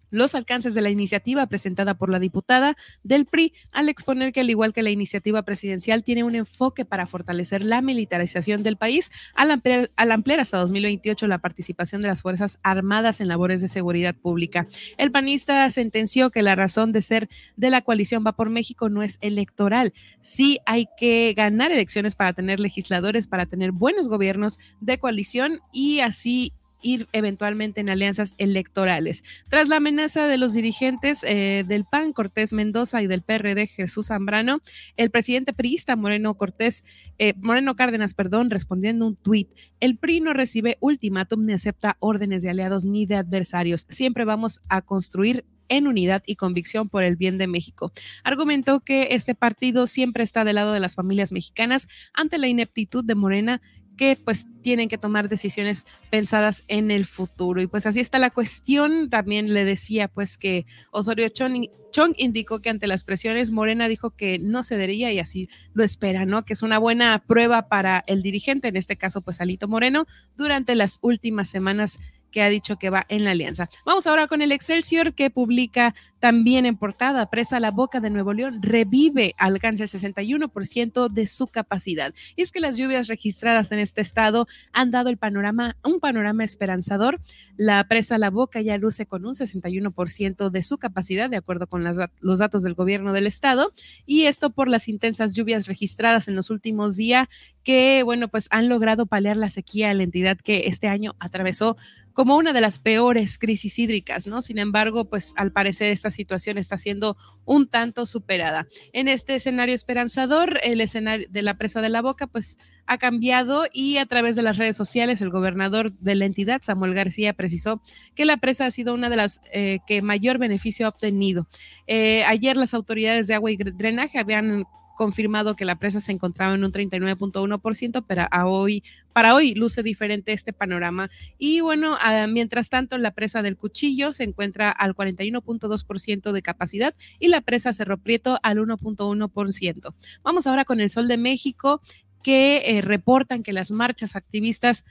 los 0.10 0.36
alcances 0.36 0.74
de 0.74 0.82
la 0.82 0.90
iniciativa 0.90 1.46
presentada 1.48 1.96
por 1.96 2.10
la 2.10 2.20
diputada 2.20 2.76
del 3.04 3.26
PRI 3.26 3.54
al 3.72 3.90
exponer 3.90 4.32
que 4.32 4.42
al 4.42 4.50
igual 4.50 4.74
que 4.74 4.84
la 4.84 4.92
iniciativa 4.92 5.44
presidencial 5.44 6.04
tiene 6.04 6.24
un 6.24 6.36
enfoque 6.36 6.86
para 6.86 7.08
fortalecer 7.08 7.64
la 7.64 7.82
militarización 7.82 8.64
del 8.64 8.78
país 8.78 9.12
al 9.34 9.52
ampliar, 9.52 9.92
al 9.96 10.12
ampliar 10.12 10.40
hasta 10.40 10.58
2028 10.58 11.28
la 11.28 11.40
participación 11.40 12.02
de 12.02 12.08
las 12.08 12.22
Fuerzas 12.22 12.60
Armadas 12.64 13.22
en 13.22 13.28
labores 13.28 13.62
de 13.62 13.68
seguridad 13.68 14.16
pública. 14.16 14.68
El 14.98 15.12
panista 15.12 15.70
sentenció 15.70 16.30
que 16.30 16.42
la 16.42 16.56
razón 16.56 16.92
de 16.92 17.02
ser 17.02 17.30
de 17.56 17.70
la 17.70 17.82
coalición 17.82 18.24
Va 18.26 18.34
por 18.34 18.50
México 18.50 18.90
no 18.90 19.04
es 19.04 19.18
electoral. 19.22 19.94
Sí 20.22 20.60
hay 20.66 20.88
que 20.98 21.34
ganar 21.36 21.72
elecciones 21.72 22.16
para 22.16 22.34
tener 22.34 22.60
legisladores, 22.60 23.28
para 23.28 23.46
tener 23.46 23.72
buenos 23.72 24.08
gobiernos 24.08 24.60
de 24.82 24.98
coalición 24.98 25.60
y 25.74 26.00
así 26.00 26.52
ir 26.86 27.08
eventualmente 27.12 27.82
en 27.82 27.90
alianzas 27.90 28.36
electorales. 28.38 29.24
Tras 29.50 29.68
la 29.68 29.78
amenaza 29.78 30.28
de 30.28 30.38
los 30.38 30.54
dirigentes 30.54 31.24
eh, 31.24 31.66
del 31.68 31.84
PAN, 31.84 32.14
Cortés 32.14 32.54
Mendoza, 32.54 33.02
y 33.02 33.08
del 33.08 33.24
PRD, 33.24 33.68
Jesús 33.68 34.08
Zambrano, 34.08 34.62
el 34.96 35.10
presidente 35.10 35.52
priista 35.52 35.96
Moreno 35.96 36.36
Cortés, 36.36 36.84
eh, 37.18 37.34
Moreno 37.38 37.76
Cárdenas, 37.76 38.14
perdón, 38.14 38.52
respondiendo 38.52 39.08
un 39.08 39.16
tuit, 39.16 39.50
el 39.80 39.98
PRI 39.98 40.22
no 40.22 40.34
recibe 40.34 40.78
ultimátum 40.80 41.42
ni 41.42 41.54
acepta 41.54 41.98
órdenes 42.00 42.44
de 42.44 42.52
aliados 42.52 42.86
ni 42.86 43.06
de 43.06 43.16
adversarios. 43.16 43.88
Siempre 43.90 44.24
vamos 44.24 44.62
a 44.70 44.82
construir 44.82 45.44
en 45.70 45.88
unidad 45.88 46.24
y 46.26 46.36
convicción 46.36 46.90
por 46.90 47.04
el 47.04 47.16
bien 47.16 47.38
de 47.38 47.48
México. 47.48 47.92
Argumentó 48.24 48.80
que 48.82 49.10
este 49.12 49.36
partido 49.36 49.88
siempre 49.88 50.24
está 50.24 50.44
del 50.44 50.56
lado 50.56 50.74
de 50.74 50.80
las 50.80 50.96
familias 50.96 51.32
mexicanas 51.32 51.88
ante 52.14 52.38
la 52.38 52.48
ineptitud 52.48 53.04
de 53.04 53.16
Morena 53.16 53.62
que 53.96 54.18
pues 54.24 54.46
tienen 54.62 54.90
que 54.90 54.98
tomar 54.98 55.30
decisiones 55.30 55.86
pensadas 56.10 56.64
en 56.68 56.92
el 56.92 57.06
futuro. 57.06 57.62
Y 57.62 57.68
pues 57.68 57.86
así 57.86 58.00
está 58.00 58.20
la 58.20 58.32
cuestión. 58.32 59.10
También 59.10 59.54
le 59.54 59.66
decía 59.66 60.08
pues 60.08 60.38
que 60.38 60.66
Osorio 60.92 61.30
Chong, 61.30 62.14
indicó 62.18 62.60
que 62.60 62.70
ante 62.70 62.88
las 62.88 63.04
presiones 63.04 63.52
Morena 63.52 63.88
dijo 63.88 64.12
que 64.12 64.40
no 64.40 64.64
cedería 64.64 65.12
y 65.12 65.20
así 65.20 65.50
lo 65.74 65.84
espera, 65.84 66.26
¿no? 66.26 66.46
Que 66.46 66.54
es 66.54 66.62
una 66.62 66.78
buena 66.78 67.24
prueba 67.26 67.68
para 67.68 68.04
el 68.08 68.22
dirigente, 68.22 68.68
en 68.68 68.76
este 68.76 68.98
caso 68.98 69.22
pues 69.22 69.40
Alito 69.40 69.68
Moreno, 69.68 70.06
durante 70.36 70.76
las 70.76 71.00
últimas 71.02 71.50
semanas 71.50 72.00
que 72.36 72.42
ha 72.42 72.50
dicho 72.50 72.76
que 72.76 72.90
va 72.90 73.06
en 73.08 73.24
la 73.24 73.32
alianza. 73.32 73.70
Vamos 73.86 74.08
ahora 74.08 74.28
con 74.28 74.42
el 74.42 74.52
Excelsior 74.52 75.14
que 75.14 75.30
publica 75.30 75.96
también 76.20 76.66
en 76.66 76.76
portada, 76.76 77.30
presa 77.30 77.62
la 77.62 77.72
boca 77.72 78.02
de 78.02 78.10
Nuevo 78.10 78.34
León, 78.34 78.62
revive, 78.62 79.34
alcanza 79.38 79.84
el 79.84 79.90
61% 79.90 81.08
de 81.08 81.28
su 81.28 81.48
capacidad. 81.48 82.14
Y 82.36 82.42
es 82.42 82.52
que 82.52 82.60
las 82.60 82.76
lluvias 82.76 83.08
registradas 83.08 83.72
en 83.72 83.80
este 83.80 84.02
estado 84.02 84.48
han 84.74 84.92
dado 84.92 85.10
el 85.10 85.18
panorama, 85.18 85.78
un 85.82 86.02
panorama 86.02 86.44
esperanzador. 86.44 87.22
La 87.56 87.82
presa 87.88 88.18
La 88.18 88.32
Boca 88.32 88.60
ya 88.60 88.78
luce 88.78 89.06
con 89.06 89.26
un 89.26 89.36
61% 89.36 90.50
de 90.50 90.64
su 90.64 90.78
capacidad, 90.78 91.30
de 91.30 91.38
acuerdo 91.38 91.68
con 91.68 91.86
los 91.86 92.40
datos 92.40 92.64
del 92.64 92.74
gobierno 92.74 93.14
del 93.14 93.28
estado. 93.28 93.72
Y 94.06 94.24
esto 94.24 94.50
por 94.50 94.68
las 94.68 94.90
intensas 94.90 95.36
lluvias 95.36 95.68
registradas 95.68 96.28
en 96.28 96.36
los 96.36 96.50
últimos 96.50 96.98
días 96.98 97.30
que, 97.64 98.04
bueno, 98.04 98.28
pues 98.28 98.48
han 98.50 98.68
logrado 98.68 99.06
paliar 99.06 99.38
la 99.38 99.50
sequía 99.50 99.92
en 99.92 99.98
la 99.98 100.04
entidad 100.04 100.38
que 100.38 100.68
este 100.68 100.88
año 100.88 101.16
atravesó 101.20 101.78
como 102.16 102.38
una 102.38 102.54
de 102.54 102.62
las 102.62 102.80
peores 102.80 103.38
crisis 103.38 103.78
hídricas, 103.78 104.26
¿no? 104.26 104.42
Sin 104.42 104.58
embargo, 104.58 105.10
pues 105.10 105.34
al 105.36 105.52
parecer 105.52 105.92
esta 105.92 106.10
situación 106.10 106.58
está 106.58 106.78
siendo 106.78 107.18
un 107.44 107.68
tanto 107.68 108.06
superada. 108.06 108.68
En 108.94 109.10
este 109.10 109.36
escenario 109.36 109.76
esperanzador, 109.76 110.62
el 110.64 110.80
escenario 110.80 111.28
de 111.30 111.42
la 111.42 111.56
presa 111.56 111.82
de 111.82 111.90
la 111.90 112.02
boca, 112.02 112.26
pues 112.26 112.58
ha 112.88 112.98
cambiado 112.98 113.66
y 113.74 113.98
a 113.98 114.06
través 114.06 114.38
de 114.38 114.44
las 114.44 114.58
redes 114.58 114.78
sociales 114.78 115.22
el 115.22 115.30
gobernador 115.30 115.92
de 115.98 116.16
la 116.16 116.26
entidad, 116.26 116.62
Samuel 116.64 116.94
García, 116.94 117.34
precisó 117.34 117.82
que 118.16 118.24
la 118.24 118.38
presa 118.38 118.66
ha 118.66 118.72
sido 118.72 118.94
una 118.94 119.10
de 119.10 119.18
las 119.18 119.42
eh, 119.52 119.80
que 119.86 120.02
mayor 120.02 120.38
beneficio 120.38 120.86
ha 120.86 120.90
obtenido. 120.90 121.48
Eh, 121.86 122.24
ayer 122.24 122.56
las 122.56 122.74
autoridades 122.74 123.28
de 123.28 123.34
agua 123.34 123.52
y 123.52 123.58
drenaje 123.58 124.20
habían 124.20 124.64
confirmado 124.96 125.56
que 125.56 125.66
la 125.66 125.78
presa 125.78 126.00
se 126.00 126.12
encontraba 126.12 126.56
en 126.56 126.64
un 126.64 126.72
39.1%, 126.72 128.04
pero 128.08 128.28
a 128.32 128.48
hoy, 128.48 128.84
para 129.14 129.36
hoy 129.36 129.54
luce 129.54 129.84
diferente 129.84 130.34
este 130.34 130.54
panorama. 130.54 131.10
Y 131.38 131.62
bueno, 131.62 131.98
mientras 132.30 132.70
tanto, 132.70 132.98
la 132.98 133.12
presa 133.12 133.42
del 133.42 133.58
Cuchillo 133.58 134.14
se 134.14 134.24
encuentra 134.24 134.72
al 134.72 134.96
41.2% 134.96 136.32
de 136.32 136.42
capacidad 136.42 136.96
y 137.20 137.28
la 137.28 137.42
presa 137.42 137.74
Cerro 137.74 137.98
Prieto 137.98 138.40
al 138.42 138.58
1.1%. 138.58 139.94
Vamos 140.24 140.48
ahora 140.48 140.66
con 140.66 140.80
el 140.80 140.90
Sol 140.90 141.08
de 141.08 141.18
México 141.18 141.82
que 142.26 142.64
eh, 142.66 142.82
reportan 142.82 143.44
que 143.44 143.54
las 143.54 143.70
marchas 143.70 144.16
activistas 144.16 144.84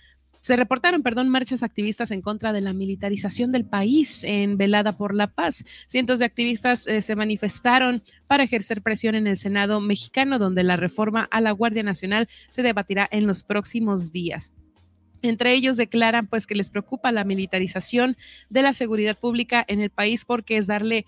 se 0.44 0.56
reportaron, 0.56 1.02
perdón, 1.02 1.30
marchas 1.30 1.62
activistas 1.62 2.10
en 2.10 2.20
contra 2.20 2.52
de 2.52 2.60
la 2.60 2.74
militarización 2.74 3.50
del 3.50 3.64
país 3.64 4.24
en 4.24 4.58
Velada 4.58 4.92
por 4.92 5.14
la 5.14 5.28
Paz. 5.28 5.64
Cientos 5.86 6.18
de 6.18 6.26
activistas 6.26 6.86
eh, 6.86 7.00
se 7.00 7.16
manifestaron 7.16 8.02
para 8.26 8.42
ejercer 8.42 8.82
presión 8.82 9.14
en 9.14 9.26
el 9.26 9.38
Senado 9.38 9.80
mexicano, 9.80 10.38
donde 10.38 10.62
la 10.62 10.76
reforma 10.76 11.26
a 11.30 11.40
la 11.40 11.50
Guardia 11.52 11.82
Nacional 11.82 12.28
se 12.48 12.60
debatirá 12.60 13.08
en 13.10 13.26
los 13.26 13.42
próximos 13.42 14.12
días. 14.12 14.52
Entre 15.22 15.54
ellos 15.54 15.78
declaran 15.78 16.26
pues 16.26 16.46
que 16.46 16.54
les 16.54 16.68
preocupa 16.68 17.10
la 17.10 17.24
militarización 17.24 18.14
de 18.50 18.60
la 18.60 18.74
seguridad 18.74 19.16
pública 19.18 19.64
en 19.66 19.80
el 19.80 19.88
país 19.88 20.26
porque 20.26 20.58
es 20.58 20.66
darle 20.66 21.06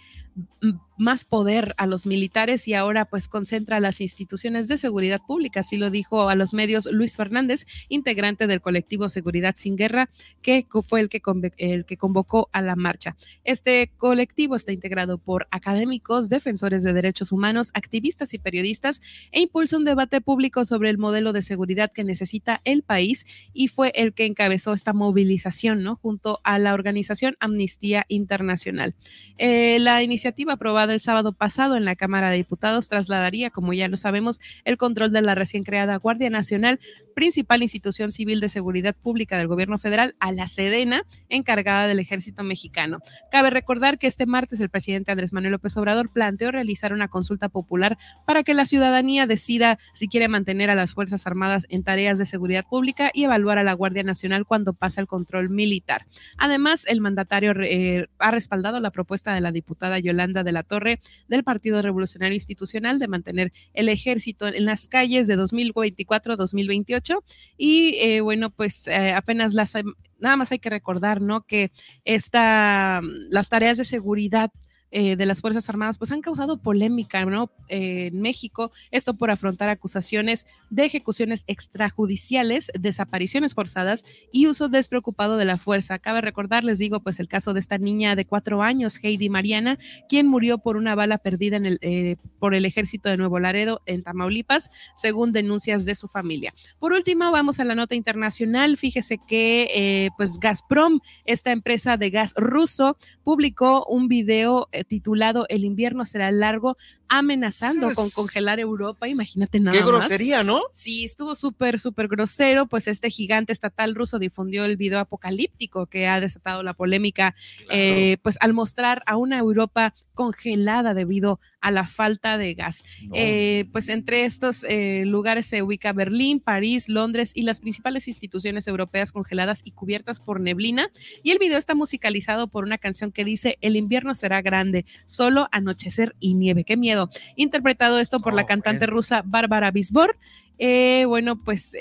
más 0.98 1.24
poder 1.24 1.74
a 1.76 1.86
los 1.86 2.06
militares 2.06 2.66
y 2.68 2.74
ahora 2.74 3.04
pues 3.04 3.28
concentra 3.28 3.80
las 3.80 4.00
instituciones 4.00 4.68
de 4.68 4.78
seguridad 4.78 5.20
pública, 5.26 5.60
así 5.60 5.76
lo 5.76 5.90
dijo 5.90 6.28
a 6.28 6.34
los 6.34 6.54
medios 6.54 6.86
Luis 6.90 7.16
Fernández, 7.16 7.66
integrante 7.88 8.46
del 8.46 8.60
colectivo 8.60 9.08
Seguridad 9.08 9.54
sin 9.56 9.76
Guerra, 9.76 10.08
que 10.42 10.66
fue 10.82 11.00
el 11.00 11.08
que, 11.08 11.20
el 11.58 11.84
que 11.84 11.96
convocó 11.96 12.48
a 12.52 12.62
la 12.62 12.76
marcha. 12.76 13.16
Este 13.44 13.90
colectivo 13.96 14.56
está 14.56 14.72
integrado 14.72 15.18
por 15.18 15.48
académicos, 15.50 16.28
defensores 16.28 16.82
de 16.82 16.92
derechos 16.92 17.32
humanos, 17.32 17.70
activistas 17.74 18.32
y 18.34 18.38
periodistas 18.38 19.02
e 19.32 19.40
impulsa 19.40 19.76
un 19.76 19.84
debate 19.84 20.20
público 20.20 20.64
sobre 20.64 20.90
el 20.90 20.98
modelo 20.98 21.32
de 21.32 21.42
seguridad 21.42 21.90
que 21.92 22.04
necesita 22.04 22.60
el 22.64 22.82
país 22.82 23.26
y 23.52 23.68
fue 23.68 23.92
el 23.94 24.14
que 24.14 24.26
encabezó 24.26 24.72
esta 24.72 24.92
movilización, 24.92 25.82
¿no? 25.82 25.96
Junto 25.96 26.40
a 26.42 26.58
la 26.58 26.74
organización 26.74 27.36
Amnistía 27.38 28.06
Internacional. 28.08 28.94
Eh, 29.38 29.78
la 29.80 30.02
iniciativa 30.02 30.25
aprobada 30.52 30.92
el 30.92 31.00
sábado 31.00 31.32
pasado 31.32 31.76
en 31.76 31.84
la 31.84 31.96
Cámara 31.96 32.30
de 32.30 32.36
Diputados 32.36 32.88
trasladaría, 32.88 33.50
como 33.50 33.72
ya 33.72 33.88
lo 33.88 33.96
sabemos, 33.96 34.40
el 34.64 34.76
control 34.76 35.12
de 35.12 35.22
la 35.22 35.34
recién 35.34 35.64
creada 35.64 35.96
Guardia 35.96 36.30
Nacional, 36.30 36.80
principal 37.14 37.62
institución 37.62 38.12
civil 38.12 38.40
de 38.40 38.48
seguridad 38.48 38.94
pública 38.94 39.38
del 39.38 39.48
gobierno 39.48 39.78
federal, 39.78 40.14
a 40.20 40.32
la 40.32 40.46
Sedena, 40.46 41.02
encargada 41.28 41.86
del 41.86 41.98
ejército 41.98 42.42
mexicano. 42.42 42.98
Cabe 43.30 43.50
recordar 43.50 43.98
que 43.98 44.06
este 44.06 44.26
martes 44.26 44.60
el 44.60 44.70
presidente 44.70 45.12
Andrés 45.12 45.32
Manuel 45.32 45.52
López 45.52 45.76
Obrador 45.76 46.12
planteó 46.12 46.50
realizar 46.50 46.92
una 46.92 47.08
consulta 47.08 47.48
popular 47.48 47.98
para 48.26 48.42
que 48.42 48.54
la 48.54 48.64
ciudadanía 48.64 49.26
decida 49.26 49.78
si 49.92 50.08
quiere 50.08 50.28
mantener 50.28 50.70
a 50.70 50.74
las 50.74 50.94
Fuerzas 50.94 51.26
Armadas 51.26 51.66
en 51.68 51.84
tareas 51.84 52.18
de 52.18 52.26
seguridad 52.26 52.64
pública 52.68 53.10
y 53.14 53.24
evaluar 53.24 53.58
a 53.58 53.64
la 53.64 53.72
Guardia 53.72 54.02
Nacional 54.02 54.44
cuando 54.44 54.72
pasa 54.72 55.00
el 55.00 55.06
control 55.06 55.50
militar. 55.50 56.06
Además, 56.36 56.84
el 56.86 57.00
mandatario 57.00 57.52
eh, 57.62 58.08
ha 58.18 58.30
respaldado 58.30 58.80
la 58.80 58.90
propuesta 58.90 59.34
de 59.34 59.40
la 59.40 59.52
diputada 59.52 59.98
Yolanda 59.98 60.15
De 60.16 60.52
la 60.52 60.62
Torre 60.62 61.00
del 61.28 61.44
Partido 61.44 61.82
Revolucionario 61.82 62.34
Institucional 62.34 62.98
de 62.98 63.06
mantener 63.06 63.52
el 63.74 63.88
ejército 63.88 64.46
en 64.46 64.64
las 64.64 64.88
calles 64.88 65.26
de 65.26 65.36
2024-2028. 65.36 67.22
Y 67.56 67.96
eh, 68.00 68.20
bueno, 68.22 68.50
pues 68.50 68.88
eh, 68.88 69.12
apenas 69.12 69.54
las 69.54 69.74
nada 70.18 70.36
más 70.36 70.52
hay 70.52 70.58
que 70.58 70.70
recordar, 70.70 71.20
¿no? 71.20 71.42
Que 71.42 71.70
esta, 72.04 73.02
las 73.30 73.48
tareas 73.48 73.76
de 73.76 73.84
seguridad 73.84 74.50
eh, 74.92 75.16
de 75.16 75.26
las 75.26 75.40
Fuerzas 75.40 75.68
Armadas, 75.68 75.98
pues 75.98 76.12
han 76.12 76.20
causado 76.20 76.58
polémica 76.58 77.24
¿no? 77.24 77.50
Eh, 77.68 78.06
en 78.06 78.20
México, 78.20 78.70
esto 78.92 79.16
por 79.16 79.32
afrontar 79.32 79.68
acusaciones 79.68 80.46
de 80.70 80.84
ejecuciones 80.84 81.42
extrajudiciales, 81.48 82.70
desapariciones 82.78 83.54
forzadas 83.54 84.04
y 84.32 84.46
uso 84.46 84.68
despreocupado 84.68 85.38
de 85.38 85.44
la 85.44 85.56
fuerza. 85.58 85.98
Cabe 85.98 86.20
recordar, 86.20 86.62
les 86.62 86.78
digo, 86.78 87.00
pues 87.00 87.18
el 87.18 87.26
caso 87.26 87.52
de 87.52 87.60
esta 87.60 87.78
niña 87.78 88.14
de 88.14 88.26
cuatro 88.26 88.62
años, 88.62 88.98
Heidi 89.02 89.28
Mariana, 89.28 89.78
quien 90.08 90.28
murió 90.28 90.58
por 90.58 90.76
una 90.76 90.94
bala 90.94 91.18
perdida 91.18 91.56
en 91.56 91.66
el, 91.66 91.78
eh, 91.80 92.16
por 92.38 92.54
el 92.54 92.64
ejército 92.64 93.08
de 93.08 93.16
Nuevo 93.16 93.40
Laredo 93.40 93.82
en 93.86 94.04
Tamaulipas, 94.04 94.70
según 94.94 95.32
denuncias 95.32 95.84
de 95.84 95.96
su 95.96 96.06
familia. 96.06 96.54
Por 96.78 96.92
último, 96.92 97.32
vamos 97.32 97.58
a 97.58 97.64
la 97.64 97.74
nota 97.74 97.96
internacional. 97.96 98.76
Fíjese 98.76 99.18
que 99.26 100.10
pues 100.16 100.38
Gazprom, 100.38 101.00
esta 101.24 101.50
empresa 101.50 101.96
de 101.96 102.10
gas 102.10 102.34
ruso, 102.36 102.96
publicó 103.24 103.84
un 103.86 104.06
video 104.06 104.68
eh, 104.75 104.75
titulado 104.84 105.46
El 105.48 105.64
invierno 105.64 106.06
será 106.06 106.30
largo, 106.30 106.76
amenazando 107.08 107.92
con 107.94 108.10
congelar 108.10 108.60
Europa. 108.60 109.08
Imagínate 109.08 109.60
nada 109.60 109.76
Qué 109.76 109.84
grosería, 109.84 110.44
¿no? 110.44 110.62
Sí, 110.72 111.04
estuvo 111.04 111.34
súper, 111.34 111.78
súper 111.78 112.08
grosero. 112.08 112.66
Pues 112.66 112.88
este 112.88 113.10
gigante 113.10 113.52
estatal 113.52 113.94
ruso 113.94 114.18
difundió 114.18 114.64
el 114.64 114.76
video 114.76 114.98
apocalíptico 114.98 115.86
que 115.86 116.06
ha 116.06 116.20
desatado 116.20 116.62
la 116.62 116.74
polémica, 116.74 117.34
eh, 117.70 118.16
pues 118.22 118.36
al 118.40 118.52
mostrar 118.52 119.02
a 119.06 119.16
una 119.16 119.38
Europa 119.38 119.94
congelada 120.16 120.94
debido 120.94 121.38
a 121.60 121.70
la 121.70 121.86
falta 121.86 122.38
de 122.38 122.54
gas. 122.54 122.84
Eh, 123.12 123.66
pues 123.70 123.88
entre 123.88 124.24
estos 124.24 124.64
eh, 124.64 125.04
lugares 125.04 125.46
se 125.46 125.62
ubica 125.62 125.92
Berlín, 125.92 126.40
París, 126.40 126.88
Londres 126.88 127.32
y 127.34 127.42
las 127.42 127.60
principales 127.60 128.08
instituciones 128.08 128.66
europeas 128.66 129.12
congeladas 129.12 129.60
y 129.64 129.72
cubiertas 129.72 130.20
por 130.20 130.40
neblina. 130.40 130.90
Y 131.22 131.32
el 131.32 131.38
video 131.38 131.58
está 131.58 131.74
musicalizado 131.74 132.48
por 132.48 132.64
una 132.64 132.78
canción 132.78 133.12
que 133.12 133.24
dice, 133.24 133.58
el 133.60 133.76
invierno 133.76 134.14
será 134.14 134.42
grande, 134.42 134.86
solo 135.04 135.48
anochecer 135.52 136.16
y 136.18 136.34
nieve. 136.34 136.64
Qué 136.64 136.76
miedo. 136.76 136.95
Interpretado 137.36 137.98
esto 137.98 138.20
por 138.20 138.34
la 138.34 138.46
cantante 138.46 138.86
rusa 138.86 139.22
Bárbara 139.24 139.70
Bisbor. 139.70 140.16
Eh, 140.58 141.04
bueno, 141.06 141.36
pues 141.36 141.76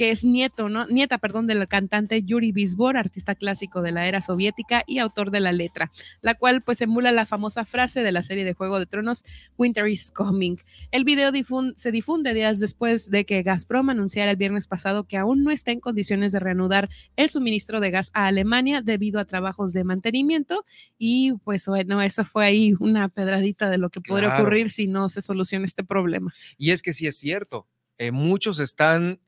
que 0.00 0.10
es 0.10 0.24
nieto, 0.24 0.70
¿no? 0.70 0.86
Nieta, 0.86 1.18
perdón, 1.18 1.46
del 1.46 1.68
cantante 1.68 2.22
Yuri 2.22 2.52
Bisbor, 2.52 2.96
artista 2.96 3.34
clásico 3.34 3.82
de 3.82 3.92
la 3.92 4.08
era 4.08 4.22
soviética 4.22 4.82
y 4.86 4.96
autor 4.98 5.30
de 5.30 5.40
la 5.40 5.52
letra, 5.52 5.92
la 6.22 6.32
cual 6.32 6.62
pues 6.62 6.80
emula 6.80 7.12
la 7.12 7.26
famosa 7.26 7.66
frase 7.66 8.02
de 8.02 8.10
la 8.10 8.22
serie 8.22 8.46
de 8.46 8.54
Juego 8.54 8.78
de 8.78 8.86
Tronos, 8.86 9.26
Winter 9.58 9.86
is 9.88 10.10
coming. 10.10 10.56
El 10.90 11.04
video 11.04 11.30
se 11.76 11.92
difunde 11.92 12.32
días 12.32 12.60
después 12.60 13.10
de 13.10 13.26
que 13.26 13.42
Gazprom 13.42 13.90
anunciara 13.90 14.30
el 14.30 14.38
viernes 14.38 14.68
pasado 14.68 15.04
que 15.04 15.18
aún 15.18 15.44
no 15.44 15.50
está 15.50 15.70
en 15.70 15.80
condiciones 15.80 16.32
de 16.32 16.40
reanudar 16.40 16.88
el 17.16 17.28
suministro 17.28 17.78
de 17.78 17.90
gas 17.90 18.10
a 18.14 18.24
Alemania 18.24 18.80
debido 18.80 19.20
a 19.20 19.26
trabajos 19.26 19.74
de 19.74 19.84
mantenimiento 19.84 20.64
y 20.96 21.34
pues 21.44 21.66
bueno, 21.66 22.00
eso 22.00 22.24
fue 22.24 22.46
ahí 22.46 22.72
una 22.80 23.10
pedradita 23.10 23.68
de 23.68 23.76
lo 23.76 23.90
que 23.90 24.00
podría 24.00 24.38
ocurrir 24.38 24.70
si 24.70 24.86
no 24.86 25.10
se 25.10 25.20
soluciona 25.20 25.66
este 25.66 25.84
problema. 25.84 26.32
Y 26.56 26.70
es 26.70 26.80
que 26.80 26.94
sí 26.94 27.06
es 27.06 27.18
cierto, 27.18 27.68
eh, 27.98 28.12
muchos 28.12 28.60
están 28.60 29.20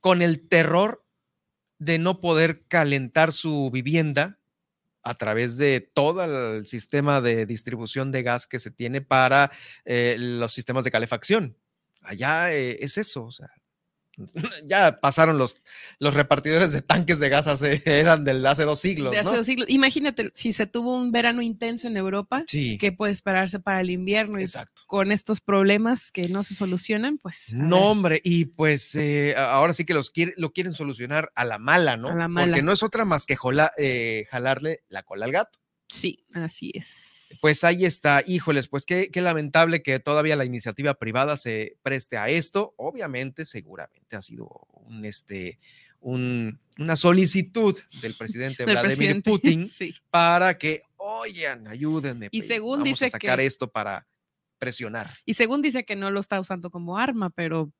con 0.00 0.22
el 0.22 0.46
terror 0.48 1.04
de 1.78 1.98
no 1.98 2.20
poder 2.20 2.64
calentar 2.66 3.32
su 3.32 3.70
vivienda 3.70 4.38
a 5.02 5.14
través 5.14 5.56
de 5.56 5.80
todo 5.80 6.56
el 6.56 6.66
sistema 6.66 7.20
de 7.20 7.46
distribución 7.46 8.12
de 8.12 8.22
gas 8.22 8.46
que 8.46 8.58
se 8.58 8.70
tiene 8.70 9.00
para 9.00 9.50
eh, 9.84 10.16
los 10.18 10.52
sistemas 10.52 10.84
de 10.84 10.90
calefacción. 10.90 11.56
Allá 12.02 12.52
eh, 12.52 12.78
es 12.80 12.98
eso, 12.98 13.24
o 13.24 13.32
sea, 13.32 13.50
ya 14.66 15.00
pasaron 15.00 15.38
los, 15.38 15.60
los 15.98 16.14
repartidores 16.14 16.72
de 16.72 16.82
tanques 16.82 17.18
de 17.18 17.28
gas 17.28 17.46
hace, 17.46 17.82
eran 17.86 18.24
del 18.24 18.44
hace 18.46 18.64
dos 18.64 18.80
siglos. 18.80 19.12
De 19.12 19.18
hace 19.18 19.36
dos 19.36 19.46
siglos. 19.46 19.68
Imagínate, 19.70 20.30
si 20.34 20.52
se 20.52 20.66
tuvo 20.66 20.96
un 20.96 21.12
verano 21.12 21.42
intenso 21.42 21.88
en 21.88 21.96
Europa, 21.96 22.44
¿qué 22.48 22.92
puede 22.92 23.12
esperarse 23.12 23.60
para 23.60 23.80
el 23.80 23.90
invierno? 23.90 24.38
Exacto. 24.38 24.82
con 24.86 25.12
estos 25.12 25.40
problemas 25.40 26.10
que 26.10 26.28
no 26.28 26.42
se 26.42 26.54
solucionan, 26.54 27.18
pues. 27.18 27.52
No, 27.52 27.90
hombre, 27.90 28.20
y 28.24 28.46
pues 28.46 28.94
eh, 28.94 29.34
ahora 29.36 29.74
sí 29.74 29.84
que 29.84 29.94
los 29.94 30.12
lo 30.36 30.52
quieren 30.52 30.72
solucionar 30.72 31.30
a 31.34 31.44
la 31.44 31.58
mala, 31.58 31.96
¿no? 31.96 32.08
A 32.08 32.14
la 32.14 32.28
mala. 32.28 32.48
Porque 32.48 32.62
no 32.62 32.72
es 32.72 32.82
otra 32.82 33.04
más 33.04 33.26
que 33.26 33.36
eh, 33.76 34.26
jalarle 34.30 34.82
la 34.88 35.02
cola 35.02 35.26
al 35.26 35.32
gato. 35.32 35.58
Sí, 35.88 36.24
así 36.34 36.70
es. 36.74 37.38
Pues 37.40 37.64
ahí 37.64 37.84
está, 37.84 38.22
híjoles, 38.26 38.68
pues 38.68 38.84
qué, 38.84 39.10
qué, 39.10 39.20
lamentable 39.22 39.82
que 39.82 39.98
todavía 40.00 40.36
la 40.36 40.44
iniciativa 40.44 40.94
privada 40.94 41.36
se 41.36 41.78
preste 41.82 42.18
a 42.18 42.28
esto. 42.28 42.74
Obviamente, 42.76 43.46
seguramente 43.46 44.16
ha 44.16 44.22
sido 44.22 44.48
un, 44.72 45.04
este, 45.04 45.58
un, 46.00 46.60
una 46.78 46.96
solicitud 46.96 47.76
del 48.02 48.14
presidente 48.14 48.64
Vladimir 48.64 49.22
Putin 49.24 49.68
para 50.10 50.58
que, 50.58 50.82
oigan, 50.96 51.66
ayúdenme. 51.68 52.28
Y 52.30 52.42
según 52.42 52.84
dice 52.84 53.06
a 53.06 53.10
sacar 53.10 53.40
esto 53.40 53.70
para 53.70 54.06
presionar. 54.58 55.10
Y 55.24 55.34
según 55.34 55.62
dice 55.62 55.84
que 55.84 55.96
no 55.96 56.10
lo 56.10 56.20
está 56.20 56.38
usando 56.40 56.70
como 56.70 56.98
arma, 56.98 57.30
pero 57.30 57.72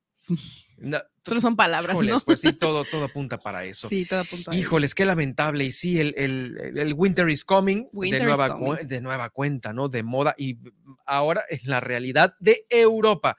Solo 1.28 1.40
son 1.40 1.56
palabras, 1.56 1.98
¿no? 2.00 2.20
Pues 2.20 2.40
sí, 2.40 2.52
todo, 2.52 2.84
todo 2.84 3.04
apunta 3.04 3.38
para 3.38 3.64
eso. 3.64 3.88
Sí, 3.88 4.04
todo 4.04 4.20
apunta. 4.20 4.54
Híjoles, 4.54 4.94
qué 4.94 5.04
lamentable. 5.04 5.64
Y 5.64 5.72
sí, 5.72 6.00
el, 6.00 6.14
el, 6.16 6.94
Winter 6.94 7.28
is 7.28 7.44
Coming, 7.44 7.88
de, 7.92 8.20
nueva, 8.20 8.58
de 8.82 9.00
nueva 9.00 9.30
cuenta, 9.30 9.72
¿no? 9.72 9.88
De 9.88 10.02
moda 10.02 10.34
y 10.38 10.58
ahora 11.06 11.42
en 11.48 11.60
la 11.64 11.80
realidad 11.80 12.34
de 12.40 12.66
Europa. 12.70 13.36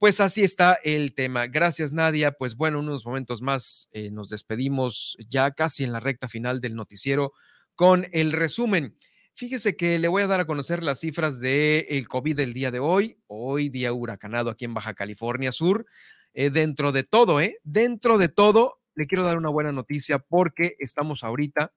Pues 0.00 0.18
así 0.20 0.42
está 0.42 0.78
el 0.82 1.14
tema. 1.14 1.46
Gracias, 1.46 1.92
Nadia. 1.92 2.32
Pues 2.32 2.56
bueno, 2.56 2.80
unos 2.80 3.04
momentos 3.04 3.42
más 3.42 3.90
eh, 3.92 4.10
nos 4.10 4.30
despedimos 4.30 5.16
ya 5.28 5.50
casi 5.50 5.84
en 5.84 5.92
la 5.92 6.00
recta 6.00 6.26
final 6.26 6.62
del 6.62 6.74
noticiero 6.74 7.34
con 7.74 8.06
el 8.12 8.32
resumen. 8.32 8.96
Fíjese 9.34 9.76
que 9.76 9.98
le 9.98 10.08
voy 10.08 10.22
a 10.22 10.26
dar 10.26 10.40
a 10.40 10.46
conocer 10.46 10.82
las 10.82 11.00
cifras 11.00 11.40
del 11.40 11.84
el 11.88 12.08
COVID 12.08 12.36
del 12.36 12.52
día 12.52 12.70
de 12.70 12.78
hoy, 12.78 13.18
hoy 13.26 13.68
día 13.68 13.92
huracanado 13.92 14.50
aquí 14.50 14.64
en 14.64 14.74
Baja 14.74 14.94
California 14.94 15.52
Sur. 15.52 15.86
Eh, 16.34 16.50
dentro 16.50 16.92
de 16.92 17.02
todo, 17.02 17.40
¿eh? 17.40 17.58
Dentro 17.64 18.18
de 18.18 18.28
todo, 18.28 18.80
le 18.94 19.06
quiero 19.06 19.24
dar 19.24 19.36
una 19.36 19.48
buena 19.50 19.72
noticia 19.72 20.18
porque 20.18 20.76
estamos 20.78 21.24
ahorita 21.24 21.72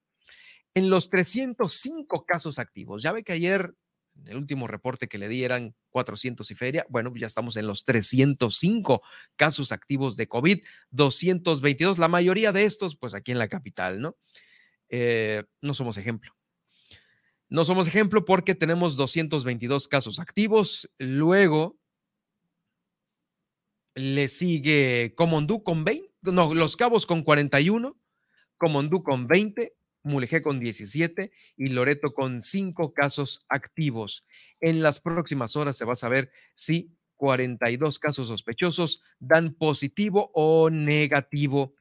en 0.76 0.90
los 0.90 1.10
305 1.10 2.26
casos 2.26 2.60
activos. 2.60 3.04
Ya 3.04 3.12
ve 3.12 3.24
que 3.24 3.34
ayer, 3.34 3.74
en 4.16 4.28
el 4.28 4.38
último 4.38 4.68
reporte 4.68 5.08
que 5.08 5.18
le 5.18 5.28
di, 5.28 5.44
eran 5.44 5.76
400 5.90 6.50
y 6.52 6.56
feria. 6.56 6.86
Bueno, 6.90 7.12
ya 7.16 7.28
estamos 7.28 7.56
en 7.58 7.68
los 7.68 7.84
305 7.84 9.02
casos 9.36 9.72
activos 9.72 10.18
de 10.18 10.28
COVID, 10.28 10.64
222, 10.92 11.98
la 11.98 12.08
mayoría 12.08 12.52
de 12.52 12.66
estos, 12.66 12.96
pues 12.96 13.14
aquí 13.14 13.32
en 13.32 13.40
la 13.40 13.48
capital, 13.48 14.02
¿no? 14.02 14.18
Eh, 14.90 15.44
no 15.62 15.74
somos 15.74 15.98
ejemplo. 15.98 16.36
No 17.50 17.66
somos 17.66 17.88
ejemplo 17.88 18.26
porque 18.26 18.56
tenemos 18.56 18.96
222 18.96 19.88
casos 19.88 20.20
activos. 20.20 20.90
Luego 20.98 21.78
le 23.96 24.28
sigue 24.28 25.14
Comondú 25.16 25.64
con 25.64 25.84
20, 25.84 26.10
no, 26.24 26.54
Los 26.54 26.76
Cabos 26.76 27.06
con 27.06 27.24
41, 27.24 28.00
Comondú 28.58 29.04
con 29.04 29.28
20, 29.28 29.76
Mulegé 30.04 30.42
con 30.42 30.60
17 30.60 31.32
y 31.56 31.68
Loreto 31.68 32.14
con 32.14 32.42
5 32.42 32.94
casos 32.94 33.46
activos. 33.48 34.26
En 34.60 34.82
las 34.82 35.00
próximas 35.00 35.56
horas 35.56 35.78
se 35.78 35.86
va 35.86 35.94
a 35.94 35.98
saber 35.98 36.32
si 36.54 36.92
42 37.16 38.00
casos 38.00 38.28
sospechosos 38.28 39.02
dan 39.20 39.54
positivo 39.54 40.30
o 40.34 40.70
negativo 40.70 41.74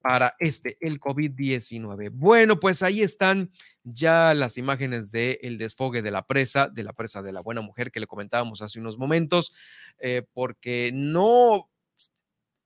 para 0.00 0.34
este, 0.38 0.76
el 0.80 1.00
COVID-19. 1.00 2.10
Bueno, 2.12 2.60
pues 2.60 2.82
ahí 2.82 3.02
están 3.02 3.50
ya 3.84 4.34
las 4.34 4.58
imágenes 4.58 5.10
del 5.10 5.38
el 5.42 5.58
desfogue 5.58 6.02
de 6.02 6.10
la 6.10 6.26
presa, 6.26 6.68
de 6.68 6.84
la 6.84 6.92
presa 6.92 7.22
de 7.22 7.32
la 7.32 7.40
buena 7.40 7.60
mujer 7.60 7.90
que 7.90 8.00
le 8.00 8.06
comentábamos 8.06 8.62
hace 8.62 8.78
unos 8.78 8.98
momentos, 8.98 9.52
eh, 9.98 10.22
porque 10.32 10.90
no, 10.94 11.70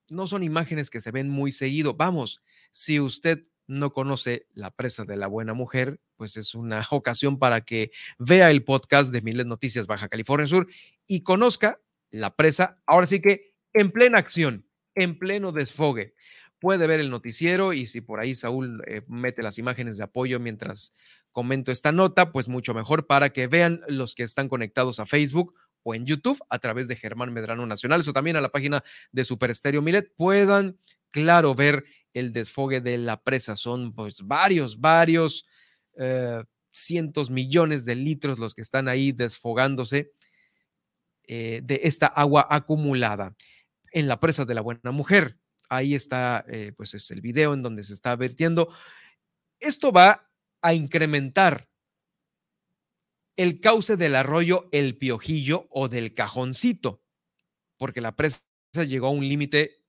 no 0.08 0.26
son 0.26 0.42
imágenes 0.42 0.90
que 0.90 1.00
se 1.00 1.10
ven 1.10 1.28
muy 1.28 1.52
seguido. 1.52 1.94
Vamos, 1.94 2.42
si 2.70 3.00
usted 3.00 3.46
no 3.66 3.92
conoce 3.92 4.46
la 4.52 4.70
presa 4.70 5.04
de 5.04 5.16
la 5.16 5.26
buena 5.26 5.54
mujer, 5.54 6.00
pues 6.16 6.36
es 6.36 6.54
una 6.54 6.86
ocasión 6.90 7.38
para 7.38 7.62
que 7.62 7.90
vea 8.18 8.50
el 8.50 8.64
podcast 8.64 9.10
de 9.10 9.22
Miles 9.22 9.46
Noticias 9.46 9.86
Baja 9.86 10.08
California 10.08 10.46
Sur 10.46 10.68
y 11.06 11.22
conozca 11.22 11.80
la 12.10 12.36
presa, 12.36 12.80
ahora 12.86 13.06
sí 13.06 13.20
que 13.20 13.54
en 13.72 13.90
plena 13.90 14.18
acción, 14.18 14.66
en 14.94 15.18
pleno 15.18 15.52
desfogue 15.52 16.14
puede 16.62 16.86
ver 16.86 17.00
el 17.00 17.10
noticiero 17.10 17.72
y 17.72 17.88
si 17.88 18.00
por 18.00 18.20
ahí 18.20 18.36
Saúl 18.36 18.84
eh, 18.86 19.02
mete 19.08 19.42
las 19.42 19.58
imágenes 19.58 19.96
de 19.96 20.04
apoyo 20.04 20.38
mientras 20.38 20.94
comento 21.32 21.72
esta 21.72 21.90
nota, 21.90 22.30
pues 22.30 22.46
mucho 22.46 22.72
mejor 22.72 23.08
para 23.08 23.30
que 23.30 23.48
vean 23.48 23.80
los 23.88 24.14
que 24.14 24.22
están 24.22 24.48
conectados 24.48 25.00
a 25.00 25.06
Facebook 25.06 25.54
o 25.82 25.96
en 25.96 26.06
YouTube 26.06 26.38
a 26.48 26.60
través 26.60 26.86
de 26.86 26.94
Germán 26.94 27.32
Medrano 27.32 27.66
Nacional, 27.66 28.04
o 28.06 28.12
también 28.12 28.36
a 28.36 28.40
la 28.40 28.50
página 28.50 28.84
de 29.10 29.24
Super 29.24 29.50
Estéreo 29.50 29.82
Milet, 29.82 30.14
puedan, 30.14 30.78
claro, 31.10 31.56
ver 31.56 31.82
el 32.14 32.32
desfogue 32.32 32.80
de 32.80 32.96
la 32.96 33.20
presa. 33.20 33.56
Son 33.56 33.92
pues 33.92 34.20
varios, 34.22 34.80
varios, 34.80 35.44
eh, 35.98 36.44
cientos, 36.70 37.28
millones 37.28 37.84
de 37.86 37.96
litros 37.96 38.38
los 38.38 38.54
que 38.54 38.62
están 38.62 38.86
ahí 38.86 39.10
desfogándose 39.10 40.12
eh, 41.24 41.60
de 41.64 41.80
esta 41.82 42.06
agua 42.06 42.46
acumulada 42.48 43.34
en 43.90 44.06
la 44.06 44.20
presa 44.20 44.44
de 44.44 44.54
la 44.54 44.60
Buena 44.60 44.92
Mujer. 44.92 45.41
Ahí 45.72 45.94
está, 45.94 46.44
eh, 46.48 46.72
pues 46.76 46.92
es 46.92 47.10
el 47.12 47.22
video 47.22 47.54
en 47.54 47.62
donde 47.62 47.82
se 47.82 47.94
está 47.94 48.14
vertiendo. 48.14 48.68
Esto 49.58 49.90
va 49.90 50.30
a 50.60 50.74
incrementar 50.74 51.70
el 53.36 53.58
cauce 53.58 53.96
del 53.96 54.14
arroyo 54.14 54.68
El 54.70 54.98
Piojillo 54.98 55.68
o 55.70 55.88
del 55.88 56.12
Cajoncito, 56.12 57.02
porque 57.78 58.02
la 58.02 58.14
presa 58.14 58.42
llegó 58.86 59.06
a 59.06 59.12
un 59.12 59.26
límite, 59.26 59.82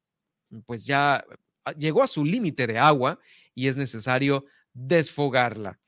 pues 0.65 0.85
ya 0.85 1.26
ah, 1.65 1.73
llegó 1.73 2.01
a 2.01 2.07
su 2.07 2.23
límite 2.23 2.65
de 2.65 2.80
agua 2.80 3.19
y 3.53 3.68
es 3.68 3.76
necesario 3.76 4.45
desfogarla. 4.72 5.81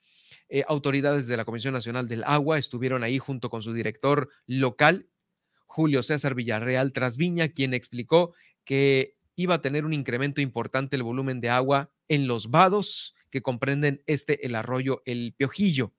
Eh, 0.49 0.65
autoridades 0.67 1.25
de 1.27 1.37
la 1.37 1.45
Comisión 1.45 1.73
Nacional 1.73 2.09
del 2.09 2.25
Agua 2.25 2.57
estuvieron 2.57 3.05
ahí 3.05 3.17
junto 3.17 3.49
con 3.49 3.61
su 3.61 3.71
director 3.71 4.29
local, 4.45 5.07
Julio 5.67 6.03
César 6.03 6.35
Villarreal 6.35 6.91
Trasviña, 6.91 7.47
quien 7.47 7.73
explicó 7.73 8.33
que 8.65 9.15
iba 9.35 9.55
a 9.55 9.61
tener 9.61 9.85
un 9.85 9.93
incremento 9.93 10.41
importante 10.41 10.95
el 10.95 11.03
volumen 11.03 11.41
de 11.41 11.49
agua 11.49 11.91
en 12.07 12.27
los 12.27 12.49
vados 12.49 13.15
que 13.29 13.41
comprenden 13.41 14.01
este, 14.07 14.45
el 14.45 14.55
arroyo 14.55 15.01
El 15.05 15.33
Piojillo, 15.37 15.93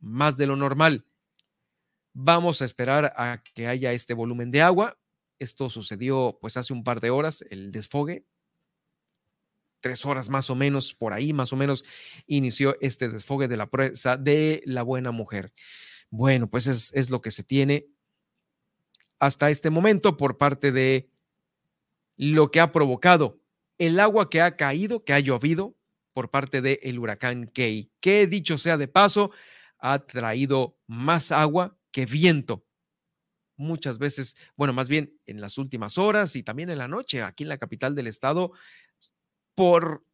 más 0.00 0.36
de 0.36 0.46
lo 0.46 0.56
normal. 0.56 1.06
Vamos 2.12 2.60
a 2.60 2.66
esperar 2.66 3.14
a 3.16 3.42
que 3.54 3.66
haya 3.66 3.92
este 3.92 4.12
volumen 4.12 4.50
de 4.50 4.60
agua. 4.60 4.98
Esto 5.38 5.70
sucedió 5.70 6.38
pues 6.40 6.56
hace 6.56 6.72
un 6.72 6.84
par 6.84 7.00
de 7.00 7.10
horas, 7.10 7.44
el 7.50 7.72
desfogue, 7.72 8.26
tres 9.80 10.04
horas 10.04 10.28
más 10.28 10.50
o 10.50 10.54
menos, 10.54 10.94
por 10.94 11.12
ahí 11.12 11.32
más 11.32 11.52
o 11.52 11.56
menos, 11.56 11.84
inició 12.26 12.76
este 12.80 13.08
desfogue 13.08 13.48
de 13.48 13.56
la 13.56 13.70
presa 13.70 14.16
de 14.16 14.62
la 14.66 14.82
buena 14.82 15.10
mujer. 15.10 15.52
Bueno, 16.10 16.50
pues 16.50 16.66
es, 16.66 16.92
es 16.92 17.08
lo 17.08 17.22
que 17.22 17.30
se 17.30 17.42
tiene 17.42 17.88
hasta 19.18 19.50
este 19.50 19.70
momento 19.70 20.16
por 20.16 20.36
parte 20.36 20.72
de 20.72 21.11
lo 22.16 22.50
que 22.50 22.60
ha 22.60 22.72
provocado 22.72 23.40
el 23.78 23.98
agua 24.00 24.30
que 24.30 24.40
ha 24.40 24.56
caído, 24.56 25.04
que 25.04 25.12
ha 25.12 25.20
llovido 25.20 25.76
por 26.12 26.30
parte 26.30 26.60
del 26.60 26.98
huracán 26.98 27.46
Key, 27.48 27.90
que 28.00 28.26
dicho 28.26 28.58
sea 28.58 28.76
de 28.76 28.86
paso, 28.88 29.32
ha 29.78 29.98
traído 30.06 30.78
más 30.86 31.32
agua 31.32 31.76
que 31.90 32.06
viento. 32.06 32.64
Muchas 33.56 33.98
veces, 33.98 34.36
bueno, 34.56 34.72
más 34.72 34.88
bien 34.88 35.18
en 35.26 35.40
las 35.40 35.58
últimas 35.58 35.98
horas 35.98 36.36
y 36.36 36.42
también 36.42 36.70
en 36.70 36.78
la 36.78 36.88
noche, 36.88 37.22
aquí 37.22 37.44
en 37.44 37.48
la 37.48 37.58
capital 37.58 37.94
del 37.94 38.06
estado, 38.06 38.52
por 39.54 40.04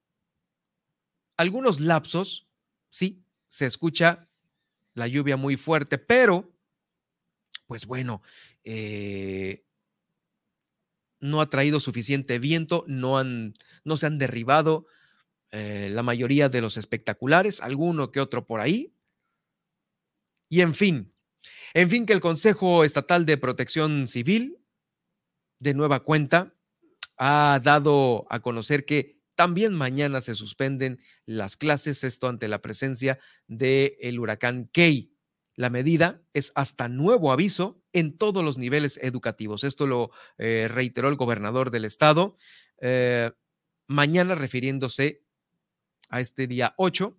algunos 1.37 1.81
lapsos, 1.81 2.49
sí, 2.91 3.25
se 3.49 3.67
escucha 3.67 4.29
la 4.95 5.07
lluvia 5.07 5.37
muy 5.37 5.57
fuerte, 5.57 5.99
pero, 5.99 6.53
pues 7.67 7.87
bueno, 7.87 8.23
eh, 8.65 9.65
no 11.21 11.41
ha 11.41 11.51
traído 11.51 11.81
suficiente 11.81 12.39
viento, 12.39 12.85
no, 12.87 13.19
han, 13.19 13.55
no 13.85 13.97
se 13.97 14.07
han 14.07 14.19
derribado 14.19 14.87
eh, 15.51 15.89
la 15.91 16.03
mayoría 16.03 16.49
de 16.49 16.61
los 16.61 16.77
espectaculares, 16.77 17.63
alguno 17.63 18.11
que 18.11 18.21
otro 18.21 18.47
por 18.47 18.61
ahí. 18.61 18.95
Y 20.49 20.61
en 20.61 20.75
fin, 20.75 21.13
en 21.75 21.91
fin 21.91 22.07
que 22.07 22.13
el 22.13 22.21
Consejo 22.21 22.85
Estatal 22.85 23.27
de 23.27 23.37
Protección 23.37 24.09
Civil, 24.09 24.59
de 25.59 25.75
nueva 25.75 26.01
cuenta, 26.05 26.55
ha 27.17 27.61
dado 27.63 28.27
a 28.31 28.41
conocer 28.41 28.85
que 28.85 29.19
también 29.35 29.75
mañana 29.75 30.21
se 30.21 30.35
suspenden 30.35 30.99
las 31.25 31.57
clases, 31.57 32.05
esto 32.05 32.29
ante 32.29 32.49
la 32.49 32.61
presencia 32.61 33.19
del 33.47 33.95
el 34.01 34.19
huracán 34.19 34.69
Key. 34.73 35.15
La 35.59 35.71
medida 35.71 36.23
es 36.35 36.53
hasta 36.55 36.89
nuevo 36.89 37.33
aviso 37.33 37.83
en 37.93 38.17
todos 38.17 38.45
los 38.45 38.59
niveles 38.59 38.97
educativos. 39.03 39.65
Esto 39.65 39.89
lo 39.89 40.13
eh, 40.39 40.69
reiteró 40.71 41.09
el 41.09 41.17
gobernador 41.17 41.73
del 41.73 41.85
estado. 41.85 42.37
Eh, 42.81 43.33
mañana, 43.89 44.37
refiriéndose 44.37 45.25
a 46.11 46.21
este 46.21 46.47
día 46.47 46.75
8, 46.77 47.19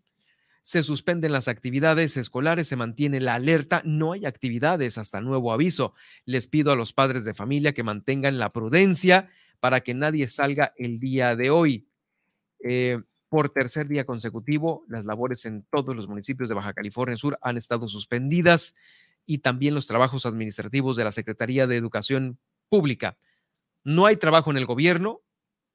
se 0.61 0.84
suspenden 0.84 1.34
las 1.34 1.49
actividades 1.49 2.16
escolares, 2.16 2.70
se 2.70 2.78
mantiene 2.78 3.20
la 3.20 3.36
alerta, 3.36 3.82
no 3.84 4.14
hay 4.14 4.26
actividades 4.26 4.98
hasta 4.98 5.20
nuevo 5.20 5.52
aviso. 5.52 5.94
Les 6.24 6.48
pido 6.48 6.72
a 6.72 6.78
los 6.78 6.94
padres 6.94 7.26
de 7.26 7.34
familia 7.34 7.74
que 7.74 7.84
mantengan 7.84 8.40
la 8.40 8.53
prudencia 8.53 9.30
para 9.60 9.82
que 9.82 9.94
nadie 9.94 10.30
salga 10.30 10.74
el 10.78 11.02
día 11.02 11.36
de 11.36 11.49
hoy. 11.49 11.90
Eh, 12.64 13.02
por 13.30 13.49
tercer 13.49 13.88
día 13.88 14.06
consecutivo, 14.06 14.84
las 14.88 15.06
labores 15.06 15.45
en 15.45 15.64
todos 15.72 15.95
los 15.95 16.07
municipios 16.07 16.49
de 16.49 16.56
Baja 16.56 16.73
California 16.73 17.15
Sur 17.15 17.38
han 17.41 17.57
estado 17.57 17.88
suspendidas 17.88 18.76
y 19.26 19.38
también 19.38 19.76
los 19.76 19.85
trabajos 19.85 20.26
administrativos 20.26 20.97
de 20.97 21.03
la 21.03 21.11
Secretaría 21.11 21.68
de 21.68 21.77
Educación 21.77 22.39
Pública. 22.69 23.19
No 23.84 24.07
hay 24.07 24.15
trabajo 24.15 24.49
en 24.49 24.57
el 24.57 24.65
gobierno. 24.65 25.22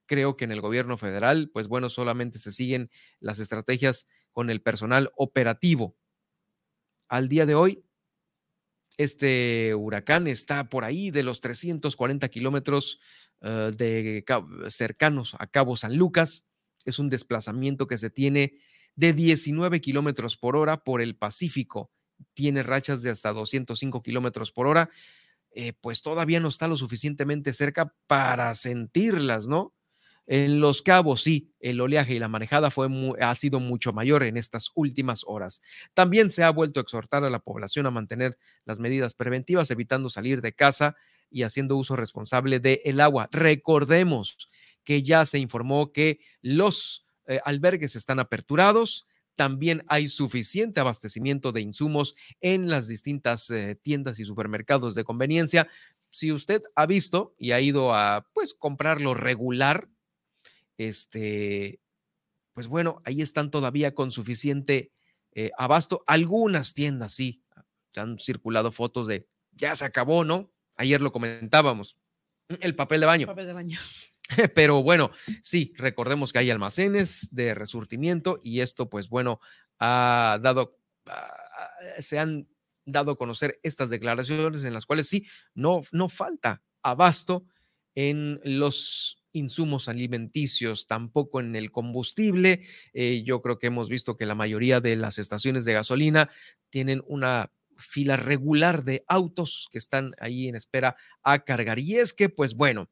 Creo 0.07 0.37
que 0.37 0.45
en 0.45 0.53
el 0.53 0.61
gobierno 0.61 0.99
federal, 0.99 1.49
pues 1.53 1.69
bueno, 1.69 1.89
solamente 1.89 2.39
se 2.41 2.51
siguen 2.51 2.91
las 3.21 3.39
estrategias 3.39 4.09
con 4.33 4.51
el 4.51 4.61
personal 4.61 5.13
operativo. 5.17 5.97
Al 7.09 7.29
día 7.29 7.47
de 7.47 7.55
hoy, 7.55 7.85
este 8.97 9.75
huracán 9.75 10.27
está 10.27 10.69
por 10.69 10.85
ahí 10.85 11.11
de 11.11 11.23
los 11.23 11.41
340 11.41 12.29
kilómetros 12.29 13.01
de 13.41 14.25
cercanos 14.69 15.37
a 15.39 15.47
Cabo 15.47 15.77
San 15.77 15.97
Lucas 15.97 16.45
es 16.85 16.99
un 16.99 17.11
desplazamiento 17.11 17.87
que 17.87 17.99
se 17.99 18.11
tiene 18.11 18.55
de 18.97 19.13
19 19.13 19.81
kilómetros 19.81 20.37
por 20.37 20.57
hora 20.57 20.85
por 20.85 21.01
el 21.01 21.17
Pacífico. 21.17 21.91
Tiene 22.35 22.63
rachas 22.63 23.03
de 23.03 23.11
hasta 23.11 23.33
205 23.33 24.03
kilómetros 24.03 24.53
por 24.53 24.67
hora. 24.67 24.91
Eh, 25.51 25.73
pues 25.81 26.03
todavía 26.03 26.41
no 26.41 26.49
está 26.49 26.69
lo 26.69 26.77
suficientemente 26.77 27.55
cerca 27.55 27.95
para 28.07 28.55
sentirlas, 28.55 29.47
¿no? 29.47 29.73
En 30.27 30.59
Los 30.59 30.81
Cabos, 30.81 31.23
sí, 31.23 31.53
el 31.61 31.81
oleaje 31.81 32.15
y 32.15 32.19
la 32.19 32.29
manejada 32.29 32.71
fue 32.71 32.89
ha 33.21 33.35
sido 33.35 33.61
mucho 33.61 33.93
mayor 33.93 34.23
en 34.23 34.39
estas 34.39 34.71
últimas 34.75 35.23
horas. 35.27 35.61
También 35.93 36.31
se 36.31 36.43
ha 36.43 36.51
vuelto 36.51 36.81
a 36.81 36.83
exhortar 36.83 37.25
a 37.25 37.31
la 37.31 37.41
población 37.41 37.85
a 37.87 37.91
mantener 37.91 38.39
las 38.65 38.81
medidas 38.81 39.13
preventivas, 39.13 39.71
evitando 39.71 40.09
salir 40.09 40.41
de 40.41 40.55
casa 40.55 40.97
y 41.31 41.43
haciendo 41.43 41.77
uso 41.77 41.95
responsable 41.95 42.59
del 42.59 42.79
el 42.85 43.01
agua. 43.01 43.29
Recordemos 43.33 44.49
que 44.85 45.03
ya 45.03 45.27
se 45.27 45.39
informó 45.39 45.93
que 45.93 46.21
los 46.43 47.07
eh, 47.27 47.41
albergues 47.45 47.97
están 47.97 48.21
aperturados. 48.21 49.07
También 49.35 49.85
hay 49.89 50.09
suficiente 50.09 50.81
abastecimiento 50.81 51.51
de 51.51 51.63
insumos 51.63 52.15
en 52.41 52.69
las 52.69 52.87
distintas 52.87 53.51
eh, 53.51 53.75
tiendas 53.75 54.21
y 54.21 54.25
supermercados 54.25 54.95
de 54.95 55.05
conveniencia. 55.05 55.69
Si 56.11 56.31
usted 56.31 56.63
ha 56.77 56.87
visto 56.87 57.35
y 57.39 57.51
ha 57.51 57.61
ido 57.61 57.95
a 57.95 58.29
pues 58.33 58.55
comprarlo 58.55 59.15
regular, 59.15 59.89
este, 60.79 61.81
pues 62.53 62.69
bueno, 62.69 63.03
ahí 63.05 63.23
están 63.23 63.51
todavía 63.51 63.95
con 63.95 64.13
suficiente 64.13 64.93
eh, 65.33 65.51
abasto. 65.59 66.05
Algunas 66.07 66.75
tiendas 66.75 67.13
sí, 67.15 67.43
han 67.97 68.19
circulado 68.19 68.71
fotos 68.71 69.07
de 69.07 69.27
ya 69.53 69.75
se 69.75 69.85
acabó, 69.85 70.25
¿no? 70.25 70.53
Ayer 70.77 71.01
lo 71.01 71.13
comentábamos. 71.13 71.97
El 72.61 72.75
papel 72.75 73.01
de 73.01 73.07
baño. 73.07 73.27
Papel 73.27 73.47
de 73.47 73.53
baño. 73.53 73.79
Pero 74.55 74.83
bueno, 74.83 75.11
sí, 75.43 75.73
recordemos 75.77 76.33
que 76.33 76.39
hay 76.39 76.51
almacenes 76.51 77.29
de 77.31 77.55
resurtimiento 77.55 78.41
y 78.43 78.61
esto, 78.61 78.89
pues 78.89 79.09
bueno, 79.09 79.41
ha 79.79 80.39
dado, 80.43 80.79
ah, 81.07 81.33
se 81.99 82.19
han 82.19 82.49
dado 82.87 83.13
a 83.13 83.17
conocer 83.17 83.61
estas 83.63 83.91
declaraciones 83.91 84.65
en 84.65 84.75
las 84.75 84.87
cuales 84.87 85.09
sí, 85.09 85.27
no, 85.55 85.83
no 85.93 86.09
falta 86.09 86.63
abasto 86.83 87.47
en 87.95 88.41
los 88.45 89.19
insumos 89.33 89.89
alimenticios, 89.89 90.87
tampoco 90.87 91.41
en 91.41 91.57
el 91.57 91.71
combustible. 91.71 92.63
Eh, 92.93 93.23
yo 93.25 93.43
creo 93.43 93.59
que 93.59 93.67
hemos 93.67 93.89
visto 93.89 94.17
que 94.17 94.27
la 94.27 94.35
mayoría 94.35 94.81
de 94.81 94.97
las 94.97 95.19
estaciones 95.19 95.65
de 95.65 95.73
gasolina 95.73 96.31
tienen 96.71 97.03
una 97.07 97.53
fila 97.77 98.17
regular 98.17 98.85
de 98.85 99.05
autos 99.09 99.69
que 99.73 99.79
están 99.79 100.13
ahí 100.21 100.47
en 100.47 100.55
espera 100.55 100.97
a 101.23 101.41
cargar. 101.45 101.81
Y 101.81 101.97
es 101.97 102.13
que, 102.13 102.29
pues 102.29 102.55
bueno, 102.55 102.89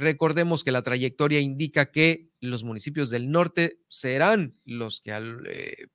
Recordemos 0.00 0.64
que 0.64 0.72
la 0.72 0.80
trayectoria 0.80 1.40
indica 1.40 1.90
que 1.90 2.30
los 2.40 2.64
municipios 2.64 3.10
del 3.10 3.30
norte 3.30 3.80
serán 3.88 4.58
los 4.64 5.02
que 5.02 5.12
eh, 5.12 5.88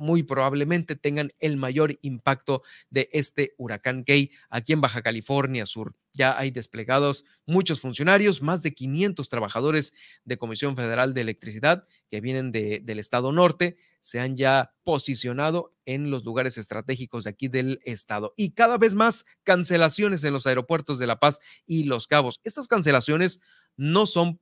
muy 0.00 0.22
probablemente 0.22 0.96
tengan 0.96 1.32
el 1.38 1.56
mayor 1.56 1.98
impacto 2.02 2.62
de 2.88 3.08
este 3.12 3.54
huracán 3.58 4.02
Key 4.02 4.30
aquí 4.48 4.72
en 4.72 4.80
Baja 4.80 5.02
California 5.02 5.66
Sur. 5.66 5.94
Ya 6.12 6.36
hay 6.36 6.50
desplegados 6.50 7.24
muchos 7.46 7.80
funcionarios, 7.80 8.42
más 8.42 8.62
de 8.62 8.74
500 8.74 9.28
trabajadores 9.28 9.92
de 10.24 10.38
Comisión 10.38 10.74
Federal 10.74 11.14
de 11.14 11.20
Electricidad 11.20 11.84
que 12.10 12.20
vienen 12.20 12.50
del 12.50 12.98
estado 12.98 13.30
norte, 13.30 13.76
se 14.00 14.18
han 14.18 14.36
ya 14.36 14.74
posicionado 14.82 15.76
en 15.84 16.10
los 16.10 16.24
lugares 16.24 16.58
estratégicos 16.58 17.24
de 17.24 17.30
aquí 17.30 17.48
del 17.48 17.78
estado. 17.84 18.34
Y 18.36 18.52
cada 18.52 18.78
vez 18.78 18.94
más 18.94 19.24
cancelaciones 19.44 20.24
en 20.24 20.32
los 20.32 20.46
aeropuertos 20.46 20.98
de 20.98 21.06
La 21.06 21.20
Paz 21.20 21.38
y 21.66 21.84
Los 21.84 22.08
Cabos. 22.08 22.40
Estas 22.42 22.66
cancelaciones 22.66 23.40
no 23.76 24.06
son 24.06 24.40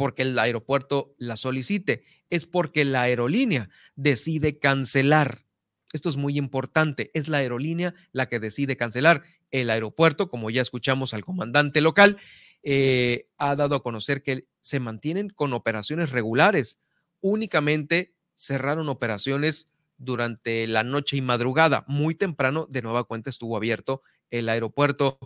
porque 0.00 0.22
el 0.22 0.38
aeropuerto 0.38 1.14
la 1.18 1.36
solicite, 1.36 2.04
es 2.30 2.46
porque 2.46 2.86
la 2.86 3.02
aerolínea 3.02 3.68
decide 3.96 4.58
cancelar. 4.58 5.44
Esto 5.92 6.08
es 6.08 6.16
muy 6.16 6.38
importante. 6.38 7.10
Es 7.12 7.28
la 7.28 7.36
aerolínea 7.36 7.92
la 8.10 8.26
que 8.26 8.40
decide 8.40 8.78
cancelar. 8.78 9.24
El 9.50 9.68
aeropuerto, 9.68 10.30
como 10.30 10.48
ya 10.48 10.62
escuchamos 10.62 11.12
al 11.12 11.22
comandante 11.22 11.82
local, 11.82 12.16
eh, 12.62 13.28
ha 13.36 13.54
dado 13.56 13.74
a 13.74 13.82
conocer 13.82 14.22
que 14.22 14.46
se 14.62 14.80
mantienen 14.80 15.28
con 15.28 15.52
operaciones 15.52 16.08
regulares. 16.12 16.78
Únicamente 17.20 18.14
cerraron 18.36 18.88
operaciones 18.88 19.68
durante 19.98 20.66
la 20.66 20.82
noche 20.82 21.18
y 21.18 21.20
madrugada. 21.20 21.84
Muy 21.88 22.14
temprano, 22.14 22.66
de 22.70 22.80
nueva 22.80 23.04
cuenta, 23.04 23.28
estuvo 23.28 23.54
abierto 23.54 24.00
el 24.30 24.48
aeropuerto 24.48 25.18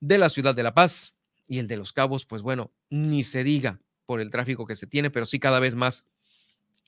de 0.00 0.18
la 0.18 0.28
ciudad 0.28 0.54
de 0.54 0.64
La 0.64 0.74
Paz 0.74 1.16
y 1.48 1.60
el 1.60 1.66
de 1.66 1.78
Los 1.78 1.94
Cabos, 1.94 2.26
pues 2.26 2.42
bueno, 2.42 2.74
ni 2.90 3.24
se 3.24 3.42
diga 3.42 3.80
por 4.06 4.20
el 4.20 4.30
tráfico 4.30 4.66
que 4.66 4.76
se 4.76 4.86
tiene, 4.86 5.10
pero 5.10 5.26
sí 5.26 5.38
cada 5.38 5.60
vez 5.60 5.74
más, 5.74 6.06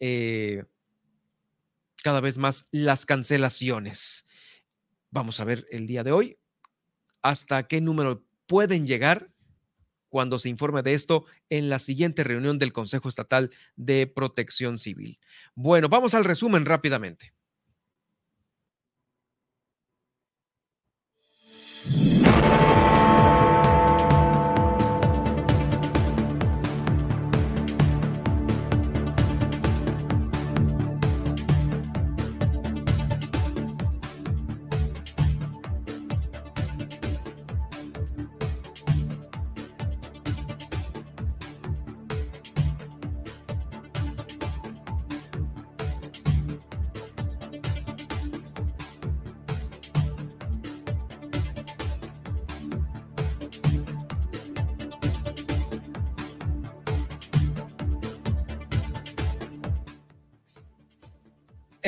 eh, 0.00 0.64
cada 2.02 2.20
vez 2.20 2.38
más 2.38 2.66
las 2.70 3.04
cancelaciones. 3.04 4.24
Vamos 5.10 5.40
a 5.40 5.44
ver 5.44 5.66
el 5.70 5.86
día 5.86 6.04
de 6.04 6.12
hoy 6.12 6.38
hasta 7.22 7.66
qué 7.66 7.80
número 7.80 8.24
pueden 8.46 8.86
llegar 8.86 9.30
cuando 10.08 10.38
se 10.38 10.48
informe 10.48 10.82
de 10.82 10.94
esto 10.94 11.26
en 11.50 11.68
la 11.68 11.78
siguiente 11.78 12.24
reunión 12.24 12.58
del 12.58 12.72
Consejo 12.72 13.08
Estatal 13.08 13.50
de 13.76 14.06
Protección 14.06 14.78
Civil. 14.78 15.18
Bueno, 15.54 15.88
vamos 15.88 16.14
al 16.14 16.24
resumen 16.24 16.64
rápidamente. 16.64 17.34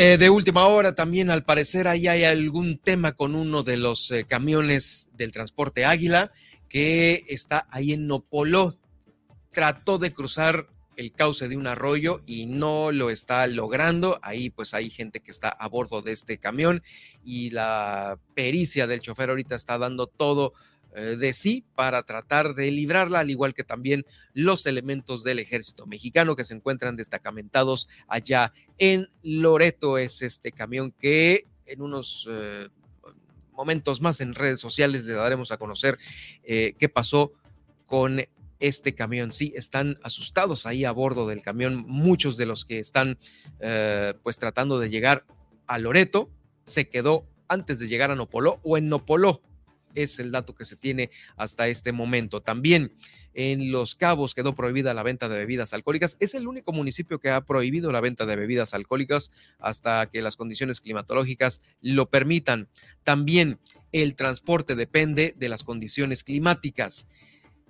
Eh, 0.03 0.17
de 0.17 0.31
última 0.31 0.67
hora 0.67 0.95
también, 0.95 1.29
al 1.29 1.45
parecer, 1.45 1.87
ahí 1.87 2.09
hay 2.09 2.25
algún 2.25 2.79
tema 2.79 3.13
con 3.13 3.35
uno 3.35 3.63
de 3.63 3.77
los 3.77 4.11
eh, 4.11 4.25
camiones 4.25 5.11
del 5.13 5.31
transporte 5.31 5.85
Águila 5.85 6.33
que 6.71 7.27
está 7.29 7.67
ahí 7.71 7.93
en 7.93 8.07
Nopoló. 8.07 8.79
Trató 9.53 9.99
de 9.99 10.11
cruzar 10.11 10.71
el 10.97 11.13
cauce 11.13 11.49
de 11.49 11.59
un 11.59 11.67
arroyo 11.67 12.23
y 12.25 12.47
no 12.47 12.93
lo 12.93 13.11
está 13.11 13.47
logrando. 13.47 14.19
Ahí 14.23 14.49
pues 14.49 14.73
hay 14.73 14.89
gente 14.89 15.21
que 15.21 15.31
está 15.33 15.51
a 15.51 15.69
bordo 15.69 16.01
de 16.01 16.13
este 16.13 16.39
camión 16.39 16.83
y 17.23 17.51
la 17.51 18.19
pericia 18.35 18.87
del 18.87 19.01
chofer 19.01 19.29
ahorita 19.29 19.55
está 19.55 19.77
dando 19.77 20.07
todo 20.07 20.55
de 20.95 21.33
sí 21.33 21.65
para 21.75 22.03
tratar 22.03 22.55
de 22.55 22.71
librarla, 22.71 23.21
al 23.21 23.31
igual 23.31 23.55
que 23.55 23.65
también 23.65 24.05
los 24.33 24.67
elementos 24.67 25.23
del 25.25 25.39
ejército 25.39 25.87
mexicano 25.87 26.37
que 26.37 26.45
se 26.45 26.55
encuentran 26.55 26.97
destacamentados 26.97 27.89
allá 28.09 28.53
en 28.79 29.09
Loreto. 29.23 29.99
Es 29.99 30.23
este 30.23 30.53
camión 30.53 30.93
que 30.93 31.47
en 31.67 31.83
unos 31.83 32.27
eh, 32.29 32.69
momentos 33.53 34.01
más 34.01 34.21
en 34.21 34.35
redes 34.35 34.61
sociales 34.61 35.05
le 35.05 35.13
daremos 35.13 35.53
a 35.53 35.59
conocer 35.59 35.97
eh, 36.43 36.75
qué 36.79 36.89
pasó 36.89 37.33
con 37.85 38.23
este 38.59 38.95
camión. 38.95 39.33
Sí, 39.33 39.53
están 39.57 39.99
asustados 40.03 40.67
ahí 40.67 40.85
a 40.85 40.93
bordo 40.93 41.29
del 41.29 41.43
camión. 41.43 41.85
Muchos 41.87 42.37
de 42.37 42.47
los 42.47 42.65
que 42.65 42.79
están 42.79 43.19
pues 44.23 44.39
tratando 44.39 44.79
de 44.79 44.91
llegar 44.91 45.25
a 45.67 45.79
Loreto 45.79 46.31
se 46.67 46.89
quedó 46.89 47.27
antes 47.49 47.79
de 47.79 47.89
llegar 47.89 48.11
a 48.11 48.17
Nopoló 48.17 48.61
o 48.63 48.77
en 48.77 48.89
Nopoló 48.89 49.43
es 49.95 50.19
el 50.19 50.31
dato 50.31 50.55
que 50.55 50.65
se 50.65 50.77
tiene 50.77 51.11
hasta 51.37 51.69
este 51.69 51.93
momento. 51.93 52.41
También 52.41 52.93
en 53.35 53.71
Los 53.71 53.95
Cabos 53.95 54.35
quedó 54.35 54.55
prohibida 54.55 54.95
la 54.95 55.03
venta 55.03 55.29
de 55.29 55.39
bebidas 55.39 55.73
alcohólicas. 55.73 56.17
Es 56.21 56.35
el 56.35 56.49
único 56.49 56.73
municipio 56.73 57.21
que 57.21 57.31
ha 57.31 57.45
prohibido 57.45 57.93
la 57.93 58.01
venta 58.01 58.27
de 58.27 58.37
bebidas 58.37 58.75
alcohólicas 58.75 59.31
hasta 59.59 60.09
que 60.11 60.23
las 60.23 60.37
condiciones 60.37 60.81
climatológicas 60.81 61.63
lo 61.81 62.11
permitan. 62.11 62.69
También 63.05 63.59
el 63.93 64.15
transporte 64.15 64.75
depende 64.75 65.35
de 65.37 65.49
las 65.49 65.65
condiciones 65.65 66.25
climáticas. 66.25 67.07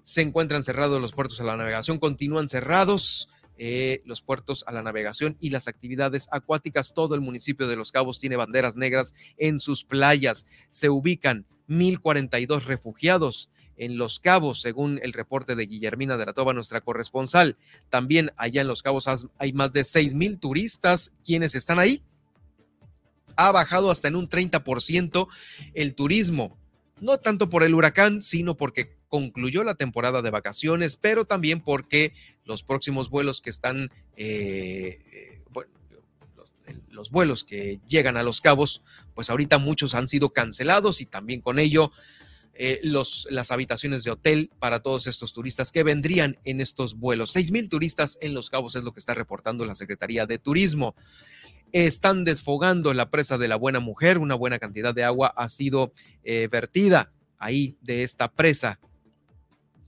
Se 0.02 0.22
encuentran 0.22 0.62
cerrados 0.62 1.00
los 1.00 1.12
puertos 1.12 1.40
a 1.40 1.44
la 1.44 1.56
navegación, 1.56 1.98
continúan 1.98 2.48
cerrados. 2.48 3.28
Eh, 3.62 4.00
los 4.06 4.22
puertos 4.22 4.64
a 4.66 4.72
la 4.72 4.82
navegación 4.82 5.36
y 5.38 5.50
las 5.50 5.68
actividades 5.68 6.28
acuáticas. 6.32 6.94
Todo 6.94 7.14
el 7.14 7.20
municipio 7.20 7.68
de 7.68 7.76
Los 7.76 7.92
Cabos 7.92 8.18
tiene 8.18 8.36
banderas 8.36 8.74
negras 8.74 9.12
en 9.36 9.60
sus 9.60 9.84
playas. 9.84 10.46
Se 10.70 10.88
ubican 10.88 11.44
1.042 11.68 12.64
refugiados 12.64 13.50
en 13.76 13.98
Los 13.98 14.18
Cabos, 14.18 14.62
según 14.62 14.98
el 15.02 15.12
reporte 15.12 15.56
de 15.56 15.66
Guillermina 15.66 16.16
de 16.16 16.24
la 16.24 16.32
Toba, 16.32 16.54
nuestra 16.54 16.80
corresponsal. 16.80 17.58
También 17.90 18.32
allá 18.38 18.62
en 18.62 18.68
Los 18.68 18.82
Cabos 18.82 19.06
hay 19.36 19.52
más 19.52 19.74
de 19.74 19.82
6.000 19.82 20.40
turistas 20.40 21.12
quienes 21.22 21.54
están 21.54 21.78
ahí. 21.78 22.02
Ha 23.36 23.52
bajado 23.52 23.90
hasta 23.90 24.08
en 24.08 24.16
un 24.16 24.26
30% 24.26 25.28
el 25.74 25.94
turismo, 25.94 26.56
no 26.98 27.18
tanto 27.18 27.50
por 27.50 27.62
el 27.62 27.74
huracán, 27.74 28.22
sino 28.22 28.56
porque 28.56 28.96
concluyó 29.10 29.64
la 29.64 29.74
temporada 29.74 30.22
de 30.22 30.30
vacaciones, 30.30 30.96
pero 30.96 31.26
también 31.26 31.60
porque 31.60 32.14
los 32.44 32.62
próximos 32.62 33.10
vuelos 33.10 33.42
que 33.42 33.50
están 33.50 33.90
eh, 34.16 35.40
los 36.88 37.10
vuelos 37.10 37.44
que 37.44 37.80
llegan 37.86 38.16
a 38.16 38.22
Los 38.22 38.40
Cabos, 38.40 38.82
pues 39.14 39.30
ahorita 39.30 39.58
muchos 39.58 39.94
han 39.94 40.08
sido 40.08 40.32
cancelados 40.32 41.00
y 41.00 41.06
también 41.06 41.40
con 41.40 41.58
ello 41.58 41.92
eh, 42.54 42.80
los, 42.82 43.26
las 43.30 43.50
habitaciones 43.50 44.04
de 44.04 44.10
hotel 44.10 44.50
para 44.58 44.80
todos 44.80 45.06
estos 45.06 45.32
turistas 45.32 45.72
que 45.72 45.82
vendrían 45.82 46.38
en 46.44 46.60
estos 46.60 46.98
vuelos. 46.98 47.32
Seis 47.32 47.50
mil 47.52 47.68
turistas 47.68 48.18
en 48.20 48.34
Los 48.34 48.50
Cabos 48.50 48.76
es 48.76 48.84
lo 48.84 48.92
que 48.92 49.00
está 49.00 49.14
reportando 49.14 49.64
la 49.64 49.74
Secretaría 49.74 50.26
de 50.26 50.38
Turismo. 50.38 50.94
Están 51.72 52.24
desfogando 52.24 52.92
la 52.92 53.10
presa 53.10 53.38
de 53.38 53.48
la 53.48 53.56
Buena 53.56 53.80
Mujer, 53.80 54.18
una 54.18 54.34
buena 54.34 54.58
cantidad 54.58 54.94
de 54.94 55.04
agua 55.04 55.32
ha 55.36 55.48
sido 55.48 55.92
eh, 56.24 56.48
vertida 56.50 57.12
ahí 57.38 57.76
de 57.80 58.02
esta 58.02 58.30
presa 58.30 58.78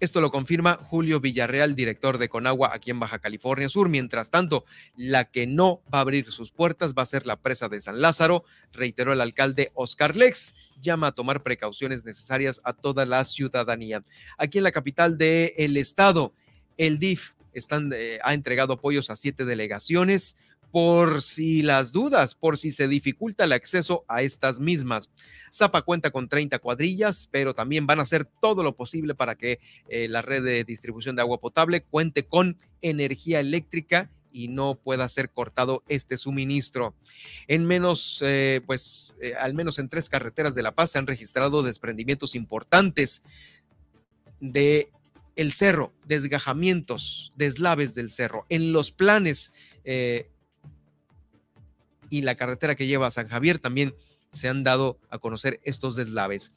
esto 0.02 0.20
lo 0.20 0.32
confirma 0.32 0.80
Julio 0.82 1.20
Villarreal, 1.20 1.76
director 1.76 2.18
de 2.18 2.28
Conagua 2.28 2.72
aquí 2.74 2.90
en 2.90 2.98
Baja 2.98 3.20
California 3.20 3.68
Sur. 3.68 3.88
Mientras 3.88 4.30
tanto, 4.30 4.64
la 4.96 5.30
que 5.30 5.46
no 5.46 5.80
va 5.94 5.98
a 5.98 6.00
abrir 6.00 6.28
sus 6.32 6.50
puertas 6.50 6.92
va 6.92 7.02
a 7.02 7.06
ser 7.06 7.24
la 7.24 7.40
presa 7.40 7.68
de 7.68 7.80
San 7.80 8.00
Lázaro, 8.00 8.42
reiteró 8.72 9.12
el 9.12 9.20
alcalde 9.20 9.70
Oscar 9.74 10.16
Lex. 10.16 10.54
Llama 10.80 11.06
a 11.06 11.12
tomar 11.12 11.44
precauciones 11.44 12.04
necesarias 12.04 12.60
a 12.64 12.72
toda 12.72 13.06
la 13.06 13.24
ciudadanía. 13.24 14.02
Aquí 14.38 14.58
en 14.58 14.64
la 14.64 14.72
capital 14.72 15.18
del 15.18 15.76
estado, 15.76 16.34
el 16.78 16.98
DIF 16.98 17.34
están, 17.52 17.92
eh, 17.94 18.18
ha 18.24 18.34
entregado 18.34 18.72
apoyos 18.72 19.08
a 19.08 19.14
siete 19.14 19.44
delegaciones 19.44 20.34
por 20.72 21.20
si 21.20 21.60
las 21.60 21.92
dudas, 21.92 22.34
por 22.34 22.56
si 22.56 22.72
se 22.72 22.88
dificulta 22.88 23.44
el 23.44 23.52
acceso 23.52 24.04
a 24.08 24.22
estas 24.22 24.58
mismas. 24.58 25.10
Zapa 25.54 25.82
cuenta 25.82 26.10
con 26.10 26.28
30 26.28 26.58
cuadrillas, 26.60 27.28
pero 27.30 27.54
también 27.54 27.86
van 27.86 28.00
a 28.00 28.02
hacer 28.02 28.24
todo 28.24 28.62
lo 28.62 28.74
posible 28.74 29.14
para 29.14 29.36
que 29.36 29.60
eh, 29.88 30.08
la 30.08 30.22
red 30.22 30.42
de 30.42 30.64
distribución 30.64 31.14
de 31.14 31.20
agua 31.20 31.40
potable 31.40 31.82
cuente 31.82 32.24
con 32.24 32.56
energía 32.80 33.38
eléctrica 33.38 34.10
y 34.32 34.48
no 34.48 34.76
pueda 34.76 35.06
ser 35.10 35.28
cortado 35.28 35.84
este 35.88 36.16
suministro. 36.16 36.94
En 37.48 37.66
menos, 37.66 38.22
eh, 38.24 38.62
pues, 38.66 39.14
eh, 39.20 39.34
al 39.34 39.52
menos 39.52 39.78
en 39.78 39.90
tres 39.90 40.08
carreteras 40.08 40.54
de 40.54 40.62
La 40.62 40.74
Paz 40.74 40.92
se 40.92 40.98
han 40.98 41.06
registrado 41.06 41.62
desprendimientos 41.62 42.34
importantes 42.34 43.24
de 44.40 44.90
el 45.36 45.52
cerro, 45.52 45.92
desgajamientos, 46.06 47.34
deslaves 47.36 47.94
del 47.94 48.10
cerro. 48.10 48.46
En 48.48 48.72
los 48.72 48.90
planes 48.90 49.52
y 52.12 52.20
la 52.20 52.34
carretera 52.34 52.74
que 52.74 52.86
lleva 52.86 53.06
a 53.06 53.10
San 53.10 53.26
Javier 53.26 53.58
también 53.58 53.94
se 54.34 54.46
han 54.46 54.64
dado 54.64 55.00
a 55.08 55.18
conocer 55.18 55.60
estos 55.64 55.96
deslaves. 55.96 56.52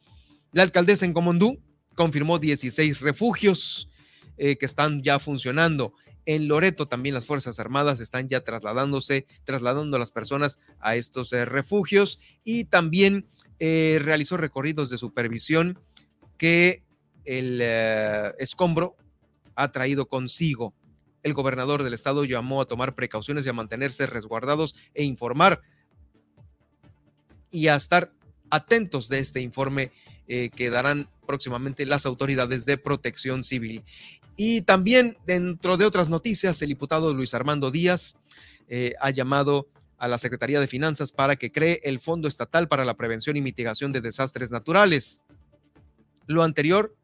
La 0.51 0.63
alcaldesa 0.63 1.05
en 1.05 1.13
Comondú 1.13 1.61
confirmó 1.95 2.39
16 2.39 2.99
refugios 2.99 3.87
eh, 4.35 4.57
que 4.57 4.65
están 4.65 5.01
ya 5.01 5.17
funcionando. 5.17 5.93
En 6.25 6.49
Loreto 6.49 6.89
también 6.89 7.15
las 7.15 7.23
Fuerzas 7.23 7.57
Armadas 7.57 8.01
están 8.01 8.27
ya 8.27 8.41
trasladándose, 8.41 9.27
trasladando 9.45 9.95
a 9.95 9.99
las 9.99 10.11
personas 10.11 10.59
a 10.81 10.97
estos 10.97 11.31
eh, 11.31 11.45
refugios 11.45 12.19
y 12.43 12.65
también 12.65 13.25
eh, 13.59 14.01
realizó 14.01 14.35
recorridos 14.35 14.89
de 14.89 14.97
supervisión 14.97 15.79
que 16.37 16.83
el 17.23 17.61
escombro 18.39 18.97
ha 19.55 19.71
traído 19.71 20.07
consigo 20.07 20.73
el 21.25 21.33
gobernador 21.33 21.81
del 21.81 21.95
estado 21.95 22.23
llamó 22.23 22.61
a 22.61 22.67
tomar 22.67 22.93
precauciones 22.93 23.45
y 23.45 23.49
a 23.49 23.53
mantenerse 23.53 24.05
resguardados 24.05 24.75
e 24.93 25.03
informar 25.03 25.59
y 27.49 27.67
a 27.67 27.75
estar 27.75 28.13
atentos 28.51 29.09
de 29.09 29.17
este 29.17 29.41
informe 29.41 29.91
eh, 30.27 30.51
que 30.55 30.69
darán 30.69 31.09
próximamente 31.25 31.87
las 31.87 32.05
autoridades 32.05 32.67
de 32.67 32.77
protección 32.77 33.43
civil. 33.43 33.83
Y 34.37 34.61
también 34.61 35.17
dentro 35.25 35.77
de 35.77 35.85
otras 35.85 36.09
noticias, 36.09 36.61
el 36.61 36.69
diputado 36.69 37.11
Luis 37.11 37.33
Armando 37.33 37.71
Díaz 37.71 38.17
eh, 38.67 38.93
ha 38.99 39.09
llamado 39.09 39.67
a 39.97 40.07
la 40.07 40.19
Secretaría 40.19 40.59
de 40.59 40.67
Finanzas 40.67 41.11
para 41.11 41.37
que 41.37 41.51
cree 41.51 41.81
el 41.85 41.99
Fondo 41.99 42.27
Estatal 42.27 42.67
para 42.67 42.85
la 42.85 42.97
Prevención 42.97 43.35
y 43.35 43.41
Mitigación 43.41 43.91
de 43.91 44.01
Desastres 44.01 44.51
Naturales. 44.51 45.23
Lo 46.27 46.43
anterior 46.43 46.95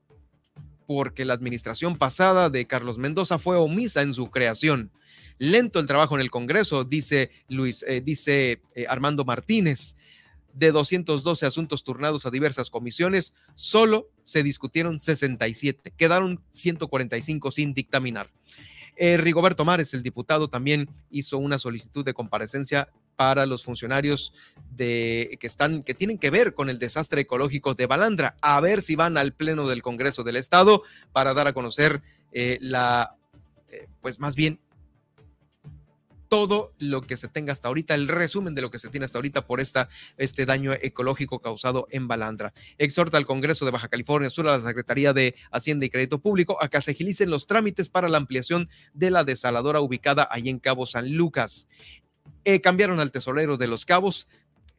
porque 0.94 1.24
la 1.24 1.34
administración 1.34 1.98
pasada 1.98 2.50
de 2.50 2.68
Carlos 2.68 2.98
Mendoza 2.98 3.38
fue 3.38 3.56
omisa 3.56 4.02
en 4.02 4.14
su 4.14 4.30
creación. 4.30 4.92
Lento 5.38 5.80
el 5.80 5.86
trabajo 5.86 6.16
en 6.16 6.22
el 6.22 6.30
Congreso, 6.30 6.84
dice 6.84 7.32
Luis, 7.48 7.86
eh, 7.88 8.02
dice 8.02 8.62
eh, 8.76 8.86
Armando 8.90 9.24
Martínez. 9.24 9.96
De 10.54 10.74
212 10.74 11.46
asuntos 11.46 11.86
turnados 11.86 12.26
a 12.26 12.30
diversas 12.30 12.70
comisiones, 12.70 13.34
solo 13.56 14.10
se 14.26 14.44
discutieron 14.44 15.00
67, 15.00 15.94
quedaron 15.96 16.44
145 16.52 17.52
sin 17.52 17.74
dictaminar. 17.74 18.30
Eh, 18.98 19.16
Rigoberto 19.16 19.64
Mares, 19.64 19.94
el 19.94 20.04
diputado, 20.04 20.50
también 20.50 20.90
hizo 21.10 21.38
una 21.38 21.58
solicitud 21.58 22.04
de 22.04 22.14
comparecencia 22.14 22.90
para 23.22 23.46
los 23.46 23.64
funcionarios 23.64 24.34
de, 24.72 25.38
que, 25.40 25.46
están, 25.46 25.84
que 25.84 25.94
tienen 25.94 26.18
que 26.18 26.32
ver 26.32 26.56
con 26.56 26.72
el 26.72 26.80
desastre 26.80 27.22
ecológico 27.22 27.76
de 27.76 27.86
Balandra, 27.86 28.36
a 28.42 28.60
ver 28.62 28.82
si 28.82 28.96
van 28.96 29.16
al 29.16 29.34
Pleno 29.34 29.68
del 29.68 29.84
Congreso 29.84 30.24
del 30.24 30.38
Estado 30.38 30.82
para 31.12 31.36
dar 31.36 31.48
a 31.48 31.54
conocer 31.54 32.02
eh, 32.32 32.58
la, 32.62 33.16
eh, 33.70 33.88
pues 34.02 34.20
más 34.20 34.36
bien 34.36 34.60
todo 36.32 36.74
lo 36.80 37.02
que 37.02 37.18
se 37.18 37.28
tenga 37.28 37.52
hasta 37.52 37.68
ahorita, 37.68 37.94
el 37.94 38.08
resumen 38.08 38.56
de 38.56 38.62
lo 38.62 38.72
que 38.72 38.80
se 38.80 38.88
tiene 38.88 39.04
hasta 39.04 39.18
ahorita 39.18 39.46
por 39.46 39.60
esta, 39.60 39.90
este 40.16 40.46
daño 40.46 40.72
ecológico 40.72 41.42
causado 41.42 41.88
en 41.92 42.08
Balandra. 42.08 42.54
Exhorta 42.78 43.18
al 43.18 43.26
Congreso 43.26 43.66
de 43.66 43.72
Baja 43.72 43.90
California 43.90 44.30
Sur, 44.30 44.48
a 44.48 44.52
la 44.52 44.62
Secretaría 44.62 45.12
de 45.12 45.36
Hacienda 45.52 45.86
y 45.86 45.90
Crédito 45.90 46.22
Público, 46.22 46.58
a 46.64 46.70
que 46.70 46.82
se 46.82 46.92
agilicen 46.92 47.30
los 47.30 47.48
trámites 47.48 47.90
para 47.90 48.08
la 48.08 48.18
ampliación 48.18 48.70
de 48.94 49.12
la 49.12 49.26
desaladora 49.26 49.82
ubicada 49.82 50.26
ahí 50.32 50.48
en 50.48 50.60
Cabo 50.60 50.86
San 50.86 51.14
Lucas. 51.18 51.68
Eh, 52.44 52.62
cambiaron 52.62 53.00
al 53.00 53.12
tesorero 53.12 53.58
de 53.58 53.68
los 53.68 53.86
Cabos. 53.86 54.28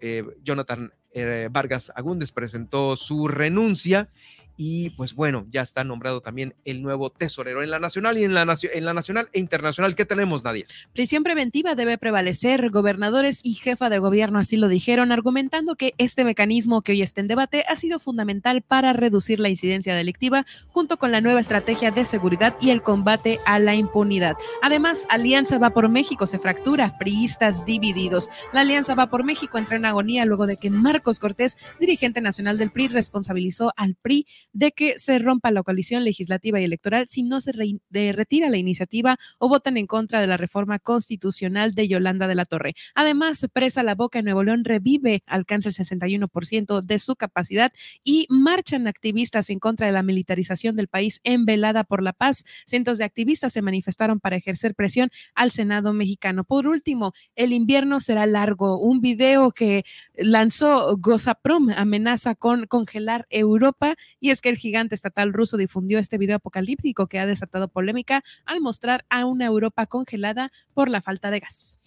Eh, 0.01 0.25
Jonathan 0.43 0.93
eh, 1.13 1.49
Vargas 1.51 1.93
Agúndez 1.95 2.33
presentó 2.33 2.97
su 2.97 3.29
renuncia 3.29 4.09
y 4.57 4.91
pues 4.91 5.15
bueno, 5.15 5.47
ya 5.51 5.63
está 5.63 5.85
nombrado 5.85 6.21
también 6.21 6.55
el 6.65 6.83
nuevo 6.83 7.11
tesorero 7.11 7.63
en 7.63 7.71
la 7.71 7.79
nacional 7.79 8.19
y 8.19 8.25
en 8.25 8.35
la, 8.35 8.43
en 8.43 8.85
la 8.85 8.95
nacional 8.95 9.29
e 9.33 9.41
internacional. 9.41 9.95
¿Qué 9.95 10.05
tenemos, 10.05 10.45
Nadia? 10.45 10.67
Prisión 10.93 11.23
preventiva 11.23 11.75
debe 11.75 11.99
prevalecer. 11.99 12.71
Gobernadores 12.71 13.41
y 13.43 13.55
jefa 13.55 13.91
de 13.91 13.99
gobierno 13.99 14.39
así 14.39 14.57
lo 14.57 14.69
dijeron, 14.69 15.13
argumentando 15.13 15.77
que 15.77 15.95
este 15.99 16.25
mecanismo 16.25 16.83
que 16.83 16.93
hoy 16.93 17.03
está 17.03 17.21
en 17.21 17.29
debate 17.29 17.65
ha 17.69 17.77
sido 17.77 17.99
fundamental 17.99 18.63
para 18.63 18.93
reducir 18.93 19.41
la 19.41 19.49
incidencia 19.49 19.95
delictiva 19.95 20.47
junto 20.69 20.99
con 20.99 21.13
la 21.13 21.21
nueva 21.21 21.41
estrategia 21.41 21.91
de 21.91 22.05
seguridad 22.05 22.57
y 22.61 22.71
el 22.71 22.83
combate 22.83 23.39
a 23.47 23.59
la 23.59 23.75
impunidad. 23.75 24.37
Además, 24.63 25.07
Alianza 25.09 25.59
va 25.59 25.71
por 25.71 25.89
México 25.89 26.27
se 26.27 26.39
fractura, 26.39 26.99
priistas 26.99 27.65
divididos. 27.65 28.29
La 28.53 28.61
Alianza 28.61 28.95
va 28.95 29.09
por 29.09 29.25
México 29.25 29.59
entra 29.59 29.77
en 29.77 29.87
agonía 29.87 30.25
luego 30.25 30.47
de 30.47 30.57
que 30.57 30.71
Marcos 30.71 31.19
Cortés, 31.19 31.57
dirigente 31.81 32.21
nacional 32.21 32.59
del 32.59 32.71
PRI, 32.71 32.89
responsabilizó 32.89 33.73
al 33.77 33.95
PRI 33.95 34.27
de 34.53 34.73
que 34.73 34.99
se 34.99 35.19
rompa 35.19 35.51
la 35.51 35.63
coalición 35.63 36.05
legislativa 36.05 36.61
y 36.61 36.65
electoral 36.65 37.07
si 37.09 37.23
no 37.23 37.41
se 37.41 37.53
retira 37.53 38.51
la 38.51 38.59
iniciativa 38.59 39.19
o 39.39 39.49
votan 39.49 39.77
en 39.77 39.87
contra 39.87 40.21
de 40.21 40.27
la 40.27 40.37
reforma 40.37 40.79
constitucional 40.79 41.75
de 41.75 41.89
Yolanda 41.89 42.27
de 42.27 42.35
la 42.35 42.45
Torre. 42.45 42.75
Además, 42.95 43.47
Presa 43.53 43.83
La 43.83 43.95
Boca 43.95 44.19
en 44.19 44.27
Nuevo 44.27 44.43
León 44.43 44.65
revive, 44.65 45.23
alcanza 45.27 45.69
el 45.69 45.75
61% 45.75 46.83
de 46.83 46.99
su 46.99 47.17
capacidad 47.17 47.73
y 48.05 48.27
marchan 48.29 48.87
activistas 48.87 49.51
en 49.51 49.59
contra 49.59 49.87
de 49.87 49.93
la 49.93 50.03
militarización 50.03 50.77
del 50.77 50.89
país 50.89 51.21
en 51.25 51.45
velada 51.45 51.85
por 51.85 52.03
la 52.03 52.13
paz. 52.13 52.45
Cientos 52.67 52.99
de 52.99 53.05
activistas 53.05 53.53
se 53.53 53.63
manifestaron 53.63 54.21
para 54.21 54.37
ejercer 54.37 54.75
presión 54.75 55.11
al 55.35 55.51
Senado 55.51 55.93
mexicano. 55.93 56.45
Por 56.45 56.67
último, 56.67 57.13
el 57.37 57.53
invierno 57.53 58.01
será 58.01 58.27
largo. 58.27 58.79
Un 58.79 59.01
video 59.01 59.53
que 59.53 59.85
lanzó 60.15 60.97
Gozaprom 60.99 61.71
amenaza 61.71 62.35
con 62.35 62.67
congelar 62.67 63.27
Europa 63.31 63.95
y 64.21 64.31
es 64.31 64.42
que 64.43 64.51
el 64.51 64.59
gigante 64.59 64.95
estatal 64.95 65.33
ruso 65.33 65.57
difundió 65.57 65.99
este 65.99 66.19
video 66.19 66.37
apocalíptico 66.37 67.07
que 67.07 67.19
ha 67.19 67.25
desatado 67.25 67.69
polémica 67.69 68.23
al 68.45 68.61
mostrar 68.61 69.07
a 69.09 69.25
una 69.25 69.47
Europa 69.47 69.87
congelada 69.87 70.53
por 70.75 70.91
la 70.91 71.01
falta 71.01 71.31
de 71.31 71.41
gas. 71.41 71.81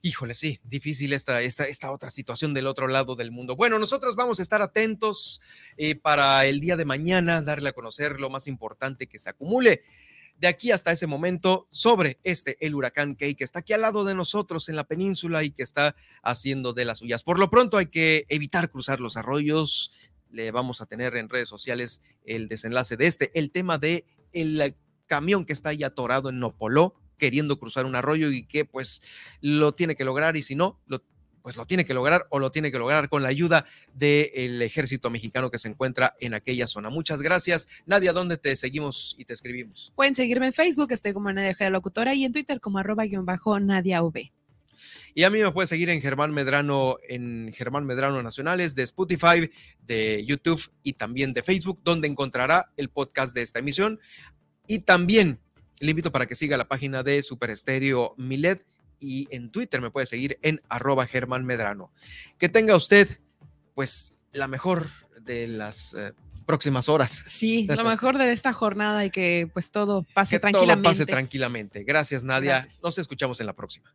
Híjole, 0.00 0.32
sí, 0.32 0.60
difícil 0.64 1.12
esta, 1.12 1.42
esta, 1.42 1.64
esta 1.64 1.90
otra 1.90 2.10
situación 2.10 2.54
del 2.54 2.66
otro 2.66 2.86
lado 2.88 3.14
del 3.14 3.30
mundo. 3.30 3.56
Bueno, 3.56 3.78
nosotros 3.78 4.16
vamos 4.16 4.38
a 4.38 4.42
estar 4.42 4.62
atentos 4.62 5.42
eh, 5.76 5.96
para 5.96 6.46
el 6.46 6.60
día 6.60 6.76
de 6.76 6.86
mañana, 6.86 7.42
darle 7.42 7.68
a 7.68 7.74
conocer 7.74 8.20
lo 8.20 8.30
más 8.30 8.46
importante 8.46 9.06
que 9.06 9.18
se 9.18 9.28
acumule 9.28 9.82
de 10.38 10.48
aquí 10.48 10.70
hasta 10.70 10.92
ese 10.92 11.06
momento 11.06 11.66
sobre 11.70 12.18
este, 12.22 12.56
el 12.64 12.74
huracán 12.74 13.16
Key, 13.16 13.34
que 13.34 13.44
está 13.44 13.60
aquí 13.60 13.72
al 13.72 13.80
lado 13.82 14.04
de 14.04 14.14
nosotros 14.14 14.68
en 14.68 14.76
la 14.76 14.84
península 14.84 15.42
y 15.44 15.50
que 15.50 15.62
está 15.62 15.96
haciendo 16.22 16.72
de 16.72 16.84
las 16.84 16.98
suyas. 16.98 17.22
Por 17.22 17.38
lo 17.38 17.50
pronto 17.50 17.78
hay 17.78 17.86
que 17.86 18.26
evitar 18.28 18.70
cruzar 18.70 19.00
los 19.00 19.16
arroyos, 19.16 19.90
le 20.36 20.50
vamos 20.50 20.80
a 20.80 20.86
tener 20.86 21.16
en 21.16 21.28
redes 21.28 21.48
sociales 21.48 22.02
el 22.24 22.46
desenlace 22.46 22.96
de 22.96 23.06
este, 23.06 23.30
el 23.34 23.50
tema 23.50 23.78
de 23.78 24.04
el 24.32 24.76
camión 25.08 25.44
que 25.46 25.52
está 25.52 25.70
ahí 25.70 25.82
atorado 25.82 26.28
en 26.28 26.38
Nopoló, 26.38 26.94
queriendo 27.16 27.58
cruzar 27.58 27.86
un 27.86 27.96
arroyo 27.96 28.30
y 28.30 28.46
que 28.46 28.64
pues 28.64 29.00
lo 29.40 29.74
tiene 29.74 29.96
que 29.96 30.04
lograr 30.04 30.36
y 30.36 30.42
si 30.42 30.54
no, 30.54 30.80
pues 31.42 31.56
lo 31.56 31.64
tiene 31.64 31.84
que 31.84 31.94
lograr 31.94 32.26
o 32.30 32.38
lo 32.38 32.50
tiene 32.50 32.70
que 32.70 32.78
lograr 32.78 33.08
con 33.08 33.22
la 33.22 33.28
ayuda 33.28 33.64
del 33.94 34.60
ejército 34.60 35.08
mexicano 35.10 35.50
que 35.50 35.58
se 35.58 35.68
encuentra 35.68 36.14
en 36.20 36.34
aquella 36.34 36.66
zona. 36.66 36.90
Muchas 36.90 37.22
gracias. 37.22 37.68
Nadia, 37.86 38.12
¿dónde 38.12 38.36
te 38.36 38.54
seguimos 38.56 39.14
y 39.16 39.24
te 39.24 39.32
escribimos? 39.32 39.92
Pueden 39.96 40.14
seguirme 40.14 40.46
en 40.46 40.52
Facebook, 40.52 40.92
estoy 40.92 41.12
como 41.12 41.32
Nadia. 41.32 41.70
Locutora 41.70 42.14
y 42.14 42.24
en 42.24 42.32
Twitter 42.32 42.60
como 42.60 42.78
arroba 42.78 43.04
guion 43.04 43.24
bajo 43.24 43.58
Nadia 43.60 44.02
V. 44.02 44.32
Y 45.16 45.24
a 45.24 45.30
mí 45.30 45.42
me 45.42 45.50
puede 45.50 45.66
seguir 45.66 45.88
en 45.88 46.02
Germán 46.02 46.30
Medrano, 46.34 46.98
en 47.08 47.50
Germán 47.54 47.86
Medrano 47.86 48.22
Nacionales 48.22 48.74
de 48.74 48.82
Spotify, 48.82 49.50
de 49.80 50.22
YouTube 50.26 50.70
y 50.82 50.92
también 50.92 51.32
de 51.32 51.42
Facebook, 51.42 51.80
donde 51.82 52.06
encontrará 52.06 52.70
el 52.76 52.90
podcast 52.90 53.34
de 53.34 53.40
esta 53.40 53.60
emisión. 53.60 53.98
Y 54.66 54.80
también 54.80 55.40
le 55.80 55.92
invito 55.92 56.12
para 56.12 56.26
que 56.26 56.34
siga 56.34 56.58
la 56.58 56.68
página 56.68 57.02
de 57.02 57.22
Super 57.22 57.48
Estéreo 57.48 58.14
Milet 58.18 58.66
y 59.00 59.26
en 59.30 59.50
Twitter 59.50 59.80
me 59.80 59.90
puede 59.90 60.04
seguir 60.04 60.38
en 60.42 60.60
arroba 60.68 61.06
Germán 61.06 61.46
Medrano. 61.46 61.90
Que 62.36 62.50
tenga 62.50 62.76
usted, 62.76 63.08
pues, 63.74 64.12
la 64.34 64.48
mejor 64.48 64.90
de 65.22 65.48
las 65.48 65.94
eh, 65.94 66.12
próximas 66.44 66.90
horas. 66.90 67.24
Sí, 67.26 67.66
lo 67.66 67.84
mejor 67.88 68.18
de 68.18 68.32
esta 68.32 68.52
jornada 68.52 69.06
y 69.06 69.10
que 69.10 69.48
pues 69.50 69.70
todo 69.70 70.02
pase 70.12 70.38
tranquilamente. 70.40 70.82
Todo 70.82 70.90
pase 70.90 71.06
tranquilamente. 71.06 71.84
Gracias, 71.84 72.22
Nadia. 72.22 72.68
Nos 72.82 72.98
escuchamos 72.98 73.40
en 73.40 73.46
la 73.46 73.54
próxima. 73.54 73.94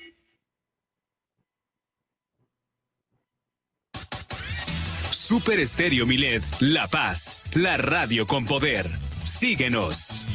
Super 5.31 5.61
Estéreo 5.61 6.05
Milet, 6.05 6.43
La 6.59 6.89
Paz, 6.89 7.43
la 7.53 7.77
radio 7.77 8.27
con 8.27 8.43
poder. 8.43 8.85
Síguenos. 9.23 10.25